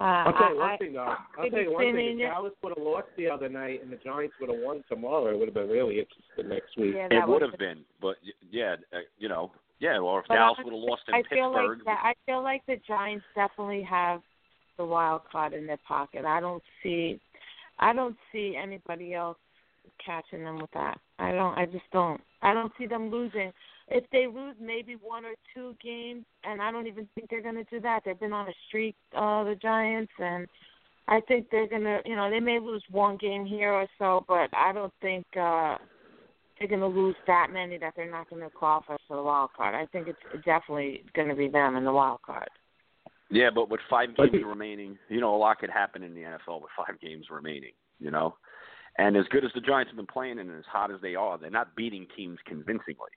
[0.00, 1.00] Uh, I'll tell you I, one thing though.
[1.02, 2.20] I'll I, tell you one thing.
[2.20, 5.30] If Dallas would have lost the other night and the Giants would have won tomorrow,
[5.30, 6.94] it would have been really interesting next week.
[6.96, 8.16] Yeah, It would have been, but
[8.50, 9.98] yeah, uh, you know, yeah.
[9.98, 12.42] Or if But Dallas would have lost in I feel Pittsburgh, like that, I feel
[12.42, 14.20] like the Giants definitely have
[14.76, 16.24] the wild card in their pocket.
[16.24, 17.20] I don't see,
[17.78, 19.38] I don't see anybody else
[20.04, 20.98] catching them with that.
[21.18, 21.56] I don't.
[21.56, 22.20] I just don't.
[22.42, 23.52] I don't see them losing.
[23.88, 27.56] If they lose maybe one or two games, and I don't even think they're going
[27.56, 28.00] to do that.
[28.04, 30.46] They've been on a streak, uh, the Giants, and
[31.06, 32.00] I think they're going to.
[32.06, 35.24] You know, they may lose one game here or so, but I don't think.
[35.36, 35.76] uh
[36.58, 39.50] they're going to lose that many that they're not going to qualify for the wild
[39.56, 39.74] card.
[39.74, 42.48] I think it's definitely going to be them in the wild card.
[43.30, 46.62] Yeah, but with five games remaining, you know, a lot could happen in the NFL
[46.62, 48.36] with five games remaining, you know.
[48.98, 51.36] And as good as the Giants have been playing and as hot as they are,
[51.36, 53.10] they're not beating teams convincingly.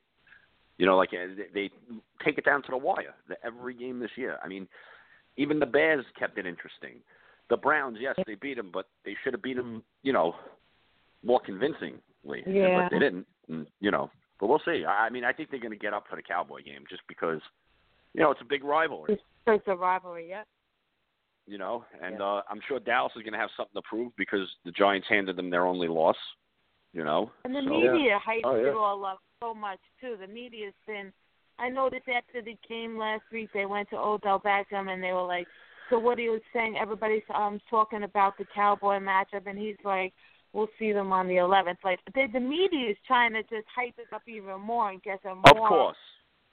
[0.78, 1.70] You know, like uh, they they
[2.24, 4.38] take it down to the wire the- every game this year.
[4.44, 4.68] I mean,
[5.38, 6.98] even the Bears kept it interesting.
[7.50, 10.36] The Browns, yes, they beat them, but they should have beat them, you know,
[11.24, 12.44] more convincingly.
[12.46, 12.84] Yeah.
[12.84, 14.12] But they didn't, and, you know.
[14.40, 14.84] But we'll see.
[14.86, 17.02] I I mean, I think they're going to get up for the Cowboy game just
[17.08, 17.40] because,
[18.14, 20.44] you know, it's a big rivalry it's a rivalry, yeah.
[21.46, 24.48] you know, and uh, I'm sure Dallas is going to have something to prove because
[24.66, 26.18] the Giants handed them their only loss,
[26.94, 27.32] you know.
[27.46, 28.70] And the so, media hypes Oh, yeah.
[28.70, 30.16] it all up so much too.
[30.20, 31.12] The media's been.
[31.60, 35.26] I noticed after the game last week, they went to Odell Beckham and they were
[35.26, 35.48] like,
[35.90, 36.78] "So what he was saying?
[36.80, 40.14] Everybody's um talking about the Cowboy matchup, and he's like."
[40.54, 41.76] We'll see them on the 11th.
[41.84, 45.22] Like the, the media is trying to just hype it up even more and get
[45.22, 45.64] them more.
[45.66, 45.98] of course,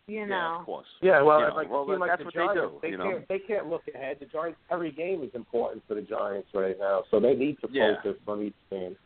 [0.08, 0.34] You know.
[0.34, 0.86] yeah, of course.
[1.00, 2.78] Yeah, well, You know, like, well, like that's the what Giants, they do.
[2.82, 3.28] They you know, can't.
[3.28, 4.16] They can't look ahead.
[4.18, 4.58] The Giants.
[4.70, 7.94] Every game is important for the Giants right now, so they need to Yeah.
[8.02, 8.96] focus on each game.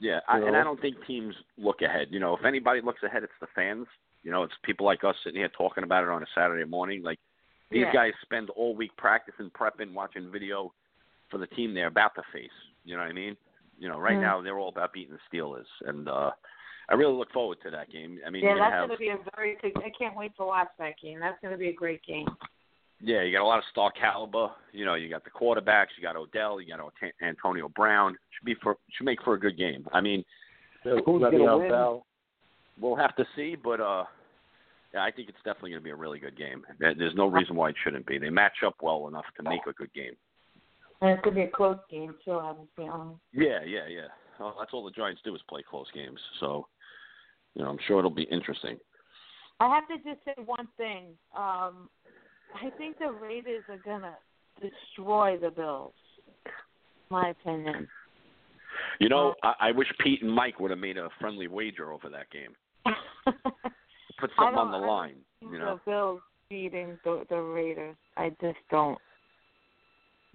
[0.00, 0.56] Yeah, I, and?
[0.56, 2.08] I don't think teams look ahead.
[2.10, 3.86] You know, if anybody looks ahead, it's the fans.
[4.22, 7.02] You know, it's people like us sitting here talking about it on a Saturday morning.
[7.02, 7.18] Like
[7.70, 7.92] these Yeah.
[7.92, 10.72] guys spend all week practicing, prepping, watching video
[11.30, 12.50] for the team they're about to face.
[12.84, 13.36] You know what I mean?
[13.78, 14.22] You know, right Mm.
[14.22, 16.32] now they're all about beating the Steelers, and uh
[16.90, 18.18] I really look forward to that game.
[18.26, 19.72] I mean, yeah, that's have going to be a very good.
[19.84, 21.20] I can't wait to watch that game.
[21.20, 22.26] That's going to be a great game.
[23.00, 24.50] Yeah, you got a lot of star caliber.
[24.72, 26.80] You know, you got the quarterbacks, you got Odell, you got
[27.22, 28.16] Antonio Brown.
[28.36, 29.86] Should be for should make for a good game.
[29.92, 30.24] I mean,
[30.82, 31.70] who's going to win?
[31.70, 32.06] Bell.
[32.80, 34.04] We'll have to see, but uh,
[34.94, 36.64] yeah, I think it's definitely going to be a really good game.
[36.78, 38.18] There's no reason why it shouldn't be.
[38.18, 40.14] They match up well enough to make a good game.
[41.00, 42.32] And it's going to be a close game too.
[42.32, 43.20] I would be honest.
[43.32, 44.08] Yeah, yeah, yeah.
[44.40, 46.18] Well, that's all the Giants do is play close games.
[46.40, 46.66] So,
[47.54, 48.78] you know, I'm sure it'll be interesting.
[49.60, 51.06] I have to just say one thing.
[51.36, 51.88] Um,
[52.54, 54.16] I think the Raiders are gonna
[54.60, 55.92] destroy the Bills.
[57.10, 57.88] My opinion.
[59.00, 62.08] You know, I, I wish Pete and Mike would have made a friendly wager over
[62.10, 62.54] that game.
[64.20, 65.16] Put something on the line.
[65.40, 65.80] think You know.
[65.84, 66.20] The Bills
[66.50, 67.96] beating the the Raiders.
[68.16, 68.98] I just don't.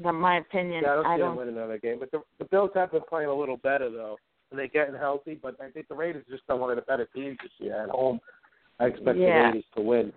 [0.04, 1.38] In my opinion, Yeah, I don't I see them don't.
[1.38, 1.98] winning another game.
[2.00, 4.18] But the, the Bills have been playing a little better though,
[4.50, 5.38] and they're getting healthy.
[5.42, 7.90] But I think the Raiders just are one of the better teams this year at
[7.90, 8.20] home.
[8.80, 9.40] I expect Yeah.
[9.40, 10.14] the Raiders to win.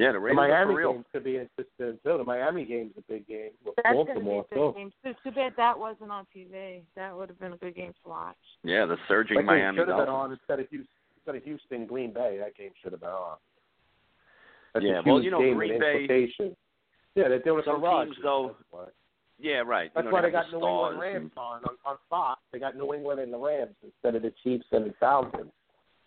[0.00, 2.16] Yeah, the The Raiders are Miami for game could be interesting too.
[2.18, 4.46] The Miami game's a big game with That's going to be a too.
[4.54, 4.92] good game.
[5.04, 6.80] Too, too bad that wasn't on TV.
[6.96, 8.36] That would have been a good game to watch.
[8.64, 10.24] Yeah, the surging That game Miami should have been Dolphins.
[10.24, 12.38] on instead of Houston, instead of Houston Green Bay.
[12.40, 13.36] That game should have been on.
[14.72, 16.32] That's Yeah, a well, you know, game Green Bay-
[17.14, 18.14] Yeah, they're doing it Some for Rodgers.
[18.14, 18.56] teams, though-
[19.38, 19.90] Yeah, right.
[19.94, 21.96] That's you know, why they have got the New England Rams and- on, on on
[22.08, 22.40] Fox.
[22.52, 25.52] They got New England and the Rams instead of the Chiefs and the Falcons.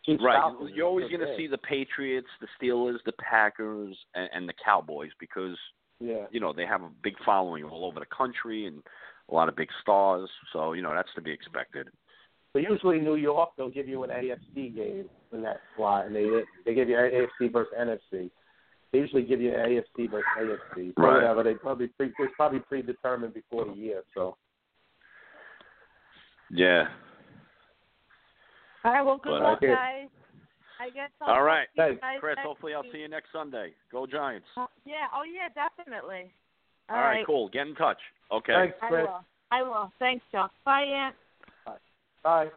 [0.07, 0.35] Right.
[0.35, 4.53] Falcons You're always going to see the Patriots, the Steelers, the Packers, and, and the
[4.64, 5.57] Cowboys because
[5.99, 6.25] Yeah.
[6.32, 8.83] you know they have a big following all over the country and
[9.30, 10.30] a lot of big stars.
[10.51, 11.88] So you know that's to be expected.
[12.53, 16.27] But usually New York, they'll give you an AFC game in that slot, and they
[16.65, 18.30] they give you AFC versus NFC.
[18.91, 20.93] They usually give you AFC versus AFC.
[20.95, 21.14] So Right.
[21.15, 21.41] whatever.
[21.43, 24.03] They probably pre, it's probably predetermined before the year.
[24.14, 24.38] So
[26.51, 26.90] Yeah.
[28.83, 29.01] All right.
[29.01, 30.07] Well, good But, luck, uh, guys.
[30.79, 31.09] I guess.
[31.21, 32.35] I'll All right, talk to you guys Chris.
[32.35, 33.73] next Hopefully I'll see you next Sunday.
[33.91, 34.47] Go Giants.
[34.57, 35.07] Uh, Yeah.
[35.15, 35.47] Oh, yeah.
[35.53, 36.31] Definitely.
[36.89, 37.47] All right, cool.
[37.49, 37.99] Get in touch.
[38.31, 38.53] Okay.
[38.53, 39.05] Thanks, I Chris.
[39.07, 39.23] will.
[39.51, 39.91] I will.
[39.99, 40.51] Thanks, Chuck.
[40.65, 41.15] Bye, Aunt.
[41.65, 41.73] bye.
[42.23, 42.47] Bye.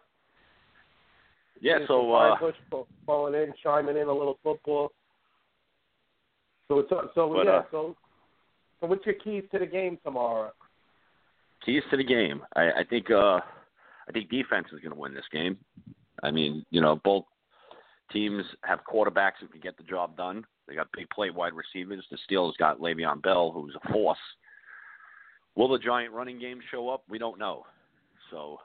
[1.61, 1.77] Yeah.
[1.79, 4.91] Here's So some uh, Brian Bush call- calling in, chiming in a little football.
[6.69, 7.53] So it's so But, yeah.
[7.53, 7.97] uh, so
[8.81, 10.53] so what's your keys to the game tomorrow?
[11.65, 12.43] keys to the game.
[12.57, 13.41] I, I think uh
[14.09, 15.57] I think defense is going to win this game.
[16.23, 17.25] I mean, you know, both
[18.13, 20.45] Teams have quarterbacks who can get the job done.
[20.69, 22.05] They got big play wide receivers.
[22.11, 24.19] The Steelers got Le'Veon Bell, who's a force.
[25.57, 27.03] Will the giant running game show up?
[27.09, 27.65] We don't know.
[28.31, 28.59] So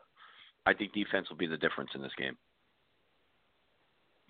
[0.65, 2.37] I think defense will be the difference in this game.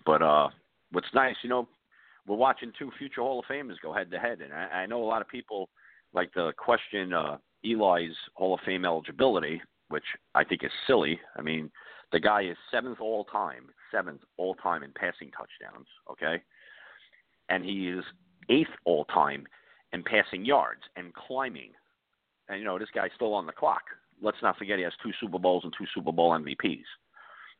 [0.06, 0.48] But uh
[0.92, 1.68] what's nice, you know,
[2.26, 5.02] we're watching two future Hall of Famers go head to head, and I, I know
[5.02, 5.68] a lot of people
[6.14, 11.18] like to question uh, Eli's Hall of Fame eligibility, which I think is silly.
[11.36, 11.70] I mean,
[12.12, 15.86] the guy is seventh all time, seventh all time in passing touchdowns.
[16.10, 16.42] Okay,
[17.48, 18.04] and he is
[18.48, 19.46] eighth all time
[19.92, 21.70] in passing yards and climbing.
[22.48, 23.82] And you know, this guy's still on the clock.
[24.20, 26.84] Let's not forget he has two Super Bowls and two Super Bowl MVPs.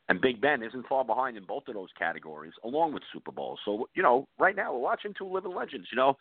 [0.08, 3.60] And Big Ben isn't far behind in both of those categories, along with Super Bowls.
[3.64, 5.88] So you know, right now we're watching two living legends.
[5.90, 6.16] You know,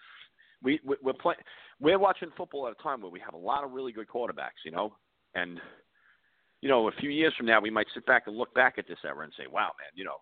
[0.61, 1.39] we we- we're playing,
[1.79, 4.63] we're watching football at a time where we have a lot of really good quarterbacks.
[4.63, 4.95] You know,
[5.35, 5.59] and
[6.61, 8.87] you know, a few years from now we might sit back and look back at
[8.87, 10.17] this era and say, "Wow, man, you know,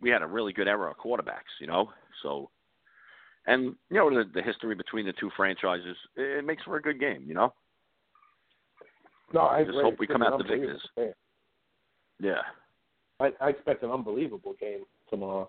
[0.00, 1.90] we had a really good era of quarterbacks." You know,
[2.22, 2.50] so
[3.46, 6.98] and you know the, the history between the two franchises, it makes for a good
[7.00, 7.24] game.
[7.26, 7.52] You know,
[9.34, 9.82] No, I just agree.
[9.82, 10.82] hope we come out the victors.
[10.96, 11.12] game.
[12.20, 12.40] Yeah.
[13.20, 15.48] I, I expect an unbelievable game tomorrow.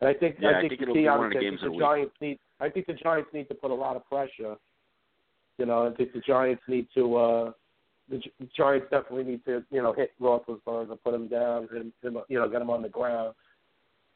[0.00, 1.78] And I think Yeah, I I think, think the key on the the the.
[1.78, 4.56] Giants need I think the Giants need to put a lot of pressure.
[5.58, 7.52] You know, I think the Giants need to uh
[8.10, 12.38] the, the Giants definitely need to, you know, hit Roethlisberger, put him down, and you
[12.38, 13.34] know, get him on the ground.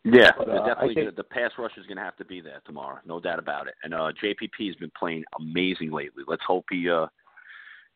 [0.05, 2.61] Yeah, But, uh, definitely think- the pass rush is going to have to be there
[2.67, 3.75] tomorrow, no doubt about it.
[3.85, 6.25] And uh JPP has been playing amazing lately.
[6.27, 7.07] Let's hope he uh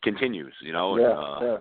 [0.04, 0.54] continues.
[0.62, 1.56] You know, yeah, and, uh, yeah.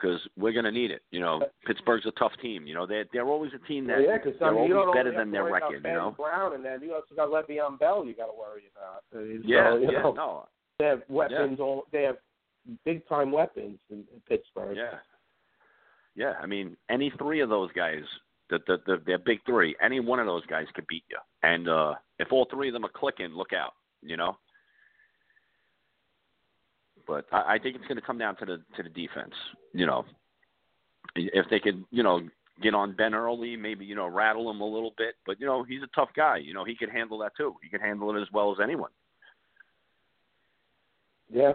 [0.00, 1.02] because we're going to need it.
[1.10, 2.66] You know, Pittsburgh's a tough team.
[2.66, 5.12] You know, they're they're always a team that yeah, because they're I mean, always better
[5.14, 5.82] than their record.
[5.82, 6.10] Ben You know.
[6.16, 8.06] Brown, and then you also got Le'Veon Bell.
[8.06, 9.02] You got to worry about.
[9.14, 10.48] Uh, Yeah, so, you yeah, know, no,
[10.78, 11.60] They have weapons.
[11.60, 12.16] All they have
[12.84, 14.76] big time weapons in, in Pittsburgh.
[14.76, 14.98] yeah,
[16.14, 16.34] yeah.
[16.42, 18.02] I mean, any three of those guys,
[18.50, 19.76] the the, the they're big three.
[19.82, 21.18] Any one of those guys could beat you.
[21.42, 23.72] And uh if all three of them are clicking, look out.
[24.02, 24.36] You know.
[27.06, 29.34] But I, I think it's going to come down to the to the defense.
[29.72, 30.04] You know,
[31.16, 32.20] if they could, you know,
[32.62, 35.14] get on Ben early, maybe you know rattle him a little bit.
[35.26, 36.36] But you know, he's a tough guy.
[36.36, 37.54] You know, he could handle that too.
[37.62, 38.90] He could handle it as well as anyone.
[41.32, 41.52] Yeah.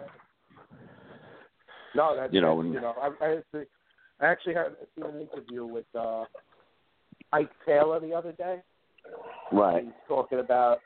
[1.94, 3.66] No, that's You know, and- you know, I, I, actually,
[4.20, 6.24] I actually had seen an interview with uh,
[7.32, 8.60] Ike Taylor the other day.
[9.52, 9.84] Right.
[9.84, 10.78] He's talking about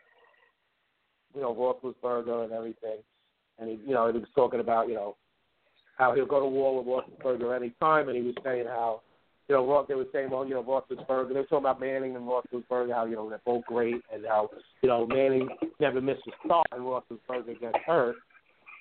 [1.34, 2.98] you know Roethlisberger and everything,
[3.58, 5.16] and he you know he was talking about you know
[5.96, 9.02] how he'll go to war with Roethlisberger any time, and he was saying how
[9.48, 12.16] you know Roth, they were saying well you know Roethlisberger they were talking about Manning
[12.16, 14.50] and Roethlisberger how you know they're both great and how
[14.82, 15.48] you know Manning
[15.80, 18.16] never missed a start and Roethlisberger gets hurt.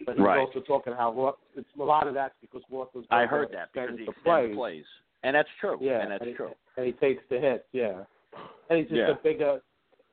[0.06, 0.40] But he's Right.
[0.40, 3.98] also talking how Roth, it's a lot of that's because Roethlisberger I heard that because
[3.98, 4.56] he the plays.
[4.56, 4.86] plays,
[5.24, 5.78] and that's true.
[5.82, 6.52] Yeah, and that's and he, true.
[6.78, 8.04] And he takes the hits, yeah.
[8.70, 9.10] And he's just Yeah.
[9.12, 9.62] a bigger.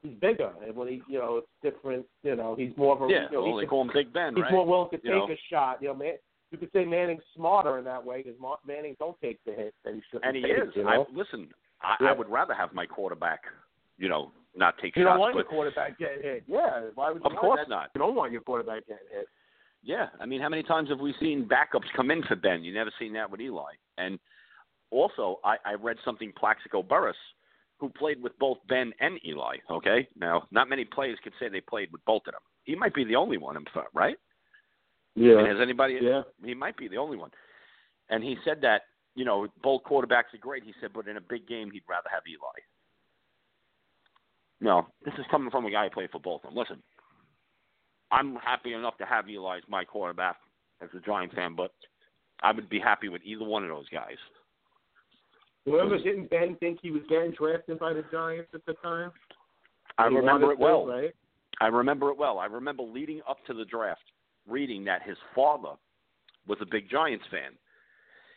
[0.02, 2.06] He's bigger, and when he, you know, it's different.
[2.22, 3.08] You know, he's more of a.
[3.10, 4.52] Yeah, you know, well, they call him Big Ben, He's right?
[4.52, 5.34] more willing to You take know?
[5.34, 5.80] a shot.
[5.82, 6.14] You know, man.
[6.50, 9.92] You could say Manning's smarter in that way because Manning don't take the hits that
[9.94, 10.22] he should.
[10.24, 10.76] and he take, is.
[10.76, 11.48] You I, listen,
[11.82, 12.10] I, Yeah.
[12.10, 13.42] I would rather have my quarterback,
[13.98, 15.14] you know, not take You shots.
[15.14, 16.44] don't want but your quarterback getting hit.
[16.46, 17.68] Yeah, why would you Of course that?
[17.68, 17.90] not.
[17.94, 19.26] You don't want your quarterback getting hit.
[19.84, 22.64] Yeah, I mean, how many times have we seen backups come in for Ben?
[22.64, 23.72] You never seen that with Eli.
[23.98, 24.18] And
[24.90, 27.16] also, I, I read something Plaxico Burress,
[27.78, 29.56] who played with both Ben and Eli.
[29.70, 32.40] Okay, now not many players could say they played with both of them.
[32.64, 34.16] He might be the only one, in fact, right?
[35.14, 35.36] Yeah.
[35.36, 35.98] Mean, has anybody?
[36.00, 36.22] Yeah.
[36.42, 37.30] He might be the only one.
[38.08, 38.82] And he said that
[39.14, 40.64] you know both quarterbacks are great.
[40.64, 42.60] He said, but in a big game, he'd rather have Eli.
[44.60, 46.58] No, this is coming from a guy who played for both of them.
[46.58, 46.82] Listen,
[48.10, 50.36] I'm happy enough to have Eli as my quarterback
[50.82, 51.72] as a Giant fan, but
[52.42, 54.16] I would be happy with either one of those guys.
[55.66, 59.10] Remember, didn't Ben think he was getting drafted by the Giants at the time?
[59.98, 60.84] I He remember it well.
[60.84, 61.14] to, right?
[61.60, 62.38] I remember it well.
[62.38, 64.02] I remember leading up to the draft,
[64.46, 65.74] reading that his father
[66.46, 67.52] was a big Giants fan,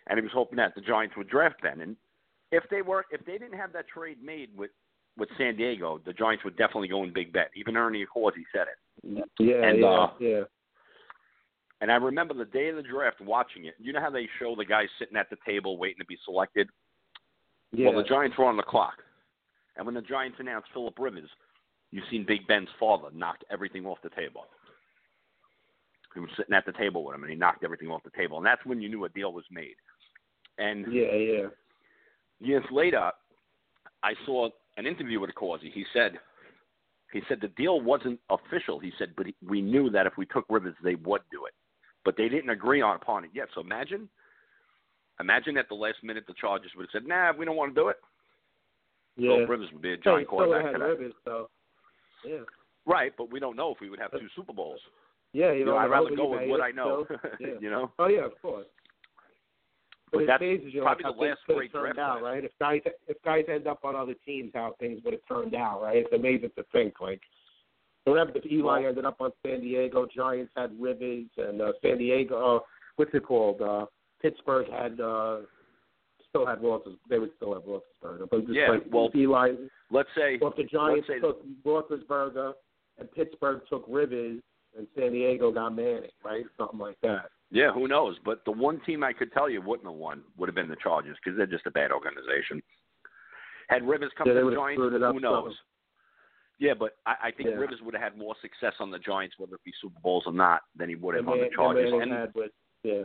[0.08, 1.82] and he was hoping that the Giants would draft Ben.
[1.82, 1.96] And
[2.52, 4.72] if they were, if they didn't have that trade made with
[5.18, 7.50] with San Diego, the Giants would definitely go in big bet.
[7.56, 8.78] Even Ernie Accorsi said it.
[9.04, 10.42] Yeah, And, yeah, uh, yeah.
[11.80, 13.76] And I remember the day of the draft watching it.
[13.78, 16.68] You know how they show the guys sitting at the table waiting to be selected?
[17.72, 17.90] Yeah.
[17.90, 18.96] Well, the Giants were on the clock.
[19.76, 21.30] And when the Giants announced Philip Rivers,
[21.92, 24.46] you've seen Big Ben's father knock everything off the table.
[26.16, 28.38] He was sitting at the table with him, and he knocked everything off the table.
[28.38, 29.76] And that's when you knew a deal was made.
[30.58, 31.48] And Yeah, yeah.
[32.40, 33.12] years later,
[34.02, 35.72] I saw an interview with Accorsi.
[35.72, 36.14] He said,
[37.14, 38.80] he said the deal wasn't official.
[38.80, 41.54] He said, but we knew that if we took Rivers, they would do it,
[42.06, 43.48] but they didn't agree on upon it yet.
[43.56, 44.10] So imagine,
[45.20, 47.82] imagine at the last minute the Chargers would have said, nah, we don't want to
[47.82, 47.98] do it.
[49.16, 49.32] Yeah.
[49.36, 50.82] Philip Rivers would be a So giant quarterback had.
[50.82, 51.50] Rivers, so
[52.26, 52.40] yeah.
[52.86, 54.80] Right, but we don't know if we would have two Super Bowls.
[55.34, 57.06] Yeah, you You know, know, I'd rather go with what I know.
[57.06, 57.18] still.
[57.40, 57.48] Yeah.
[57.60, 57.92] you know.
[58.00, 58.66] Oh yeah, of course.
[60.12, 62.44] But it's that's amazing, you probably how the last great turned draft out, right?
[62.44, 65.82] If guys if guys end up on other teams, how things would have turned out,
[65.82, 65.98] right?
[65.98, 67.02] It's amazing to think.
[67.02, 67.22] Like,
[68.06, 72.58] remember if Eli ended up on San Diego, Giants had Rivers, and uh, San Diego,
[72.58, 72.60] uh,
[72.96, 73.62] what's it called?
[73.62, 73.86] Uh,
[74.22, 75.40] Pittsburgh had uh,
[76.30, 76.98] still had Roethlis.
[77.10, 79.54] They would still have Roethlisberger, but just Yeah, like well, Eli.
[79.92, 82.54] Let's say Well, if the Giants say took Roethlisberger
[82.98, 84.42] and Pittsburgh took Rivers
[84.78, 86.46] and San Diego got Manning, right?
[86.58, 87.30] Something like that.
[87.52, 88.18] Yeah, who knows?
[88.26, 90.76] But the one team I could tell you wouldn't have won would have been the
[90.76, 92.62] Chargers because they're just a bad organization.
[93.70, 95.54] Had Rivers come Yeah, to the Giants, screwed it up who knows?
[96.60, 97.56] Yeah, but I, I think Yeah.
[97.56, 100.34] Rivers would have had more success on the Giants, whether it be Super Bowls or
[100.34, 101.92] not, than he would have And on the Chargers.
[101.94, 102.52] And had with
[102.84, 103.04] yeah.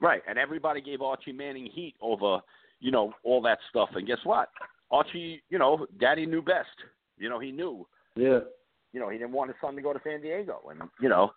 [0.00, 2.40] right, and everybody gave Archie Manning heat over,
[2.80, 3.90] you know, all that stuff.
[3.94, 4.50] And guess what?
[4.90, 6.68] Archie, you know, Daddy knew best.
[7.16, 7.86] You know, he knew.
[8.16, 8.40] Yeah.
[8.92, 11.30] You know, he didn't want his son to go to San Diego, and you know,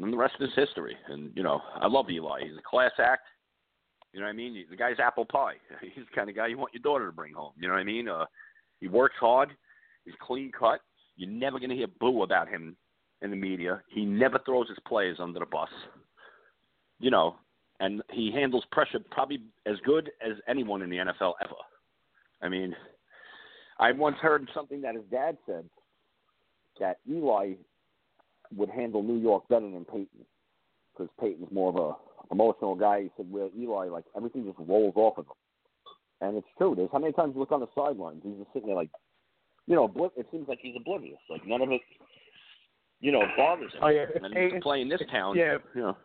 [0.00, 0.96] and the rest is history.
[1.08, 2.40] And you know, I love Eli.
[2.44, 3.22] He's a class act.
[4.12, 4.64] You know what I mean?
[4.68, 5.54] The guy's apple pie.
[5.80, 7.52] He's the kind of guy you want your daughter to bring home.
[7.56, 8.08] You know what I mean?
[8.08, 8.24] Uh,
[8.80, 9.50] he works hard.
[10.04, 10.80] He's clean cut.
[11.16, 12.76] You're never going to hear boo about him
[13.22, 13.82] in the media.
[13.88, 15.68] He never throws his players under the bus.
[16.98, 17.36] You know,
[17.78, 21.54] and he handles pressure probably as good as anyone in the NFL ever.
[22.42, 22.74] I mean,
[23.78, 25.64] I once heard something that his dad said
[26.78, 27.54] that Eli
[28.56, 30.24] would handle New York better than Peyton
[30.92, 33.02] because Peyton's more of a emotional guy.
[33.02, 35.32] He said where Eli like everything just rolls off of him,
[36.20, 36.74] and it's true.
[36.76, 38.90] There's how many times you look on the sidelines, he's just sitting there like,
[39.66, 41.18] you know, it seems like he's oblivious.
[41.28, 41.80] Like none of it,
[43.00, 43.80] you know, bothers him.
[43.82, 44.06] Oh, yeah.
[44.22, 45.58] And Peyton- to play in this town, yeah.
[45.74, 45.96] you know,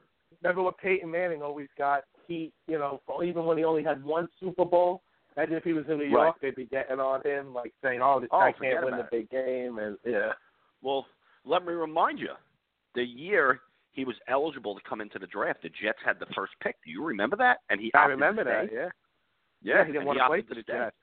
[0.44, 4.28] Remember what Peyton Manning always got He, you know, even when he only had one
[4.40, 5.02] Super Bowl.
[5.38, 8.22] Imagine if he was in New York, they'd be getting on him, like saying, "Oh,
[8.22, 10.32] this Oh, guy can't win the big game," and yeah.
[10.82, 11.06] Well,
[11.46, 12.30] let me remind you,
[12.96, 16.54] the year he was eligible to come into the draft, the Jets had the first
[16.62, 16.76] pick.
[16.84, 17.60] Do you remember that?
[17.70, 18.68] And he I remember that.
[18.68, 18.76] stay.
[18.76, 18.90] Yeah.
[19.64, 20.74] Yeah, he didn't want to play for the stay.
[20.74, 20.96] Jets.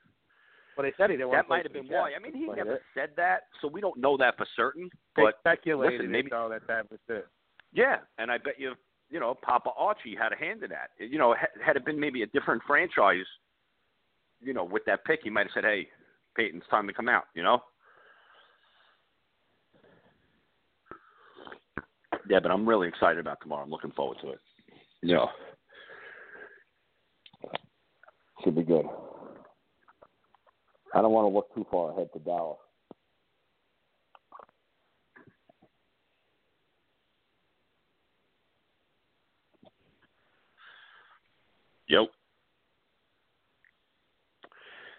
[0.75, 2.11] But they said he didn't want That to play might have been why.
[2.15, 4.89] I mean, he But never said that, so we don't know that for certain.
[5.15, 7.27] They But speculated listen, maybe though that that was it.
[7.73, 8.73] yeah, and I bet you,
[9.09, 10.89] you know, Papa Archie had a hand in that.
[10.97, 13.25] You know, had, had it been maybe a different franchise,
[14.41, 15.89] you know, with that pick, he might have said, "Hey,
[16.35, 17.61] Peyton, it's time to come out." You know.
[22.29, 23.63] Yeah, but I'm really excited about tomorrow.
[23.63, 24.39] I'm looking forward to it.
[25.01, 25.25] Yeah.
[28.43, 28.85] should be good.
[30.93, 32.57] I don't want to look too far ahead to Dallas.
[41.89, 42.07] Yep.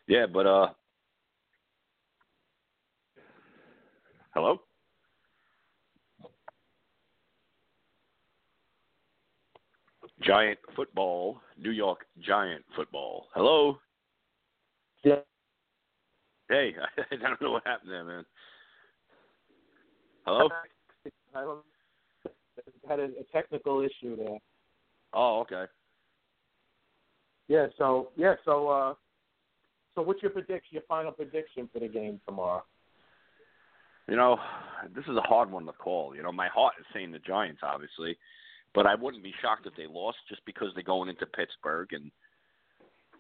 [0.07, 0.69] Yeah, but uh
[4.35, 4.59] Hello?
[10.23, 13.27] Giant football, New York Giant football.
[13.35, 13.79] Hello?
[15.03, 15.17] Yeah.
[16.49, 16.75] Hey,
[17.11, 18.25] I don't know what happened there, man.
[20.25, 20.49] Hello?
[21.35, 21.61] I don't.
[22.89, 24.39] Had a, a technical issue there.
[25.13, 25.65] Oh, okay.
[27.49, 27.67] Yeah.
[27.77, 28.35] So yeah.
[28.45, 28.95] So uh,
[29.95, 30.71] so what's your prediction?
[30.71, 32.63] Your final prediction for the game tomorrow?
[34.09, 34.39] You know,
[34.95, 36.15] this is a hard one to call.
[36.15, 38.17] You know, my heart is saying the Giants, obviously,
[38.75, 41.93] but I wouldn't be shocked if they lost just because they're going into Pittsburgh.
[41.93, 42.11] And,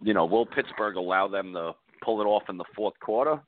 [0.02, 3.40] you know, will Pittsburgh allow them to pull it off in the fourth quarter?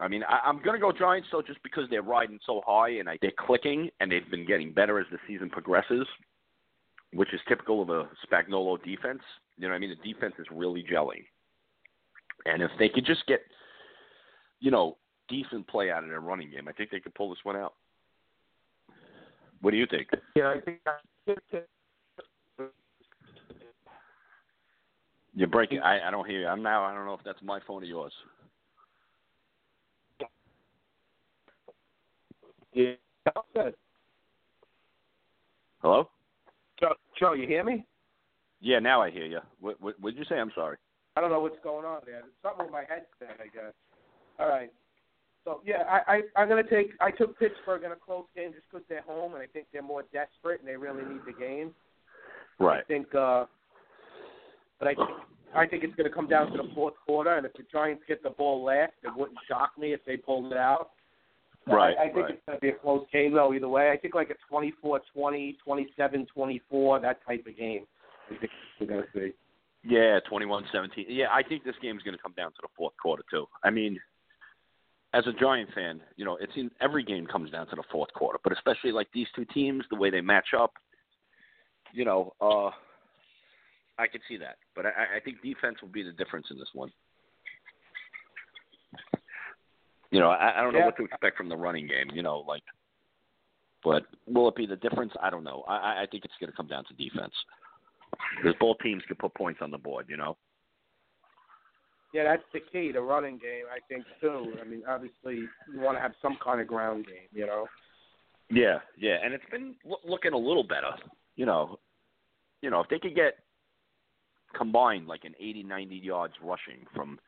[0.00, 2.90] I mean, I, I'm going to go Giants, though, just because they're riding so high
[2.98, 6.06] and I, they're clicking and they've been getting better as the season progresses,
[7.12, 9.22] which is typical of a Spagnuolo defense.
[9.56, 9.96] You know what I mean?
[10.02, 11.24] The defense is really gelling.
[12.46, 13.40] And if they could just get,
[14.58, 14.96] you know,
[15.28, 17.74] decent play out of their running game, I think they could pull this one out.
[19.60, 20.08] What do you think?
[20.34, 20.80] Yeah, I think.
[25.34, 25.80] You're breaking.
[25.80, 26.46] I, I don't hear you.
[26.46, 26.84] I'm now.
[26.84, 28.12] I don't know if that's my phone or yours.
[32.72, 32.92] Yeah.
[35.80, 36.08] Hello?
[36.80, 37.86] Joe, Joe, you hear me?
[38.60, 39.40] Yeah, now I hear you.
[39.60, 40.36] What, what, did you say?
[40.36, 40.76] I'm sorry.
[41.16, 42.22] I don't know what's going on there.
[42.42, 43.72] Something with my headset, I guess.
[44.38, 44.72] All right.
[45.44, 46.92] So yeah, I, I I'm gonna take.
[47.00, 49.82] I took Pittsburgh in a close game just because they're home, and I think they're
[49.82, 51.72] more desperate and they really need the game.
[52.58, 52.80] Right.
[52.80, 53.14] I think.
[53.14, 53.44] uh
[54.78, 55.08] But I think
[55.54, 58.22] I think it's gonna come down to the fourth quarter, and if the Giants get
[58.22, 60.90] the ball last, it wouldn't shock me if they pulled it out.
[61.66, 62.30] Right, I, I think right.
[62.34, 63.90] it's going to be a close game, though, either way.
[63.90, 67.86] I think like a 24-20, 27-24, that type of game.
[68.30, 69.32] I think we're going to see.
[69.82, 71.06] Yeah, 21-17.
[71.08, 73.46] Yeah, I think this game's going to come down to the fourth quarter too.
[73.62, 73.98] I mean,
[75.14, 78.12] as a Giant fan, you know, it's in every game comes down to the fourth
[78.14, 80.72] quarter, but especially like these two teams, the way they match up,
[81.92, 82.70] you know, uh
[83.96, 84.56] I could see that.
[84.74, 86.90] But I, I think defense will be the difference in this one.
[90.10, 90.86] You know, I, I don't know Yeah.
[90.86, 92.10] what to expect from the running game.
[92.12, 92.62] You know, like,
[93.84, 95.12] but will it be the difference?
[95.22, 95.62] I don't know.
[95.68, 97.32] I, I- I think it's going to come down to defense
[98.36, 100.06] because both teams can put points on the board.
[100.08, 100.36] You know.
[102.14, 104.54] Yeah, that's the key, the running game, I think, too.
[104.60, 107.66] I mean, obviously, you want to have some kind of ground game, you know?
[108.48, 110.92] Yeah, yeah, and it's been loo- looking a little better.
[111.34, 111.80] You know,
[112.62, 113.38] you know, if they could get
[114.56, 117.18] combined like an 80, 90 yards rushing from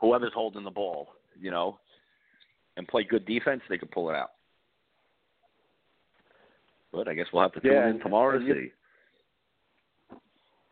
[0.00, 1.08] whoever's holding the ball,
[1.40, 1.80] you know,
[2.76, 4.30] and play good defense, they could pull it out.
[6.92, 10.16] But I guess we'll have to tune Yeah, in tomorrow to and you- see.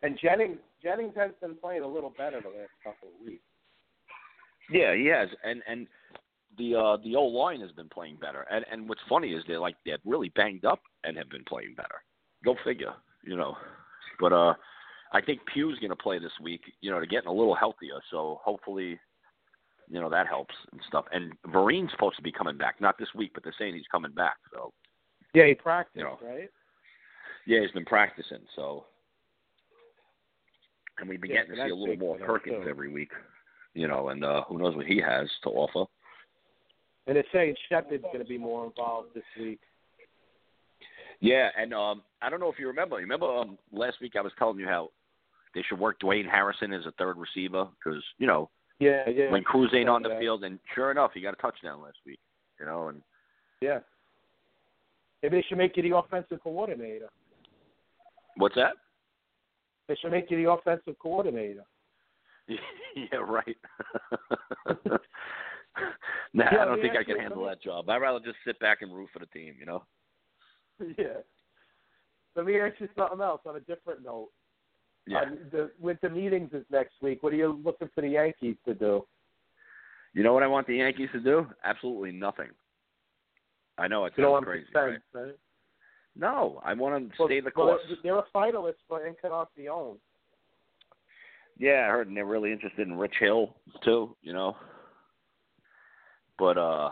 [0.01, 3.43] And Jennings, Jennings has been playing a little better the last couple of weeks.
[4.71, 5.87] Yeah, he has, and and
[6.57, 8.45] the uh the O line has been playing better.
[8.51, 11.73] And and what's funny is they're like they're really banged up and have been playing
[11.75, 12.03] better.
[12.43, 13.55] Go figure, you know.
[14.19, 14.53] But uh
[15.11, 16.61] I think Pugh's going to play this week.
[16.81, 18.99] You know, they're getting a little healthier, so hopefully,
[19.89, 21.05] you know, that helps and stuff.
[21.11, 24.11] And Vereen's supposed to be coming back, not this week, but they're saying he's coming
[24.11, 24.35] back.
[24.53, 24.71] So
[25.33, 26.19] Yeah, he practiced, You know.
[26.21, 26.47] right?
[27.47, 28.45] yeah, he's been practicing.
[28.55, 28.85] So
[30.99, 33.11] and we've been Yeah, getting to see a little more Perkins every week.
[33.73, 35.89] You know, and uh who knows what he has to offer.
[37.07, 39.59] And they're saying Shepard's going to be more involved this week.
[41.21, 42.97] Yeah, and um, I don't know if you remember.
[42.97, 44.89] You remember um, last week I was telling you how
[45.55, 48.49] they should work Dwayne Harrison as a third receiver because you know
[48.79, 49.31] Yeah, yeah.
[49.31, 52.19] when Cruz ain't on the field, and sure enough, he got a touchdown last week.
[52.59, 53.01] You know, and
[53.61, 53.79] Yeah.
[55.23, 57.09] Maybe they should make you the offensive coordinator.
[58.37, 58.73] what's that?
[59.87, 61.65] They should make you the offensive coordinator.
[62.95, 63.57] yeah, right.
[66.33, 67.89] nah, Yeah, I don't think I can handle that job.
[67.89, 69.55] I'd rather just sit back and root for the team.
[69.59, 69.83] You know.
[70.97, 71.19] yeah.
[72.35, 74.29] Let me ask you something else on a different note.
[75.07, 75.21] Yeah.
[75.23, 78.55] Um, the, with the meetings is next week, what are you looking for the Yankees
[78.65, 79.05] to do?
[80.13, 81.47] You know what I want the Yankees to do?
[81.63, 82.49] Absolutely nothing.
[83.77, 84.67] I know it You don't sounds want crazy.
[84.73, 84.99] to Right?
[85.13, 85.35] right?
[86.15, 87.81] No, I want to Well, stay the well, course.
[88.03, 89.97] they're a finalist for Encarnacion.
[91.59, 94.15] Yeah, I heard and they're really interested in Rich Hill too.
[94.21, 94.55] You know,
[96.39, 96.89] but uh,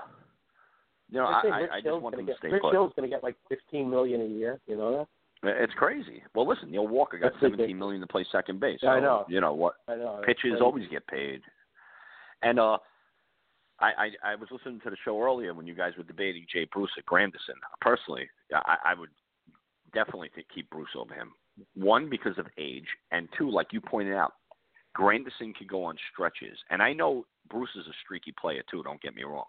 [1.09, 2.73] you know, I, I, I just want them to get, stay Rich put.
[2.73, 4.59] Hill's going to get like fifteen million a year.
[4.67, 5.07] You know that.
[5.43, 6.21] It's crazy.
[6.35, 8.79] Well, listen, Neil Walker got That's seventeen to play second base.
[8.81, 9.25] Yeah, I so, know.
[9.29, 9.75] You know what?
[9.87, 10.15] I know.
[10.15, 10.63] that's Pitchers crazy.
[10.63, 11.41] always get paid.
[12.41, 12.77] And uh,
[13.79, 13.85] I,
[14.23, 16.91] I I was listening to the show earlier when you guys were debating Jay Bruce
[16.97, 17.55] at Granderson.
[17.81, 19.09] Personally, I, I would
[19.93, 21.31] definitely think keep Bruce over him.
[21.75, 24.33] One because of age, and two, like you pointed out,
[24.97, 26.57] Granderson can go on stretches.
[26.69, 28.83] And I know Bruce is a streaky player too.
[28.83, 29.45] Don't get me wrong.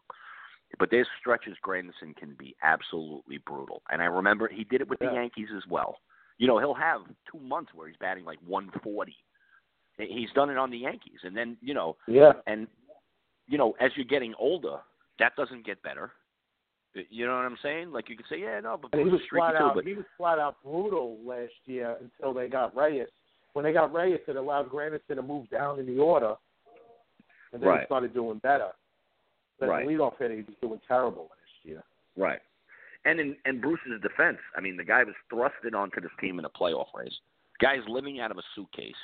[0.78, 3.82] But there's stretches Granderson can be absolutely brutal.
[3.90, 5.96] And I remember he did it with the Yankees as well.
[6.36, 9.16] You know, he'll have two months where he's batting like 140.
[9.96, 12.34] He's done it on the Yankees, and then you know, Yeah.
[12.46, 12.68] and
[13.48, 14.76] you know, as you're getting older,
[15.18, 16.12] that doesn't get better.
[17.10, 17.90] You know what I'm saying?
[17.90, 19.64] Like you could say, yeah, no, but he was streaky flat too.
[19.64, 19.74] out.
[19.74, 23.08] But He was flat out brutal last year until they got Reyes.
[23.58, 26.36] When they got Reyes, it allowed Granderson to move down in the order,
[27.52, 27.80] and then Right.
[27.80, 28.70] he started doing better.
[29.58, 29.84] But Right.
[29.84, 31.82] the leadoff hitter, he was doing terrible last year.
[32.16, 32.40] Right.
[33.04, 36.44] And in and Bruce's defense, I mean, the guy was thrusted onto this team in
[36.44, 37.18] a playoff race.
[37.58, 38.94] Guy's living out of a suitcase.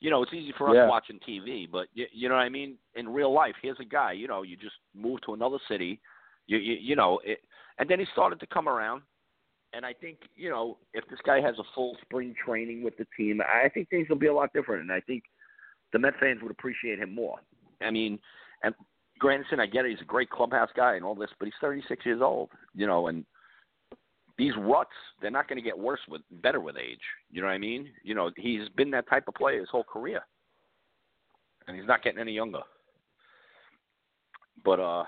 [0.00, 0.88] You know, it's easy for us Yeah.
[0.88, 2.80] watching TV, but you, you know what I mean.
[2.96, 4.10] In real life, here's a guy.
[4.10, 6.00] You know, you just move to another city.
[6.48, 7.44] You you, you know, it,
[7.78, 9.02] and then he started to come around.
[9.72, 13.06] And I think you know, if this guy has a full spring training with the
[13.16, 14.82] team, I think things will be a lot different.
[14.82, 15.24] And I think
[15.92, 17.38] the Met fans would appreciate him more.
[17.80, 18.18] I mean,
[18.62, 18.74] and
[19.22, 22.04] Granderson, I get it; he's a great clubhouse guy and all this, but he's 36
[22.06, 23.24] years old, you know, and
[24.38, 24.90] these ruts
[25.20, 27.00] they're not going to get worse with better with age.
[27.30, 27.90] You know what I mean?
[28.04, 30.20] You know, he's been that type of player his whole career,
[31.66, 32.60] and he's not getting any younger.
[34.64, 35.04] But uh,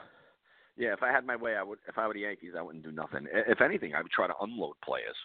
[0.80, 1.78] yeah, if I had my way, I would.
[1.86, 3.26] If I were the Yankees, I wouldn't do nothing.
[3.30, 5.16] If anything, I would try to unload players.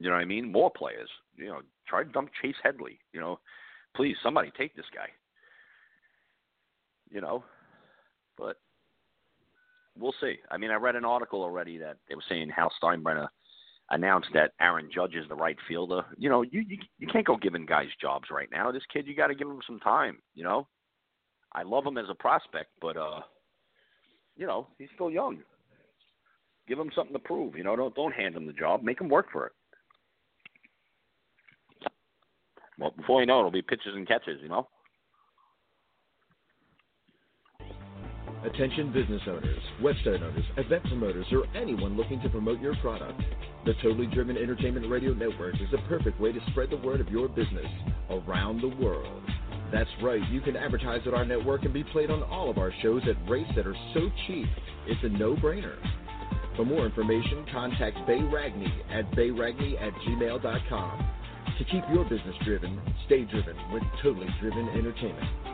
[0.00, 0.50] You know what I mean?
[0.50, 1.08] More players.
[1.36, 2.98] You know, try to dump Chase Headley.
[3.12, 3.38] You know,
[3.94, 5.06] please somebody take this guy.
[7.12, 7.44] You know,
[8.36, 8.56] but
[9.96, 10.34] we'll see.
[10.50, 13.28] I mean, I read an article already that they were saying Hal Steinbrenner
[13.90, 16.02] announced that Aaron Judge is the right fielder.
[16.18, 18.72] You know, you you, you can't go giving guys jobs right now.
[18.72, 20.18] This kid, you got to give him some time.
[20.34, 20.66] You know,
[21.52, 23.20] I love him as a prospect, but uh,
[24.36, 25.38] you know, he's still young.
[26.66, 27.56] Give him something to prove.
[27.56, 28.82] You know, don't don't hand him the job.
[28.82, 29.52] Make him work for it.
[32.78, 34.40] Well, before you know it, it'll be pitches and catches.
[34.42, 34.68] You know.
[38.44, 43.18] Attention business owners, website owners, event promoters, or anyone looking to promote your product.
[43.64, 47.08] The Totally Driven Entertainment Radio Network is the perfect way to spread the word of
[47.08, 47.66] your business
[48.10, 49.22] around the world.
[49.74, 52.72] That's right, you can advertise at our network and be played on all of our
[52.80, 54.46] shows at rates that are so cheap,
[54.86, 55.74] it's a no brainer.
[56.54, 61.10] For more information, contact Bay Ragney at bayragney at gmail.com.
[61.58, 65.53] To keep your business driven, stay driven with Totally Driven Entertainment.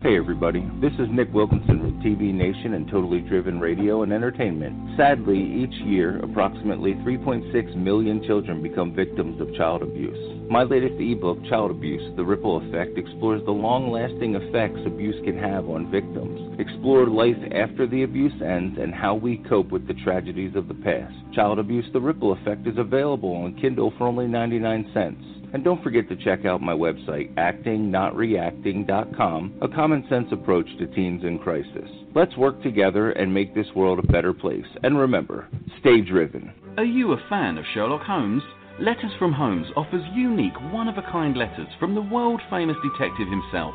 [0.00, 4.96] Hey everybody, this is Nick Wilkinson with TV Nation and Totally Driven Radio and Entertainment.
[4.96, 10.48] Sadly, each year, approximately 3.6 million children become victims of child abuse.
[10.48, 15.36] My latest ebook, Child Abuse The Ripple Effect, explores the long lasting effects abuse can
[15.36, 16.60] have on victims.
[16.60, 20.74] Explore life after the abuse ends and how we cope with the tragedies of the
[20.74, 21.12] past.
[21.34, 25.37] Child Abuse The Ripple Effect is available on Kindle for only 99 cents.
[25.52, 31.22] And don't forget to check out my website, actingnotreacting.com, a common sense approach to teens
[31.24, 31.88] in crisis.
[32.14, 34.66] Let's work together and make this world a better place.
[34.82, 35.48] And remember,
[35.80, 36.52] stay driven.
[36.76, 38.42] Are you a fan of Sherlock Holmes?
[38.80, 43.26] Letters from Holmes offers unique, one of a kind letters from the world famous detective
[43.28, 43.74] himself.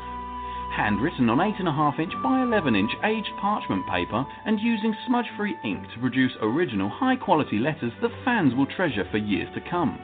[0.74, 5.84] Handwritten on 8.5 inch by 11 inch aged parchment paper and using smudge free ink
[5.92, 9.98] to produce original, high quality letters that fans will treasure for years to come.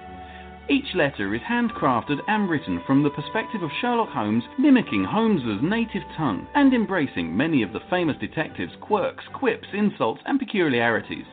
[0.70, 6.04] Each letter is handcrafted and written from the perspective of Sherlock Holmes, mimicking Holmes's native
[6.16, 11.26] tongue and embracing many of the famous detective's quirks, quips, insults, and peculiarities.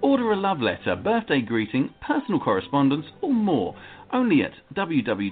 [0.00, 3.76] Order a love letter, birthday greeting, personal correspondence, or more
[4.12, 5.30] only at www.etsy.com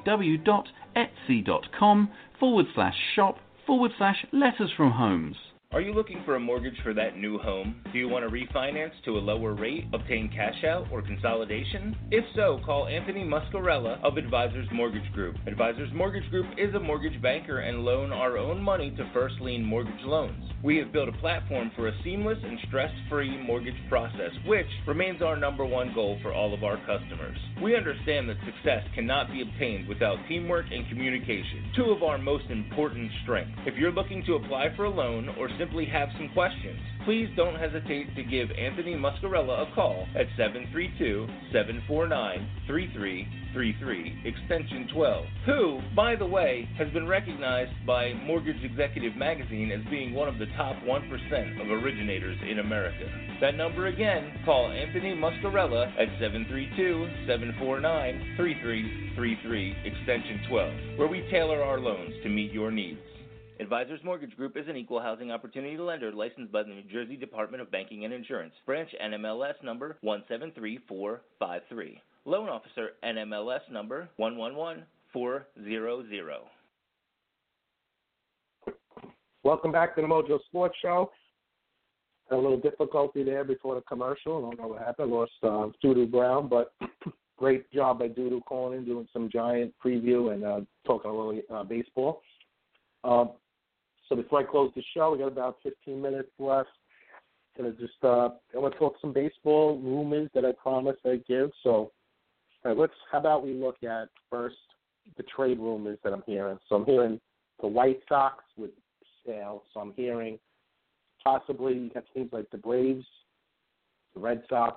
[2.38, 5.36] forward slash shop forward slash letters from Holmes.
[5.72, 7.76] Are you looking for a mortgage for that new home?
[7.94, 11.96] Do you want to refinance to a lower rate, obtain cash out, or consolidation?
[12.10, 15.36] If so, call Anthony Muscarella of Advisors Mortgage Group.
[15.46, 19.64] Advisors Mortgage Group is a mortgage banker and loan our own money to first lien
[19.64, 20.44] mortgage loans.
[20.62, 25.22] We have built a platform for a seamless and stress free mortgage process, which remains
[25.22, 27.38] our number one goal for all of our customers.
[27.62, 32.44] We understand that success cannot be obtained without teamwork and communication, two of our most
[32.50, 33.58] important strengths.
[33.66, 37.54] If you're looking to apply for a loan or simply have some questions, please don't
[37.54, 46.16] hesitate to give Anthony Muscarella a call at 732 749 3333, extension 12, who, by
[46.16, 50.74] the way, has been recognized by Mortgage Executive Magazine as being one of the top
[50.82, 53.06] 1% of originators in America.
[53.40, 61.62] That number again, call Anthony Muscarella at 732 749 3333, extension 12, where we tailor
[61.62, 62.98] our loans to meet your needs.
[63.62, 67.62] Advisors Mortgage Group is an equal housing opportunity lender licensed by the New Jersey Department
[67.62, 68.52] of Banking and Insurance.
[68.66, 72.02] Branch NMLS number 173453.
[72.24, 76.40] Loan officer NMLS number 111400.
[79.44, 81.12] Welcome back to the Mojo Sports Show.
[82.30, 84.38] Had a little difficulty there before the commercial.
[84.38, 85.12] I don't know what happened.
[85.12, 86.74] Lost uh, Doodoo Brown, but
[87.38, 91.40] great job by Doodoo calling in, doing some giant preview and uh, talking a little
[91.54, 92.22] uh, baseball.
[93.04, 93.30] Um,
[94.12, 96.68] so before I close the show, we got about 15 minutes left.
[97.56, 101.50] Gonna just uh, I want to talk some baseball rumors that I promised I'd give.
[101.62, 101.92] So,
[102.62, 102.92] right, let's.
[103.10, 104.56] How about we look at first
[105.16, 106.58] the trade rumors that I'm hearing.
[106.68, 107.20] So I'm hearing
[107.60, 108.70] the White Sox with
[109.26, 109.62] Sale.
[109.72, 110.38] So I'm hearing
[111.22, 113.06] possibly you got teams like the Braves,
[114.14, 114.76] the Red Sox,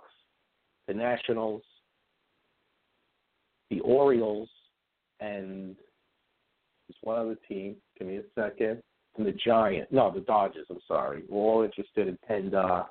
[0.88, 1.64] the Nationals,
[3.70, 4.50] the Orioles,
[5.20, 5.76] and
[6.88, 7.76] there's one other team.
[7.98, 8.82] Give me a second.
[9.18, 9.92] And the Giants.
[9.92, 10.68] No, the Dodgers.
[10.70, 11.24] I'm sorry.
[11.30, 12.84] We're all interested in, and uh,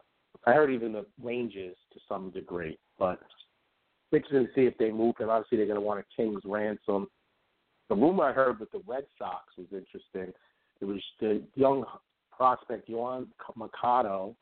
[0.46, 2.78] I heard even the Rangers to some degree.
[2.98, 3.20] But
[4.12, 5.28] interested to see if they move him.
[5.30, 7.08] Obviously, they're going to want a king's ransom.
[7.88, 10.32] The rumor I heard with the Red Sox was interesting.
[10.80, 11.84] It was the young
[12.36, 14.32] prospect Yoan Moncada,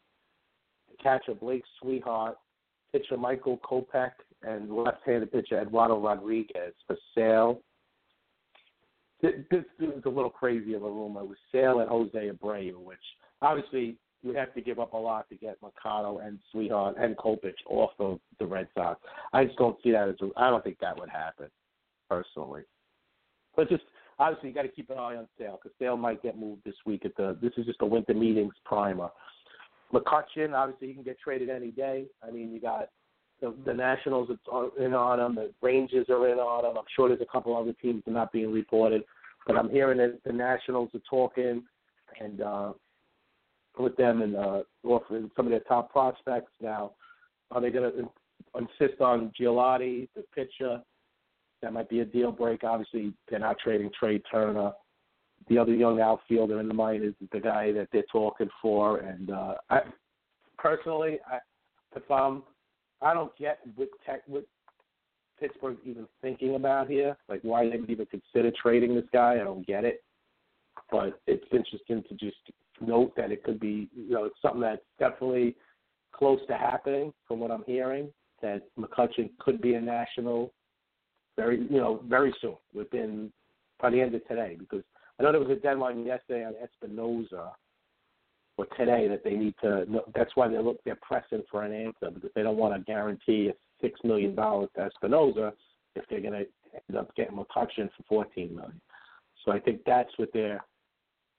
[0.90, 2.34] the catcher Blake Swihart,
[2.92, 4.12] pitcher Michael Kopech,
[4.42, 7.60] and left-handed pitcher Eduardo Rodriguez for Sale.
[9.22, 11.20] This, is a little crazy of a rumor.
[11.20, 12.98] It was Sale and Jose Abreu, which
[13.40, 17.54] obviously you have to give up a lot to get Moncada and Swihart and Kopech
[17.68, 19.00] off of the Red Sox.
[19.32, 21.48] I just don't see that as I don't think that would happen
[22.08, 22.62] personally.
[23.54, 23.84] But just
[24.18, 26.74] obviously you got to keep an eye on Sale because Sale might get moved this
[26.84, 27.36] week at the.
[27.40, 29.08] This is just a winter meetings primer.
[29.92, 32.06] McCutchen, obviously he can get traded any day.
[32.26, 32.88] I mean, you got
[33.42, 35.34] the, the Nationals are in on him.
[35.34, 36.78] The Rangers are in on him.
[36.78, 39.02] I'm sure there's a couple other teams that are not being reported,
[39.46, 41.64] but I'm hearing that the Nationals are talking
[42.20, 42.72] and uh,
[43.78, 46.52] with them and uh, offering some of their top prospects.
[46.60, 46.92] Now,
[47.50, 48.08] are they going to
[48.58, 50.80] insist on Giolito, the pitcher?
[51.60, 52.64] That might be a deal break.
[52.64, 54.72] Obviously, they're not trading Trea Turner.
[55.48, 58.98] The other young outfielder in the minors is the guy that they're talking for.
[58.98, 59.80] And uh, I
[60.58, 61.38] personally, I,
[61.96, 62.44] if I'm,
[63.02, 64.44] I don't get what tech, what
[65.40, 67.16] Pittsburgh even thinking about here.
[67.28, 69.34] Like why they would even consider trading this guy.
[69.34, 70.02] I don't get it.
[70.90, 72.36] But it's interesting to just
[72.80, 75.56] note that it could be, you know, it's something that's definitely
[76.12, 78.08] close to happening from what I'm hearing.
[78.40, 80.52] That McCutchen could be a national
[81.36, 83.32] very, you know, very soon, within
[83.80, 84.56] by the end of today.
[84.58, 84.82] Because
[85.18, 87.52] I know there was a deadline yesterday on Espinosa
[88.56, 89.86] or today that they need to.
[90.14, 93.48] That's why they look they're pressing for an answer because they don't want to guarantee
[93.48, 95.52] a six million dollars to Espinosa
[95.94, 96.46] if they're going to
[96.88, 98.80] end up getting McCutchen for fourteen million.
[99.44, 100.64] So I think that's what they're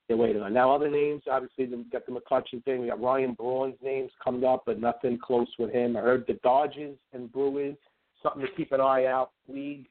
[0.08, 0.54] they're waiting on.
[0.54, 2.82] Now other names, obviously we got the McCutchen thing.
[2.82, 5.96] We got Ryan Braun's names coming up, but nothing close with him.
[5.96, 7.78] I heard the Dodgers and Brewers
[8.22, 9.32] something to keep an eye out.
[9.48, 9.88] League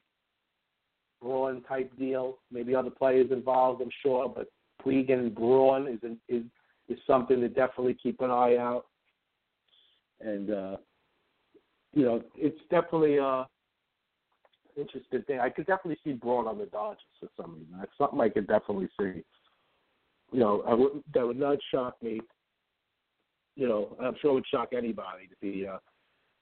[1.21, 2.37] Braun type deal.
[2.51, 4.47] Maybe other players involved, I'm sure, but
[4.83, 6.43] Puig and Braun is is
[6.89, 8.85] is something to definitely keep an eye out.
[10.21, 10.77] And uh
[11.93, 13.43] you know, it's definitely uh
[14.75, 15.39] interesting thing.
[15.39, 17.75] I could definitely see Braun on the Dodgers for some reason.
[17.77, 19.23] That's something I could definitely see.
[20.31, 22.21] You know, I would that would not shock me.
[23.55, 25.77] You know, I'm sure it would shock anybody to see uh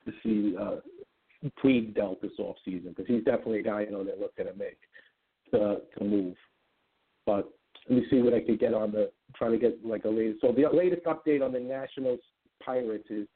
[0.06, 0.78] to see uh
[1.64, 4.54] Puig dealt this off season because he's definitely a guy you know they're looking to
[4.54, 4.78] make
[5.52, 6.36] to to move.
[7.26, 7.52] But
[7.90, 10.42] let me see what I could get on the trying to get like a latest.
[10.42, 12.20] So the latest update on the Nationals
[12.64, 13.28] Pirates is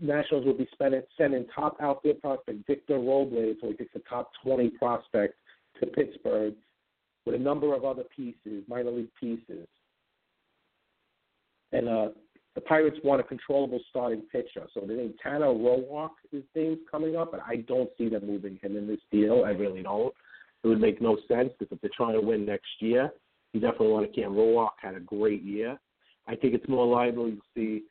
[0.00, 4.30] Nationals will be spending, sending top outfield prospect Victor Robles, so he gets the top
[4.44, 5.34] 20 prospect
[5.80, 6.54] to Pittsburgh
[7.24, 9.66] with a number of other pieces, minor league pieces.
[11.72, 12.08] And uh,
[12.54, 14.66] the Pirates want a controllable starting pitcher.
[14.72, 18.58] So the name Tanner Roark is name's coming up, but I don't see them moving
[18.62, 19.44] him in this deal.
[19.44, 20.14] I really don't.
[20.62, 23.12] It would make no sense because if they're trying to win next year,
[23.56, 25.78] you definitely want to keep Roark had a great year.
[26.28, 27.82] I think it's more likely you'll see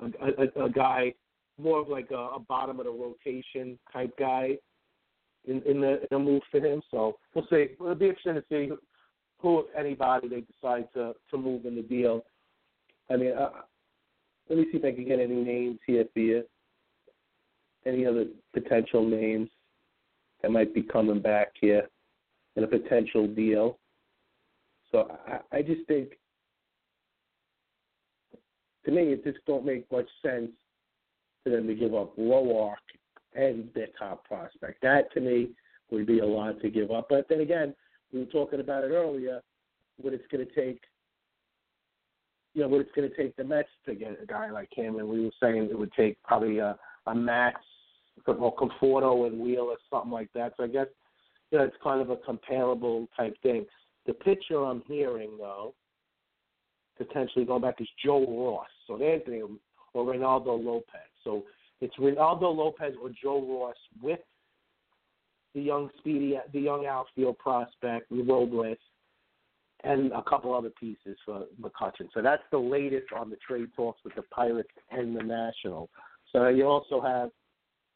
[0.00, 1.12] a, a, a guy
[1.60, 4.56] more of like a, a bottom of the rotation type guy
[5.46, 6.80] in, in the in a move for him.
[6.90, 7.70] So we'll see.
[7.80, 8.70] It'll be interesting to see
[9.40, 12.24] who, if anybody, they decide to to move in the deal.
[13.10, 13.50] I mean, uh,
[14.48, 16.44] let me see if I can get any names here for you.
[17.86, 19.48] Any other potential names
[20.42, 21.88] that might be coming back here
[22.54, 23.78] in a potential deal.
[24.90, 26.10] So I, I just think,
[28.84, 30.50] to me, it just don't make much sense
[31.44, 32.76] for them to give up Roark
[33.34, 34.80] and their top prospect.
[34.82, 35.50] That to me
[35.90, 37.06] would be a lot to give up.
[37.08, 37.74] But then again,
[38.12, 39.40] we were talking about it earlier.
[40.00, 40.80] What it's going to take,
[42.54, 44.98] you know, what it's going to take the Mets to get a guy like him,
[44.98, 46.76] and we were saying it would take probably a,
[47.06, 47.56] a Matz
[48.26, 50.52] or Conforto and Wheel or something like that.
[50.56, 50.86] So I guess
[51.50, 53.66] you know it's kind of a comparable type thing.
[54.06, 55.74] The pitcher I'm hearing though,
[56.96, 58.68] potentially going back is Joe Ross.
[58.86, 59.58] So the
[59.94, 61.00] or Reynaldo Lopez.
[61.24, 61.44] So
[61.80, 64.20] it's Reynaldo Lopez or Joe Ross with
[65.54, 68.76] the young speedy, the young outfield prospect Robles,
[69.84, 72.08] and a couple other pieces for McCutchen.
[72.12, 75.88] So that's the latest on the trade talks with the Pirates and the Nationals.
[76.32, 77.30] So you also have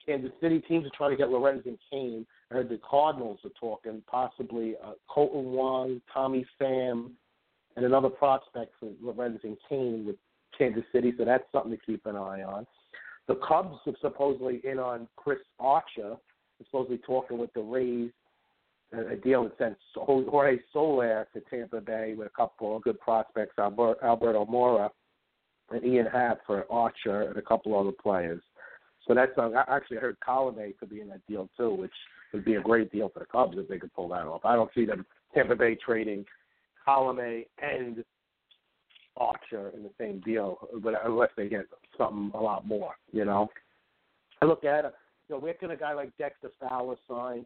[0.07, 2.27] Kansas City teams are trying to get Lorenzo Cain.
[2.51, 7.11] I heard the Cardinals are talking possibly uh, Kolten Wong, Tommy Pham,
[7.77, 10.17] and another prospect for Lorenzo Cain with
[10.57, 11.13] Kansas City.
[11.17, 12.67] So that's something to keep an eye on.
[13.29, 16.17] The Cubs are supposedly in on Chris Archer.
[16.59, 18.11] Supposedly talking with the Rays.
[18.93, 23.55] A deal that sent Jorge Soler to Tampa Bay with a couple of good prospects,
[23.59, 24.91] Albert, Alberto Mora
[25.73, 28.43] and Ian Happ for Archer and a couple other players.
[29.07, 31.93] So that's uh, I actually heard Colomé could be in that deal too, which
[32.33, 34.45] would be a great deal for the Cubs if they could pull that off.
[34.45, 36.25] I don't see them Tampa Bay trading
[36.87, 38.05] Colomé and
[39.17, 41.67] Archer in the same deal, but unless they get
[41.99, 43.51] something a lot more, you know.
[44.41, 44.95] I look at it,
[45.29, 47.45] you know, where can a guy like Dexter Fowler sign?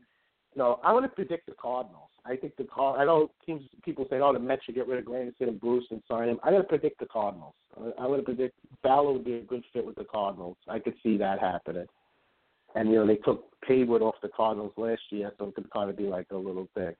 [0.54, 2.08] You know, I want to predict the Cardinals.
[2.24, 2.98] I think the Card.
[3.00, 5.84] I know teams people say, "Oh, the Mets should get rid of Granderson and Bruce
[5.90, 7.54] and sign him." I'm going to predict the Cardinals.
[7.76, 10.56] I'm going to predict Fowler would be a good fit with the Cardinals.
[10.68, 11.86] I could see that happening.
[12.74, 15.90] And you know, they took Heyward off the Cardinals last year, so it could kind
[15.90, 16.94] of be like a little thing.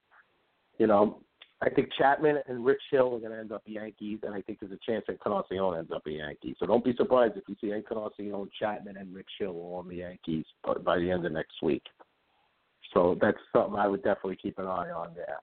[0.79, 1.21] You know,
[1.63, 4.61] I think Chapman and Rich Hill are going to end up Yankees, and I think
[4.61, 6.55] there's a chance Encarnacion ends up a Yankee.
[6.59, 9.97] So don't be surprised if you see Encarnacion, Chapman, and Rich Hill all on the
[9.97, 10.45] Yankees
[10.85, 11.83] by the end of next week.
[12.93, 15.39] So that's something I would definitely keep an eye on there.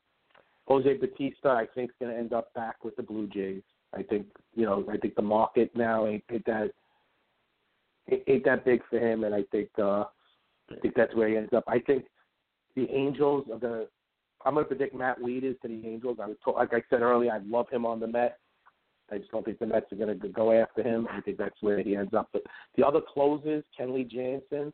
[0.67, 3.63] Jose Bautista, I think, is going to end up back with the Blue Jays.
[3.93, 6.71] I think you know, I think the market now ain't, ain't that
[8.27, 10.03] ain't that big for him, and I think uh,
[10.71, 11.63] I think that's where he ends up.
[11.67, 12.05] I think
[12.75, 13.85] the Angels are gonna.
[14.45, 16.17] I'm gonna predict Matt Wieters to the Angels.
[16.21, 18.35] I was told, like I said earlier, I love him on the Mets.
[19.11, 21.07] I just don't think the Mets are gonna go after him.
[21.11, 22.29] I think that's where he ends up.
[22.33, 22.43] But
[22.75, 24.73] the other closers, Kenley Jansen.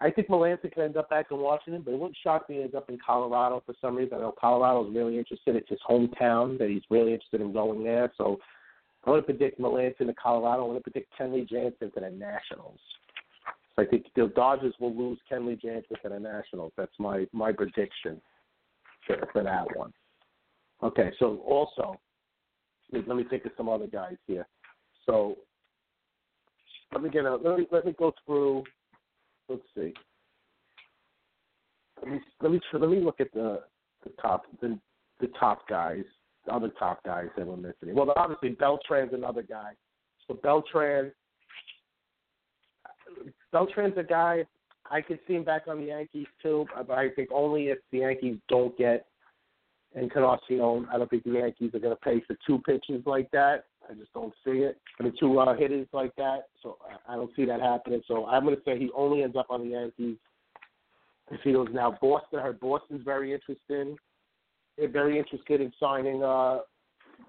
[0.00, 2.62] I think Melancon could end up back in Washington, but it wouldn't shock me he
[2.62, 4.18] ends up in Colorado for some reason.
[4.18, 5.56] I know Colorado's really interested.
[5.56, 8.12] It's his hometown that he's really interested in going there.
[8.16, 8.38] So
[9.04, 10.62] I'm going to predict Melancon to Colorado.
[10.62, 12.78] I'm going to predict Kenley Jansen to the Nationals.
[13.74, 16.72] So I think the Dodgers will lose Kenley Jansen to the Nationals.
[16.76, 18.20] That's my my prediction
[19.06, 19.92] for, for that one.
[20.82, 21.98] Okay, so also
[22.92, 24.46] let me think of some other guys here.
[25.06, 25.36] So
[26.92, 28.64] let me get a let me let me go through.
[29.48, 29.94] Let's see.
[32.02, 33.62] Let me let me let me look at the
[34.04, 34.78] the top the
[35.20, 36.04] the top guys,
[36.46, 37.94] the other top guys that we're missing.
[37.94, 39.72] Well, obviously Beltran's another guy.
[40.26, 41.10] So Beltran,
[43.52, 44.44] Beltran's a guy
[44.90, 47.98] I could see him back on the Yankees too, but I think only if the
[47.98, 49.06] Yankees don't get
[49.94, 50.86] and Encarnacion.
[50.92, 53.64] I don't think the Yankees are going to pay for two pitches like that.
[53.90, 54.78] I just don't see it.
[54.98, 56.48] I mean, two uh, hitters like that.
[56.62, 58.02] So I I don't see that happening.
[58.06, 60.16] So I'm going to say he only ends up on the Yankees
[61.30, 61.96] if he goes now.
[62.00, 63.96] Boston, I heard Boston's very interested.
[64.76, 66.58] They're very interested in signing uh,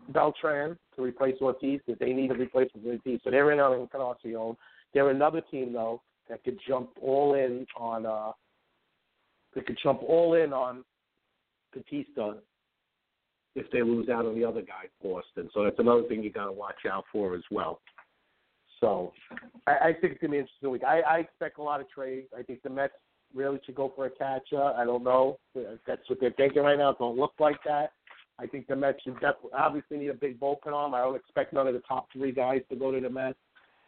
[0.10, 3.20] Beltran to replace Ortiz because they need a replacement for Ortiz.
[3.24, 4.56] So they're in on Encarnacion.
[4.94, 8.06] They're another team though that could jump all in on.
[8.06, 8.32] uh
[9.56, 10.84] They could jump all in on
[11.74, 12.38] Bautista
[13.56, 15.50] if they lose out on the other guy, Boston.
[15.54, 17.82] So that's another thing you got to watch out for as well.
[18.80, 19.12] So
[19.68, 20.84] I, I think it's gonna be an interesting week.
[20.84, 22.28] I, I expect a lot of trades.
[22.38, 22.94] I think the Mets
[23.34, 24.62] really should go for a catcher.
[24.62, 25.38] I don't know.
[25.86, 26.92] That's what they're thinking right now.
[26.92, 27.92] It don't look like that.
[28.40, 30.94] I think the Mets should definitely obviously need a big bullpen arm.
[30.94, 33.38] I don't expect none of the top three guys to go to the Mets,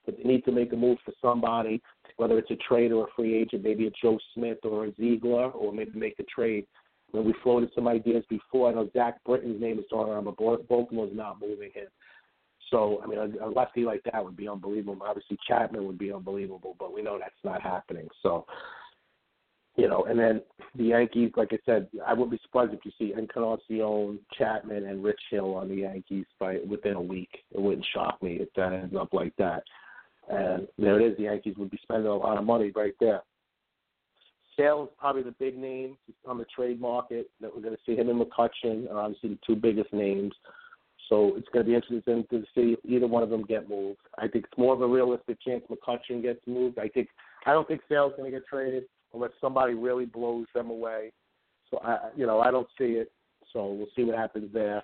[0.05, 1.81] but they need to make a move for somebody,
[2.17, 5.51] whether it's a trade or a free agent, maybe a Joe Smith or a Ziegler,
[5.51, 6.65] or maybe make a trade.
[7.11, 10.37] When we floated some ideas before, I know Zach Britton's name is thrown around, but
[10.37, 11.87] Baltimore's not moving him.
[12.69, 14.97] So, I mean, a, a lefty like that would be unbelievable.
[15.05, 18.07] Obviously, Chapman would be unbelievable, but we know that's not happening.
[18.23, 18.45] So,
[19.75, 20.41] you know, and then
[20.75, 25.03] the Yankees, like I said, I wouldn't be surprised if you see Encarnacion, Chapman, and
[25.03, 27.29] Rich Hill on the Yankees by within a week.
[27.51, 29.63] It wouldn't shock me if that ends up like that.
[30.29, 31.17] And there it is.
[31.17, 33.21] The Yankees would be spending a lot of money right there.
[34.61, 37.95] Sale is probably the big name on the trade market that we're going to see
[37.95, 40.33] him and McCutchen are obviously the two biggest names.
[41.09, 43.99] So it's going to be interesting to see if either one of them get moved.
[44.17, 46.77] I think it's more of a realistic chance McCutchen gets moved.
[46.77, 47.09] I think
[47.45, 48.83] I don't think Sale's going to get traded
[49.13, 51.11] unless somebody really blows them away.
[51.69, 53.11] So I, you know, I don't see it.
[53.51, 54.83] So we'll see what happens there.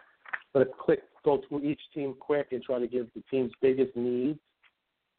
[0.53, 4.39] But quick, go through each team quick and try to give the team's biggest needs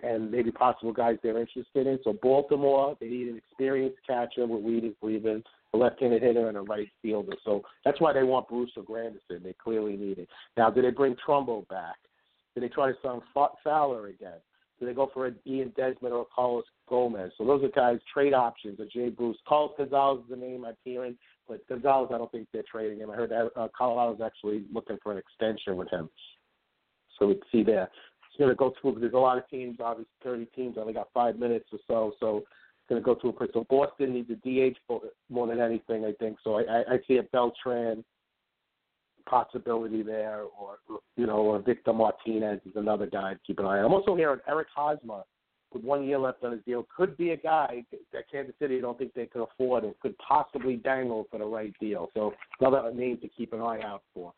[0.02, 1.98] and maybe possible guys they're interested in.
[2.04, 5.42] So Baltimore, they need an experienced catcher with Wieters leaving,
[5.74, 7.34] a left-handed hitter, and a right fielder.
[7.44, 9.42] So that's why they want Bruce or Granderson.
[9.42, 10.28] They clearly need it.
[10.56, 11.96] Now, do they bring Trumbo back?
[12.54, 13.20] Do they try to sign
[13.64, 14.38] Fowler again?
[14.78, 17.32] Do they go for an Ian Desmond or Carlos Gomez?
[17.36, 18.78] So those are guys trade options.
[18.78, 21.16] Or Jay Bruce, Carlos Gonzalez is the name I'm hearing,
[21.48, 23.10] but Gonzalez I don't think they're trading him.
[23.10, 26.08] I heard that uh, Colorado's actually looking for an extension with him.
[27.18, 27.90] So we can see there.
[28.38, 29.00] Going to go through.
[29.00, 30.76] There's a lot of teams, obviously 30 teams.
[30.78, 32.44] Only got five minutes or so, so
[32.88, 33.50] going to go through a quick.
[33.52, 34.76] So Boston needs a DH
[35.28, 36.38] more than anything, I think.
[36.42, 38.04] So I, I, I see a Beltran
[39.28, 40.78] possibility there, or
[41.16, 43.84] you know, or Victor Martinez is another guy to keep an eye on.
[43.84, 45.22] I'm also hearing Eric Hosmer
[45.72, 48.96] with one year left on his deal could be a guy that Kansas City don't
[48.96, 52.08] think they could afford and could possibly dangle for the right deal.
[52.14, 54.32] So another name to keep an eye out for.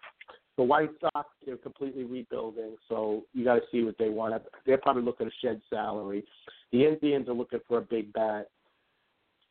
[0.57, 4.43] The White Sox, they're completely rebuilding, so you got to see what they want.
[4.67, 6.25] They're probably looking to shed salary.
[6.73, 8.49] The Indians are looking for a big bat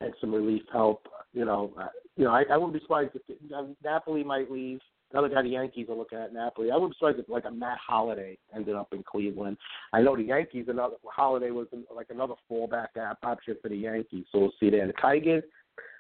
[0.02, 1.08] and some relief help.
[1.34, 1.74] You know,
[2.16, 4.80] you know, I, I wouldn't be surprised if uh, Napoli might leave.
[5.11, 6.69] The other guy, the Yankees are looking at Napoli.
[6.69, 9.58] I wouldn't be surprised if like a Matt Holliday ended up in Cleveland.
[9.92, 10.66] I know the Yankees.
[10.68, 12.90] Another Holliday was like another fallback
[13.24, 14.26] option for the Yankees.
[14.32, 14.86] So we'll see there.
[14.86, 15.44] The Tigers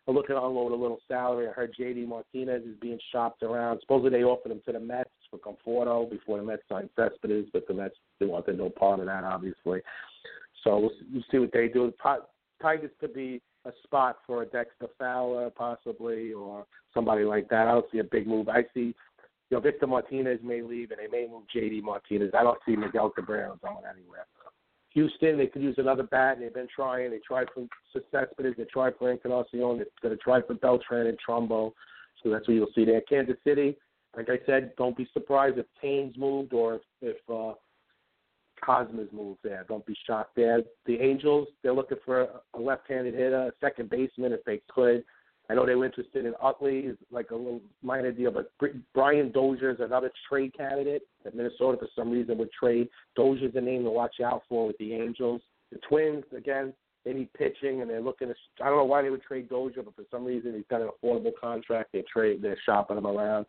[0.09, 1.47] are looking to unload a little salary.
[1.47, 2.05] I heard J.D.
[2.05, 3.79] Martinez is being shopped around.
[3.81, 7.67] Supposedly they offered him to the Mets for Conforto before the Mets signed Cespedes, but
[7.67, 9.81] the Mets they wanted no part of that, obviously.
[10.63, 11.93] So we'll, we'll see what they do.
[12.03, 12.25] Ti-
[12.61, 17.67] Tigers could be a spot for a Dexter Fowler, possibly, or somebody like that.
[17.67, 18.49] I don't see a big move.
[18.49, 18.95] I see,
[19.49, 21.81] you know, Victor Martinez may leave, and they may move J.D.
[21.81, 22.31] Martinez.
[22.37, 24.25] I don't see Miguel Cabrera going anywhere.
[24.93, 27.11] Houston, they could use another bat, and they've been trying.
[27.11, 31.07] They tried for success, Cespedes, they tried for Encarnacion, they're going to try for Beltran
[31.07, 31.73] and Trumbo.
[32.23, 33.01] So that's what you'll see there.
[33.01, 33.77] Kansas City,
[34.15, 37.53] like I said, don't be surprised if Taines moved or if, if uh,
[38.63, 39.65] Cosmas moved there.
[39.69, 40.61] Don't be shocked there.
[40.85, 45.03] The Angels, they're looking for a left-handed hitter, a second baseman if they could.
[45.49, 48.51] I know they were interested in Utley, like a little minor deal, but
[48.93, 52.87] Brian Dozier is another trade candidate that Minnesota for some reason would trade.
[53.15, 55.41] Dozier's a name to watch out for with the Angels.
[55.71, 58.35] The Twins, again, they need pitching, and they're looking to.
[58.61, 60.89] I don't know why they would trade Dozier, but for some reason he's got an
[60.89, 61.93] affordable contract.
[61.93, 63.47] They trade, they're shopping him around,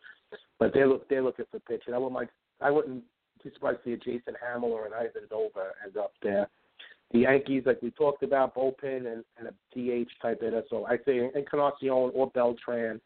[0.59, 1.93] but they look they're looking for pitching.
[1.93, 2.31] I wouldn't like,
[2.63, 3.05] I wouldn't
[3.45, 6.49] be surprised to see a Jason Hammel or an Ivan Dover end up there.
[7.13, 10.63] The Yankees, like we talked about, bullpen and, and a DH type hitter.
[10.71, 13.01] So I say Encarnacion or Beltran,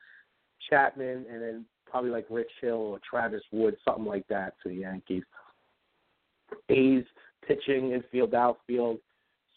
[0.68, 4.76] Chapman, and then probably like Rich Hill or Travis Wood, something like that to the
[4.76, 5.22] Yankees.
[6.68, 7.04] A's
[7.46, 8.98] pitching, infield, outfield.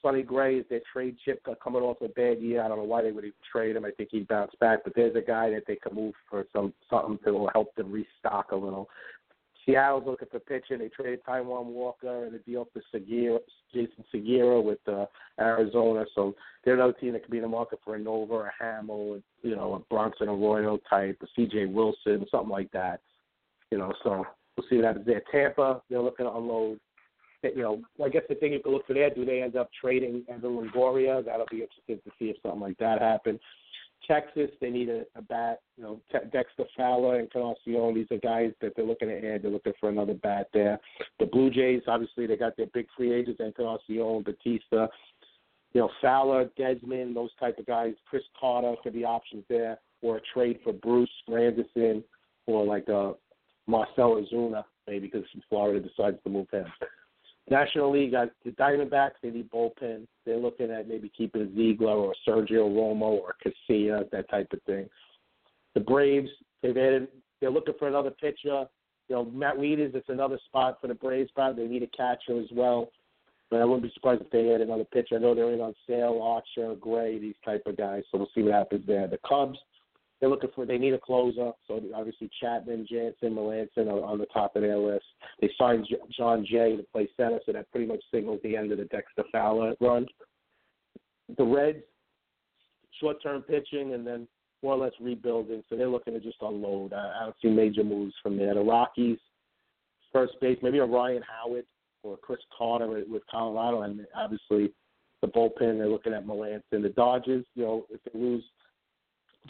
[0.01, 2.63] Sonny Gray is their trade chip uh, coming off a bad year.
[2.63, 3.85] I don't know why they would even trade him.
[3.85, 6.73] I think he'd bounce back, but there's a guy that they could move for some
[6.89, 8.87] something that will help them restock a little.
[9.67, 10.79] Seattle's looking for pitching.
[10.79, 13.39] They traded Taijuan Walker and a deal for Segura,
[13.73, 15.05] Jason Segura with uh,
[15.39, 16.05] Arizona.
[16.15, 19.21] So they're another team that could be in the market for a Nova, a Hammel,
[19.41, 21.65] you know, a Bronson Arroyo type, a C.J.
[21.65, 23.01] Wilson, something like that.
[23.69, 25.21] You know, so we'll see what happens there.
[25.31, 26.79] Tampa, they're looking to unload.
[27.43, 29.69] You know, I guess the thing you can look for there, do they end up
[29.79, 31.23] trading Evan Longoria?
[31.23, 33.39] That'll be interesting to see if something like that happens.
[34.05, 35.61] Texas, they need a, a bat.
[35.77, 39.43] You know, Te- Dexter Fowler and Encarnacion, these are guys that they're looking to add.
[39.43, 40.79] They're looking for another bat there.
[41.19, 44.89] The Blue Jays, obviously, they got their big free agents, Encarnacion, Bautista.
[45.73, 47.93] You know, Fowler, Desmond, those type of guys.
[48.09, 52.03] Chris Carter could be options there, or a trade for Bruce Granderson,
[52.45, 53.13] or like uh,
[53.67, 56.65] Marcell Ozuna, maybe because Florida decides to move him.
[57.49, 60.05] National League, got the Diamondbacks, they need bullpen.
[60.25, 64.89] They're looking at maybe keeping Ziegler or Sergio Romo or Casilla, that type of thing.
[65.73, 66.29] The Braves,
[66.61, 67.07] they've added,
[67.39, 68.65] they're looking for another pitcher.
[69.07, 71.55] You know, Matt Wieters, it's another spot for the Braves, spot.
[71.55, 72.89] They need a catcher as well.
[73.49, 75.15] But I wouldn't be surprised if they add another pitcher.
[75.15, 78.03] I know they're in on Sale, Archer, Gray, these type of guys.
[78.11, 79.07] So we'll see what happens there.
[79.07, 79.57] The Cubs,
[80.19, 81.51] they're looking for they need a closer.
[81.67, 85.05] So obviously Chapman, Jansen, Melancon are on the top of their list.
[85.41, 88.79] They signed Jon Jay to play center, so that pretty much signals the end of
[88.79, 90.07] the Dexter Fowler run.
[91.37, 91.83] The Reds,
[92.99, 94.27] short term pitching and then
[94.63, 95.63] more or less rebuilding.
[95.69, 96.93] So they're looking to just unload.
[96.93, 98.55] I, I don't see major moves from there.
[98.55, 99.19] The Rockies,
[100.11, 101.65] first base, maybe a Ryan Howard
[102.03, 104.73] or Chris Carter with Colorado, and obviously
[105.21, 105.77] the bullpen.
[105.77, 106.61] They're looking at Melancon.
[106.71, 108.43] The Dodgers, you know, if they lose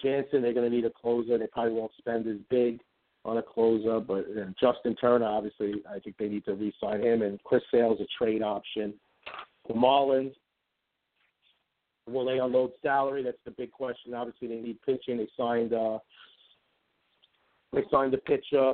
[0.02, 1.38] Jansen, they're going to need a closer.
[1.38, 2.80] They probably won't spend as big
[3.26, 7.22] on a closer, but and Justin Turner, obviously, I think they need to re-sign him.
[7.22, 8.94] And Chris Sale's a trade option.
[9.68, 10.34] The Marlins,
[12.10, 13.24] will they unload salary?
[13.24, 14.14] That's the big question.
[14.14, 15.18] Obviously, they need pitching.
[15.18, 16.00] They signed uh,
[17.74, 18.74] they signed the pitcher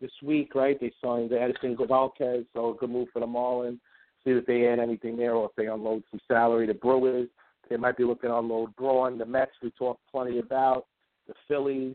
[0.00, 0.78] this week, right?
[0.80, 3.78] They signed Edison Gavalquez, so a good move for the Marlins.
[4.24, 6.66] See if they add anything there or if they unload some salary.
[6.66, 7.28] The Brewers,
[7.70, 9.16] they might be looking to unload Braun.
[9.16, 10.86] The Mets, we talked plenty about.
[11.28, 11.94] The Phillies,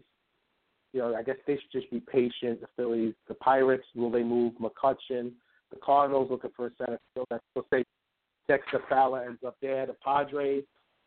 [0.94, 2.62] you know, I guess they should just be patient.
[2.62, 5.34] The Phillies, the Pirates, will they move McCutchen?
[5.72, 7.28] The Cardinals looking for a center field.
[7.30, 7.84] Let's say
[8.48, 9.86] Dexter Fowler ends up there.
[9.86, 10.64] The Padres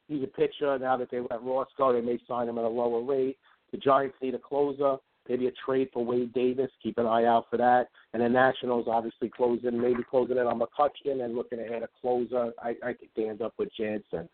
[0.08, 0.78] need a pitcher.
[0.78, 3.38] Now that they let Ross go, they may sign him at a lower rate.
[3.72, 4.96] The Giants need a closer.
[5.28, 6.70] Maybe a trade for Wade Davis.
[6.82, 7.88] Keep an eye out for that.
[8.12, 12.52] And the Nationals obviously closing, maybe closing in on McCutcheon and looking add a closer.
[12.62, 14.28] I, I think they end up with Jansen.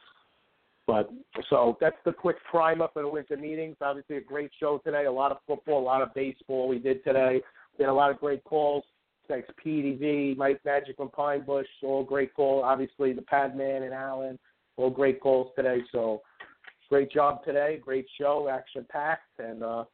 [0.86, 1.10] But
[1.48, 3.76] so that's the quick primer for the winter meetings.
[3.80, 5.06] Obviously, a great show today.
[5.06, 7.40] A lot of football, a lot of baseball we did today.
[7.78, 8.84] We had a lot of great calls.
[9.26, 12.62] Thanks PDV, Mike Magic from Pine Bush, all great calls.
[12.66, 14.38] Obviously, the Padman and Allen,
[14.76, 15.78] all great calls today.
[15.92, 16.20] So
[16.90, 17.80] great job today.
[17.82, 19.38] Great show, action packed.
[19.38, 19.84] And uh,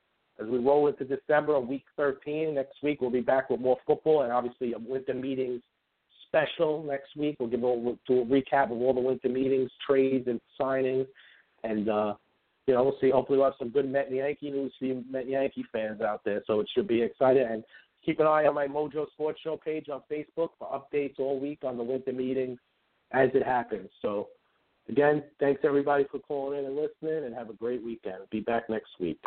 [0.41, 4.23] as we roll into December, week 13, next week we'll be back with more football
[4.23, 5.63] and obviously a winter meetings
[6.31, 7.37] special next week.
[7.39, 11.07] We'll give a, do a recap of all the winter meetings, trades, and signings,
[11.65, 12.15] and uh,
[12.67, 13.11] you know we'll see.
[13.11, 16.01] Hopefully, we'll have some good Met and Yankee news for you Met and Yankee fans
[16.01, 16.43] out there.
[16.47, 17.47] So it should be exciting.
[17.49, 17.65] And
[18.05, 21.61] keep an eye on my Mojo Sports Show page on Facebook for updates all week
[21.65, 22.59] on the winter meetings
[23.13, 23.91] as it happens.
[24.01, 24.29] So
[24.89, 28.23] again, thanks everybody for calling in and listening, and have a great weekend.
[28.31, 29.19] Be back next week.